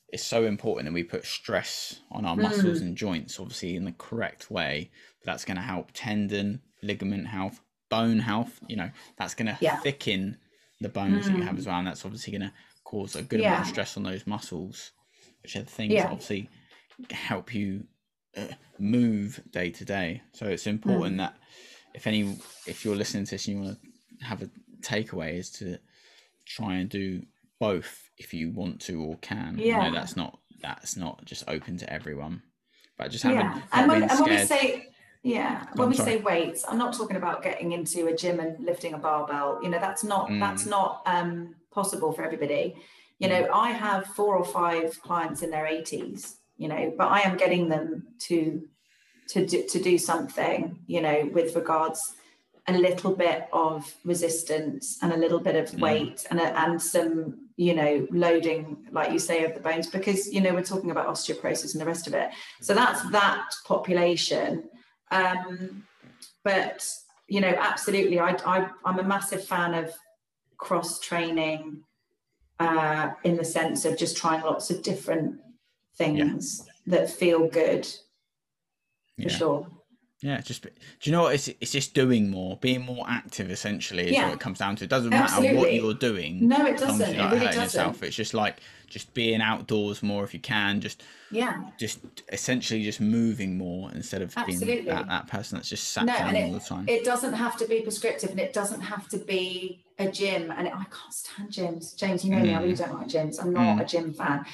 it's 0.10 0.24
so 0.24 0.46
important 0.46 0.86
that 0.88 0.94
we 0.94 1.04
put 1.04 1.26
stress 1.26 2.02
on 2.12 2.26
our 2.26 2.36
mm. 2.36 2.44
muscles 2.44 2.82
and 2.82 2.98
joints, 2.98 3.40
obviously 3.40 3.76
in 3.76 3.86
the 3.86 3.94
correct 3.94 4.52
way. 4.52 4.92
That's 5.24 5.46
going 5.46 5.56
to 5.56 5.64
help 5.64 5.92
tendon, 5.94 6.62
ligament 6.84 7.28
health, 7.28 7.62
bone 7.90 8.20
health. 8.20 8.60
You 8.68 8.76
know, 8.76 8.92
that's 9.18 9.34
going 9.34 9.48
to 9.48 9.58
yeah. 9.62 9.78
thicken 9.78 10.38
the 10.82 10.90
bones 10.90 11.26
mm. 11.26 11.32
that 11.32 11.38
you 11.38 11.44
have 11.44 11.56
mm. 11.56 11.60
as 11.60 11.68
well, 11.68 11.78
and 11.78 11.88
that's 11.88 12.06
obviously 12.06 12.32
going 12.38 12.50
to 12.50 12.54
cause 12.84 13.16
a 13.16 13.22
good 13.22 13.40
yeah. 13.40 13.50
amount 13.50 13.64
of 13.64 13.70
stress 13.70 13.98
on 13.98 14.04
those 14.04 14.28
muscles, 14.28 14.92
which 15.44 15.56
are 15.56 15.62
the 15.62 15.70
things 15.70 15.94
yeah. 15.94 16.04
that 16.04 16.12
obviously 16.12 16.50
help 17.10 17.54
you 17.54 17.86
move 18.80 19.42
day 19.52 19.70
to 19.72 19.86
day. 19.86 20.22
So 20.34 20.46
it's 20.46 20.68
important 20.68 21.16
mm. 21.16 21.20
that 21.20 21.36
if 21.94 22.08
any 22.08 22.38
if 22.68 22.86
you're 22.86 22.96
listening 22.96 23.26
to 23.26 23.32
this 23.32 23.48
and 23.48 23.58
you 23.58 23.64
want 23.64 23.78
to 24.20 24.26
have 24.26 24.42
a 24.42 24.50
takeaway 24.82 25.38
is 25.38 25.50
to 25.52 25.78
try 26.46 26.76
and 26.76 26.90
do 26.90 27.24
both 27.60 28.10
if 28.18 28.34
you 28.34 28.52
want 28.52 28.82
to 28.82 29.02
or 29.02 29.18
can. 29.18 29.58
Yeah. 29.58 29.90
know 29.90 29.94
that's 29.94 30.16
not 30.16 30.40
that's 30.62 30.96
not 30.96 31.26
just 31.26 31.44
open 31.48 31.78
to 31.78 31.92
everyone. 31.92 32.42
But 32.98 33.12
just 33.12 33.24
having 33.24 33.40
yeah. 33.40 33.62
and 33.74 33.88
when, 33.90 34.04
and 34.04 34.20
when 34.20 34.30
we 34.30 34.46
say 34.46 34.88
yeah, 35.24 35.66
when 35.76 35.90
we 35.90 35.96
say 35.96 36.18
weights, 36.18 36.66
I'm 36.68 36.80
not 36.80 36.94
talking 36.94 37.16
about 37.16 37.44
getting 37.44 37.74
into 37.74 38.08
a 38.08 38.16
gym 38.16 38.40
and 38.40 38.60
lifting 38.64 38.96
a 38.96 38.98
barbell. 38.98 39.60
You 39.62 39.70
know, 39.70 39.80
that's 39.80 40.04
not 40.04 40.30
mm. 40.30 40.40
that's 40.40 40.66
not 40.66 41.04
um, 41.06 41.56
possible 41.72 42.12
for 42.12 42.24
everybody. 42.24 42.76
You 43.20 43.30
know, 43.30 43.44
mm. 43.44 43.50
I 43.54 43.70
have 43.70 44.08
four 44.08 44.36
or 44.36 44.44
five 44.44 45.00
clients 45.02 45.44
in 45.44 45.52
their 45.52 45.66
80s. 45.66 46.38
You 46.62 46.68
know, 46.68 46.94
but 46.96 47.08
I 47.08 47.22
am 47.22 47.38
getting 47.38 47.70
them 47.70 48.08
to 48.28 48.62
to 49.30 49.46
do, 49.46 49.66
to 49.68 49.82
do 49.82 49.98
something, 49.98 50.78
you 50.86 51.02
know, 51.02 51.30
with 51.34 51.56
regards 51.56 52.14
a 52.68 52.74
little 52.74 53.16
bit 53.16 53.48
of 53.52 53.94
resistance 54.06 55.00
and 55.02 55.12
a 55.12 55.18
little 55.18 55.40
bit 55.40 55.56
of 55.56 55.80
weight 55.80 56.26
and 56.30 56.40
a, 56.40 56.60
and 56.60 56.80
some 56.80 57.50
you 57.58 57.74
know 57.74 58.08
loading 58.12 58.78
like 58.92 59.12
you 59.12 59.20
say 59.20 59.44
of 59.44 59.54
the 59.56 59.60
bones 59.60 59.88
because 59.88 60.32
you 60.32 60.40
know 60.40 60.54
we're 60.54 60.64
talking 60.64 60.92
about 60.92 61.08
osteoporosis 61.08 61.74
and 61.74 61.82
the 61.82 61.86
rest 61.86 62.06
of 62.08 62.14
it. 62.14 62.30
So 62.62 62.76
that's 62.76 63.02
that 63.10 63.50
population. 63.66 64.70
Um 65.10 65.84
but 66.44 66.88
you 67.28 67.42
know 67.42 67.56
absolutely 67.58 68.20
I, 68.20 68.32
I 68.46 68.70
i'm 68.86 69.00
a 69.00 69.04
massive 69.04 69.44
fan 69.44 69.74
of 69.74 69.92
cross 70.58 71.00
training 71.00 71.82
uh 72.60 73.12
in 73.24 73.36
the 73.36 73.46
sense 73.46 73.86
of 73.86 73.98
just 73.98 74.16
trying 74.16 74.42
lots 74.42 74.70
of 74.70 74.84
different 74.84 75.40
things 75.98 76.64
yeah. 76.66 76.98
that 76.98 77.10
feel 77.10 77.48
good 77.48 77.86
for 77.86 77.98
yeah. 79.18 79.30
sure. 79.30 79.68
Yeah, 80.24 80.40
just 80.40 80.62
do 80.62 80.70
you 81.02 81.12
know 81.12 81.24
what? 81.24 81.34
It's 81.34 81.48
it's 81.48 81.72
just 81.72 81.96
doing 81.96 82.30
more, 82.30 82.56
being 82.58 82.82
more 82.82 83.04
active. 83.10 83.50
Essentially, 83.50 84.06
is 84.06 84.12
yeah. 84.12 84.26
what 84.26 84.36
it 84.36 84.40
comes 84.40 84.60
down 84.60 84.76
to. 84.76 84.84
It 84.84 84.90
doesn't 84.90 85.12
Absolutely. 85.12 85.48
matter 85.48 85.60
what 85.60 85.74
you're 85.74 85.94
doing. 85.96 86.48
No, 86.48 86.64
it 86.68 86.78
doesn't. 86.78 87.16
It 87.16 87.32
really 87.32 87.46
doesn't. 87.48 87.64
Yourself. 87.64 88.04
It's 88.04 88.16
just 88.16 88.36
like 88.36 88.58
just 88.88 89.16
being 89.16 89.42
outdoors 89.42 90.04
more 90.04 90.24
if 90.24 90.32
you 90.36 90.40
can. 90.40 90.80
Just 90.80 91.02
yeah, 91.32 91.64
just 91.80 92.02
essentially 92.32 92.84
just 92.84 93.02
moving 93.02 93.58
more 93.58 93.90
instead 93.96 94.22
of 94.22 94.32
Absolutely. 94.38 94.76
being 94.76 94.86
that, 94.86 95.08
that 95.08 95.26
person 95.26 95.58
that's 95.58 95.70
just 95.70 95.90
sat 95.90 96.06
no, 96.06 96.16
down 96.16 96.36
it, 96.36 96.46
all 96.46 96.54
the 96.54 96.60
time. 96.60 96.86
It 96.88 97.04
doesn't 97.04 97.34
have 97.34 97.58
to 97.58 97.66
be 97.66 97.82
prescriptive, 97.82 98.30
and 98.30 98.40
it 98.40 98.54
doesn't 98.54 98.82
have 98.82 99.10
to 99.10 99.18
be 99.18 99.84
a 99.98 100.08
gym. 100.12 100.52
And 100.52 100.68
it, 100.68 100.74
I 100.74 100.84
can't 100.84 101.14
stand 101.14 101.50
gyms, 101.50 101.98
James. 101.98 102.24
You 102.24 102.30
know 102.30 102.38
mm. 102.38 102.44
me. 102.44 102.54
I 102.54 102.62
really 102.62 102.74
mm. 102.74 102.78
don't 102.78 102.94
like 102.94 103.08
gyms. 103.08 103.42
I'm 103.42 103.54
not 103.54 103.80
mm. 103.80 103.82
a 103.82 103.86
gym 103.86 104.14
fan. 104.14 104.46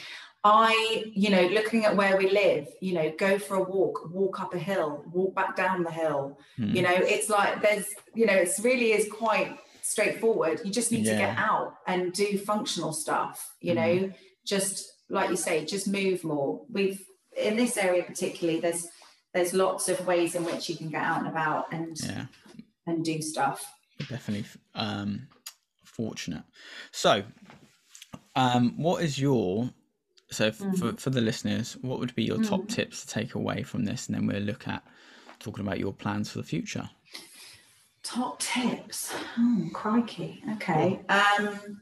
I, 0.43 1.11
you 1.13 1.29
know, 1.29 1.47
looking 1.47 1.85
at 1.85 1.95
where 1.95 2.17
we 2.17 2.29
live, 2.29 2.67
you 2.79 2.93
know, 2.93 3.13
go 3.17 3.37
for 3.37 3.55
a 3.55 3.63
walk, 3.63 4.09
walk 4.11 4.39
up 4.39 4.53
a 4.53 4.59
hill, 4.59 5.03
walk 5.11 5.35
back 5.35 5.55
down 5.55 5.83
the 5.83 5.91
hill. 5.91 6.39
Mm. 6.57 6.75
You 6.75 6.81
know, 6.83 6.93
it's 6.93 7.29
like 7.29 7.61
there's, 7.61 7.87
you 8.13 8.25
know, 8.25 8.33
it's 8.33 8.59
really 8.59 8.93
is 8.93 9.11
quite 9.11 9.57
straightforward. 9.81 10.61
You 10.63 10.71
just 10.71 10.91
need 10.91 11.05
yeah. 11.05 11.13
to 11.13 11.17
get 11.17 11.37
out 11.37 11.75
and 11.85 12.13
do 12.13 12.37
functional 12.37 12.93
stuff, 12.93 13.53
you 13.59 13.73
mm. 13.73 13.75
know, 13.75 14.13
just 14.45 14.93
like 15.09 15.29
you 15.29 15.35
say, 15.37 15.65
just 15.65 15.87
move 15.87 16.23
more. 16.23 16.61
We've 16.71 17.03
in 17.35 17.55
this 17.55 17.77
area 17.77 18.03
particularly, 18.03 18.59
there's 18.59 18.87
there's 19.33 19.53
lots 19.53 19.89
of 19.89 20.05
ways 20.07 20.35
in 20.35 20.43
which 20.43 20.69
you 20.69 20.75
can 20.75 20.89
get 20.89 21.01
out 21.01 21.19
and 21.19 21.27
about 21.27 21.71
and 21.71 21.97
yeah. 22.03 22.25
and 22.85 23.03
do 23.03 23.21
stuff. 23.21 23.73
Definitely 24.09 24.45
um 24.75 25.27
fortunate. 25.83 26.43
So 26.91 27.23
um 28.35 28.73
what 28.77 29.03
is 29.03 29.19
your 29.19 29.69
so 30.29 30.51
mm-hmm. 30.51 30.73
for, 30.73 30.93
for 30.93 31.09
the 31.09 31.21
listeners, 31.21 31.77
what 31.81 31.99
would 31.99 32.13
be 32.15 32.23
your 32.23 32.43
top 32.43 32.61
mm. 32.61 32.69
tips 32.69 33.01
to 33.01 33.07
take 33.07 33.35
away 33.35 33.63
from 33.63 33.85
this? 33.85 34.07
And 34.07 34.15
then 34.15 34.27
we'll 34.27 34.41
look 34.41 34.67
at 34.67 34.83
talking 35.39 35.65
about 35.65 35.79
your 35.79 35.93
plans 35.93 36.29
for 36.31 36.39
the 36.39 36.43
future. 36.43 36.89
Top 38.03 38.39
tips. 38.39 39.13
Oh, 39.37 39.69
crikey. 39.73 40.43
Okay. 40.53 40.99
Um, 41.09 41.81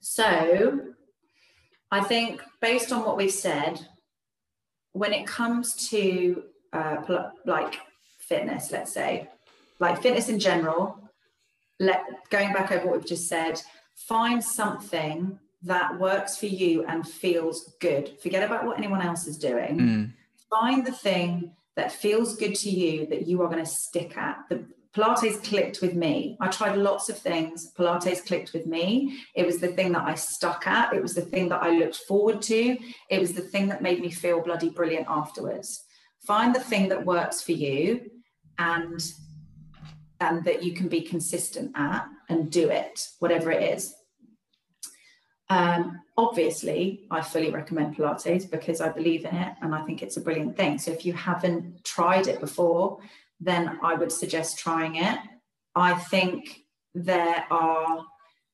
so 0.00 0.80
I 1.90 2.00
think 2.00 2.42
based 2.60 2.92
on 2.92 3.04
what 3.04 3.16
we've 3.16 3.30
said, 3.30 3.86
when 4.92 5.12
it 5.12 5.26
comes 5.26 5.88
to 5.90 6.42
uh, 6.72 6.96
like 7.44 7.76
fitness, 8.18 8.72
let's 8.72 8.92
say, 8.92 9.28
like 9.78 10.02
fitness 10.02 10.28
in 10.30 10.38
general, 10.38 11.10
let 11.78 12.02
going 12.30 12.52
back 12.54 12.72
over 12.72 12.86
what 12.86 12.96
we've 12.96 13.06
just 13.06 13.28
said, 13.28 13.60
find 13.94 14.42
something 14.42 15.38
that 15.62 15.98
works 15.98 16.36
for 16.36 16.46
you 16.46 16.84
and 16.84 17.06
feels 17.06 17.74
good. 17.80 18.18
Forget 18.22 18.42
about 18.42 18.64
what 18.64 18.78
anyone 18.78 19.02
else 19.02 19.26
is 19.26 19.38
doing. 19.38 19.78
Mm. 19.78 20.12
Find 20.50 20.86
the 20.86 20.92
thing 20.92 21.52
that 21.76 21.92
feels 21.92 22.36
good 22.36 22.54
to 22.56 22.70
you 22.70 23.06
that 23.06 23.26
you 23.26 23.42
are 23.42 23.48
going 23.48 23.64
to 23.64 23.70
stick 23.70 24.16
at. 24.16 24.38
The 24.48 24.64
Pilates 24.96 25.42
clicked 25.44 25.82
with 25.82 25.94
me. 25.94 26.38
I 26.40 26.48
tried 26.48 26.76
lots 26.78 27.10
of 27.10 27.18
things. 27.18 27.72
Pilates 27.78 28.24
clicked 28.24 28.54
with 28.54 28.66
me. 28.66 29.18
It 29.34 29.44
was 29.44 29.58
the 29.58 29.68
thing 29.68 29.92
that 29.92 30.06
I 30.06 30.14
stuck 30.14 30.66
at. 30.66 30.94
It 30.94 31.02
was 31.02 31.14
the 31.14 31.20
thing 31.20 31.50
that 31.50 31.62
I 31.62 31.70
looked 31.70 31.96
forward 32.08 32.40
to. 32.42 32.78
It 33.10 33.20
was 33.20 33.34
the 33.34 33.42
thing 33.42 33.68
that 33.68 33.82
made 33.82 34.00
me 34.00 34.10
feel 34.10 34.40
bloody 34.40 34.70
brilliant 34.70 35.06
afterwards. 35.08 35.84
Find 36.26 36.54
the 36.54 36.60
thing 36.60 36.88
that 36.88 37.04
works 37.04 37.42
for 37.42 37.52
you 37.52 38.10
and 38.58 39.00
and 40.18 40.44
that 40.46 40.62
you 40.62 40.72
can 40.72 40.88
be 40.88 41.02
consistent 41.02 41.72
at 41.76 42.06
and 42.30 42.50
do 42.50 42.70
it, 42.70 43.06
whatever 43.18 43.50
it 43.50 43.62
is. 43.74 43.94
Um, 45.48 46.00
obviously, 46.16 47.06
I 47.10 47.20
fully 47.20 47.50
recommend 47.50 47.96
Pilates 47.96 48.50
because 48.50 48.80
I 48.80 48.88
believe 48.88 49.24
in 49.24 49.34
it 49.34 49.54
and 49.62 49.74
I 49.74 49.82
think 49.82 50.02
it's 50.02 50.16
a 50.16 50.20
brilliant 50.20 50.56
thing. 50.56 50.78
So 50.78 50.90
if 50.90 51.06
you 51.06 51.12
haven't 51.12 51.84
tried 51.84 52.26
it 52.26 52.40
before, 52.40 52.98
then 53.40 53.78
I 53.82 53.94
would 53.94 54.10
suggest 54.10 54.58
trying 54.58 54.96
it. 54.96 55.18
I 55.74 55.94
think 55.94 56.62
there 56.94 57.44
are 57.50 58.04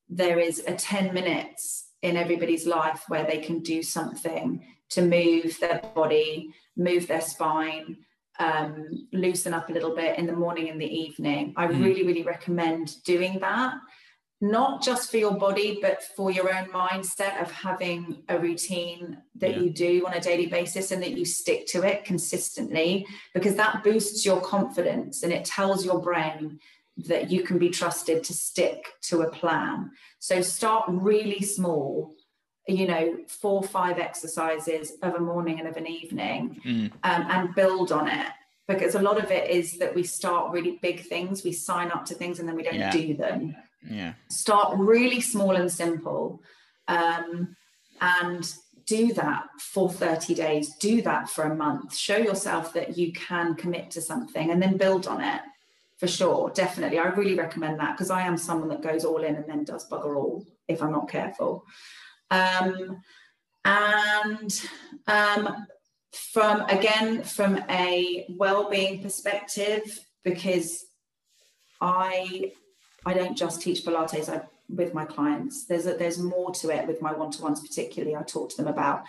there 0.08 0.38
is 0.38 0.62
a 0.66 0.74
10 0.74 1.14
minutes 1.14 1.88
in 2.02 2.16
everybody's 2.16 2.66
life 2.66 3.04
where 3.08 3.24
they 3.24 3.38
can 3.38 3.60
do 3.60 3.82
something 3.82 4.62
to 4.90 5.00
move 5.00 5.56
their 5.58 5.80
body, 5.94 6.52
move 6.76 7.06
their 7.06 7.22
spine, 7.22 7.96
um, 8.38 9.08
loosen 9.12 9.54
up 9.54 9.70
a 9.70 9.72
little 9.72 9.94
bit 9.94 10.18
in 10.18 10.26
the 10.26 10.34
morning 10.34 10.68
and 10.68 10.80
the 10.80 10.86
evening. 10.86 11.54
I 11.56 11.66
mm. 11.66 11.82
really, 11.82 12.04
really 12.04 12.24
recommend 12.24 13.02
doing 13.04 13.38
that 13.40 13.74
not 14.42 14.82
just 14.82 15.08
for 15.08 15.18
your 15.18 15.34
body, 15.34 15.78
but 15.80 16.02
for 16.02 16.32
your 16.32 16.52
own 16.52 16.66
mindset 16.70 17.40
of 17.40 17.48
having 17.52 18.24
a 18.28 18.36
routine 18.36 19.16
that 19.36 19.52
yeah. 19.52 19.60
you 19.60 19.70
do 19.70 20.04
on 20.04 20.14
a 20.14 20.20
daily 20.20 20.46
basis 20.46 20.90
and 20.90 21.00
that 21.00 21.16
you 21.16 21.24
stick 21.24 21.64
to 21.68 21.84
it 21.84 22.04
consistently, 22.04 23.06
because 23.34 23.54
that 23.54 23.84
boosts 23.84 24.26
your 24.26 24.40
confidence 24.40 25.22
and 25.22 25.32
it 25.32 25.44
tells 25.44 25.84
your 25.84 26.00
brain 26.00 26.58
that 26.96 27.30
you 27.30 27.44
can 27.44 27.56
be 27.56 27.70
trusted 27.70 28.24
to 28.24 28.34
stick 28.34 28.88
to 29.00 29.22
a 29.22 29.30
plan. 29.30 29.92
So 30.18 30.42
start 30.42 30.86
really 30.88 31.40
small, 31.40 32.12
you 32.66 32.88
know, 32.88 33.18
four 33.28 33.62
or 33.62 33.68
five 33.68 34.00
exercises 34.00 34.94
of 35.02 35.14
a 35.14 35.20
morning 35.20 35.60
and 35.60 35.68
of 35.68 35.76
an 35.76 35.86
evening 35.86 36.60
mm. 36.66 36.92
um, 37.04 37.26
and 37.30 37.54
build 37.54 37.92
on 37.92 38.08
it. 38.08 38.26
Because 38.66 38.96
a 38.96 39.02
lot 39.02 39.22
of 39.22 39.30
it 39.30 39.50
is 39.50 39.78
that 39.78 39.94
we 39.94 40.02
start 40.02 40.52
really 40.52 40.80
big 40.82 41.06
things, 41.06 41.44
we 41.44 41.52
sign 41.52 41.92
up 41.92 42.04
to 42.06 42.14
things 42.14 42.40
and 42.40 42.48
then 42.48 42.56
we 42.56 42.64
don't 42.64 42.74
yeah. 42.74 42.90
do 42.90 43.14
them 43.14 43.54
yeah. 43.88 44.14
Start 44.28 44.78
really 44.78 45.20
small 45.20 45.56
and 45.56 45.70
simple. 45.70 46.42
Um, 46.88 47.56
and 48.00 48.52
do 48.86 49.12
that 49.14 49.44
for 49.58 49.88
30 49.88 50.34
days, 50.34 50.74
do 50.76 51.02
that 51.02 51.28
for 51.28 51.44
a 51.44 51.54
month, 51.54 51.96
show 51.96 52.16
yourself 52.16 52.72
that 52.74 52.98
you 52.98 53.12
can 53.12 53.54
commit 53.54 53.90
to 53.92 54.00
something 54.00 54.50
and 54.50 54.60
then 54.60 54.76
build 54.76 55.06
on 55.06 55.22
it 55.22 55.40
for 55.98 56.08
sure. 56.08 56.50
Definitely. 56.50 56.98
I 56.98 57.04
really 57.04 57.36
recommend 57.36 57.78
that 57.78 57.92
because 57.92 58.10
I 58.10 58.22
am 58.22 58.36
someone 58.36 58.68
that 58.70 58.82
goes 58.82 59.04
all 59.04 59.22
in 59.22 59.36
and 59.36 59.44
then 59.46 59.64
does 59.64 59.88
bugger 59.88 60.16
all 60.16 60.44
if 60.66 60.82
I'm 60.82 60.92
not 60.92 61.08
careful. 61.08 61.64
Um, 62.30 63.00
and 63.64 64.68
um, 65.06 65.66
from 66.32 66.62
again, 66.62 67.22
from 67.22 67.62
a 67.70 68.26
well 68.30 68.68
being 68.68 69.00
perspective, 69.00 70.00
because 70.24 70.84
I 71.80 72.52
I 73.04 73.14
don't 73.14 73.36
just 73.36 73.60
teach 73.62 73.84
Pilates 73.84 74.28
I, 74.28 74.42
with 74.68 74.94
my 74.94 75.04
clients. 75.04 75.66
There's 75.66 75.86
a, 75.86 75.94
there's 75.94 76.18
more 76.18 76.52
to 76.54 76.70
it 76.70 76.86
with 76.86 77.02
my 77.02 77.12
one-to-ones, 77.12 77.60
particularly. 77.60 78.16
I 78.16 78.22
talk 78.22 78.50
to 78.50 78.56
them 78.56 78.68
about, 78.68 79.02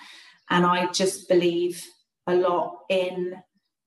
and 0.50 0.66
I 0.66 0.92
just 0.92 1.28
believe 1.30 1.84
a 2.28 2.36
lot 2.36 2.80
in 2.90 3.36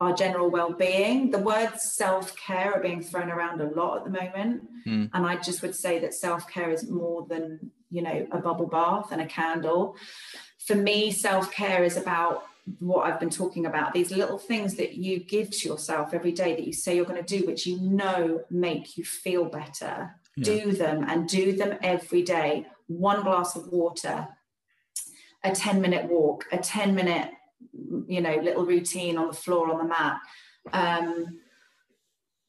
our 0.01 0.13
general 0.13 0.51
well-being. 0.51 1.31
The 1.31 1.39
words 1.39 1.95
self-care 1.95 2.75
are 2.75 2.83
being 2.83 3.03
thrown 3.03 3.31
around 3.31 3.61
a 3.61 3.71
lot 3.71 3.99
at 3.99 4.05
the 4.05 4.11
moment, 4.11 4.63
mm. 4.87 5.11
and 5.13 5.27
I 5.27 5.37
just 5.37 5.63
would 5.63 5.75
say 5.75 5.99
that 6.01 6.15
self-care 6.15 6.71
is 6.71 6.89
more 6.91 7.27
than 7.29 7.71
you 7.91 8.03
know 8.03 8.27
a 8.31 8.39
bubble 8.39 8.67
bath 8.67 9.09
and 9.11 9.23
a 9.23 9.27
candle. 9.27 9.97
For 10.67 10.75
me, 10.75 11.11
self-care 11.11 11.85
is 11.85 11.97
about 11.97 12.45
what 12.79 13.07
I've 13.07 13.21
been 13.21 13.31
talking 13.31 13.67
about, 13.67 13.93
these 13.93 14.11
little 14.11 14.39
things 14.39 14.75
that 14.77 14.95
you 14.95 15.21
give 15.21 15.51
to 15.51 15.69
yourself 15.69 16.13
every 16.13 16.33
day 16.33 16.55
that 16.55 16.67
you 16.67 16.73
say 16.73 16.97
you're 16.97 17.05
going 17.05 17.25
to 17.25 17.39
do, 17.39 17.47
which 17.47 17.67
you 17.67 17.81
know 17.81 18.43
make 18.51 18.97
you 18.97 19.05
feel 19.05 19.45
better. 19.45 20.15
Yeah. 20.37 20.45
Do 20.45 20.73
them 20.73 21.05
and 21.09 21.29
do 21.29 21.57
them 21.57 21.79
every 21.83 22.23
day. 22.23 22.67
One 22.89 23.23
glass 23.23 23.57
of 23.57 23.69
water, 23.69 24.29
a 25.45 25.53
10 25.53 25.81
minute 25.81 26.11
walk, 26.11 26.45
a 26.53 26.59
10 26.59 26.95
minute, 26.95 27.31
you 28.07 28.21
know, 28.21 28.37
little 28.37 28.67
routine 28.67 29.17
on 29.17 29.29
the 29.29 29.33
floor 29.33 29.71
on 29.71 29.79
the 29.79 29.85
mat. 29.85 30.19
Um, 30.73 31.39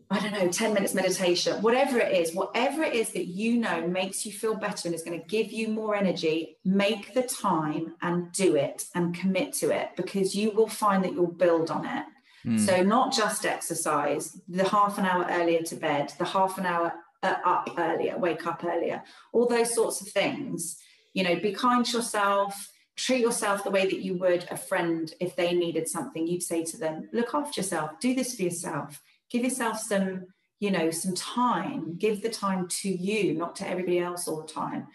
I 0.10 0.20
don't 0.20 0.32
know, 0.32 0.48
10 0.48 0.74
minutes 0.74 0.94
meditation, 0.94 1.62
whatever 1.62 2.00
it 2.00 2.14
is, 2.14 2.34
whatever 2.34 2.82
it 2.82 2.94
is 2.94 3.12
that 3.12 3.26
you 3.26 3.58
know 3.58 3.86
makes 3.88 4.26
you 4.26 4.32
feel 4.32 4.56
better 4.56 4.88
and 4.88 4.96
is 4.96 5.04
going 5.04 5.20
to 5.20 5.28
give 5.28 5.52
you 5.52 5.68
more 5.68 5.96
energy, 5.96 6.58
make 6.64 7.14
the 7.14 7.24
time 7.24 7.96
and 8.02 8.32
do 8.32 8.56
it 8.56 8.86
and 8.96 9.14
commit 9.14 9.52
to 9.56 9.70
it 9.70 9.90
because 9.98 10.34
you 10.34 10.52
will 10.52 10.70
find 10.70 11.04
that 11.04 11.14
you'll 11.14 11.28
build 11.28 11.70
on 11.70 11.86
it. 11.86 12.06
Mm. 12.46 12.60
So, 12.60 12.84
not 12.84 13.14
just 13.14 13.46
exercise, 13.46 14.40
the 14.48 14.68
half 14.68 14.98
an 14.98 15.06
hour 15.06 15.28
earlier 15.30 15.62
to 15.64 15.76
bed, 15.76 16.14
the 16.18 16.26
half 16.26 16.58
an 16.58 16.66
hour 16.66 16.94
uh, 17.22 17.36
up 17.44 17.72
earlier, 17.78 18.18
wake 18.18 18.48
up 18.48 18.64
earlier, 18.64 19.04
all 19.34 19.46
those 19.46 19.76
sorts 19.76 20.00
of 20.00 20.08
things. 20.08 20.78
You 21.14 21.24
know, 21.24 21.36
be 21.36 21.52
kind 21.52 21.84
to 21.86 21.98
yourself, 21.98 22.72
treat 22.96 23.22
yourself 23.22 23.64
the 23.64 23.72
way 23.72 23.86
that 23.86 24.00
you 24.00 24.14
would 24.20 24.48
a 24.52 24.56
friend 24.56 25.12
if 25.20 25.36
they 25.36 25.54
needed 25.54 25.90
something. 25.90 26.28
You'd 26.28 26.44
say 26.44 26.64
to 26.64 26.78
them, 26.78 27.10
look 27.12 27.34
after 27.34 27.60
yourself, 27.60 28.00
do 28.00 28.16
this 28.16 28.36
for 28.36 28.44
yourself 28.44 29.02
give 29.30 29.44
yourself 29.44 29.80
some 29.80 30.28
you 30.60 30.72
know 30.72 30.92
some 30.92 31.14
time. 31.14 31.96
Give 31.98 32.22
the 32.22 32.30
time 32.30 32.68
to 32.68 32.90
you 32.90 33.34
not 33.34 33.56
to 33.58 33.68
everybody 33.68 34.00
else 34.00 34.28
all 34.28 34.42
the 34.42 34.48
time. 34.48 34.88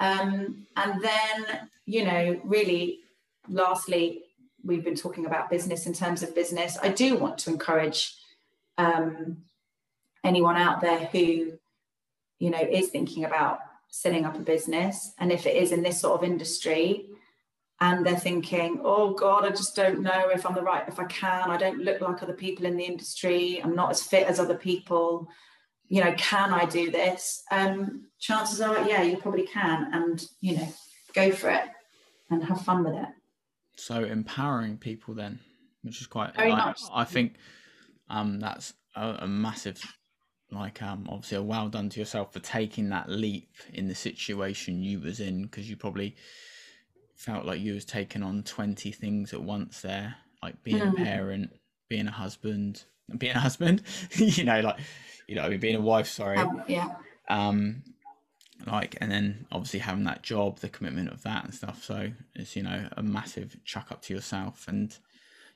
Um, 0.00 0.66
and 0.76 1.02
then 1.02 1.68
you 1.84 2.04
know 2.04 2.40
really 2.44 3.00
lastly 3.48 4.22
we've 4.64 4.84
been 4.84 4.96
talking 4.96 5.26
about 5.26 5.48
business 5.48 5.86
in 5.86 5.92
terms 5.92 6.22
of 6.22 6.34
business. 6.34 6.76
I 6.82 6.88
do 6.88 7.16
want 7.16 7.38
to 7.38 7.50
encourage 7.50 8.16
um, 8.78 9.38
anyone 10.24 10.56
out 10.56 10.80
there 10.80 11.06
who 11.06 11.52
you 12.38 12.50
know 12.50 12.60
is 12.60 12.88
thinking 12.88 13.24
about 13.24 13.60
setting 13.88 14.24
up 14.24 14.36
a 14.36 14.40
business. 14.40 15.12
And 15.18 15.32
if 15.32 15.46
it 15.46 15.56
is 15.56 15.72
in 15.72 15.82
this 15.82 16.00
sort 16.00 16.20
of 16.20 16.28
industry 16.28 17.06
and 17.80 18.06
they're 18.06 18.16
thinking, 18.16 18.80
oh 18.82 19.12
God, 19.12 19.44
I 19.44 19.50
just 19.50 19.76
don't 19.76 20.00
know 20.00 20.30
if 20.30 20.46
I'm 20.46 20.54
the 20.54 20.62
right, 20.62 20.88
if 20.88 20.98
I 20.98 21.04
can. 21.04 21.50
I 21.50 21.56
don't 21.56 21.78
look 21.78 22.00
like 22.00 22.22
other 22.22 22.32
people 22.32 22.64
in 22.64 22.76
the 22.76 22.84
industry. 22.84 23.60
I'm 23.62 23.74
not 23.74 23.90
as 23.90 24.02
fit 24.02 24.26
as 24.26 24.40
other 24.40 24.56
people. 24.56 25.28
You 25.88 26.02
know, 26.02 26.14
can 26.16 26.52
I 26.52 26.64
do 26.64 26.90
this? 26.90 27.42
Um, 27.50 28.06
chances 28.18 28.60
are, 28.60 28.88
yeah, 28.88 29.02
you 29.02 29.18
probably 29.18 29.46
can. 29.46 29.90
And, 29.92 30.24
you 30.40 30.56
know, 30.56 30.68
go 31.14 31.30
for 31.32 31.50
it 31.50 31.64
and 32.30 32.42
have 32.44 32.62
fun 32.62 32.82
with 32.82 32.94
it. 32.94 33.08
So 33.76 34.04
empowering 34.04 34.78
people 34.78 35.14
then, 35.14 35.38
which 35.82 36.00
is 36.00 36.06
quite, 36.06 36.34
Very 36.34 36.52
like, 36.52 36.76
I 36.92 37.04
think 37.04 37.34
um, 38.08 38.40
that's 38.40 38.72
a, 38.94 39.18
a 39.20 39.28
massive 39.28 39.82
like 40.52 40.80
um 40.80 41.08
obviously 41.10 41.36
a 41.36 41.42
well 41.42 41.68
done 41.68 41.88
to 41.88 41.98
yourself 41.98 42.32
for 42.32 42.38
taking 42.38 42.88
that 42.88 43.08
leap 43.08 43.50
in 43.74 43.88
the 43.88 43.94
situation 43.96 44.80
you 44.80 45.00
was 45.00 45.18
in 45.18 45.42
because 45.42 45.68
you 45.68 45.76
probably 45.76 46.14
felt 47.16 47.44
like 47.44 47.60
you 47.60 47.74
was 47.74 47.84
taking 47.84 48.22
on 48.22 48.42
20 48.42 48.92
things 48.92 49.32
at 49.32 49.42
once 49.42 49.80
there 49.80 50.16
like 50.42 50.62
being 50.62 50.78
mm. 50.78 50.92
a 50.92 50.96
parent 50.96 51.50
being 51.88 52.06
a 52.06 52.12
husband 52.12 52.84
being 53.18 53.34
a 53.34 53.40
husband 53.40 53.82
you 54.16 54.44
know 54.44 54.60
like 54.60 54.78
you 55.26 55.34
know 55.34 55.42
I 55.42 55.48
mean, 55.48 55.60
being 55.60 55.76
a 55.76 55.80
wife 55.80 56.08
sorry. 56.08 56.38
Um, 56.38 56.62
yeah. 56.68 56.94
Um 57.28 57.82
like 58.66 58.96
and 59.00 59.10
then 59.10 59.46
obviously 59.52 59.80
having 59.80 60.04
that 60.04 60.22
job 60.22 60.60
the 60.60 60.68
commitment 60.68 61.10
of 61.10 61.22
that 61.22 61.44
and 61.44 61.54
stuff 61.54 61.84
so 61.84 62.10
it's 62.34 62.56
you 62.56 62.62
know 62.62 62.88
a 62.96 63.02
massive 63.02 63.56
chuck 63.64 63.88
up 63.90 64.00
to 64.02 64.14
yourself 64.14 64.66
and 64.66 64.96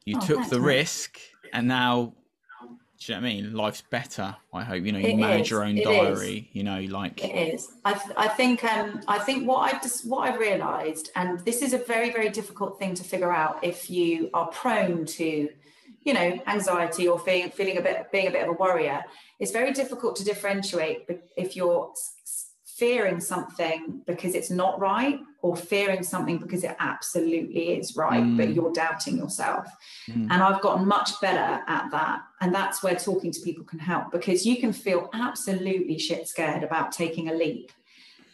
you 0.05 0.19
oh, 0.21 0.27
took 0.27 0.49
the 0.49 0.61
risk 0.61 1.19
and 1.53 1.67
now 1.67 2.13
do 3.01 3.13
you 3.13 3.19
know 3.19 3.23
what 3.23 3.31
I 3.31 3.35
mean? 3.35 3.55
Life's 3.55 3.81
better. 3.81 4.37
I 4.53 4.63
hope 4.63 4.85
you 4.85 4.93
know 4.93 4.99
you 4.99 5.09
it 5.09 5.17
manage 5.17 5.47
is. 5.47 5.51
your 5.51 5.65
own 5.65 5.79
it 5.79 5.85
diary. 5.85 6.51
Is. 6.51 6.57
You 6.57 6.65
know, 6.65 6.81
like 6.83 7.25
it 7.25 7.55
is. 7.55 7.73
I, 7.83 7.95
th- 7.95 8.15
I 8.15 8.29
think 8.29 8.63
um 8.63 9.01
I 9.09 9.19
think 9.19 9.49
what 9.49 9.73
I've 9.73 9.83
just 9.83 10.07
what 10.07 10.29
I've 10.29 10.39
realised, 10.39 11.11
and 11.17 11.39
this 11.47 11.63
is 11.63 11.73
a 11.73 11.79
very 11.79 12.11
very 12.11 12.29
difficult 12.29 12.79
thing 12.79 12.93
to 12.95 13.03
figure 13.03 13.33
out 13.33 13.65
if 13.65 13.89
you 13.89 14.29
are 14.35 14.49
prone 14.49 15.07
to, 15.07 15.49
you 16.03 16.13
know, 16.13 16.39
anxiety 16.47 17.09
or 17.09 17.19
feeling 17.19 17.51
feeling 17.51 17.79
a 17.79 17.81
bit 17.81 18.13
being 18.13 18.27
a 18.27 18.31
bit 18.31 18.43
of 18.43 18.51
a 18.51 18.53
worrier. 18.53 19.03
It's 19.39 19.51
very 19.51 19.73
difficult 19.73 20.17
to 20.17 20.25
differentiate 20.25 21.09
if 21.39 21.57
you're 21.57 21.95
fearing 22.81 23.21
something 23.21 24.01
because 24.07 24.35
it's 24.35 24.51
not 24.51 24.81
right 24.81 25.21
or 25.43 25.55
fearing 25.55 26.03
something 26.03 26.39
because 26.39 26.65
it 26.65 26.75
absolutely 26.81 27.75
is 27.75 27.95
right 27.95 28.23
mm. 28.23 28.39
but 28.39 28.55
you're 28.55 28.73
doubting 28.73 29.19
yourself 29.19 29.67
mm. 30.09 30.27
and 30.31 30.43
i've 30.43 30.63
gotten 30.63 30.89
much 30.89 31.11
better 31.21 31.63
at 31.67 31.91
that 31.91 32.23
and 32.41 32.55
that's 32.55 32.83
where 32.83 32.95
talking 32.95 33.31
to 33.31 33.41
people 33.43 33.65
can 33.65 33.79
help 33.79 34.11
because 34.11 34.47
you 34.47 34.57
can 34.57 34.73
feel 34.73 35.11
absolutely 35.13 35.99
shit 35.99 36.27
scared 36.27 36.63
about 36.63 36.91
taking 36.91 37.29
a 37.29 37.35
leap 37.35 37.71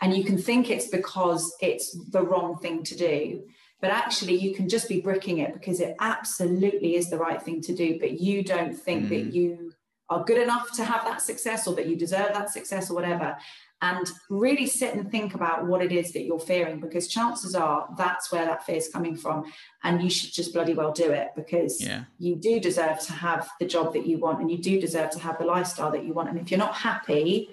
and 0.01 0.17
you 0.17 0.23
can 0.23 0.39
think 0.39 0.71
it's 0.71 0.87
because 0.87 1.53
it's 1.61 1.99
the 2.11 2.23
wrong 2.23 2.57
thing 2.59 2.85
to 2.85 2.97
do 2.97 3.43
but 3.81 3.91
actually 3.91 4.37
you 4.37 4.55
can 4.55 4.69
just 4.69 4.89
be 4.89 5.01
bricking 5.01 5.39
it 5.39 5.55
because 5.55 5.81
it 5.81 5.97
absolutely 6.01 6.95
is 6.95 7.11
the 7.11 7.19
right 7.19 7.43
thing 7.43 7.61
to 7.61 7.75
do 7.75 7.99
but 7.99 8.21
you 8.21 8.45
don't 8.45 8.75
think 8.75 9.07
mm. 9.07 9.09
that 9.09 9.35
you 9.35 9.73
are 10.09 10.25
good 10.25 10.39
enough 10.41 10.71
to 10.73 10.85
have 10.85 11.05
that 11.05 11.21
success 11.21 11.67
or 11.67 11.75
that 11.75 11.87
you 11.87 11.97
deserve 11.97 12.33
that 12.33 12.51
success 12.51 12.91
or 12.91 12.95
whatever 12.95 13.37
and 13.83 14.11
really 14.31 14.67
sit 14.67 14.95
and 14.95 15.11
think 15.11 15.35
about 15.35 15.67
what 15.67 15.83
it 15.83 15.93
is 15.93 16.13
that 16.13 16.23
you're 16.23 16.39
fearing 16.39 16.81
because 16.81 17.09
chances 17.09 17.55
are 17.55 17.89
that's 17.99 18.33
where 18.33 18.47
that 18.47 18.65
fear 18.65 18.77
is 18.77 18.89
coming 18.89 19.15
from 19.15 19.45
and 19.85 20.03
you 20.03 20.09
should 20.09 20.33
just 20.33 20.55
bloody 20.55 20.73
well 20.73 20.93
do 20.93 21.11
it 21.11 21.29
because 21.37 21.83
yeah. 21.83 22.05
you 22.19 22.35
do 22.35 22.59
deserve 22.59 22.99
to 22.99 23.13
have 23.13 23.49
the 23.61 23.67
job 23.67 23.93
that 23.93 24.07
you 24.07 24.19
want 24.19 24.41
and 24.41 24.51
you 24.51 24.57
do 24.57 24.81
deserve 24.81 25.11
to 25.11 25.19
have 25.19 25.39
the 25.39 25.45
lifestyle 25.45 25.91
that 25.91 26.05
you 26.05 26.15
want 26.15 26.29
and 26.29 26.39
if 26.39 26.51
you're 26.51 26.59
not 26.59 26.75
happy 26.75 27.51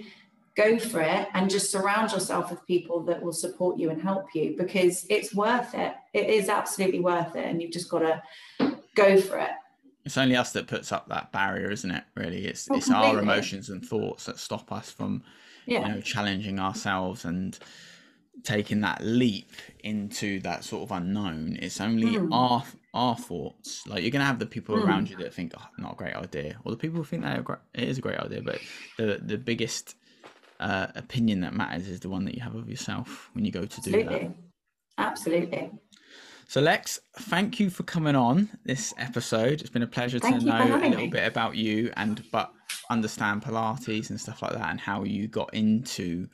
go 0.56 0.78
for 0.78 1.02
it 1.02 1.28
and 1.34 1.50
just 1.50 1.72
surround 1.72 2.12
yourself 2.12 2.52
with 2.52 2.66
people 2.68 3.02
that 3.02 3.22
will 3.22 3.34
support 3.34 3.80
you 3.80 3.90
and 3.90 4.02
help 4.02 4.28
you 4.36 4.56
because 4.58 5.06
it's 5.10 5.34
worth 5.34 5.74
it. 5.74 5.96
It 6.14 6.30
is 6.30 6.48
absolutely 6.48 7.00
worth 7.00 7.36
it 7.36 7.46
and 7.46 7.62
you've 7.62 7.72
just 7.72 7.90
got 7.90 8.00
to 8.00 8.22
go 8.96 9.20
for 9.20 9.40
it. 9.40 9.50
It's 10.06 10.18
only 10.18 10.36
us 10.36 10.52
that 10.52 10.68
puts 10.68 10.92
up 10.92 11.08
that 11.10 11.32
barrier 11.32 11.72
isn't 11.72 11.90
it 11.90 12.04
really? 12.16 12.46
It's 12.46 12.70
well, 12.70 12.78
it's 12.78 12.92
our 12.92 13.20
emotions 13.20 13.70
and 13.70 13.84
thoughts 13.84 14.26
that 14.26 14.38
stop 14.38 14.72
us 14.72 14.92
from 14.92 15.24
yeah. 15.66 15.88
you 15.88 15.96
know 15.96 16.02
challenging 16.02 16.60
ourselves 16.60 17.26
and 17.26 17.58
taking 18.44 18.82
that 18.82 19.02
leap 19.02 19.52
into 19.84 20.40
that 20.42 20.64
sort 20.64 20.84
of 20.84 20.92
unknown. 20.92 21.58
It's 21.62 21.80
only 21.80 22.18
mm. 22.18 22.30
our 22.32 22.64
our 22.94 23.16
thoughts. 23.16 23.86
Like 23.88 24.02
you're 24.02 24.12
gonna 24.12 24.26
have 24.26 24.40
the 24.40 24.46
people 24.46 24.76
mm. 24.76 24.86
around 24.86 25.10
you 25.10 25.18
that 25.18 25.34
think, 25.34 25.54
oh, 25.58 25.68
not 25.78 25.94
a 25.94 25.96
great 25.96 26.16
idea, 26.16 26.58
or 26.64 26.72
the 26.72 26.78
people 26.78 26.98
who 26.98 27.04
think 27.04 27.24
that 27.24 27.40
it 27.74 27.88
is 27.88 27.98
a 27.98 28.02
great 28.02 28.20
idea. 28.20 28.42
But 28.42 28.60
the 28.98 29.20
the 29.24 29.38
biggest 29.38 29.96
uh, 30.60 30.88
opinion 30.96 31.42
that 31.42 31.54
matters 31.54 31.88
is 31.88 32.00
the 32.00 32.10
one 32.10 32.26
that 32.26 32.36
you 32.36 32.42
have 32.42 32.56
of 32.56 32.70
yourself 32.70 33.30
when 33.34 33.46
you 33.46 33.52
go 33.52 33.66
to 33.66 33.78
Absolutely. 33.78 34.04
do 34.04 34.10
that. 34.10 34.36
Absolutely. 34.98 35.72
So 36.48 36.62
Lex, 36.62 37.00
thank 37.18 37.60
you 37.60 37.70
for 37.70 37.84
coming 37.84 38.16
on 38.16 38.50
this 38.66 38.94
episode. 38.98 39.62
It's 39.62 39.70
been 39.70 39.84
a 39.84 39.88
pleasure 39.88 40.20
thank 40.20 40.40
to 40.40 40.46
know 40.46 40.64
a 40.64 40.78
little 40.78 40.98
me. 40.98 41.08
bit 41.08 41.28
about 41.28 41.56
you 41.56 41.92
and 41.98 42.24
but 42.32 42.52
understand 42.90 43.42
Pilates 43.42 44.10
and 44.10 44.20
stuff 44.20 44.42
like 44.42 44.54
that 44.54 44.70
and 44.70 44.80
how 44.80 45.04
you 45.04 45.28
got 45.28 45.54
into 45.54 46.28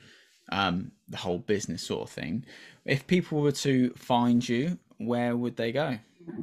um, 0.52 0.92
the 1.08 1.18
whole 1.18 1.40
business 1.40 1.84
sort 1.84 2.04
of 2.04 2.10
thing. 2.10 2.46
If 2.86 3.08
people 3.08 3.42
were 3.42 3.52
to 3.54 3.92
find 3.92 4.48
you, 4.48 4.78
where 4.98 5.38
would 5.38 5.56
they 5.56 5.72
go? 5.72 5.98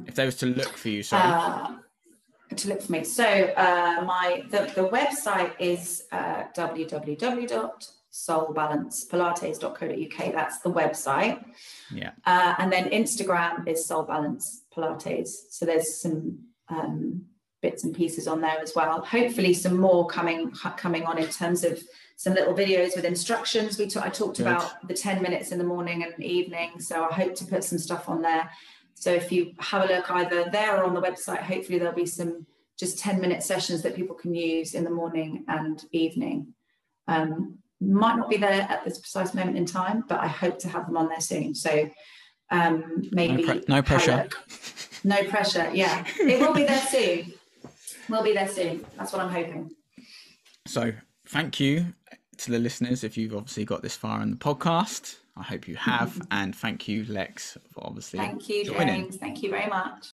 If 0.05 0.15
they 0.15 0.25
was 0.25 0.35
to 0.37 0.47
look 0.47 0.75
for 0.77 0.89
you, 0.89 1.03
sorry. 1.03 1.23
Uh, 1.23 1.75
to 2.55 2.69
look 2.69 2.81
for 2.81 2.91
me. 2.91 3.03
So 3.03 3.25
uh, 3.25 4.03
my 4.05 4.43
the, 4.49 4.71
the 4.75 4.89
website 4.89 5.51
is 5.59 6.05
uh, 6.11 6.43
www.soulbalancepilates.co.uk. 8.17 10.33
That's 10.33 10.59
the 10.59 10.71
website. 10.71 11.43
Yeah. 11.91 12.11
Uh, 12.25 12.55
and 12.57 12.71
then 12.71 12.89
Instagram 12.89 13.67
is 13.67 13.85
Soul 13.85 14.03
Balance 14.03 14.63
Pilates. 14.75 15.29
So 15.51 15.65
there's 15.65 16.01
some 16.01 16.39
um, 16.69 17.25
bits 17.61 17.83
and 17.83 17.95
pieces 17.95 18.27
on 18.27 18.41
there 18.41 18.59
as 18.59 18.73
well. 18.75 19.03
Hopefully, 19.03 19.53
some 19.53 19.79
more 19.79 20.07
coming 20.07 20.51
coming 20.51 21.03
on 21.03 21.17
in 21.17 21.29
terms 21.29 21.63
of 21.63 21.81
some 22.15 22.33
little 22.33 22.53
videos 22.53 22.95
with 22.95 23.05
instructions. 23.05 23.77
We 23.77 23.87
t- 23.87 23.99
I 23.99 24.09
talked 24.09 24.37
Good. 24.37 24.47
about 24.47 24.87
the 24.87 24.93
10 24.93 25.21
minutes 25.21 25.51
in 25.51 25.59
the 25.59 25.63
morning 25.63 26.03
and 26.03 26.23
evening. 26.23 26.79
So 26.79 27.05
I 27.05 27.13
hope 27.13 27.35
to 27.35 27.45
put 27.45 27.63
some 27.63 27.77
stuff 27.77 28.09
on 28.09 28.21
there. 28.21 28.49
So 28.95 29.11
if 29.11 29.31
you 29.31 29.53
have 29.59 29.87
a 29.87 29.93
look 29.93 30.09
either 30.09 30.49
there 30.51 30.77
or 30.77 30.85
on 30.85 30.95
the 30.95 31.01
website, 31.01 31.43
hopefully 31.43 31.77
there'll 31.77 31.93
be 31.93 32.07
some 32.07 32.47
just 32.79 32.97
10 32.99 33.21
minute 33.21 33.43
sessions 33.43 33.83
that 33.83 33.95
people 33.95 34.15
can 34.15 34.33
use 34.33 34.73
in 34.73 34.83
the 34.83 34.89
morning 34.89 35.43
and 35.47 35.83
evening. 35.91 36.53
Um, 37.07 37.59
might 37.79 38.15
not 38.15 38.29
be 38.29 38.37
there 38.37 38.67
at 38.69 38.83
this 38.83 38.99
precise 38.99 39.33
moment 39.33 39.57
in 39.57 39.65
time, 39.65 40.03
but 40.07 40.19
I 40.19 40.27
hope 40.27 40.59
to 40.59 40.69
have 40.69 40.85
them 40.87 40.97
on 40.97 41.09
there 41.09 41.21
soon. 41.21 41.53
So 41.55 41.89
um, 42.49 43.03
maybe 43.11 43.43
no, 43.43 43.53
pre- 43.53 43.63
no 43.67 43.81
pressure. 43.81 44.27
No 45.03 45.23
pressure. 45.25 45.69
Yeah, 45.73 46.05
it 46.19 46.39
will 46.39 46.53
be 46.53 46.63
there 46.63 46.81
soon. 46.91 47.33
We'll 48.09 48.23
be 48.23 48.33
there 48.33 48.47
soon. 48.47 48.85
That's 48.97 49.11
what 49.11 49.21
I'm 49.21 49.31
hoping. 49.31 49.71
So 50.65 50.91
thank 51.27 51.59
you 51.59 51.93
to 52.37 52.51
the 52.51 52.59
listeners 52.59 53.03
if 53.03 53.17
you've 53.17 53.35
obviously 53.35 53.65
got 53.65 53.81
this 53.81 53.95
far 53.95 54.21
in 54.21 54.31
the 54.31 54.37
podcast. 54.37 55.17
I 55.35 55.43
hope 55.43 55.67
you 55.67 55.75
have. 55.75 56.19
And 56.31 56.55
thank 56.55 56.87
you, 56.87 57.05
Lex, 57.05 57.57
for 57.71 57.85
obviously. 57.85 58.19
Thank 58.19 58.49
you, 58.49 58.65
joining. 58.65 59.03
James. 59.03 59.17
Thank 59.17 59.43
you 59.43 59.49
very 59.49 59.67
much. 59.67 60.05